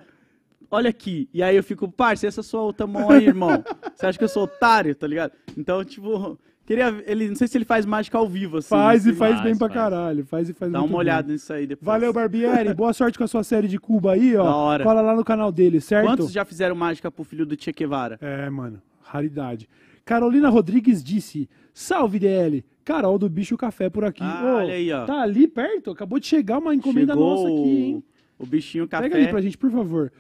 Olha 0.70 0.90
aqui. 0.90 1.30
E 1.34 1.42
aí 1.42 1.56
eu 1.56 1.64
fico, 1.64 1.90
parça, 1.90 2.28
essa 2.28 2.44
sua 2.44 2.62
outra 2.62 2.86
mão 2.86 3.10
aí, 3.10 3.26
irmão. 3.26 3.64
Você 3.96 4.06
acha 4.06 4.18
que 4.18 4.24
eu 4.24 4.30
sou 4.30 4.44
otário, 4.44 4.94
tá 4.96 5.08
ligado? 5.08 5.32
Então, 5.56 5.84
tipo, 5.86 6.38
queria. 6.68 7.04
Ele, 7.08 7.30
não 7.30 7.36
sei 7.36 7.48
se 7.48 7.58
ele 7.58 7.66
faz 7.66 7.86
mágica 7.86 8.18
ao 8.18 8.28
vivo, 8.28 8.58
assim. 8.58 8.70
Faz 8.70 9.06
e 9.06 9.10
assim, 9.10 9.18
faz 9.18 9.32
faz, 9.34 9.44
bem 9.44 9.58
pra 9.58 9.68
faz. 9.68 9.80
caralho. 9.80 10.26
Faz 10.26 10.50
e 10.50 10.54
faz 10.54 10.72
Dá 10.72 10.80
muito 10.80 10.92
uma 10.92 10.98
bem. 11.00 11.08
olhada 11.08 11.32
nisso 11.34 11.52
aí 11.52 11.66
depois. 11.66 11.86
Valeu, 11.86 12.14
Barbieri. 12.14 12.74
Boa 12.76 12.94
sorte 12.94 13.18
com 13.18 13.24
a 13.24 13.28
sua 13.28 13.44
série 13.44 13.68
de 13.68 13.80
Cuba 13.80 14.12
aí, 14.14 14.36
ó. 14.36 14.44
Da 14.44 14.56
hora. 14.56 14.84
Cola 14.84 15.02
lá 15.02 15.16
no 15.16 15.26
canal 15.26 15.52
dele, 15.52 15.82
certo? 15.82 16.06
Quantos 16.06 16.32
já 16.32 16.46
fizeram 16.46 16.76
mágica 16.76 17.10
pro 17.10 17.24
filho 17.24 17.46
do 17.46 17.60
Che 17.60 17.72
Guevara? 17.72 18.20
É, 18.22 18.48
mano, 18.50 18.80
raridade. 19.02 19.68
Carolina 20.06 20.50
Rodrigues 20.50 21.04
disse: 21.04 21.50
Salve 21.74 22.20
DL, 22.20 22.64
Carol 22.86 23.18
do 23.18 23.30
Bicho 23.30 23.58
Café 23.58 23.90
por 23.90 24.06
aqui. 24.06 24.24
Ah, 24.24 24.42
Ô, 24.44 24.56
olha 24.58 24.74
aí, 24.74 24.92
ó. 24.92 25.06
Tá 25.06 25.22
ali 25.22 25.48
perto, 25.48 25.92
acabou 25.92 26.20
de 26.20 26.28
chegar 26.28 26.60
uma 26.60 26.74
encomenda 26.76 27.14
Chegou 27.14 27.30
nossa 27.30 27.48
aqui, 27.48 27.70
hein? 27.70 28.04
O 28.40 28.46
bichinho 28.46 28.88
café. 28.88 29.04
Pega 29.10 29.18
ali 29.18 29.28
pra 29.30 29.42
gente, 29.42 29.58
por 29.58 29.72
favor. 29.72 30.12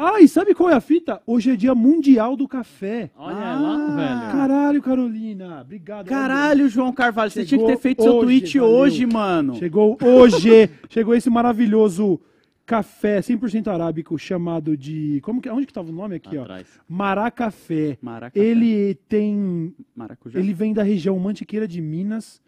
Ah, 0.00 0.20
e 0.20 0.28
sabe 0.28 0.54
qual 0.54 0.70
é 0.70 0.74
a 0.74 0.80
fita? 0.80 1.20
Hoje 1.26 1.50
é 1.50 1.56
dia 1.56 1.74
mundial 1.74 2.36
do 2.36 2.46
café. 2.46 3.10
Olha 3.16 3.36
Ah, 3.36 3.60
lá, 3.60 3.96
velho. 3.96 4.32
Caralho, 4.32 4.80
Carolina. 4.82 5.60
Obrigado. 5.62 6.06
Caralho, 6.06 6.68
João 6.68 6.92
Carvalho, 6.92 7.32
você 7.32 7.44
tinha 7.44 7.58
que 7.58 7.64
ter 7.66 7.70
Chegou 7.72 7.82
feito 7.82 8.02
seu 8.04 8.12
hoje, 8.14 8.24
tweet 8.26 8.58
valeu. 8.60 8.74
hoje, 8.76 9.06
mano. 9.06 9.56
Chegou 9.56 9.98
hoje. 10.00 10.70
chegou 10.88 11.16
esse 11.16 11.28
maravilhoso 11.28 12.20
café 12.64 13.18
100% 13.18 13.66
arábico 13.66 14.16
chamado 14.16 14.76
de... 14.76 15.20
Como 15.22 15.40
que, 15.40 15.48
onde 15.48 15.66
que 15.66 15.72
tava 15.72 15.88
o 15.88 15.92
nome 15.92 16.14
aqui, 16.14 16.36
ó? 16.38 16.42
Atrás. 16.42 16.68
Maracafé. 16.88 17.98
Maracafé. 18.00 18.38
Ele 18.38 18.94
tem 19.08 19.74
Maracujá. 19.96 20.38
Ele 20.38 20.54
vem 20.54 20.72
da 20.72 20.84
região 20.84 21.18
Mantiqueira 21.18 21.66
de 21.66 21.80
Minas. 21.80 22.40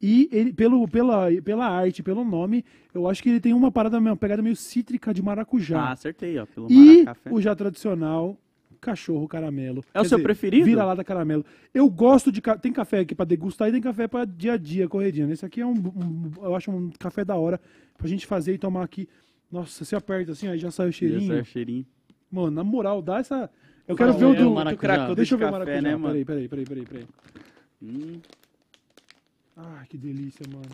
E 0.00 0.28
ele, 0.30 0.52
pelo, 0.52 0.86
pela, 0.86 1.26
pela 1.44 1.66
arte, 1.66 2.02
pelo 2.02 2.24
nome, 2.24 2.64
eu 2.94 3.08
acho 3.08 3.20
que 3.22 3.28
ele 3.28 3.40
tem 3.40 3.52
uma 3.52 3.70
parada, 3.70 3.98
uma 3.98 4.16
pegada 4.16 4.40
meio 4.40 4.54
cítrica 4.54 5.12
de 5.12 5.20
Ah, 5.20 5.24
maracujá. 5.24 5.90
acertei, 5.90 6.38
ó, 6.38 6.46
pelo 6.46 6.70
e 6.70 6.98
Maracafé. 7.04 7.30
o 7.32 7.40
já 7.40 7.54
tradicional, 7.56 8.36
cachorro 8.80 9.26
caramelo. 9.26 9.82
É 9.92 10.00
o 10.00 10.04
seu 10.04 10.20
preferido? 10.22 10.64
Vira 10.66 10.84
lá 10.84 10.94
da 10.94 11.02
caramelo. 11.02 11.44
Eu 11.74 11.90
gosto 11.90 12.30
de. 12.30 12.40
ca- 12.40 12.56
Tem 12.56 12.72
café 12.72 13.00
aqui 13.00 13.12
pra 13.12 13.24
degustar 13.24 13.68
e 13.68 13.72
tem 13.72 13.80
café 13.80 14.06
pra 14.06 14.24
dia 14.24 14.52
a 14.52 14.56
dia, 14.56 14.88
corredinha. 14.88 15.32
Esse 15.32 15.44
aqui 15.44 15.60
é 15.60 15.66
um, 15.66 15.72
um- 15.72 16.30
Eu 16.42 16.54
acho 16.54 16.70
um 16.70 16.90
café 16.96 17.24
da 17.24 17.34
hora 17.34 17.60
pra 17.96 18.06
gente 18.06 18.24
fazer 18.24 18.54
e 18.54 18.58
tomar 18.58 18.84
aqui. 18.84 19.08
Nossa, 19.50 19.84
você 19.84 19.96
aperta 19.96 20.30
assim, 20.30 20.46
aí 20.46 20.58
já 20.58 20.70
sai 20.70 20.90
o 20.90 20.92
cheirinho. 20.92 21.22
Esse 21.22 21.32
é 21.32 21.40
o 21.40 21.44
cheirinho. 21.44 21.84
Mano, 22.30 22.52
na 22.52 22.62
moral, 22.62 23.02
dá 23.02 23.18
essa. 23.18 23.50
Eu 23.88 23.96
quero 23.96 24.10
Qual 24.12 24.18
ver 24.20 24.26
o 24.26 24.32
é 24.34 24.36
do. 24.36 24.52
o 24.52 24.54
maracujá? 24.54 24.78
cracudo 24.80 25.14
Deixa 25.16 25.34
eu 25.34 25.38
ver 25.38 25.46
o 25.46 25.50
maracujá. 25.50 25.80
né? 25.82 25.96
Peraí, 25.98 26.24
peraí, 26.24 26.48
peraí, 26.48 26.64
peraí, 26.66 26.84
peraí. 26.84 27.06
Hum. 27.82 28.20
Ai, 29.58 29.86
que 29.88 29.98
delícia, 29.98 30.44
mano. 30.52 30.64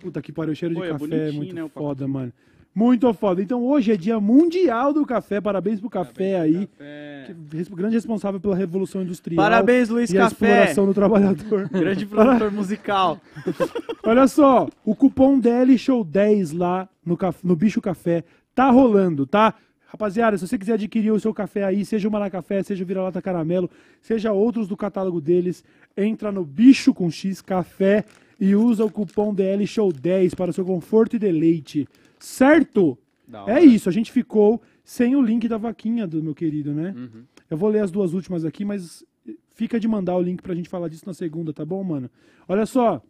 Puta 0.00 0.22
que 0.22 0.30
pariu, 0.32 0.52
o 0.52 0.56
cheiro 0.56 0.74
Pô, 0.74 0.82
de 0.82 0.86
é 0.88 0.92
café 0.92 1.28
é 1.28 1.32
muito 1.32 1.54
né, 1.54 1.68
foda, 1.68 2.06
mano. 2.06 2.32
Muito 2.74 3.12
foda. 3.12 3.42
Então 3.42 3.64
hoje 3.64 3.90
é 3.90 3.96
dia 3.96 4.20
mundial 4.20 4.92
do 4.92 5.04
café. 5.04 5.40
Parabéns 5.40 5.80
pro 5.80 5.90
café 5.90 6.38
aí. 6.38 6.68
Que 7.26 7.56
res- 7.56 7.66
grande 7.68 7.96
responsável 7.96 8.38
pela 8.38 8.54
revolução 8.54 9.02
industrial. 9.02 9.42
Parabéns, 9.42 9.88
Luiz 9.88 10.10
e 10.10 10.18
a 10.18 10.24
Café. 10.24 10.46
exploração 10.46 10.86
do 10.86 10.94
trabalhador. 10.94 11.68
Grande 11.72 12.06
produtor 12.06 12.52
musical. 12.52 13.20
Olha 14.04 14.28
só, 14.28 14.68
o 14.84 14.94
cupom 14.94 15.40
DL 15.40 15.76
Show 15.76 16.04
10 16.04 16.52
lá 16.52 16.88
no, 17.04 17.18
no 17.42 17.56
Bicho 17.56 17.80
Café 17.80 18.22
tá 18.54 18.70
rolando, 18.70 19.26
tá? 19.26 19.54
Rapaziada, 19.90 20.36
se 20.36 20.46
você 20.46 20.58
quiser 20.58 20.74
adquirir 20.74 21.10
o 21.10 21.18
seu 21.18 21.32
café 21.32 21.64
aí, 21.64 21.82
seja 21.82 22.06
o 22.06 22.12
Maracafé, 22.12 22.62
seja 22.62 22.84
o 22.84 22.86
Vira-Lata 22.86 23.22
Caramelo, 23.22 23.70
seja 24.02 24.32
outros 24.32 24.68
do 24.68 24.76
catálogo 24.76 25.18
deles, 25.18 25.64
entra 25.96 26.30
no 26.30 26.44
Bicho 26.44 26.92
com 26.92 27.10
X 27.10 27.40
Café 27.40 28.04
e 28.38 28.54
usa 28.54 28.84
o 28.84 28.90
cupom 28.90 29.32
DL 29.32 29.66
Show 29.66 29.90
10 29.90 30.34
para 30.34 30.50
o 30.50 30.52
seu 30.52 30.62
conforto 30.62 31.16
e 31.16 31.18
deleite. 31.18 31.88
Certo? 32.18 32.98
É 33.46 33.60
isso, 33.60 33.88
a 33.88 33.92
gente 33.92 34.12
ficou 34.12 34.60
sem 34.84 35.16
o 35.16 35.22
link 35.22 35.48
da 35.48 35.56
vaquinha 35.56 36.06
do 36.06 36.22
meu 36.22 36.34
querido, 36.34 36.74
né? 36.74 36.94
Uhum. 36.94 37.22
Eu 37.50 37.56
vou 37.56 37.70
ler 37.70 37.80
as 37.80 37.90
duas 37.90 38.12
últimas 38.12 38.44
aqui, 38.44 38.66
mas 38.66 39.02
fica 39.54 39.80
de 39.80 39.88
mandar 39.88 40.16
o 40.16 40.22
link 40.22 40.42
pra 40.42 40.54
gente 40.54 40.68
falar 40.68 40.88
disso 40.88 41.04
na 41.06 41.14
segunda, 41.14 41.50
tá 41.50 41.64
bom, 41.64 41.82
mano? 41.82 42.10
Olha 42.46 42.66
só. 42.66 43.02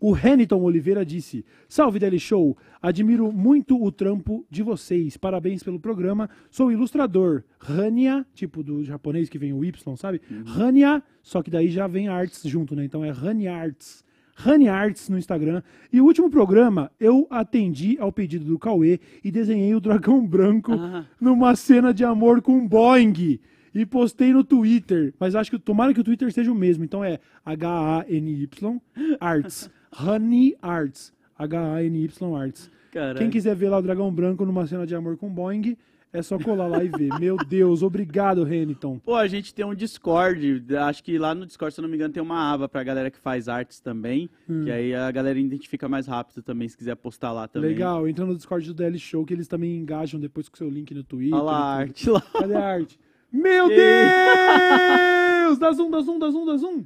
O 0.00 0.12
Reniton 0.12 0.60
Oliveira 0.62 1.04
disse: 1.04 1.44
Salve 1.68 1.98
Daily 1.98 2.18
Show, 2.18 2.56
admiro 2.82 3.32
muito 3.32 3.82
o 3.82 3.90
trampo 3.92 4.44
de 4.50 4.62
vocês. 4.62 5.16
Parabéns 5.16 5.62
pelo 5.62 5.80
programa. 5.80 6.28
Sou 6.50 6.70
ilustrador. 6.70 7.42
Hania, 7.60 8.26
tipo 8.34 8.62
do 8.62 8.82
japonês 8.84 9.28
que 9.28 9.38
vem 9.38 9.52
o 9.52 9.64
Y, 9.64 9.96
sabe? 9.96 10.20
Hania, 10.58 11.02
só 11.22 11.42
que 11.42 11.50
daí 11.50 11.68
já 11.70 11.86
vem 11.86 12.08
arts 12.08 12.42
junto, 12.44 12.74
né? 12.76 12.84
Então 12.84 13.04
é 13.04 13.10
Hania 13.10 13.54
Arts. 13.54 14.04
Honey 14.44 14.66
Arts 14.68 15.08
no 15.08 15.16
Instagram. 15.16 15.62
E 15.92 16.00
o 16.00 16.04
último 16.04 16.28
programa, 16.28 16.90
eu 16.98 17.24
atendi 17.30 17.96
ao 18.00 18.10
pedido 18.10 18.44
do 18.44 18.58
Cauê 18.58 18.98
e 19.22 19.30
desenhei 19.30 19.72
o 19.76 19.80
dragão 19.80 20.26
branco 20.26 20.72
Ah. 20.72 21.04
numa 21.20 21.54
cena 21.54 21.94
de 21.94 22.04
amor 22.04 22.42
com 22.42 22.66
Boeing. 22.66 23.38
E 23.72 23.86
postei 23.86 24.32
no 24.32 24.42
Twitter. 24.42 25.14
Mas 25.20 25.36
acho 25.36 25.52
que 25.52 25.58
tomara 25.58 25.94
que 25.94 26.00
o 26.00 26.04
Twitter 26.04 26.32
seja 26.32 26.50
o 26.50 26.54
mesmo. 26.54 26.82
Então 26.84 27.04
é 27.04 27.20
H-A-N-Y 27.44 28.80
Arts. 29.20 29.70
Honey 29.98 30.56
Arts. 30.60 31.12
H-A-N-Y 31.38 32.36
Arts. 32.36 32.70
Caralho. 32.92 33.18
Quem 33.18 33.30
quiser 33.30 33.56
ver 33.56 33.68
lá 33.68 33.78
o 33.78 33.82
dragão 33.82 34.12
branco 34.12 34.44
numa 34.44 34.66
cena 34.66 34.86
de 34.86 34.94
amor 34.94 35.16
com 35.16 35.28
Boeing, 35.28 35.76
é 36.12 36.22
só 36.22 36.38
colar 36.38 36.68
lá 36.68 36.84
e 36.84 36.88
ver. 36.88 37.08
Meu 37.18 37.36
Deus, 37.36 37.82
obrigado, 37.82 38.44
Reniton. 38.44 39.00
Pô, 39.00 39.16
a 39.16 39.26
gente 39.26 39.52
tem 39.52 39.64
um 39.64 39.74
Discord. 39.74 40.64
Acho 40.76 41.02
que 41.02 41.18
lá 41.18 41.34
no 41.34 41.44
Discord, 41.44 41.74
se 41.74 41.80
eu 41.80 41.82
não 41.82 41.88
me 41.88 41.96
engano, 41.96 42.14
tem 42.14 42.22
uma 42.22 42.52
aba 42.52 42.68
pra 42.68 42.84
galera 42.84 43.10
que 43.10 43.18
faz 43.18 43.48
artes 43.48 43.80
também. 43.80 44.30
Hum. 44.48 44.62
Que 44.64 44.70
aí 44.70 44.94
a 44.94 45.10
galera 45.10 45.36
identifica 45.40 45.88
mais 45.88 46.06
rápido 46.06 46.40
também, 46.40 46.68
se 46.68 46.76
quiser 46.76 46.94
postar 46.94 47.32
lá 47.32 47.48
também. 47.48 47.70
Legal, 47.70 48.06
entra 48.06 48.24
no 48.24 48.36
Discord 48.36 48.64
do 48.68 48.74
DL 48.74 48.96
Show 48.96 49.26
que 49.26 49.34
eles 49.34 49.48
também 49.48 49.76
engajam 49.76 50.20
depois 50.20 50.48
com 50.48 50.54
o 50.54 50.58
seu 50.58 50.70
link 50.70 50.94
no 50.94 51.02
Twitter. 51.02 51.34
Olha 51.34 51.42
lá 51.42 51.56
a 51.56 51.74
arte 51.74 52.08
lá. 52.08 52.20
Cadê 52.20 52.54
a 52.54 52.64
arte? 52.64 52.96
Meu 53.32 53.66
Deus! 53.74 55.58
Dá 55.58 55.72
zoom, 55.72 55.90
dá 55.90 56.00
zoom, 56.00 56.18
dá 56.20 56.30
zoom, 56.30 56.46
dá 56.46 56.56
zoom. 56.56 56.84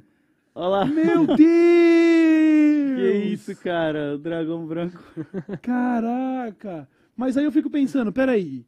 Olha 0.55 0.67
lá. 0.67 0.85
Meu 0.85 1.27
Deus! 1.27 2.18
Que 2.99 3.11
isso, 3.33 3.55
cara. 3.57 4.15
O 4.15 4.17
dragão 4.17 4.65
branco. 4.65 5.01
Caraca! 5.61 6.87
Mas 7.15 7.37
aí 7.37 7.43
eu 7.45 7.51
fico 7.51 7.69
pensando, 7.69 8.11
peraí, 8.11 8.65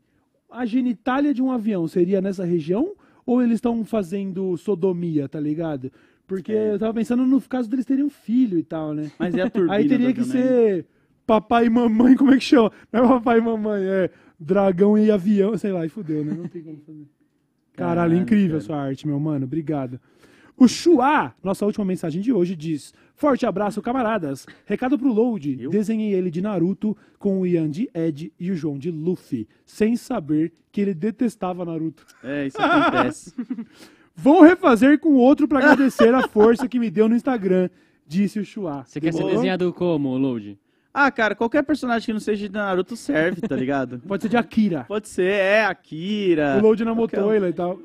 a 0.49 0.65
genitália 0.65 1.33
de 1.33 1.41
um 1.41 1.51
avião 1.51 1.87
seria 1.87 2.21
nessa 2.21 2.43
região? 2.45 2.93
Ou 3.25 3.41
eles 3.41 3.55
estão 3.55 3.83
fazendo 3.85 4.57
sodomia, 4.57 5.29
tá 5.29 5.39
ligado? 5.39 5.91
Porque 6.27 6.51
É. 6.51 6.73
eu 6.73 6.79
tava 6.79 6.93
pensando 6.93 7.25
no 7.25 7.39
caso 7.41 7.69
deles 7.69 7.85
terem 7.85 8.03
um 8.03 8.09
filho 8.09 8.57
e 8.57 8.63
tal, 8.63 8.93
né? 8.93 9.11
Mas 9.19 9.35
é 9.35 9.41
a 9.41 9.49
turbina 9.49 9.75
Aí 9.75 9.87
teria 9.87 10.13
que 10.13 10.23
ser 10.23 10.85
papai 11.25 11.65
e 11.65 11.69
mamãe, 11.69 12.15
como 12.15 12.31
é 12.33 12.37
que 12.37 12.43
chama? 12.43 12.71
Não 12.91 13.05
é 13.05 13.07
papai 13.07 13.37
e 13.37 13.41
mamãe, 13.41 13.83
é 13.83 14.09
dragão 14.39 14.97
e 14.97 15.11
avião, 15.11 15.57
sei 15.57 15.71
lá, 15.71 15.85
e 15.85 15.89
fudeu, 15.89 16.25
né? 16.25 16.33
Não 16.33 16.47
tem 16.47 16.61
como 16.63 16.77
fazer. 16.85 17.05
Caralho, 17.73 17.95
Caralho, 18.11 18.17
incrível 18.17 18.57
a 18.57 18.59
cara. 18.59 18.61
sua 18.61 18.77
arte, 18.77 19.07
meu 19.07 19.19
mano. 19.19 19.45
Obrigado. 19.45 19.99
O 20.61 20.67
Chua, 20.67 21.33
nossa 21.43 21.65
última 21.65 21.83
mensagem 21.83 22.21
de 22.21 22.31
hoje, 22.31 22.55
diz: 22.55 22.93
Forte 23.15 23.47
abraço, 23.47 23.81
camaradas. 23.81 24.45
Recado 24.63 24.95
pro 24.95 25.11
Load. 25.11 25.57
Eu? 25.59 25.71
Desenhei 25.71 26.13
ele 26.13 26.29
de 26.29 26.39
Naruto 26.39 26.95
com 27.17 27.41
o 27.41 27.47
Ian 27.47 27.67
de 27.67 27.89
Ed 27.95 28.31
e 28.39 28.51
o 28.51 28.55
João 28.55 28.77
de 28.77 28.91
Luffy, 28.91 29.47
sem 29.65 29.95
saber 29.95 30.53
que 30.71 30.79
ele 30.79 30.93
detestava 30.93 31.65
Naruto. 31.65 32.05
É, 32.23 32.45
isso 32.45 32.61
acontece. 32.61 33.33
Vou 34.15 34.43
refazer 34.43 34.99
com 34.99 35.15
outro 35.15 35.47
pra 35.47 35.57
agradecer 35.57 36.13
a 36.13 36.27
força 36.27 36.67
que 36.67 36.77
me 36.77 36.91
deu 36.91 37.09
no 37.09 37.15
Instagram, 37.15 37.67
disse 38.05 38.39
o 38.39 38.45
Chua. 38.45 38.83
Você 38.85 39.01
quer 39.01 39.13
ser 39.13 39.17
Demorou? 39.17 39.37
desenhado 39.37 39.73
como, 39.73 40.15
Load? 40.15 40.59
ah, 40.93 41.09
cara, 41.09 41.33
qualquer 41.33 41.63
personagem 41.63 42.05
que 42.05 42.13
não 42.13 42.19
seja 42.19 42.47
de 42.47 42.53
Naruto 42.53 42.95
serve, 42.95 43.41
tá 43.41 43.55
ligado? 43.55 43.99
Pode 44.07 44.21
ser 44.21 44.29
de 44.29 44.37
Akira. 44.37 44.85
Pode 44.87 45.07
ser, 45.07 45.31
é, 45.31 45.65
Akira. 45.65 46.57
O 46.59 46.61
Load 46.61 46.85
na 46.85 46.93
motoila 46.93 47.49
e 47.49 47.53
tal. 47.53 47.79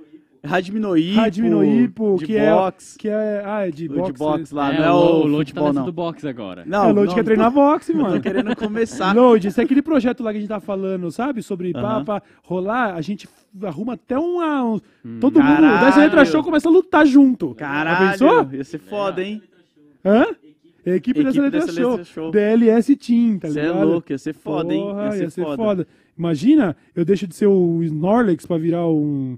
Hajime 0.48 0.81
no 0.81 0.97
Ippo. 0.97 1.20
Hajime 1.20 1.51
no 1.51 1.64
Ippo, 1.64 2.16
de 2.18 2.27
que 2.27 2.36
é, 2.36 2.51
boxe. 2.52 2.98
que 2.98 3.09
é. 3.09 3.43
Ah, 3.44 3.66
é 3.66 3.70
de 3.70 3.89
boxe. 3.89 4.12
de 4.12 4.18
boxe 4.18 4.55
lá, 4.55 4.73
é, 4.74 4.78
não 4.78 4.85
é 4.85 4.93
o, 4.93 5.27
Load 5.27 5.52
tá 5.55 5.70
do 5.73 5.93
boxe 5.93 6.27
agora. 6.28 6.64
Não, 6.66 6.85
é, 6.85 6.93
o 6.93 6.94
Load 6.94 7.09
não, 7.09 7.14
quer 7.14 7.24
treinar 7.24 7.51
boxe, 7.51 7.93
Tô 7.93 7.98
mano. 7.98 8.20
querendo 8.20 8.55
começar. 8.56 9.14
Load, 9.14 9.48
esse 9.48 9.60
é 9.60 9.64
aquele 9.64 9.82
projeto 9.82 10.23
lá 10.23 10.31
que 10.32 10.39
a 10.39 10.40
gente 10.40 10.48
tá 10.48 10.60
falando, 10.60 11.10
sabe? 11.10 11.43
Sobre 11.43 11.73
pá, 11.73 11.81
Aham. 11.81 12.05
pra 12.05 12.23
rolar, 12.43 12.94
a 12.94 13.01
gente 13.01 13.28
arruma 13.62 13.94
até 13.94 14.18
uma. 14.18 14.64
um- 14.64 14.81
todo 15.20 15.40
mundo. 15.40 15.47
Caralho. 15.56 15.86
Dessa 15.86 16.01
letra 16.01 16.24
show 16.24 16.43
começa 16.43 16.68
a 16.68 16.73
lutar 16.73 17.06
junto. 17.06 17.48
Já 17.51 17.55
Caralho, 17.66 18.10
pensou? 18.12 18.48
ia 18.52 18.64
ser 18.64 18.78
foda, 18.78 19.23
hein? 19.23 19.43
Hã? 20.05 20.27
Equipe, 20.89 21.24
dessa 21.24 21.31
Equipe 21.31 21.40
letra 21.40 21.60
dessa 21.60 21.73
show. 21.73 21.90
letra 21.90 22.05
show. 22.05 22.31
DLS 22.31 22.94
Team, 22.97 23.39
tá 23.40 23.48
Você 23.48 23.59
é 23.59 23.62
ligado? 23.66 23.89
louco, 23.89 24.12
ia 24.12 24.18
ser 24.18 24.32
foda, 24.35 24.73
hein? 24.73 24.82
Porra, 24.85 25.16
Ia 25.16 25.31
ser, 25.31 25.44
foda. 25.56 25.86
Imagina, 26.16 26.77
eu 26.94 27.05
deixo 27.05 27.27
de 27.27 27.35
ser 27.35 27.47
o 27.48 27.82
Snorlax 27.82 28.47
pra 28.47 28.56
virar 28.56 28.86
um. 28.86 29.36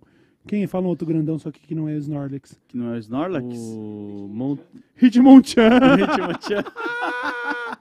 Quem 0.48 0.66
fala 0.66 0.86
um 0.86 0.88
outro 0.88 1.06
grandão, 1.06 1.38
só 1.38 1.50
que 1.50 1.60
que 1.60 1.74
não 1.74 1.88
é 1.88 1.94
o 1.94 1.98
Snorlax? 1.98 2.58
Que 2.66 2.76
não 2.76 2.92
é 2.92 2.96
o 2.96 2.98
Snorlax? 2.98 3.46
O 3.56 4.28
Mon- 4.32 4.58
Hitmonchan! 5.00 5.68
Hitmonchan. 6.00 6.64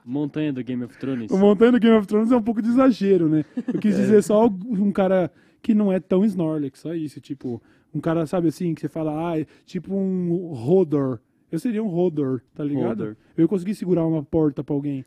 Montanha 0.04 0.52
do 0.52 0.62
Game 0.62 0.84
of 0.84 0.96
Thrones. 0.98 1.30
O 1.30 1.38
Montanha 1.38 1.72
do 1.72 1.80
Game 1.80 1.96
of 1.96 2.06
Thrones 2.06 2.30
é 2.32 2.36
um 2.36 2.42
pouco 2.42 2.62
de 2.62 2.68
exagero, 2.68 3.28
né? 3.28 3.44
Eu 3.72 3.80
quis 3.80 3.96
dizer 3.96 4.22
só 4.22 4.46
um 4.46 4.90
cara 4.92 5.30
que 5.62 5.74
não 5.74 5.92
é 5.92 5.98
tão 6.00 6.24
Snorlax, 6.24 6.80
só 6.80 6.94
isso. 6.94 7.20
Tipo, 7.20 7.60
um 7.94 8.00
cara, 8.00 8.26
sabe 8.26 8.48
assim, 8.48 8.74
que 8.74 8.80
você 8.80 8.88
fala, 8.88 9.30
ah, 9.32 9.40
é 9.40 9.46
tipo 9.66 9.94
um 9.94 10.52
Hodor. 10.52 11.18
Eu 11.50 11.58
seria 11.58 11.82
um 11.82 11.92
Hodor, 11.94 12.40
tá 12.54 12.62
ligado? 12.64 13.00
Hodor. 13.02 13.16
Eu 13.36 13.42
ia 13.42 13.48
conseguir 13.48 13.74
segurar 13.74 14.06
uma 14.06 14.22
porta 14.22 14.62
pra 14.62 14.74
alguém. 14.74 15.04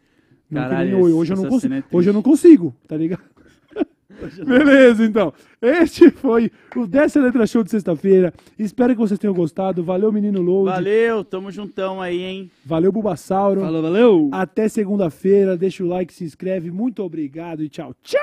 Caralho, 0.52 0.92
nem 0.92 1.02
hoje. 1.02 1.14
Hoje 1.14 1.34
eu 1.34 1.38
não 1.38 1.50
consigo. 1.50 1.74
é 1.74 1.84
hoje 1.92 2.10
eu 2.10 2.14
não 2.14 2.22
consigo, 2.22 2.76
tá 2.88 2.98
ligado? 2.98 3.22
Beleza, 4.46 5.06
então. 5.06 5.34
Este 5.62 6.10
foi 6.10 6.52
o 6.76 6.88
Dessa 6.88 7.22
Letra 7.22 7.46
Show 7.46 7.64
de 7.64 7.72
sexta-feira. 7.72 8.34
Espero 8.58 8.94
que 8.94 9.00
vocês 9.00 9.20
tenham 9.20 9.34
gostado. 9.34 9.84
Valeu, 9.84 10.12
menino 10.12 10.42
Load. 10.42 10.72
Valeu, 10.72 11.24
tamo 11.24 11.52
juntão 11.52 12.02
aí, 12.02 12.22
hein? 12.22 12.52
Valeu, 12.66 12.92
Bulbasauro. 12.92 13.62
Falou, 13.62 13.82
valeu! 13.82 14.30
Até 14.32 14.68
segunda-feira. 14.68 15.56
Deixa 15.56 15.84
o 15.84 15.88
like, 15.88 16.14
se 16.14 16.24
inscreve. 16.24 16.72
Muito 16.72 17.04
obrigado 17.04 17.64
e 17.64 17.70
tchau, 17.70 17.94
tchau! 18.04 18.22